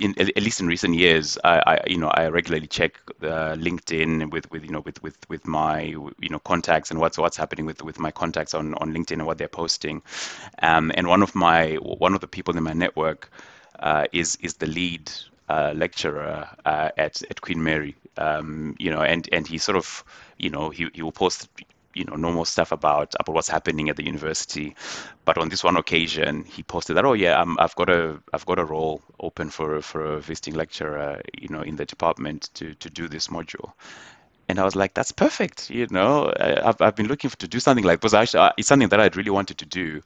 in, 0.00 0.18
at 0.18 0.42
least 0.42 0.60
in 0.60 0.66
recent 0.66 0.94
years, 0.94 1.38
I, 1.44 1.62
I, 1.66 1.80
you 1.86 1.98
know 1.98 2.08
I 2.08 2.28
regularly 2.28 2.66
check 2.66 2.98
uh, 3.22 3.54
LinkedIn 3.54 4.30
with, 4.30 4.50
with 4.50 4.64
you 4.64 4.70
know 4.70 4.80
with, 4.80 5.02
with, 5.02 5.16
with 5.28 5.46
my 5.46 5.82
you 5.82 6.28
know 6.30 6.38
contacts 6.38 6.90
and 6.90 6.98
what's 6.98 7.18
what's 7.18 7.36
happening 7.36 7.66
with, 7.66 7.82
with 7.82 7.98
my 7.98 8.10
contacts 8.10 8.54
on, 8.54 8.74
on 8.74 8.92
LinkedIn 8.92 9.12
and 9.12 9.26
what 9.26 9.38
they're 9.38 9.48
posting. 9.48 10.02
Um, 10.62 10.90
and 10.94 11.06
one 11.06 11.22
of 11.22 11.34
my 11.34 11.74
one 11.74 12.14
of 12.14 12.20
the 12.20 12.28
people 12.28 12.56
in 12.56 12.62
my 12.62 12.72
network 12.72 13.30
uh, 13.80 14.06
is 14.12 14.36
is 14.40 14.54
the 14.54 14.66
lead 14.66 15.10
uh, 15.48 15.72
lecturer 15.76 16.48
uh, 16.64 16.90
at 16.96 17.22
at 17.30 17.40
Queen 17.40 17.62
Mary. 17.62 17.94
Um, 18.16 18.76
you 18.78 18.90
know, 18.90 19.02
and 19.02 19.28
and 19.32 19.46
he 19.46 19.58
sort 19.58 19.76
of 19.76 20.04
you 20.38 20.50
know 20.50 20.70
he 20.70 20.88
he 20.94 21.02
will 21.02 21.12
post 21.12 21.48
you 21.94 22.04
know 22.04 22.14
normal 22.14 22.44
stuff 22.44 22.72
about 22.72 23.14
about 23.18 23.34
what's 23.34 23.48
happening 23.48 23.88
at 23.88 23.96
the 23.96 24.04
university 24.04 24.76
but 25.24 25.38
on 25.38 25.48
this 25.48 25.64
one 25.64 25.76
occasion 25.76 26.44
he 26.44 26.62
posted 26.62 26.96
that 26.96 27.04
oh 27.04 27.12
yeah 27.12 27.42
i 27.42 27.62
have 27.62 27.74
got 27.74 27.90
a 27.90 28.18
i've 28.32 28.46
got 28.46 28.58
a 28.58 28.64
role 28.64 29.02
open 29.18 29.50
for 29.50 29.80
for 29.82 30.14
a 30.14 30.20
visiting 30.20 30.54
lecturer 30.54 31.20
you 31.36 31.48
know 31.48 31.62
in 31.62 31.76
the 31.76 31.84
department 31.84 32.50
to 32.54 32.74
to 32.74 32.88
do 32.90 33.08
this 33.08 33.28
module 33.28 33.72
and 34.50 34.58
I 34.58 34.64
was 34.64 34.74
like, 34.74 34.94
that's 34.94 35.12
perfect. 35.12 35.70
You 35.70 35.86
know, 35.92 36.32
I've, 36.36 36.80
I've 36.80 36.96
been 36.96 37.06
looking 37.06 37.30
for, 37.30 37.36
to 37.38 37.46
do 37.46 37.60
something 37.60 37.84
like 37.84 38.00
because 38.00 38.14
actually 38.14 38.50
it's 38.58 38.66
something 38.66 38.88
that 38.88 38.98
I'd 38.98 39.16
really 39.16 39.30
wanted 39.30 39.58
to 39.58 39.64
do, 39.64 40.02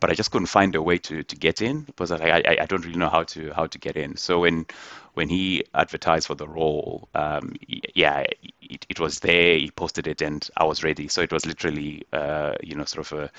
but 0.00 0.08
I 0.08 0.14
just 0.14 0.30
couldn't 0.30 0.46
find 0.46 0.76
a 0.76 0.80
way 0.82 0.98
to, 0.98 1.24
to 1.24 1.36
get 1.36 1.60
in 1.60 1.80
because 1.80 2.12
I, 2.12 2.18
I, 2.18 2.58
I 2.60 2.66
don't 2.66 2.84
really 2.84 2.96
know 2.98 3.08
how 3.08 3.24
to 3.24 3.52
how 3.52 3.66
to 3.66 3.78
get 3.78 3.96
in. 3.96 4.16
So 4.16 4.40
when 4.40 4.66
when 5.18 5.28
he 5.28 5.64
advertised 5.74 6.28
for 6.28 6.36
the 6.36 6.46
role, 6.46 7.08
um, 7.16 7.56
yeah, 7.66 8.20
it, 8.62 8.86
it 8.88 9.00
was 9.00 9.18
there. 9.18 9.58
He 9.58 9.68
posted 9.72 10.06
it, 10.06 10.22
and 10.22 10.48
I 10.56 10.62
was 10.62 10.84
ready. 10.84 11.08
So 11.08 11.22
it 11.22 11.32
was 11.32 11.44
literally, 11.44 12.06
uh, 12.12 12.52
you 12.62 12.76
know, 12.76 12.84
sort 12.84 13.10
of 13.10 13.18
a, 13.18 13.30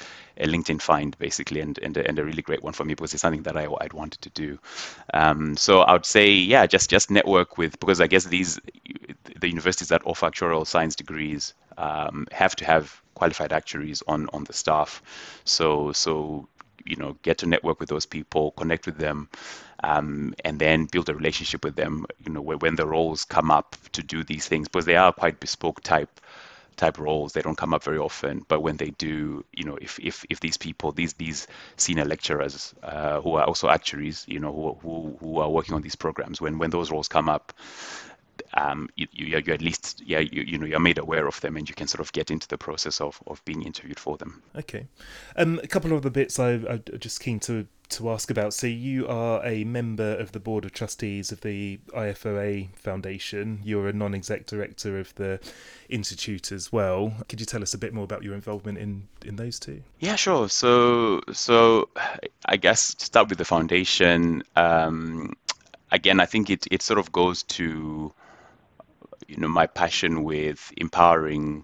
a, 0.43 0.45
LinkedIn 0.45 0.81
find 0.81 1.17
basically, 1.19 1.61
and 1.61 1.79
and 1.79 1.95
a, 1.95 2.05
and 2.05 2.19
a 2.19 2.25
really 2.25 2.41
great 2.41 2.63
one 2.63 2.73
for 2.73 2.83
me 2.83 2.95
because 2.95 3.13
it's 3.13 3.21
something 3.21 3.43
that 3.43 3.55
I 3.55 3.65
I'd 3.79 3.93
wanted 3.93 4.21
to 4.23 4.29
do. 4.31 4.59
Um, 5.13 5.55
so 5.55 5.79
I 5.79 5.93
would 5.93 6.05
say, 6.05 6.29
yeah, 6.29 6.65
just 6.65 6.89
just 6.89 7.09
network 7.09 7.57
with 7.57 7.79
because 7.79 8.01
I 8.01 8.07
guess 8.07 8.25
these 8.25 8.59
the 9.39 9.47
universities 9.47 9.87
that 9.87 10.01
offer 10.05 10.29
actuarial 10.29 10.67
science 10.67 10.97
degrees 10.97 11.53
um, 11.77 12.27
have 12.33 12.57
to 12.57 12.65
have 12.65 13.01
qualified 13.13 13.53
actuaries 13.53 14.03
on 14.05 14.27
on 14.33 14.43
the 14.43 14.53
staff. 14.53 15.01
So 15.45 15.93
so 15.93 16.49
you 16.83 16.97
know 16.97 17.15
get 17.21 17.37
to 17.37 17.45
network 17.45 17.79
with 17.79 17.87
those 17.87 18.05
people, 18.05 18.51
connect 18.51 18.85
with 18.85 18.97
them 18.97 19.29
um, 19.83 20.33
and 20.43 20.59
then 20.59 20.85
build 20.85 21.09
a 21.09 21.15
relationship 21.15 21.63
with 21.63 21.75
them. 21.75 22.05
You 22.25 22.33
know, 22.33 22.41
when 22.41 22.75
the 22.75 22.87
roles 22.87 23.25
come 23.25 23.51
up 23.51 23.75
to 23.93 24.03
do 24.03 24.23
these 24.23 24.47
things, 24.47 24.67
because 24.67 24.85
they 24.85 24.95
are 24.95 25.11
quite 25.11 25.39
bespoke 25.39 25.81
type 25.81 26.19
type 26.79 26.97
roles. 26.97 27.33
They 27.33 27.41
don't 27.41 27.57
come 27.57 27.73
up 27.73 27.83
very 27.83 27.97
often, 27.97 28.45
but 28.47 28.61
when 28.61 28.77
they 28.77 28.91
do, 28.91 29.43
you 29.53 29.65
know, 29.65 29.77
if 29.81 29.99
if, 29.99 30.25
if 30.29 30.39
these 30.39 30.57
people, 30.57 30.91
these 30.93 31.13
these 31.13 31.47
senior 31.75 32.05
lecturers 32.05 32.73
uh, 32.81 33.19
who 33.21 33.35
are 33.35 33.43
also 33.43 33.69
actuaries, 33.69 34.25
you 34.27 34.39
know, 34.39 34.53
who, 34.53 34.73
who 34.81 35.17
who 35.19 35.39
are 35.39 35.49
working 35.49 35.75
on 35.75 35.81
these 35.81 35.95
programs, 35.95 36.41
when 36.41 36.57
when 36.57 36.69
those 36.69 36.89
roles 36.89 37.07
come 37.09 37.29
up, 37.29 37.53
um, 38.53 38.89
you, 38.95 39.07
you, 39.11 39.25
you 39.45 39.53
at 39.53 39.61
least 39.61 40.01
yeah 40.05 40.19
you, 40.19 40.43
you 40.43 40.57
know 40.57 40.65
you're 40.65 40.79
made 40.79 40.97
aware 40.97 41.27
of 41.27 41.39
them 41.41 41.57
and 41.57 41.69
you 41.69 41.75
can 41.75 41.87
sort 41.87 42.01
of 42.01 42.11
get 42.13 42.31
into 42.31 42.47
the 42.47 42.57
process 42.57 43.01
of, 43.01 43.21
of 43.27 43.43
being 43.45 43.63
interviewed 43.63 43.99
for 43.99 44.17
them. 44.17 44.41
Okay, 44.55 44.87
um, 45.35 45.59
a 45.63 45.67
couple 45.67 45.93
of 45.93 46.01
the 46.01 46.11
bits 46.11 46.39
I, 46.39 46.51
I'm 46.51 46.83
just 46.99 47.19
keen 47.19 47.39
to 47.41 47.67
to 47.89 48.09
ask 48.11 48.29
about. 48.29 48.53
So 48.53 48.67
you 48.67 49.07
are 49.07 49.43
a 49.43 49.63
member 49.63 50.15
of 50.15 50.31
the 50.31 50.39
board 50.39 50.63
of 50.63 50.71
trustees 50.71 51.31
of 51.31 51.41
the 51.41 51.79
IFOA 51.89 52.75
Foundation. 52.75 53.61
You're 53.63 53.89
a 53.89 53.93
non-exec 53.93 54.45
director 54.45 54.99
of 54.99 55.13
the 55.15 55.39
institute 55.89 56.51
as 56.51 56.71
well. 56.71 57.13
Could 57.27 57.39
you 57.39 57.45
tell 57.45 57.63
us 57.63 57.73
a 57.73 57.77
bit 57.77 57.93
more 57.93 58.03
about 58.03 58.23
your 58.23 58.35
involvement 58.35 58.77
in 58.77 59.07
in 59.25 59.35
those 59.35 59.59
two? 59.59 59.81
Yeah, 59.99 60.15
sure. 60.15 60.49
So 60.49 61.21
so 61.31 61.89
I 62.45 62.57
guess 62.57 62.93
to 62.93 63.05
start 63.05 63.29
with 63.29 63.37
the 63.37 63.45
foundation. 63.45 64.43
Um, 64.55 65.35
again, 65.91 66.19
I 66.19 66.25
think 66.25 66.49
it 66.49 66.67
it 66.71 66.81
sort 66.81 66.99
of 66.99 67.11
goes 67.11 67.43
to 67.43 68.13
you 69.29 69.37
know 69.37 69.47
my 69.47 69.67
passion 69.67 70.23
with 70.23 70.73
empowering 70.77 71.63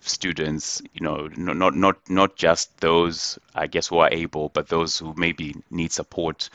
students 0.00 0.80
you 0.94 1.00
know 1.00 1.28
not 1.36 1.74
not 1.74 1.96
not 2.08 2.36
just 2.36 2.78
those 2.80 3.38
i 3.54 3.66
guess 3.66 3.88
who 3.88 3.98
are 3.98 4.08
able 4.12 4.48
but 4.50 4.68
those 4.68 4.98
who 4.98 5.12
maybe 5.16 5.54
need 5.70 5.90
support 5.90 6.48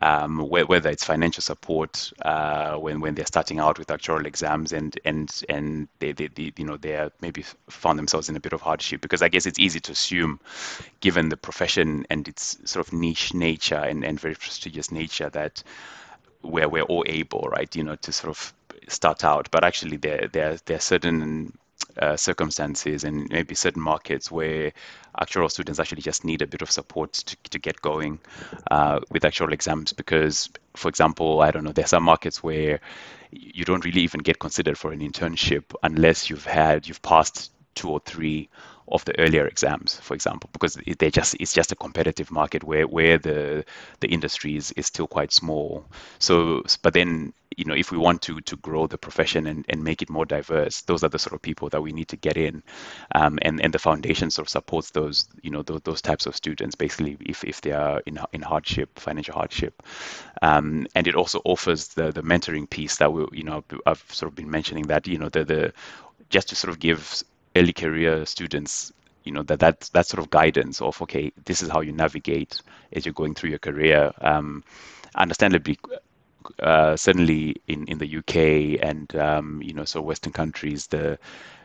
um, 0.00 0.38
whether 0.48 0.88
it's 0.90 1.04
financial 1.04 1.42
support 1.42 2.10
uh, 2.22 2.74
when 2.76 3.00
when 3.00 3.14
they're 3.14 3.26
starting 3.26 3.58
out 3.58 3.78
with 3.78 3.88
actuarial 3.88 4.26
exams 4.26 4.72
and 4.72 4.98
and 5.04 5.42
and 5.48 5.88
they, 5.98 6.12
they, 6.12 6.28
they 6.28 6.52
you 6.56 6.64
know 6.64 6.76
they 6.76 6.96
are 6.96 7.12
maybe 7.20 7.44
found 7.68 7.98
themselves 7.98 8.28
in 8.28 8.36
a 8.36 8.40
bit 8.40 8.52
of 8.52 8.60
hardship. 8.62 9.00
Because 9.00 9.22
i 9.22 9.28
guess 9.28 9.46
it's 9.46 9.58
easy 9.58 9.80
to 9.80 9.92
assume 9.92 10.40
given 11.00 11.28
the 11.28 11.36
profession 11.36 12.06
and 12.08 12.26
its 12.28 12.58
sort 12.64 12.86
of 12.86 12.92
niche 12.92 13.34
nature 13.34 13.74
and, 13.74 14.04
and 14.04 14.18
very 14.18 14.34
prestigious 14.34 14.90
nature 14.90 15.28
that 15.30 15.62
where 16.40 16.68
we're 16.68 16.82
all 16.82 17.04
able 17.06 17.48
right? 17.50 17.74
You 17.76 17.84
know 17.84 17.96
to 17.96 18.12
sort 18.12 18.30
of 18.30 18.54
start 18.88 19.24
out, 19.24 19.50
but 19.50 19.64
actually 19.64 19.96
there 19.96 20.28
there 20.32 20.56
there 20.64 20.76
are 20.76 20.80
certain 20.80 21.52
uh, 22.00 22.16
circumstances 22.16 23.04
and 23.04 23.28
maybe 23.30 23.54
certain 23.54 23.82
markets 23.82 24.30
where 24.30 24.72
actuarial 25.18 25.50
students 25.50 25.80
actually 25.80 26.02
just 26.02 26.24
need 26.24 26.42
a 26.42 26.46
bit 26.46 26.62
of 26.62 26.70
support 26.70 27.12
to, 27.12 27.36
to 27.50 27.58
get 27.58 27.80
going 27.80 28.18
uh, 28.70 29.00
with 29.10 29.22
actuarial 29.22 29.52
exams 29.52 29.92
because, 29.92 30.50
for 30.74 30.88
example, 30.88 31.40
I 31.40 31.50
don't 31.50 31.64
know, 31.64 31.72
there 31.72 31.84
are 31.84 31.88
some 31.88 32.02
markets 32.02 32.42
where 32.42 32.80
you 33.30 33.64
don't 33.64 33.84
really 33.84 34.02
even 34.02 34.20
get 34.20 34.38
considered 34.38 34.78
for 34.78 34.92
an 34.92 35.00
internship 35.00 35.64
unless 35.82 36.30
you've 36.30 36.44
had 36.44 36.86
you've 36.86 37.02
passed 37.02 37.52
two 37.74 37.90
or 37.90 38.00
three 38.00 38.48
of 38.88 39.04
the 39.04 39.18
earlier 39.18 39.46
exams, 39.46 39.98
for 40.00 40.14
example, 40.14 40.48
because 40.52 40.78
they 40.98 41.10
just 41.10 41.36
it's 41.40 41.52
just 41.52 41.72
a 41.72 41.76
competitive 41.76 42.30
market 42.30 42.62
where 42.62 42.86
where 42.86 43.18
the 43.18 43.64
the 44.00 44.08
industry 44.08 44.56
is, 44.56 44.72
is 44.72 44.86
still 44.86 45.06
quite 45.06 45.32
small. 45.32 45.84
So, 46.18 46.62
but 46.82 46.94
then 46.94 47.32
you 47.56 47.64
know 47.64 47.74
if 47.74 47.90
we 47.90 47.98
want 47.98 48.22
to 48.22 48.40
to 48.42 48.56
grow 48.56 48.86
the 48.86 48.98
profession 48.98 49.46
and, 49.46 49.64
and 49.68 49.82
make 49.82 50.02
it 50.02 50.10
more 50.10 50.24
diverse, 50.24 50.82
those 50.82 51.02
are 51.02 51.08
the 51.08 51.18
sort 51.18 51.34
of 51.34 51.42
people 51.42 51.68
that 51.70 51.82
we 51.82 51.92
need 51.92 52.08
to 52.08 52.16
get 52.16 52.36
in, 52.36 52.62
um, 53.14 53.38
and 53.42 53.60
and 53.60 53.74
the 53.74 53.78
foundation 53.78 54.30
sort 54.30 54.46
of 54.46 54.50
supports 54.50 54.90
those 54.90 55.26
you 55.42 55.50
know 55.50 55.62
those, 55.62 55.80
those 55.82 56.02
types 56.02 56.26
of 56.26 56.36
students 56.36 56.76
basically 56.76 57.16
if 57.20 57.42
if 57.44 57.60
they 57.62 57.72
are 57.72 58.00
in 58.06 58.18
in 58.32 58.42
hardship, 58.42 58.98
financial 58.98 59.34
hardship, 59.34 59.82
um, 60.42 60.86
and 60.94 61.08
it 61.08 61.16
also 61.16 61.40
offers 61.44 61.88
the 61.88 62.12
the 62.12 62.22
mentoring 62.22 62.70
piece 62.70 62.98
that 62.98 63.12
we 63.12 63.26
you 63.32 63.44
know 63.44 63.64
I've 63.84 64.04
sort 64.10 64.30
of 64.30 64.36
been 64.36 64.50
mentioning 64.50 64.84
that 64.88 65.06
you 65.08 65.18
know 65.18 65.28
the 65.28 65.44
the 65.44 65.72
just 66.28 66.48
to 66.48 66.56
sort 66.56 66.70
of 66.70 66.78
give 66.78 67.22
early 67.56 67.72
career 67.72 68.26
students 68.26 68.92
you 69.24 69.32
know 69.32 69.42
that 69.42 69.58
that 69.58 69.80
that 69.92 70.06
sort 70.06 70.22
of 70.22 70.30
guidance 70.30 70.80
of 70.80 71.00
okay 71.02 71.32
this 71.44 71.62
is 71.62 71.68
how 71.68 71.80
you 71.80 71.92
navigate 71.92 72.62
as 72.92 73.04
you're 73.04 73.12
going 73.12 73.34
through 73.34 73.50
your 73.50 73.58
career. 73.58 74.12
Um, 74.20 74.62
understandably 75.14 75.78
uh, 76.60 76.96
certainly 76.96 77.56
in, 77.66 77.86
in 77.88 77.98
the 77.98 78.18
UK 78.18 78.80
and 78.86 79.14
um, 79.16 79.60
you 79.62 79.72
know 79.72 79.84
so 79.84 80.00
Western 80.00 80.32
countries 80.32 80.86
the, 80.86 81.18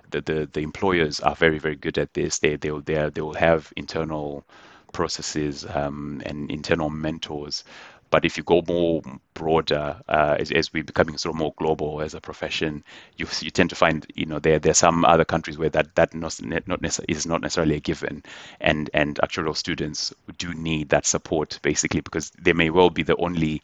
the 0.10 0.22
the 0.22 0.50
the 0.54 0.62
employers 0.62 1.20
are 1.20 1.36
very 1.36 1.60
very 1.60 1.76
good 1.76 1.98
at 1.98 2.14
this. 2.14 2.40
They 2.40 2.56
they 2.56 2.72
they, 2.72 3.10
they 3.10 3.22
will 3.22 3.36
have 3.36 3.72
internal 3.76 4.44
processes 4.92 5.66
um, 5.66 6.22
and 6.26 6.52
internal 6.52 6.90
mentors 6.90 7.64
but 8.12 8.26
if 8.26 8.38
you 8.38 8.44
go 8.44 8.62
more 8.68 9.02
broader, 9.34 10.00
uh, 10.08 10.36
as, 10.38 10.52
as, 10.52 10.72
we're 10.72 10.84
becoming 10.84 11.18
sort 11.18 11.34
of 11.34 11.40
more 11.40 11.54
global 11.58 12.02
as 12.02 12.14
a 12.14 12.22
profession, 12.22 12.84
you, 13.18 13.26
you 13.40 13.50
tend 13.50 13.70
to 13.72 13.76
find, 13.76 14.06
you 14.14 14.26
know, 14.26 14.38
there 14.38 14.60
there 14.60 14.72
are 14.72 14.76
some 14.76 15.04
other 15.06 15.26
countries 15.26 15.58
where 15.58 15.70
that 15.70 15.96
that 15.96 16.14
not, 16.14 16.40
not 16.44 16.82
necess- 16.82 17.06
is 17.08 17.26
not 17.26 17.42
necessarily 17.42 17.76
a 17.76 17.80
given, 17.80 18.22
and 18.60 18.90
and 18.94 19.20
actuarial 19.24 19.56
students 19.56 20.14
do 20.38 20.54
need 20.54 20.90
that 20.90 21.06
support 21.06 21.58
basically 21.64 22.02
because 22.02 22.32
they 22.32 22.54
may 22.54 22.70
well 22.70 22.90
be 22.90 23.04
the 23.04 23.16
only 23.16 23.62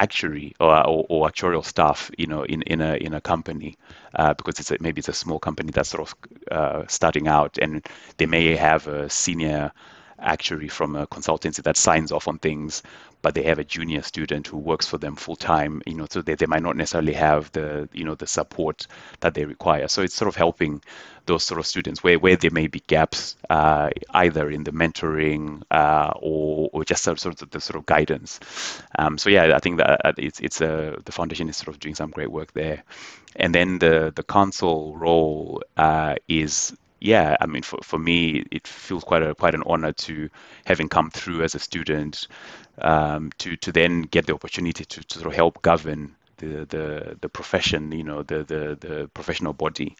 actuary 0.00 0.54
or, 0.60 0.86
or, 0.86 1.06
or, 1.08 1.28
actuarial 1.28 1.64
staff, 1.64 2.10
you 2.16 2.26
know, 2.26 2.44
in, 2.44 2.62
in 2.62 2.80
a 2.80 2.94
in 2.96 3.14
a 3.14 3.20
company, 3.20 3.76
uh, 4.14 4.34
because 4.34 4.60
it's 4.60 4.70
a, 4.70 4.76
maybe 4.80 5.00
it's 5.00 5.08
a 5.08 5.12
small 5.14 5.38
company 5.38 5.72
that's 5.72 5.88
sort 5.88 6.08
of 6.08 6.14
uh, 6.52 6.84
starting 6.88 7.26
out, 7.26 7.58
and 7.60 7.86
they 8.18 8.26
may 8.26 8.54
have 8.54 8.86
a 8.86 9.08
senior 9.10 9.72
actuary 10.20 10.68
from 10.68 10.96
a 10.96 11.06
consultancy 11.06 11.62
that 11.62 11.76
signs 11.76 12.12
off 12.12 12.28
on 12.28 12.38
things, 12.38 12.82
but 13.22 13.34
they 13.34 13.42
have 13.42 13.58
a 13.58 13.64
junior 13.64 14.02
student 14.02 14.46
who 14.46 14.56
works 14.56 14.86
for 14.86 14.98
them 14.98 15.16
full 15.16 15.36
time, 15.36 15.82
you 15.86 15.94
know, 15.94 16.06
so 16.08 16.22
they, 16.22 16.34
they 16.34 16.46
might 16.46 16.62
not 16.62 16.76
necessarily 16.76 17.12
have 17.12 17.50
the, 17.52 17.88
you 17.92 18.04
know, 18.04 18.14
the 18.14 18.26
support 18.26 18.86
that 19.20 19.34
they 19.34 19.44
require. 19.44 19.88
So 19.88 20.02
it's 20.02 20.14
sort 20.14 20.28
of 20.28 20.36
helping 20.36 20.82
those 21.26 21.44
sort 21.44 21.58
of 21.58 21.66
students 21.66 22.02
where, 22.02 22.18
where 22.18 22.36
there 22.36 22.50
may 22.50 22.68
be 22.68 22.80
gaps, 22.86 23.36
uh, 23.50 23.90
either 24.10 24.48
in 24.50 24.64
the 24.64 24.70
mentoring 24.70 25.62
uh, 25.70 26.12
or, 26.16 26.70
or 26.72 26.84
just 26.84 27.02
sort 27.02 27.24
of 27.24 27.50
the 27.50 27.60
sort 27.60 27.76
of 27.76 27.86
guidance. 27.86 28.40
Um, 28.98 29.18
so 29.18 29.30
yeah, 29.30 29.54
I 29.54 29.58
think 29.58 29.78
that 29.78 30.06
uh, 30.06 30.12
it's, 30.16 30.40
it's 30.40 30.60
a, 30.60 30.96
the 31.04 31.12
foundation 31.12 31.48
is 31.48 31.56
sort 31.56 31.68
of 31.68 31.80
doing 31.80 31.94
some 31.94 32.10
great 32.10 32.30
work 32.30 32.52
there. 32.52 32.84
And 33.36 33.54
then 33.54 33.78
the, 33.78 34.12
the 34.14 34.22
council 34.22 34.96
role 34.96 35.62
uh, 35.76 36.16
is 36.28 36.76
yeah, 37.00 37.36
I 37.40 37.46
mean, 37.46 37.62
for, 37.62 37.78
for 37.82 37.98
me, 37.98 38.44
it 38.50 38.66
feels 38.66 39.04
quite 39.04 39.22
a 39.22 39.34
quite 39.34 39.54
an 39.54 39.62
honor 39.66 39.92
to 39.92 40.28
having 40.64 40.88
come 40.88 41.10
through 41.10 41.42
as 41.42 41.54
a 41.54 41.58
student, 41.58 42.26
um, 42.78 43.30
to 43.38 43.56
to 43.56 43.72
then 43.72 44.02
get 44.02 44.26
the 44.26 44.34
opportunity 44.34 44.84
to, 44.84 45.04
to 45.04 45.18
sort 45.18 45.26
of 45.26 45.34
help 45.34 45.62
govern 45.62 46.16
the 46.38 46.64
the 46.66 47.16
the 47.20 47.28
profession, 47.28 47.92
you 47.92 48.04
know, 48.04 48.22
the 48.22 48.42
the 48.44 48.76
the 48.80 49.10
professional 49.14 49.52
body 49.52 49.96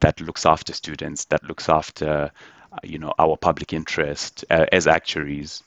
that 0.00 0.20
looks 0.20 0.46
after 0.46 0.72
students, 0.72 1.24
that 1.26 1.42
looks 1.44 1.68
after, 1.68 2.30
uh, 2.72 2.78
you 2.84 2.98
know, 2.98 3.12
our 3.18 3.36
public 3.36 3.72
interest 3.72 4.44
uh, 4.50 4.66
as 4.70 4.86
actuaries. 4.86 5.62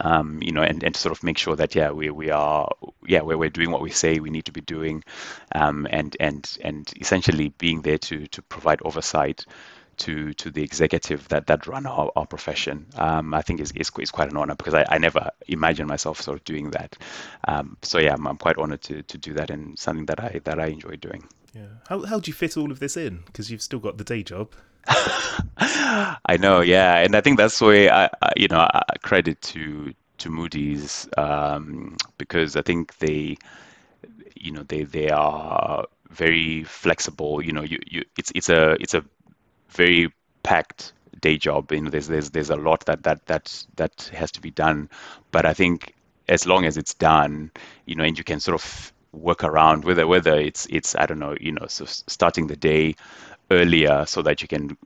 Um, 0.00 0.40
you 0.40 0.52
know, 0.52 0.62
and, 0.62 0.84
and 0.84 0.94
sort 0.94 1.10
of 1.18 1.24
make 1.24 1.36
sure 1.36 1.56
that 1.56 1.74
yeah, 1.74 1.90
we, 1.90 2.10
we 2.10 2.30
are 2.30 2.70
yeah, 3.04 3.22
we're, 3.22 3.36
we're 3.36 3.50
doing 3.50 3.72
what 3.72 3.82
we 3.82 3.90
say 3.90 4.20
we 4.20 4.30
need 4.30 4.44
to 4.44 4.52
be 4.52 4.60
doing, 4.60 5.02
um, 5.52 5.84
and 5.90 6.16
and 6.20 6.58
and 6.62 6.88
essentially 7.00 7.48
being 7.58 7.82
there 7.82 7.98
to 7.98 8.28
to 8.28 8.42
provide 8.42 8.82
oversight 8.84 9.46
to 10.00 10.32
to 10.34 10.50
the 10.50 10.62
executive 10.62 11.28
that 11.28 11.46
that 11.46 11.66
run 11.66 11.86
our, 11.86 12.10
our 12.16 12.26
profession. 12.26 12.86
Um, 12.96 13.34
I 13.34 13.42
think 13.42 13.60
is, 13.60 13.72
is, 13.72 13.90
is 13.98 14.10
quite 14.10 14.30
an 14.30 14.36
honor 14.36 14.54
because 14.54 14.74
I, 14.74 14.84
I 14.88 14.98
never 14.98 15.30
imagined 15.46 15.88
myself 15.88 16.20
sort 16.20 16.38
of 16.38 16.44
doing 16.44 16.70
that. 16.72 16.96
Um, 17.46 17.76
so 17.82 17.98
yeah, 17.98 18.14
I'm, 18.14 18.26
I'm 18.26 18.38
quite 18.38 18.58
honored 18.58 18.82
to 18.82 19.02
to 19.02 19.18
do 19.18 19.32
that 19.34 19.50
and 19.50 19.78
something 19.78 20.06
that 20.06 20.20
I 20.20 20.40
that 20.44 20.58
I 20.58 20.66
enjoy 20.66 20.96
doing. 20.96 21.26
Yeah. 21.54 21.66
How 21.88 22.04
how 22.04 22.20
do 22.20 22.30
you 22.30 22.34
fit 22.34 22.56
all 22.56 22.70
of 22.70 22.78
this 22.78 22.96
in? 22.96 23.22
Because 23.26 23.50
you've 23.50 23.62
still 23.62 23.80
got 23.80 23.98
the 23.98 24.04
day 24.04 24.22
job. 24.22 24.52
I 25.58 26.38
know, 26.40 26.60
yeah, 26.62 26.96
and 26.96 27.14
I 27.14 27.20
think 27.20 27.36
that's 27.36 27.60
why 27.60 27.88
I, 27.88 28.08
I 28.22 28.32
you 28.36 28.48
know 28.48 28.60
I 28.60 28.82
credit 29.02 29.42
to 29.42 29.92
to 30.20 30.30
Moody's 30.30 31.08
um, 31.18 31.96
because 32.18 32.54
I 32.56 32.62
think 32.62 32.96
they, 32.98 33.36
you 34.36 34.52
know, 34.52 34.62
they 34.62 34.84
they 34.84 35.10
are 35.10 35.86
very 36.10 36.64
flexible. 36.64 37.42
You 37.42 37.52
know, 37.52 37.62
you, 37.62 37.78
you 37.86 38.04
it's 38.16 38.30
it's 38.34 38.48
a 38.48 38.72
it's 38.80 38.94
a 38.94 39.04
very 39.70 40.12
packed 40.42 40.92
day 41.20 41.36
job. 41.36 41.70
You 41.72 41.82
know, 41.82 41.90
there's 41.90 42.08
there's 42.08 42.30
there's 42.30 42.50
a 42.50 42.56
lot 42.56 42.84
that 42.86 43.02
that 43.04 43.26
that 43.26 43.64
that 43.76 44.10
has 44.14 44.30
to 44.32 44.40
be 44.40 44.50
done. 44.50 44.88
But 45.30 45.46
I 45.46 45.54
think 45.54 45.94
as 46.28 46.46
long 46.46 46.64
as 46.64 46.76
it's 46.76 46.94
done, 46.94 47.50
you 47.86 47.94
know, 47.94 48.04
and 48.04 48.16
you 48.16 48.24
can 48.24 48.40
sort 48.40 48.54
of 48.54 48.92
work 49.12 49.42
around 49.44 49.84
whether 49.84 50.06
whether 50.06 50.38
it's 50.38 50.66
it's 50.70 50.94
I 50.96 51.06
don't 51.06 51.18
know, 51.18 51.36
you 51.40 51.52
know, 51.52 51.66
so 51.66 51.84
starting 51.86 52.46
the 52.46 52.56
day 52.56 52.94
earlier 53.50 54.04
so 54.06 54.22
that 54.22 54.42
you 54.42 54.48
can 54.48 54.76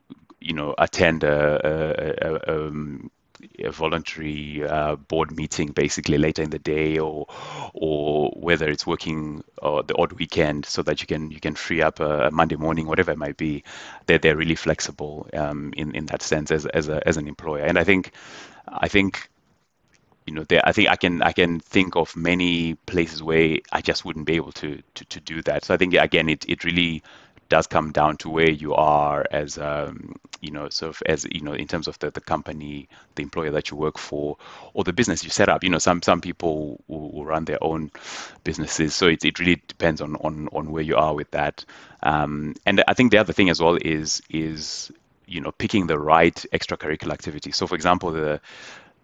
you 0.41 0.55
know 0.55 0.74
attend 0.78 1.24
a, 1.24 1.61
a, 1.66 2.35
a, 2.35 2.66
um, 2.66 3.11
a 3.59 3.71
voluntary 3.71 4.65
uh, 4.65 4.97
board 4.97 5.35
meeting 5.37 5.69
basically 5.73 6.19
later 6.19 6.43
in 6.43 6.51
the 6.51 6.59
day 6.59 6.99
or 6.99 7.27
or 7.73 8.31
whether 8.31 8.69
it's 8.69 8.87
working 8.87 9.43
uh, 9.63 9.83
the 9.83 9.97
odd 9.97 10.13
weekend 10.13 10.67
so 10.67 10.83
that 10.83 11.01
you 11.01 11.07
can 11.07 11.31
you 11.31 11.41
can 11.41 11.55
free 11.55 11.83
up 11.83 12.01
a 12.01 12.31
Monday 12.33 12.57
morning 12.57 12.87
whatever 12.87 13.13
it 13.13 13.19
might 13.19 13.37
be 13.37 13.65
they're, 14.07 14.19
they're 14.19 14.37
really 14.37 14.55
flexible 14.55 15.29
um, 15.35 15.73
in 15.77 15.95
in 15.95 16.07
that 16.07 16.23
sense 16.23 16.51
as 16.51 16.67
as, 16.67 16.89
a, 16.89 17.07
as 17.07 17.17
an 17.17 17.29
employer. 17.29 17.65
And 17.65 17.79
I 17.79 17.85
think 17.85 18.13
I 18.69 18.89
think 18.89 19.29
you 20.27 20.35
know 20.35 20.45
I 20.65 20.73
think 20.73 20.89
I 20.89 20.97
can 20.97 21.23
I 21.23 21.33
can 21.33 21.61
think 21.61 21.97
of 21.97 22.17
many 22.17 22.75
places 22.87 23.23
where 23.23 23.59
I 23.73 23.81
just 23.81 24.05
wouldn't 24.05 24.27
be 24.27 24.35
able 24.37 24.53
to 24.53 24.83
to, 24.95 25.05
to 25.05 25.21
do 25.21 25.43
that. 25.43 25.65
So 25.65 25.75
I 25.75 25.77
think 25.77 25.95
again 25.95 26.29
it, 26.29 26.45
it 26.49 26.65
really 26.65 27.03
does 27.55 27.69
come 27.69 27.93
down 27.93 28.17
to 28.17 28.29
where 28.29 28.51
you 28.51 28.75
are 28.75 29.25
as 29.31 29.59
um, 29.59 30.17
you 30.41 30.51
know 30.51 30.69
sort 30.71 30.91
of 30.91 31.01
as 31.07 31.25
you 31.31 31.41
know 31.41 31.53
in 31.53 31.69
terms 31.69 31.87
of 31.87 31.97
the, 32.01 32.11
the 32.11 32.21
company 32.21 32.89
the 33.15 33.23
employer 33.23 33.53
that 33.53 33.71
you 33.71 33.77
work 33.77 33.97
for 33.97 34.37
or 34.73 34.83
the 34.83 34.93
business 34.93 35.23
you 35.23 35.31
set 35.31 35.49
up. 35.49 35.63
You 35.63 35.71
know 35.71 35.79
some 35.79 36.03
some 36.03 36.21
people 36.21 36.83
will, 36.89 37.13
will 37.13 37.25
run 37.25 37.45
their 37.45 37.63
own 37.63 37.93
businesses. 38.43 38.93
So 38.97 39.07
it, 39.07 39.25
it 39.25 39.39
really 39.39 39.63
depends 39.69 40.01
on 40.01 40.17
on 40.17 40.49
on 40.53 40.73
where 40.73 40.83
you 40.83 40.97
are 40.97 41.15
with 41.15 41.31
that. 41.31 41.65
Um, 42.03 42.57
and 42.67 42.83
I 42.89 42.95
think 42.95 43.13
the 43.13 43.19
other 43.19 43.33
thing 43.33 43.51
as 43.51 43.61
well 43.61 43.79
is 43.81 44.21
is 44.31 44.91
you 45.27 45.41
know 45.41 45.53
picking 45.53 45.87
the 45.87 46.01
right 46.01 46.45
extracurricular 46.53 47.13
activity. 47.13 47.53
So 47.53 47.69
for 47.69 47.77
example 47.77 48.11
the 48.11 48.41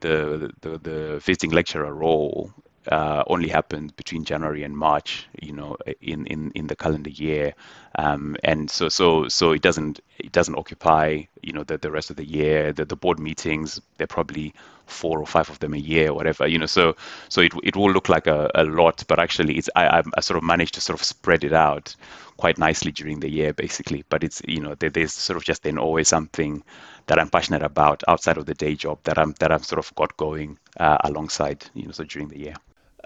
the, 0.00 0.52
the, 0.62 0.78
the 0.78 1.18
visiting 1.20 1.50
lecturer 1.50 1.94
role 1.94 2.50
uh, 2.88 3.22
only 3.26 3.48
happens 3.48 3.92
between 3.92 4.24
January 4.24 4.64
and 4.64 4.76
March, 4.76 5.26
you 5.40 5.52
know, 5.52 5.76
in, 6.00 6.26
in, 6.26 6.50
in 6.54 6.66
the 6.66 6.76
calendar 6.76 7.10
year, 7.10 7.54
um, 7.96 8.36
and 8.42 8.70
so 8.70 8.88
so 8.88 9.28
so 9.28 9.52
it 9.52 9.60
doesn't 9.60 10.00
it 10.18 10.32
doesn't 10.32 10.56
occupy 10.56 11.22
you 11.42 11.52
know 11.52 11.64
the, 11.64 11.76
the 11.76 11.90
rest 11.90 12.10
of 12.10 12.16
the 12.16 12.24
year. 12.24 12.72
The, 12.72 12.84
the 12.84 12.96
board 12.96 13.18
meetings 13.18 13.80
they're 13.98 14.06
probably 14.06 14.54
four 14.86 15.20
or 15.20 15.26
five 15.26 15.50
of 15.50 15.58
them 15.58 15.74
a 15.74 15.78
year 15.78 16.14
whatever, 16.14 16.46
you 16.46 16.58
know. 16.58 16.66
So 16.66 16.96
so 17.28 17.42
it 17.42 17.52
it 17.62 17.76
will 17.76 17.92
look 17.92 18.08
like 18.08 18.26
a, 18.26 18.50
a 18.54 18.64
lot, 18.64 19.04
but 19.08 19.18
actually 19.18 19.58
it's 19.58 19.68
I, 19.76 20.02
I 20.16 20.20
sort 20.20 20.38
of 20.38 20.44
managed 20.44 20.74
to 20.74 20.80
sort 20.80 20.98
of 20.98 21.04
spread 21.04 21.44
it 21.44 21.52
out 21.52 21.94
quite 22.38 22.56
nicely 22.58 22.92
during 22.92 23.20
the 23.20 23.30
year, 23.30 23.52
basically. 23.52 24.04
But 24.08 24.24
it's 24.24 24.40
you 24.46 24.60
know 24.60 24.74
there, 24.76 24.90
there's 24.90 25.12
sort 25.12 25.36
of 25.36 25.44
just 25.44 25.62
then 25.64 25.76
always 25.78 26.08
something 26.08 26.62
that 27.06 27.18
I'm 27.18 27.28
passionate 27.28 27.62
about 27.62 28.02
outside 28.08 28.38
of 28.38 28.46
the 28.46 28.54
day 28.54 28.74
job 28.74 29.00
that 29.04 29.18
I'm 29.18 29.34
that 29.40 29.52
I've 29.52 29.66
sort 29.66 29.78
of 29.80 29.94
got 29.96 30.16
going 30.16 30.58
uh, 30.78 30.98
alongside 31.04 31.68
you 31.74 31.84
know 31.84 31.92
so 31.92 32.04
during 32.04 32.28
the 32.28 32.38
year. 32.38 32.54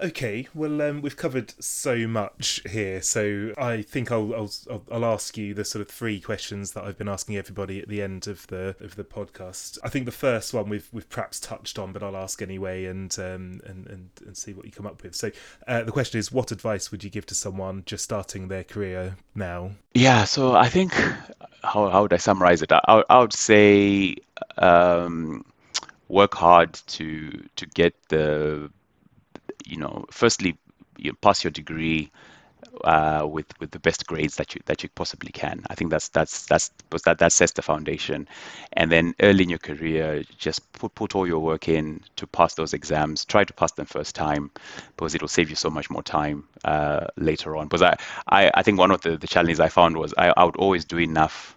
Okay, 0.03 0.49
well, 0.55 0.83
um, 0.83 1.03
we've 1.03 1.17
covered 1.17 1.53
so 1.63 2.09
much 2.09 2.61
here, 2.69 3.01
so 3.01 3.53
I 3.57 3.83
think 3.83 4.11
I'll, 4.11 4.35
I'll 4.35 4.83
I'll 4.91 5.05
ask 5.05 5.37
you 5.37 5.55
the 5.55 5.65
sort 5.65 5.83
of 5.83 5.89
three 5.89 6.21
questions 6.21 6.73
that 6.73 6.85
I've 6.85 6.99
been 6.99 7.09
asking 7.09 7.37
everybody 7.37 7.81
at 7.81 7.89
the 7.89 8.03
end 8.03 8.27
of 8.27 8.47
the 8.49 8.75
of 8.81 8.97
the 8.97 9.05
podcast. 9.05 9.79
I 9.85 9.89
think 9.89 10.07
the 10.07 10.13
first 10.13 10.53
one 10.53 10.69
we've 10.69 10.89
we've 10.93 11.09
perhaps 11.09 11.39
touched 11.39 11.79
on, 11.79 11.93
but 11.93 12.03
I'll 12.03 12.17
ask 12.17 12.43
anyway, 12.43 12.87
and 12.87 13.17
um, 13.19 13.61
and, 13.67 13.87
and 13.87 14.11
and 14.27 14.37
see 14.37 14.53
what 14.53 14.65
you 14.67 14.73
come 14.73 14.87
up 14.87 15.03
with. 15.03 15.15
So, 15.15 15.31
uh, 15.69 15.83
the 15.83 15.93
question 15.93 16.19
is, 16.19 16.33
what 16.33 16.51
advice 16.51 16.91
would 16.91 17.05
you 17.05 17.11
give 17.11 17.27
to 17.27 17.35
someone 17.35 17.85
just 17.87 18.03
starting 18.05 18.49
their 18.49 18.65
career 18.65 19.17
now? 19.35 19.73
Yeah, 19.95 20.25
so 20.25 20.57
I 20.57 20.69
think 20.69 20.93
how 21.63 21.89
how 21.89 22.03
would 22.03 22.13
I 22.13 22.19
summarize 22.19 22.63
it? 22.63 22.73
I, 22.73 23.05
I 23.09 23.19
would 23.21 23.33
say. 23.33 24.17
Um, 24.59 25.45
work 26.09 26.35
hard 26.35 26.75
to 26.87 27.31
to 27.57 27.67
get 27.67 27.95
the 28.09 28.71
you 29.65 29.77
know, 29.77 30.05
firstly, 30.11 30.57
you 30.97 31.15
pass 31.15 31.45
your 31.45 31.51
degree, 31.51 32.11
uh, 32.85 33.27
with 33.31 33.47
with 33.61 33.71
the 33.71 33.79
best 33.79 34.07
grades 34.07 34.37
that 34.37 34.55
you 34.55 34.61
that 34.67 34.83
you 34.83 34.89
possibly 34.95 35.31
can. 35.31 35.63
I 35.71 35.75
think 35.75 35.91
that's 35.91 36.09
that's 36.09 36.47
that's 36.47 36.71
that 37.05 37.19
that 37.19 37.33
sets 37.33 37.53
the 37.53 37.63
foundation, 37.63 38.29
and 38.75 38.91
then 38.91 39.15
early 39.21 39.45
in 39.45 39.51
your 39.51 39.59
career, 39.59 40.25
just 40.39 40.73
put 40.73 40.95
put 40.95 41.15
all 41.15 41.27
your 41.27 41.41
work 41.41 41.69
in 41.69 42.01
to 42.17 42.27
pass 42.27 42.55
those 42.55 42.75
exams. 42.75 43.25
Try 43.25 43.45
to 43.45 43.53
pass 43.53 43.73
them 43.73 43.87
first 43.87 44.15
time, 44.15 44.51
because 44.97 45.15
it 45.15 45.21
will 45.21 45.29
save 45.29 45.51
you 45.51 45.57
so 45.57 45.71
much 45.71 45.91
more 45.91 46.03
time 46.03 46.45
uh, 46.65 47.07
later 47.17 47.57
on. 47.57 47.67
Because 47.67 47.83
I, 47.83 47.97
I 48.29 48.51
I 48.55 48.63
think 48.63 48.79
one 48.79 48.91
of 48.91 49.01
the 49.03 49.17
the 49.17 49.29
challenges 49.29 49.61
I 49.61 49.69
found 49.69 49.97
was 49.97 50.15
I, 50.19 50.33
I 50.37 50.45
would 50.45 50.57
always 50.57 50.85
do 50.85 50.99
enough 50.99 51.57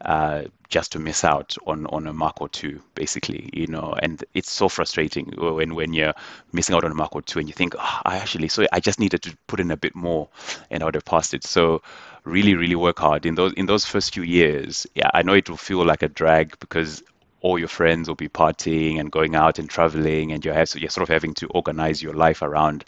uh, 0.00 0.44
just 0.68 0.92
to 0.92 0.98
miss 0.98 1.24
out 1.24 1.56
on 1.66 1.86
on 1.86 2.06
a 2.06 2.12
mark 2.12 2.40
or 2.40 2.48
two, 2.48 2.82
basically, 2.94 3.48
you 3.52 3.66
know. 3.66 3.94
And 4.00 4.22
it's 4.34 4.50
so 4.50 4.68
frustrating 4.68 5.32
when 5.36 5.74
when 5.74 5.92
you're 5.92 6.14
missing 6.52 6.74
out 6.74 6.84
on 6.84 6.90
a 6.90 6.94
mark 6.94 7.14
or 7.14 7.22
two, 7.22 7.38
and 7.38 7.48
you 7.48 7.54
think, 7.54 7.74
oh, 7.78 8.00
I 8.04 8.16
actually, 8.18 8.48
so 8.48 8.66
I 8.72 8.80
just 8.80 8.98
needed 8.98 9.22
to 9.22 9.36
put 9.46 9.60
in 9.60 9.70
a 9.70 9.76
bit 9.76 9.94
more, 9.94 10.28
and 10.70 10.82
I 10.82 10.86
would 10.86 10.94
have 10.94 11.04
passed 11.04 11.34
it. 11.34 11.44
So 11.44 11.82
really, 12.24 12.54
really 12.54 12.74
work 12.74 12.98
hard 12.98 13.26
in 13.26 13.34
those 13.34 13.52
in 13.52 13.66
those 13.66 13.84
first 13.84 14.14
few 14.14 14.22
years. 14.22 14.86
Yeah, 14.94 15.10
I 15.14 15.22
know 15.22 15.34
it 15.34 15.48
will 15.48 15.56
feel 15.56 15.84
like 15.84 16.02
a 16.02 16.08
drag 16.08 16.58
because 16.58 17.02
all 17.40 17.58
your 17.58 17.68
friends 17.68 18.08
will 18.08 18.14
be 18.14 18.28
partying 18.28 18.98
and 18.98 19.12
going 19.12 19.34
out 19.34 19.58
and 19.58 19.68
traveling, 19.68 20.32
and 20.32 20.42
you're, 20.42 20.64
so 20.64 20.78
you're 20.78 20.88
sort 20.88 21.02
of 21.02 21.12
having 21.12 21.34
to 21.34 21.46
organize 21.48 22.02
your 22.02 22.14
life 22.14 22.40
around 22.40 22.84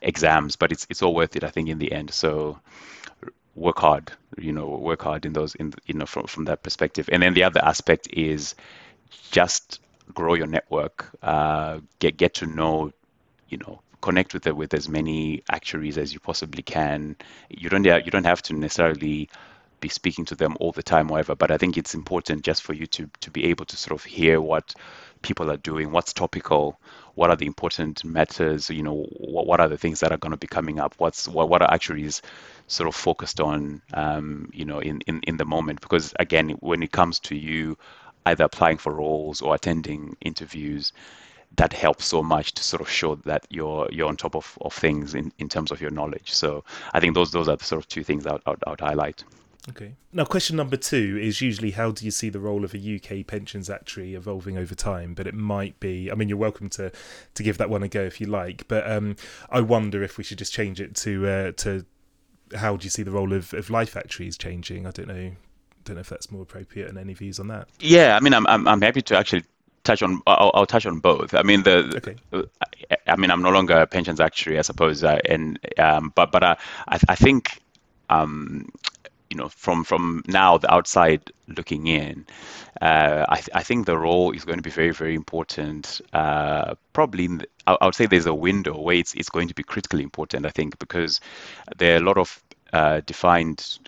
exams. 0.00 0.56
But 0.56 0.72
it's 0.72 0.86
it's 0.88 1.02
all 1.02 1.14
worth 1.14 1.36
it, 1.36 1.44
I 1.44 1.50
think, 1.50 1.68
in 1.68 1.78
the 1.78 1.92
end. 1.92 2.12
So 2.12 2.60
work 3.56 3.78
hard 3.78 4.12
you 4.38 4.52
know 4.52 4.68
work 4.68 5.02
hard 5.02 5.24
in 5.24 5.32
those 5.32 5.54
in 5.56 5.72
you 5.86 5.94
know 5.94 6.06
from, 6.06 6.26
from 6.26 6.44
that 6.44 6.62
perspective. 6.62 7.08
And 7.10 7.22
then 7.22 7.34
the 7.34 7.44
other 7.44 7.64
aspect 7.64 8.08
is 8.12 8.54
just 9.30 9.80
grow 10.14 10.34
your 10.34 10.46
network 10.46 11.10
uh, 11.22 11.80
get 11.98 12.16
get 12.16 12.34
to 12.34 12.46
know 12.46 12.92
you 13.48 13.58
know 13.58 13.80
connect 14.02 14.34
with 14.34 14.46
it 14.46 14.56
with 14.56 14.74
as 14.74 14.88
many 14.88 15.42
actuaries 15.50 15.98
as 15.98 16.12
you 16.12 16.20
possibly 16.20 16.62
can. 16.62 17.16
You 17.48 17.68
don't 17.68 17.84
you 17.84 18.10
don't 18.10 18.24
have 18.26 18.42
to 18.42 18.54
necessarily 18.54 19.28
be 19.80 19.88
speaking 19.88 20.24
to 20.24 20.34
them 20.34 20.56
all 20.60 20.72
the 20.72 20.82
time 20.82 21.08
whatever 21.08 21.34
but 21.34 21.50
i 21.50 21.58
think 21.58 21.76
it's 21.76 21.94
important 21.94 22.42
just 22.42 22.62
for 22.62 22.72
you 22.72 22.86
to 22.86 23.08
to 23.20 23.30
be 23.30 23.44
able 23.44 23.64
to 23.64 23.76
sort 23.76 23.98
of 23.98 24.04
hear 24.04 24.40
what 24.40 24.74
people 25.22 25.50
are 25.50 25.56
doing 25.56 25.90
what's 25.90 26.12
topical 26.12 26.78
what 27.14 27.30
are 27.30 27.36
the 27.36 27.46
important 27.46 28.04
matters 28.04 28.70
you 28.70 28.82
know 28.82 29.06
what, 29.18 29.46
what 29.46 29.60
are 29.60 29.68
the 29.68 29.78
things 29.78 30.00
that 30.00 30.12
are 30.12 30.18
going 30.18 30.30
to 30.30 30.36
be 30.36 30.46
coming 30.46 30.78
up 30.78 30.94
what's 30.98 31.26
what, 31.28 31.48
what 31.48 31.62
are 31.62 31.72
actuaries 31.72 32.22
sort 32.66 32.88
of 32.88 32.94
focused 32.94 33.40
on, 33.40 33.82
um, 33.94 34.50
you 34.52 34.64
know, 34.64 34.80
in, 34.80 35.00
in, 35.06 35.20
in 35.22 35.36
the 35.36 35.44
moment. 35.44 35.80
Because 35.80 36.12
again, 36.18 36.50
when 36.60 36.82
it 36.82 36.92
comes 36.92 37.18
to 37.20 37.36
you 37.36 37.76
either 38.24 38.44
applying 38.44 38.78
for 38.78 38.92
roles 38.92 39.40
or 39.40 39.54
attending 39.54 40.16
interviews, 40.20 40.92
that 41.56 41.72
helps 41.72 42.06
so 42.06 42.22
much 42.22 42.52
to 42.54 42.62
sort 42.62 42.82
of 42.82 42.90
show 42.90 43.14
that 43.14 43.46
you're 43.50 43.88
you're 43.92 44.08
on 44.08 44.16
top 44.16 44.34
of, 44.34 44.58
of 44.60 44.74
things 44.74 45.14
in, 45.14 45.32
in 45.38 45.48
terms 45.48 45.70
of 45.70 45.80
your 45.80 45.92
knowledge. 45.92 46.32
So 46.32 46.64
I 46.92 47.00
think 47.00 47.14
those 47.14 47.30
those 47.30 47.48
are 47.48 47.56
the 47.56 47.64
sort 47.64 47.82
of 47.82 47.88
two 47.88 48.02
things 48.02 48.26
I 48.26 48.32
would, 48.32 48.42
I 48.66 48.70
would 48.70 48.80
highlight. 48.80 49.24
Okay. 49.68 49.94
Now, 50.12 50.24
question 50.24 50.56
number 50.56 50.76
two 50.76 51.18
is 51.20 51.40
usually 51.40 51.72
how 51.72 51.90
do 51.90 52.04
you 52.04 52.10
see 52.10 52.28
the 52.28 52.38
role 52.38 52.64
of 52.64 52.74
a 52.74 52.78
UK 52.78 53.26
pensions 53.26 53.68
actuary 53.68 54.14
evolving 54.14 54.56
over 54.56 54.74
time? 54.74 55.14
But 55.14 55.26
it 55.26 55.34
might 55.34 55.78
be, 55.80 56.10
I 56.10 56.14
mean, 56.14 56.28
you're 56.28 56.38
welcome 56.38 56.68
to 56.70 56.92
to 57.34 57.42
give 57.42 57.58
that 57.58 57.68
one 57.68 57.82
a 57.82 57.88
go 57.88 58.02
if 58.02 58.20
you 58.20 58.26
like. 58.28 58.68
But 58.68 58.88
um, 58.90 59.16
I 59.50 59.60
wonder 59.60 60.02
if 60.02 60.18
we 60.18 60.24
should 60.24 60.38
just 60.38 60.52
change 60.52 60.80
it 60.80 60.94
to 60.96 61.26
uh, 61.26 61.52
to 61.52 61.84
how 62.54 62.76
do 62.76 62.84
you 62.84 62.90
see 62.90 63.02
the 63.02 63.10
role 63.10 63.32
of, 63.32 63.52
of 63.54 63.70
life 63.70 63.96
actuaries 63.96 64.38
changing? 64.38 64.86
I 64.86 64.90
don't 64.90 65.08
know. 65.08 65.32
Don't 65.84 65.96
know 65.96 66.00
if 66.00 66.08
that's 66.08 66.30
more 66.30 66.42
appropriate 66.42 66.88
and 66.88 66.98
any 66.98 67.14
views 67.14 67.40
on 67.40 67.48
that. 67.48 67.68
Yeah, 67.80 68.16
I 68.16 68.20
mean, 68.20 68.34
I'm 68.34 68.46
I'm, 68.46 68.68
I'm 68.68 68.82
happy 68.82 69.02
to 69.02 69.16
actually 69.16 69.44
touch 69.82 70.02
on. 70.02 70.20
I'll, 70.28 70.52
I'll 70.54 70.66
touch 70.66 70.86
on 70.86 71.00
both. 71.00 71.34
I 71.34 71.42
mean, 71.42 71.64
the. 71.64 71.92
Okay. 71.96 72.16
I, 72.32 72.96
I 73.08 73.16
mean, 73.16 73.30
I'm 73.30 73.42
no 73.42 73.50
longer 73.50 73.74
a 73.74 73.86
pensions 73.86 74.20
actuary, 74.20 74.58
I 74.58 74.62
suppose, 74.62 75.02
uh, 75.02 75.18
and 75.24 75.58
um, 75.78 76.12
but 76.14 76.30
but 76.30 76.42
uh, 76.44 76.54
I 76.88 77.00
I 77.08 77.14
think 77.16 77.60
um, 78.10 78.68
you 79.30 79.36
know 79.36 79.48
from 79.48 79.84
from 79.84 80.22
now 80.26 80.58
the 80.58 80.72
outside 80.72 81.22
looking 81.48 81.86
in 81.86 82.26
uh, 82.80 83.24
I, 83.28 83.36
th- 83.36 83.50
I 83.54 83.62
think 83.62 83.86
the 83.86 83.96
role 83.96 84.32
is 84.32 84.44
going 84.44 84.58
to 84.58 84.62
be 84.62 84.70
very 84.70 84.90
very 84.90 85.14
important. 85.14 86.00
Uh, 86.12 86.74
probably 86.92 87.26
the, 87.26 87.46
I, 87.66 87.76
I, 87.80 87.86
would 87.86 87.94
say 87.94 88.06
there's 88.06 88.26
a 88.26 88.34
window 88.34 88.78
where 88.78 88.96
it's, 88.96 89.14
it's 89.14 89.30
going 89.30 89.48
to 89.48 89.54
be 89.54 89.62
critically 89.62 90.02
important 90.02 90.46
i 90.46 90.50
think 90.50 90.78
because 90.78 91.20
there 91.76 91.94
are 91.94 91.98
a 91.98 92.04
lot 92.04 92.18
of 92.18 92.42
uh, 92.72 93.00
defined 93.06 93.78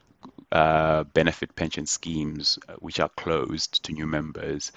uh, 0.53 1.05
benefit 1.05 1.55
pension 1.57 1.84
schemes 1.86 2.59
uh, 2.68 2.74
which 2.78 3.01
are 3.01 3.11
closed 3.11 3.84
to 3.84 3.93
new 3.93 4.07
members 4.07 4.72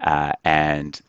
uh, 0.00 0.32
and 0.44 1.00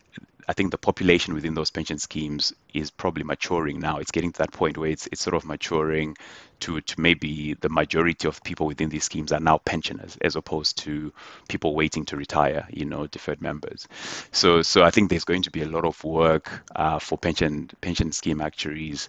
I 0.50 0.52
think 0.52 0.72
the 0.72 0.78
population 0.78 1.32
within 1.34 1.54
those 1.54 1.70
pension 1.70 1.98
schemes 2.00 2.52
is 2.74 2.90
probably 2.90 3.22
maturing 3.22 3.78
now. 3.78 3.98
It's 3.98 4.10
getting 4.10 4.32
to 4.32 4.38
that 4.38 4.50
point 4.50 4.76
where 4.76 4.90
it's 4.90 5.06
it's 5.12 5.22
sort 5.22 5.36
of 5.36 5.44
maturing 5.44 6.16
to 6.58 6.80
to 6.80 7.00
maybe 7.00 7.54
the 7.54 7.68
majority 7.68 8.26
of 8.26 8.42
people 8.42 8.66
within 8.66 8.88
these 8.88 9.04
schemes 9.04 9.30
are 9.30 9.38
now 9.38 9.58
pensioners 9.58 10.18
as 10.20 10.34
opposed 10.34 10.78
to 10.78 11.12
people 11.48 11.76
waiting 11.76 12.04
to 12.06 12.16
retire, 12.16 12.66
you 12.68 12.84
know, 12.84 13.06
deferred 13.06 13.40
members. 13.40 13.86
So 14.32 14.62
so 14.62 14.82
I 14.82 14.90
think 14.90 15.08
there's 15.08 15.24
going 15.24 15.42
to 15.42 15.52
be 15.52 15.62
a 15.62 15.68
lot 15.68 15.84
of 15.84 16.02
work 16.02 16.50
uh, 16.74 16.98
for 16.98 17.16
pension 17.16 17.70
pension 17.80 18.10
scheme 18.10 18.40
actuaries, 18.40 19.08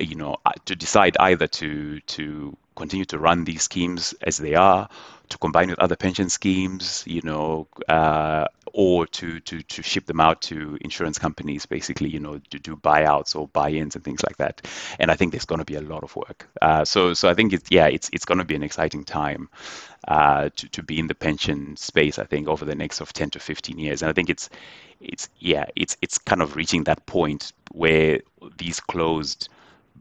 you 0.00 0.16
know, 0.16 0.38
uh, 0.44 0.50
to 0.64 0.74
decide 0.74 1.16
either 1.20 1.46
to 1.46 2.00
to 2.00 2.56
continue 2.74 3.06
to 3.06 3.20
run 3.20 3.44
these 3.44 3.62
schemes 3.62 4.14
as 4.20 4.36
they 4.36 4.54
are, 4.54 4.88
to 5.28 5.38
combine 5.38 5.70
with 5.70 5.78
other 5.78 5.96
pension 5.96 6.28
schemes, 6.28 7.04
you 7.06 7.22
know, 7.22 7.66
uh, 7.88 8.46
or 8.78 9.06
to, 9.06 9.40
to 9.40 9.62
to 9.62 9.82
ship 9.82 10.04
them 10.04 10.20
out 10.20 10.42
to 10.42 10.76
insurance 10.82 11.18
companies, 11.18 11.64
basically, 11.64 12.10
you 12.10 12.20
know, 12.20 12.38
to 12.50 12.58
do 12.58 12.76
buyouts 12.76 13.34
or 13.34 13.48
buy-ins 13.48 13.94
and 13.94 14.04
things 14.04 14.22
like 14.22 14.36
that. 14.36 14.60
And 14.98 15.10
I 15.10 15.14
think 15.14 15.32
there's 15.32 15.46
going 15.46 15.60
to 15.60 15.64
be 15.64 15.76
a 15.76 15.80
lot 15.80 16.04
of 16.04 16.14
work. 16.14 16.46
Uh, 16.60 16.84
so 16.84 17.14
so 17.14 17.30
I 17.30 17.32
think 17.32 17.54
it's 17.54 17.70
yeah, 17.70 17.86
it's 17.86 18.10
it's 18.12 18.26
going 18.26 18.36
to 18.36 18.44
be 18.44 18.54
an 18.54 18.62
exciting 18.62 19.04
time 19.04 19.48
uh, 20.08 20.50
to 20.56 20.68
to 20.68 20.82
be 20.82 20.98
in 20.98 21.06
the 21.06 21.14
pension 21.14 21.74
space. 21.78 22.18
I 22.18 22.24
think 22.24 22.48
over 22.48 22.66
the 22.66 22.74
next 22.74 23.00
of 23.00 23.14
10 23.14 23.30
to 23.30 23.40
15 23.40 23.78
years, 23.78 24.02
and 24.02 24.10
I 24.10 24.12
think 24.12 24.28
it's 24.28 24.50
it's 25.00 25.30
yeah, 25.38 25.64
it's 25.74 25.96
it's 26.02 26.18
kind 26.18 26.42
of 26.42 26.54
reaching 26.54 26.84
that 26.84 27.06
point 27.06 27.54
where 27.72 28.20
these 28.58 28.78
closed 28.78 29.48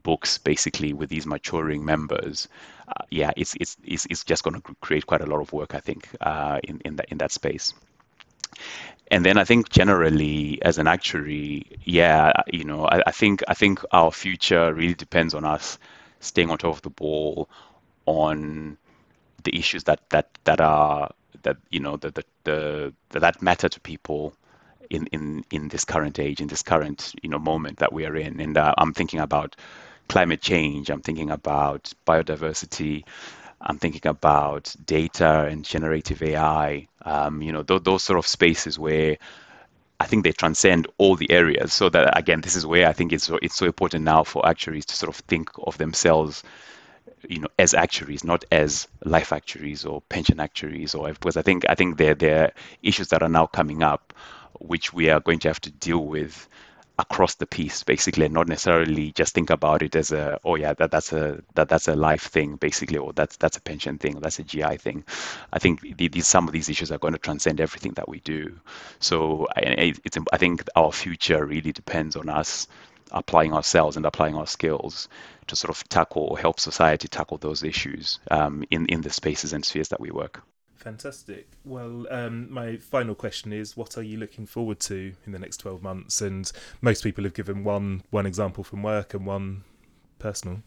books 0.04 0.38
basically 0.38 0.92
with 0.92 1.10
these 1.10 1.26
maturing 1.26 1.84
members 1.84 2.48
uh, 2.88 3.04
yeah 3.10 3.32
it's, 3.36 3.56
it's 3.60 3.76
it's 3.84 4.06
it's 4.06 4.24
just 4.24 4.44
going 4.44 4.54
to 4.54 4.76
create 4.82 5.08
quite 5.08 5.22
a 5.22 5.26
lot 5.26 5.42
of 5.42 5.52
work 5.52 5.74
i 5.74 5.80
think 5.80 6.08
uh, 6.22 6.60
in 6.64 6.80
in 6.86 6.96
that 6.98 7.08
in 7.10 7.18
that 7.18 7.32
space 7.32 7.74
and 9.12 9.24
then 9.24 9.38
I 9.38 9.44
think 9.44 9.70
generally 9.70 10.60
as 10.64 10.78
an 10.78 10.88
actuary, 10.88 11.66
yeah, 11.84 12.32
you 12.52 12.64
know, 12.64 12.86
I, 12.86 13.04
I, 13.08 13.12
think 13.12 13.44
I 13.48 13.54
think 13.54 13.82
our 13.92 14.12
future 14.12 14.74
really 14.74 14.96
depends 14.96 15.34
on 15.34 15.46
us 15.46 15.78
staying 16.20 16.50
on 16.50 16.58
top 16.58 16.76
of 16.76 16.82
the 16.82 16.90
ball 16.90 17.50
on 18.06 18.78
the 19.44 19.58
issues 19.58 19.84
that 19.84 20.02
that 20.10 20.30
that 20.46 20.60
are 20.60 21.12
that 21.44 21.58
you 21.70 21.80
know 21.80 21.98
that 21.98 22.16
that 22.16 22.26
the, 22.44 22.94
that 23.12 23.42
matter 23.42 23.70
to 23.70 23.80
people 23.80 24.34
in 24.90 25.06
in 25.08 25.46
in 25.52 25.68
this 25.70 25.86
current 25.86 26.20
age, 26.20 26.42
in 26.42 26.48
this 26.48 26.64
current 26.64 27.14
you 27.22 27.30
know 27.30 27.40
moment 27.40 27.78
that 27.78 27.94
we 27.94 28.06
are 28.06 28.16
in. 28.16 28.40
And 28.40 28.58
uh, 28.58 28.74
I'm 28.78 28.94
thinking 28.94 29.20
about 29.20 29.56
climate 30.08 30.42
change. 30.42 30.90
I'm 30.90 31.02
thinking 31.02 31.30
about 31.30 31.94
biodiversity. 32.08 33.04
I'm 33.62 33.78
thinking 33.80 34.08
about 34.08 34.74
data 34.86 35.46
and 35.50 35.66
generative 35.66 36.22
AI. 36.22 36.88
Um, 37.04 37.42
you 37.42 37.52
know, 37.52 37.64
th- 37.64 37.84
those 37.84 38.04
sort 38.04 38.20
of 38.20 38.28
spaces 38.28 38.78
where 38.80 39.18
I 40.00 40.08
think 40.08 40.24
they 40.24 40.32
transcend 40.34 40.88
all 40.98 41.16
the 41.16 41.32
areas. 41.32 41.74
So 41.74 41.90
that 41.90 42.18
again, 42.18 42.42
this 42.42 42.56
is 42.56 42.66
where 42.66 42.88
I 42.88 42.94
think 42.94 43.14
it's 43.14 43.26
so, 43.26 43.40
it's 43.42 43.56
so 43.56 43.66
important 43.66 44.04
now 44.04 44.24
for 44.24 44.48
actuaries 44.48 44.86
to 44.88 44.96
sort 44.96 45.10
of 45.10 45.18
think 45.28 45.50
of 45.64 45.78
themselves, 45.78 46.44
you 47.28 47.40
know, 47.40 47.48
as 47.60 47.74
actuaries, 47.74 48.24
not 48.24 48.46
as 48.52 48.88
life 49.04 49.34
actuaries 49.34 49.86
or 49.86 50.02
pension 50.10 50.40
actuaries, 50.40 50.96
or 50.96 51.10
because 51.10 51.38
I 51.38 51.42
think 51.42 51.66
I 51.70 51.76
think 51.76 51.98
there 51.98 52.16
there 52.16 52.46
are 52.46 52.52
issues 52.84 53.10
that 53.10 53.24
are 53.24 53.30
now 53.30 53.48
coming 53.48 53.84
up, 53.84 54.14
which 54.60 54.94
we 54.94 55.10
are 55.10 55.20
going 55.20 55.40
to 55.40 55.50
have 55.50 55.62
to 55.62 55.72
deal 55.72 56.06
with 56.06 56.48
across 56.98 57.36
the 57.36 57.46
piece 57.46 57.84
basically 57.84 58.26
and 58.26 58.34
not 58.34 58.48
necessarily 58.48 59.12
just 59.12 59.34
think 59.34 59.50
about 59.50 59.82
it 59.82 59.96
as 59.96 60.12
a 60.12 60.40
oh 60.46 60.56
yeah 60.56 60.74
that 60.74 60.92
that's 60.92 61.12
a 61.12 61.42
that 61.54 61.68
that's 61.68 61.88
a 61.88 61.96
life 61.96 62.24
thing 62.24 62.56
basically 62.56 62.98
or 62.98 63.12
that's 63.14 63.36
that's 63.38 63.58
a 63.58 63.62
pension 63.62 63.98
thing 63.98 64.20
that's 64.20 64.40
a 64.40 64.44
GI 64.44 64.78
thing. 64.78 65.04
I 65.52 65.60
think 65.60 65.98
these 65.98 66.28
some 66.28 66.48
of 66.48 66.54
these 66.54 66.70
issues 66.70 66.92
are 66.92 66.98
going 66.98 67.14
to 67.14 67.20
transcend 67.20 67.60
everything 67.60 67.94
that 67.94 68.08
we 68.08 68.20
do. 68.22 68.56
So 69.00 69.48
it's 69.58 70.18
I 70.32 70.38
think 70.38 70.64
our 70.76 70.92
future 70.92 71.46
really 71.46 71.72
depends 71.72 72.16
on 72.16 72.30
us 72.30 72.68
applying 73.12 73.54
ourselves 73.54 73.98
and 73.98 74.06
applying 74.06 74.36
our 74.36 74.48
skills 74.48 75.10
to 75.48 75.56
sort 75.56 75.70
of 75.70 75.88
tackle 75.90 76.24
or 76.24 76.40
help 76.40 76.60
society 76.60 77.08
tackle 77.08 77.38
those 77.38 77.64
issues 77.64 78.20
um, 78.32 78.64
in 78.72 78.86
in 78.88 79.02
the 79.02 79.10
spaces 79.10 79.54
and 79.54 79.66
spheres 79.66 79.90
that 79.90 80.00
we 80.00 80.12
work 80.12 80.44
Fantastic. 80.86 81.48
Well, 81.66 82.06
um, 82.12 82.54
my 82.54 82.78
final 82.78 83.16
question 83.16 83.52
is: 83.52 83.76
What 83.76 83.98
are 83.98 84.04
you 84.04 84.18
looking 84.18 84.46
forward 84.46 84.80
to 84.82 85.14
in 85.26 85.32
the 85.32 85.40
next 85.40 85.58
twelve 85.58 85.82
months? 85.82 86.22
And 86.22 86.52
most 86.80 87.04
people 87.04 87.24
have 87.24 87.34
given 87.34 87.64
one 87.64 88.04
one 88.12 88.28
example 88.28 88.64
from 88.64 88.84
work 88.84 89.16
and 89.16 89.26
one 89.26 89.64
personal. 90.20 90.62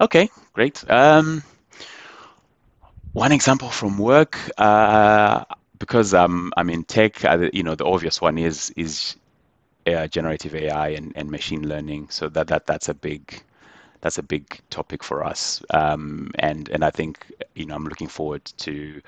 Okay, 0.00 0.28
great. 0.52 0.84
Um, 0.90 1.44
one 3.12 3.30
example 3.30 3.70
from 3.70 3.98
work, 3.98 4.36
uh, 4.58 5.44
because 5.78 6.12
I'm 6.12 6.52
I'm 6.56 6.70
in 6.70 6.82
tech. 6.82 7.24
Uh, 7.24 7.50
you 7.52 7.62
know, 7.62 7.76
the 7.76 7.86
obvious 7.86 8.20
one 8.20 8.36
is 8.36 8.72
is 8.74 9.14
uh, 9.86 10.08
generative 10.08 10.56
AI 10.56 10.88
and, 10.88 11.12
and 11.14 11.30
machine 11.30 11.68
learning. 11.68 12.08
So 12.10 12.28
that 12.30 12.48
that 12.48 12.66
that's 12.66 12.88
a 12.88 12.94
big 12.94 13.44
that's 14.02 14.18
a 14.18 14.22
big 14.22 14.60
topic 14.70 15.02
for 15.02 15.24
us. 15.24 15.62
Um, 15.70 16.30
and 16.38 16.68
and 16.68 16.84
I 16.84 16.90
think 16.90 17.26
you 17.54 17.66
know 17.66 17.74
I'm 17.74 17.84
looking 17.84 18.08
forward 18.08 18.44
to 18.58 19.00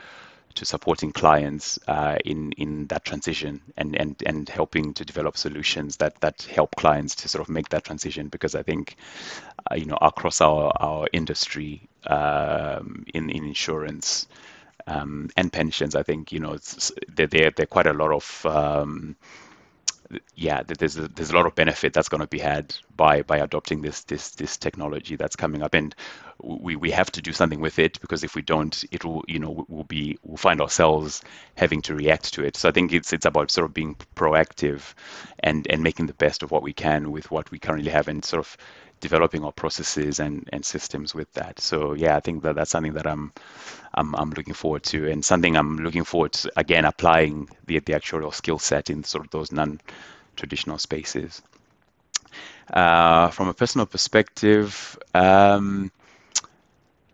to 0.54 0.64
supporting 0.64 1.12
clients 1.12 1.78
uh, 1.88 2.16
in 2.24 2.52
in 2.52 2.86
that 2.86 3.04
transition 3.04 3.60
and 3.76 3.96
and 3.96 4.22
and 4.24 4.48
helping 4.48 4.94
to 4.94 5.04
develop 5.04 5.36
solutions 5.36 5.96
that 5.98 6.20
that 6.20 6.42
help 6.42 6.74
clients 6.76 7.14
to 7.16 7.28
sort 7.28 7.42
of 7.46 7.52
make 7.52 7.68
that 7.70 7.84
transition 7.84 8.28
because 8.28 8.54
I 8.54 8.62
think 8.62 8.96
uh, 9.70 9.74
you 9.74 9.86
know 9.86 9.98
across 10.00 10.40
our 10.40 10.72
our 10.80 11.08
industry 11.12 11.88
um, 12.06 13.04
in 13.12 13.30
in 13.30 13.44
insurance 13.44 14.28
um, 14.86 15.28
and 15.36 15.52
pensions 15.52 15.96
I 15.96 16.04
think 16.04 16.32
you 16.32 16.38
know 16.38 16.56
there 17.08 17.26
there 17.26 17.50
there 17.50 17.66
quite 17.66 17.86
a 17.86 17.92
lot 17.92 18.12
of 18.12 18.46
um, 18.46 19.16
yeah, 20.34 20.62
there's 20.62 20.96
a, 20.96 21.08
there's 21.08 21.30
a 21.30 21.34
lot 21.34 21.46
of 21.46 21.54
benefit 21.54 21.92
that's 21.92 22.08
going 22.08 22.20
to 22.20 22.26
be 22.26 22.38
had 22.38 22.74
by 22.96 23.22
by 23.22 23.38
adopting 23.38 23.82
this 23.82 24.02
this 24.04 24.30
this 24.30 24.56
technology 24.56 25.16
that's 25.16 25.36
coming 25.36 25.62
up, 25.62 25.74
and 25.74 25.94
we 26.42 26.76
we 26.76 26.90
have 26.90 27.10
to 27.12 27.22
do 27.22 27.32
something 27.32 27.60
with 27.60 27.78
it 27.78 28.00
because 28.00 28.24
if 28.24 28.34
we 28.34 28.42
don't, 28.42 28.84
it 28.90 29.04
will 29.04 29.24
you 29.28 29.38
know 29.38 29.64
we'll 29.68 29.84
be 29.84 30.18
we'll 30.22 30.36
find 30.36 30.60
ourselves 30.60 31.22
having 31.56 31.82
to 31.82 31.94
react 31.94 32.34
to 32.34 32.44
it. 32.44 32.56
So 32.56 32.68
I 32.68 32.72
think 32.72 32.92
it's 32.92 33.12
it's 33.12 33.26
about 33.26 33.50
sort 33.50 33.66
of 33.66 33.74
being 33.74 33.96
proactive, 34.14 34.94
and 35.40 35.66
and 35.70 35.82
making 35.82 36.06
the 36.06 36.14
best 36.14 36.42
of 36.42 36.50
what 36.50 36.62
we 36.62 36.72
can 36.72 37.10
with 37.10 37.30
what 37.30 37.50
we 37.50 37.58
currently 37.58 37.90
have, 37.90 38.08
and 38.08 38.24
sort 38.24 38.40
of 38.40 38.56
developing 39.04 39.44
our 39.44 39.52
processes 39.52 40.18
and, 40.18 40.48
and 40.50 40.64
systems 40.64 41.14
with 41.14 41.30
that. 41.34 41.60
So 41.60 41.92
yeah, 41.92 42.16
I 42.16 42.20
think 42.20 42.42
that 42.42 42.54
that's 42.54 42.70
something 42.70 42.94
that 42.94 43.06
I'm 43.06 43.32
I'm, 43.92 44.14
I'm 44.14 44.30
looking 44.30 44.54
forward 44.54 44.82
to, 44.84 45.10
and 45.10 45.22
something 45.22 45.56
I'm 45.56 45.76
looking 45.76 46.04
forward 46.04 46.32
to 46.32 46.50
again 46.56 46.86
applying 46.86 47.48
the 47.66 47.80
the 47.80 47.94
actual 47.94 48.32
skill 48.32 48.58
set 48.58 48.88
in 48.88 49.04
sort 49.04 49.26
of 49.26 49.30
those 49.30 49.52
non-traditional 49.52 50.78
spaces. 50.78 51.42
Uh, 52.72 53.28
from 53.28 53.48
a 53.48 53.54
personal 53.54 53.86
perspective, 53.86 54.98
um, 55.14 55.92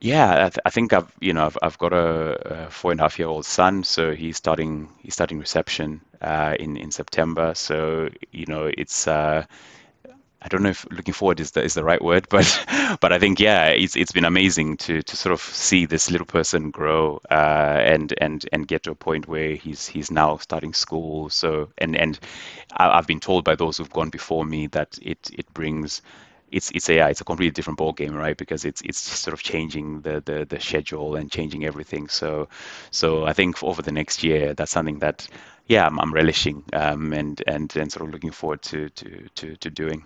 yeah, 0.00 0.46
I, 0.46 0.48
th- 0.48 0.64
I, 0.64 0.70
think 0.70 0.92
I've 0.92 1.12
you 1.20 1.32
know 1.32 1.46
I've, 1.46 1.58
I've 1.60 1.78
got 1.78 1.92
a, 1.92 2.66
a, 2.66 2.70
four 2.70 2.92
and 2.92 3.00
a 3.00 3.02
half 3.02 3.18
year 3.18 3.26
old 3.26 3.44
son, 3.44 3.82
so 3.82 4.14
he's 4.14 4.36
starting 4.36 4.88
he's 5.02 5.14
starting 5.14 5.40
reception 5.40 6.02
uh, 6.22 6.54
in 6.60 6.76
in 6.76 6.92
September. 6.92 7.52
So 7.56 8.10
you 8.30 8.46
know 8.46 8.70
it's 8.78 9.08
uh, 9.08 9.44
I 10.42 10.48
don't 10.48 10.62
know 10.62 10.70
if 10.70 10.86
looking 10.90 11.12
forward 11.12 11.38
is 11.38 11.50
the 11.50 11.62
is 11.62 11.74
the 11.74 11.84
right 11.84 12.02
word, 12.02 12.26
but 12.30 12.66
but 13.00 13.12
I 13.12 13.18
think 13.18 13.40
yeah, 13.40 13.68
it's 13.68 13.96
it's 13.96 14.12
been 14.12 14.24
amazing 14.24 14.78
to 14.78 15.02
to 15.02 15.16
sort 15.16 15.32
of 15.32 15.40
see 15.40 15.86
this 15.86 16.10
little 16.10 16.26
person 16.26 16.70
grow 16.70 17.20
uh, 17.30 17.80
and 17.84 18.14
and 18.20 18.48
and 18.52 18.66
get 18.66 18.84
to 18.84 18.92
a 18.92 18.94
point 18.94 19.28
where 19.28 19.54
he's 19.54 19.86
he's 19.86 20.10
now 20.10 20.38
starting 20.38 20.72
school. 20.72 21.28
So 21.30 21.70
and 21.78 21.96
and 21.96 22.18
I've 22.76 23.06
been 23.06 23.20
told 23.20 23.44
by 23.44 23.54
those 23.54 23.76
who've 23.78 23.90
gone 23.90 24.10
before 24.10 24.44
me 24.44 24.66
that 24.68 24.98
it 25.02 25.30
it 25.32 25.52
brings 25.52 26.02
it's 26.50 26.70
it's 26.72 26.88
a 26.88 26.94
yeah, 26.94 27.08
it's 27.08 27.20
a 27.20 27.24
completely 27.24 27.52
different 27.52 27.78
ball 27.78 27.92
game, 27.92 28.14
right? 28.14 28.36
Because 28.36 28.64
it's 28.64 28.80
it's 28.82 28.98
sort 28.98 29.34
of 29.34 29.42
changing 29.42 30.00
the, 30.02 30.20
the 30.24 30.44
the 30.48 30.60
schedule 30.60 31.16
and 31.16 31.30
changing 31.30 31.64
everything. 31.64 32.08
So 32.08 32.48
so 32.90 33.24
I 33.24 33.32
think 33.32 33.62
over 33.62 33.82
the 33.82 33.92
next 33.92 34.24
year, 34.24 34.54
that's 34.54 34.72
something 34.72 34.98
that 35.00 35.28
yeah, 35.66 35.86
I'm, 35.86 36.00
I'm 36.00 36.12
relishing 36.12 36.64
um, 36.72 37.12
and 37.12 37.42
and 37.46 37.74
and 37.76 37.92
sort 37.92 38.06
of 38.06 38.12
looking 38.12 38.32
forward 38.32 38.62
to 38.62 38.88
to 38.90 39.28
to, 39.36 39.56
to 39.56 39.70
doing. 39.70 40.04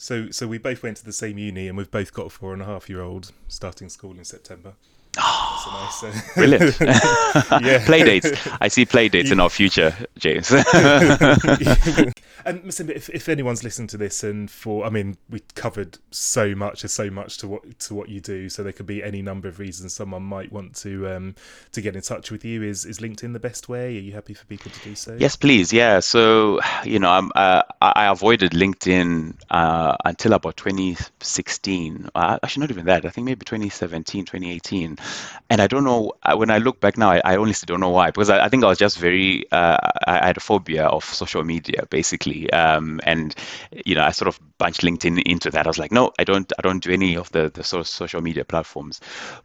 So, 0.00 0.30
so 0.30 0.46
we 0.46 0.58
both 0.58 0.84
went 0.84 0.96
to 0.98 1.04
the 1.04 1.12
same 1.12 1.38
uni, 1.38 1.66
and 1.66 1.76
we've 1.76 1.90
both 1.90 2.14
got 2.14 2.26
a 2.26 2.30
four 2.30 2.52
and 2.52 2.62
a 2.62 2.64
half 2.64 2.88
year 2.88 3.02
old 3.02 3.32
starting 3.48 3.88
school 3.88 4.12
in 4.12 4.24
September. 4.24 4.74
Oh, 5.18 5.47
nice, 5.66 6.02
uh... 6.04 6.20
brilliant! 6.34 6.80
yeah. 6.80 7.84
play 7.86 8.04
dates. 8.04 8.48
I 8.60 8.68
see 8.68 8.84
play 8.84 9.08
dates 9.08 9.30
in 9.30 9.40
our 9.40 9.50
future, 9.50 9.94
James. 10.18 10.50
and 12.44 12.64
listen, 12.64 12.90
if, 12.90 13.08
if 13.10 13.28
anyone's 13.28 13.64
listening 13.64 13.88
to 13.88 13.96
this, 13.96 14.22
and 14.22 14.50
for 14.50 14.84
I 14.84 14.90
mean, 14.90 15.16
we 15.28 15.40
covered 15.54 15.98
so 16.10 16.54
much. 16.54 16.82
There's 16.82 16.92
so 16.92 17.10
much 17.10 17.38
to 17.38 17.48
what 17.48 17.78
to 17.80 17.94
what 17.94 18.08
you 18.08 18.20
do. 18.20 18.48
So 18.48 18.62
there 18.62 18.72
could 18.72 18.86
be 18.86 19.02
any 19.02 19.22
number 19.22 19.48
of 19.48 19.58
reasons 19.58 19.94
someone 19.94 20.22
might 20.22 20.52
want 20.52 20.74
to 20.76 21.08
um, 21.14 21.34
to 21.72 21.80
get 21.80 21.96
in 21.96 22.02
touch 22.02 22.30
with 22.30 22.44
you. 22.44 22.62
Is 22.62 22.84
is 22.84 22.98
LinkedIn 22.98 23.32
the 23.32 23.40
best 23.40 23.68
way? 23.68 23.96
Are 23.96 24.00
you 24.00 24.12
happy 24.12 24.34
for 24.34 24.44
people 24.46 24.70
to 24.70 24.80
do 24.80 24.94
so? 24.94 25.16
Yes, 25.18 25.36
please. 25.36 25.72
Yeah. 25.72 26.00
So 26.00 26.60
you 26.84 26.98
know, 26.98 27.10
I'm, 27.10 27.30
uh, 27.34 27.62
I 27.80 28.06
avoided 28.06 28.52
LinkedIn 28.52 29.34
uh, 29.50 29.96
until 30.04 30.32
about 30.32 30.56
2016. 30.56 32.10
Uh, 32.14 32.38
actually, 32.42 32.60
not 32.60 32.70
even 32.70 32.86
that. 32.86 33.04
I 33.04 33.10
think 33.10 33.24
maybe 33.24 33.44
2017, 33.44 34.24
2018 34.24 34.98
and 35.50 35.62
I 35.62 35.66
don't 35.66 35.84
know 35.84 36.12
when 36.34 36.50
I 36.50 36.58
look 36.58 36.80
back 36.80 36.98
now, 36.98 37.10
I, 37.10 37.22
I 37.24 37.36
honestly 37.36 37.66
don't 37.66 37.80
know 37.80 37.88
why 37.88 38.08
because 38.08 38.28
I, 38.28 38.44
I 38.44 38.48
think 38.48 38.64
I 38.64 38.66
was 38.66 38.78
just 38.78 38.98
very 38.98 39.50
uh, 39.50 39.78
I, 40.06 40.26
had 40.26 40.36
a 40.36 40.40
phobia 40.40 40.84
of 40.86 41.04
social 41.04 41.42
media 41.42 41.86
basically, 41.88 42.50
um, 42.52 43.00
and 43.04 43.34
you 43.84 43.94
know 43.94 44.02
I 44.04 44.10
sort 44.10 44.28
of 44.28 44.38
bunched 44.58 44.82
LinkedIn 44.82 45.22
into 45.22 45.50
that. 45.50 45.66
I 45.66 45.70
was 45.70 45.78
like, 45.78 45.92
no, 45.92 46.12
I 46.18 46.24
don't 46.24 46.52
I 46.58 46.62
don't 46.62 46.82
do 46.82 46.90
any 46.92 47.16
of 47.16 47.30
the 47.32 47.48
the 47.48 47.64
social 47.64 48.20
media 48.20 48.44
platforms, 48.44 49.00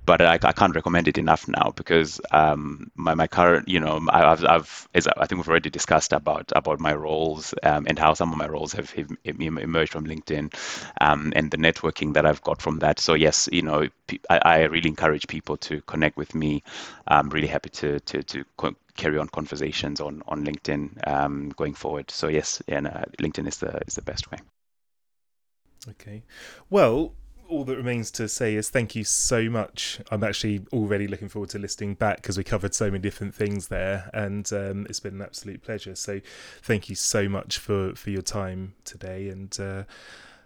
but 0.05 0.21
I, 0.21 0.33
I 0.33 0.51
can't 0.51 0.75
recommend 0.75 1.07
it 1.07 1.17
enough 1.17 1.47
now 1.47 1.71
because 1.75 2.19
um, 2.31 2.91
my 2.95 3.13
my 3.15 3.27
current 3.27 3.69
you 3.69 3.79
know 3.79 4.05
I've 4.09 4.43
I've 4.43 4.89
as 4.93 5.07
I 5.07 5.25
think 5.25 5.39
we've 5.39 5.49
already 5.49 5.69
discussed 5.69 6.11
about 6.11 6.51
about 6.53 6.81
my 6.81 6.93
roles 6.93 7.53
um, 7.63 7.85
and 7.87 7.97
how 7.97 8.13
some 8.13 8.31
of 8.31 8.37
my 8.37 8.47
roles 8.47 8.73
have, 8.73 8.91
have 8.91 9.09
emerged 9.25 9.91
from 9.93 10.05
LinkedIn 10.05 10.53
um, 10.99 11.31
and 11.35 11.49
the 11.49 11.57
networking 11.57 12.13
that 12.15 12.25
I've 12.25 12.41
got 12.41 12.61
from 12.61 12.79
that. 12.79 12.99
So 12.99 13.13
yes, 13.13 13.47
you 13.51 13.61
know 13.61 13.87
I, 14.29 14.39
I 14.43 14.61
really 14.63 14.89
encourage 14.89 15.27
people 15.27 15.57
to 15.57 15.81
connect 15.93 16.17
with 16.17 16.33
me. 16.33 16.63
I'm 17.07 17.29
really 17.29 17.51
happy 17.55 17.69
to 17.81 17.99
to 17.99 18.23
to 18.23 18.43
co- 18.57 18.75
carry 18.97 19.17
on 19.19 19.27
conversations 19.27 20.01
on 20.01 20.23
on 20.27 20.43
LinkedIn 20.45 20.81
um, 21.07 21.49
going 21.55 21.75
forward. 21.75 22.09
So 22.11 22.27
yes, 22.27 22.61
and 22.67 22.87
uh, 22.87 23.05
LinkedIn 23.21 23.47
is 23.47 23.57
the 23.57 23.79
is 23.87 23.95
the 23.95 24.01
best 24.01 24.31
way. 24.31 24.39
Okay, 25.89 26.23
well. 26.69 27.13
All 27.49 27.65
that 27.65 27.75
remains 27.75 28.09
to 28.11 28.27
say 28.29 28.55
is 28.55 28.69
thank 28.69 28.95
you 28.95 29.03
so 29.03 29.49
much. 29.49 29.99
I'm 30.09 30.23
actually 30.23 30.65
already 30.71 31.07
looking 31.07 31.29
forward 31.29 31.49
to 31.51 31.59
listening 31.59 31.93
back 31.93 32.15
because 32.15 32.37
we 32.37 32.43
covered 32.43 32.73
so 32.73 32.85
many 32.85 32.99
different 32.99 33.35
things 33.35 33.67
there, 33.67 34.09
and 34.13 34.51
um, 34.53 34.87
it's 34.89 35.01
been 35.01 35.15
an 35.15 35.21
absolute 35.21 35.61
pleasure. 35.61 35.93
So, 35.93 36.21
thank 36.63 36.89
you 36.89 36.95
so 36.95 37.27
much 37.27 37.59
for 37.59 37.93
for 37.95 38.09
your 38.11 38.23
time 38.23 38.73
today, 38.85 39.27
and 39.27 39.51
uh, 39.59 39.83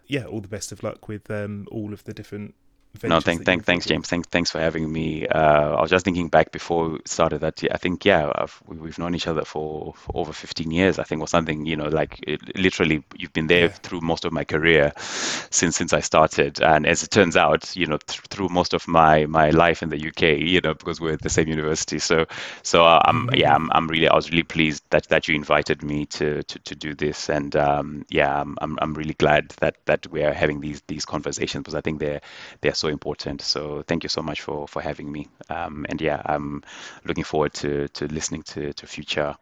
yeah, 0.07 0.25
all 0.25 0.41
the 0.41 0.47
best 0.47 0.71
of 0.71 0.83
luck 0.83 1.07
with 1.07 1.29
um, 1.29 1.67
all 1.71 1.93
of 1.93 2.03
the 2.03 2.13
different 2.13 2.55
no, 3.03 3.19
thank, 3.19 3.45
thank, 3.45 3.65
thanks, 3.65 3.85
James. 3.85 4.07
Thanks, 4.07 4.27
thanks 4.29 4.51
for 4.51 4.59
having 4.59 4.91
me. 4.91 5.27
Uh, 5.27 5.75
I 5.75 5.81
was 5.81 5.89
just 5.89 6.05
thinking 6.05 6.29
back 6.29 6.51
before 6.51 6.89
we 6.89 6.99
started 7.05 7.41
that. 7.41 7.63
I 7.71 7.77
think, 7.77 8.05
yeah, 8.05 8.31
I've, 8.33 8.61
we've 8.67 8.97
known 8.97 9.15
each 9.15 9.27
other 9.27 9.43
for, 9.45 9.93
for, 9.95 10.17
over 10.17 10.33
15 10.33 10.71
years, 10.71 10.99
I 10.99 11.03
think, 11.03 11.21
or 11.21 11.27
something. 11.27 11.65
You 11.65 11.75
know, 11.75 11.87
like 11.87 12.19
it, 12.27 12.57
literally, 12.57 13.03
you've 13.15 13.33
been 13.33 13.47
there 13.47 13.65
yeah. 13.65 13.67
through 13.69 14.01
most 14.01 14.25
of 14.25 14.33
my 14.33 14.43
career 14.43 14.93
since 14.97 15.75
since 15.75 15.93
I 15.93 15.99
started. 15.99 16.61
And 16.61 16.85
as 16.85 17.03
it 17.03 17.11
turns 17.11 17.37
out, 17.37 17.75
you 17.75 17.85
know, 17.85 17.97
th- 17.97 18.21
through 18.29 18.49
most 18.49 18.73
of 18.73 18.87
my 18.87 19.25
my 19.25 19.49
life 19.49 19.83
in 19.83 19.89
the 19.89 20.07
UK, 20.07 20.39
you 20.39 20.61
know, 20.61 20.73
because 20.73 20.99
we're 20.99 21.13
at 21.13 21.21
the 21.21 21.29
same 21.29 21.47
university. 21.47 21.99
So, 21.99 22.25
so 22.63 22.85
uh, 22.85 23.01
I'm, 23.05 23.27
mm-hmm. 23.27 23.35
yeah, 23.35 23.53
I'm, 23.53 23.69
I'm 23.73 23.87
really, 23.87 24.07
I 24.07 24.15
was 24.15 24.29
really 24.29 24.43
pleased 24.43 24.83
that 24.89 25.07
that 25.09 25.27
you 25.27 25.35
invited 25.35 25.83
me 25.83 26.05
to 26.07 26.43
to, 26.43 26.59
to 26.59 26.75
do 26.75 26.95
this. 26.95 27.29
And 27.29 27.55
um, 27.55 28.05
yeah, 28.09 28.41
I'm, 28.41 28.57
I'm, 28.61 28.77
I'm 28.81 28.93
really 28.93 29.13
glad 29.13 29.49
that 29.59 29.75
that 29.85 30.07
we 30.07 30.23
are 30.23 30.33
having 30.33 30.61
these 30.61 30.81
these 30.87 31.05
conversations 31.05 31.63
because 31.63 31.75
I 31.75 31.81
think 31.81 31.99
they're 31.99 32.21
they're 32.61 32.75
so 32.87 32.91
important. 32.91 33.41
So 33.41 33.83
thank 33.87 34.03
you 34.03 34.09
so 34.09 34.21
much 34.21 34.41
for 34.41 34.67
for 34.67 34.81
having 34.81 35.11
me. 35.11 35.27
Um, 35.49 35.85
and 35.89 36.01
yeah, 36.01 36.21
I'm 36.25 36.63
looking 37.05 37.23
forward 37.23 37.53
to 37.55 37.87
to 37.89 38.07
listening 38.07 38.43
to 38.43 38.73
to 38.73 38.87
future 38.87 39.35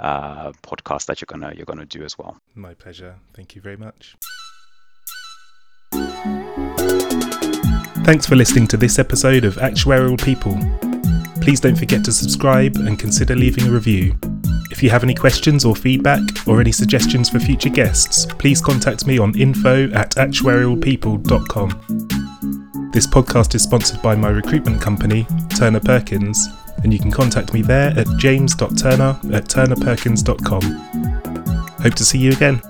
uh, 0.00 0.52
podcasts 0.62 1.06
that 1.06 1.20
you're 1.20 1.26
gonna 1.26 1.52
you're 1.56 1.66
gonna 1.66 1.86
do 1.86 2.04
as 2.04 2.18
well. 2.18 2.36
My 2.54 2.74
pleasure. 2.74 3.16
Thank 3.34 3.54
you 3.54 3.62
very 3.62 3.76
much. 3.76 4.16
Thanks 8.04 8.26
for 8.26 8.36
listening 8.36 8.66
to 8.68 8.76
this 8.76 8.98
episode 8.98 9.44
of 9.44 9.56
Actuarial 9.56 10.22
People. 10.22 10.58
Please 11.40 11.60
don't 11.60 11.76
forget 11.76 12.04
to 12.04 12.12
subscribe 12.12 12.76
and 12.76 12.98
consider 12.98 13.34
leaving 13.34 13.68
a 13.68 13.70
review. 13.70 14.14
If 14.70 14.82
you 14.82 14.90
have 14.90 15.04
any 15.04 15.14
questions 15.14 15.64
or 15.64 15.76
feedback 15.76 16.20
or 16.46 16.60
any 16.60 16.72
suggestions 16.72 17.30
for 17.30 17.38
future 17.38 17.70
guests, 17.70 18.26
please 18.38 18.60
contact 18.60 19.06
me 19.06 19.18
on 19.18 19.38
info 19.38 19.90
at 19.92 20.16
actuarialpeople.com. 20.16 22.23
This 22.94 23.08
podcast 23.08 23.56
is 23.56 23.62
sponsored 23.64 24.00
by 24.02 24.14
my 24.14 24.28
recruitment 24.28 24.80
company, 24.80 25.26
Turner 25.58 25.80
Perkins, 25.80 26.48
and 26.84 26.92
you 26.92 27.00
can 27.00 27.10
contact 27.10 27.52
me 27.52 27.60
there 27.60 27.90
at 27.98 28.06
james.turner 28.18 29.18
at 29.32 29.46
turnerperkins.com. 29.46 30.62
Hope 31.82 31.94
to 31.94 32.04
see 32.04 32.18
you 32.18 32.30
again. 32.30 32.62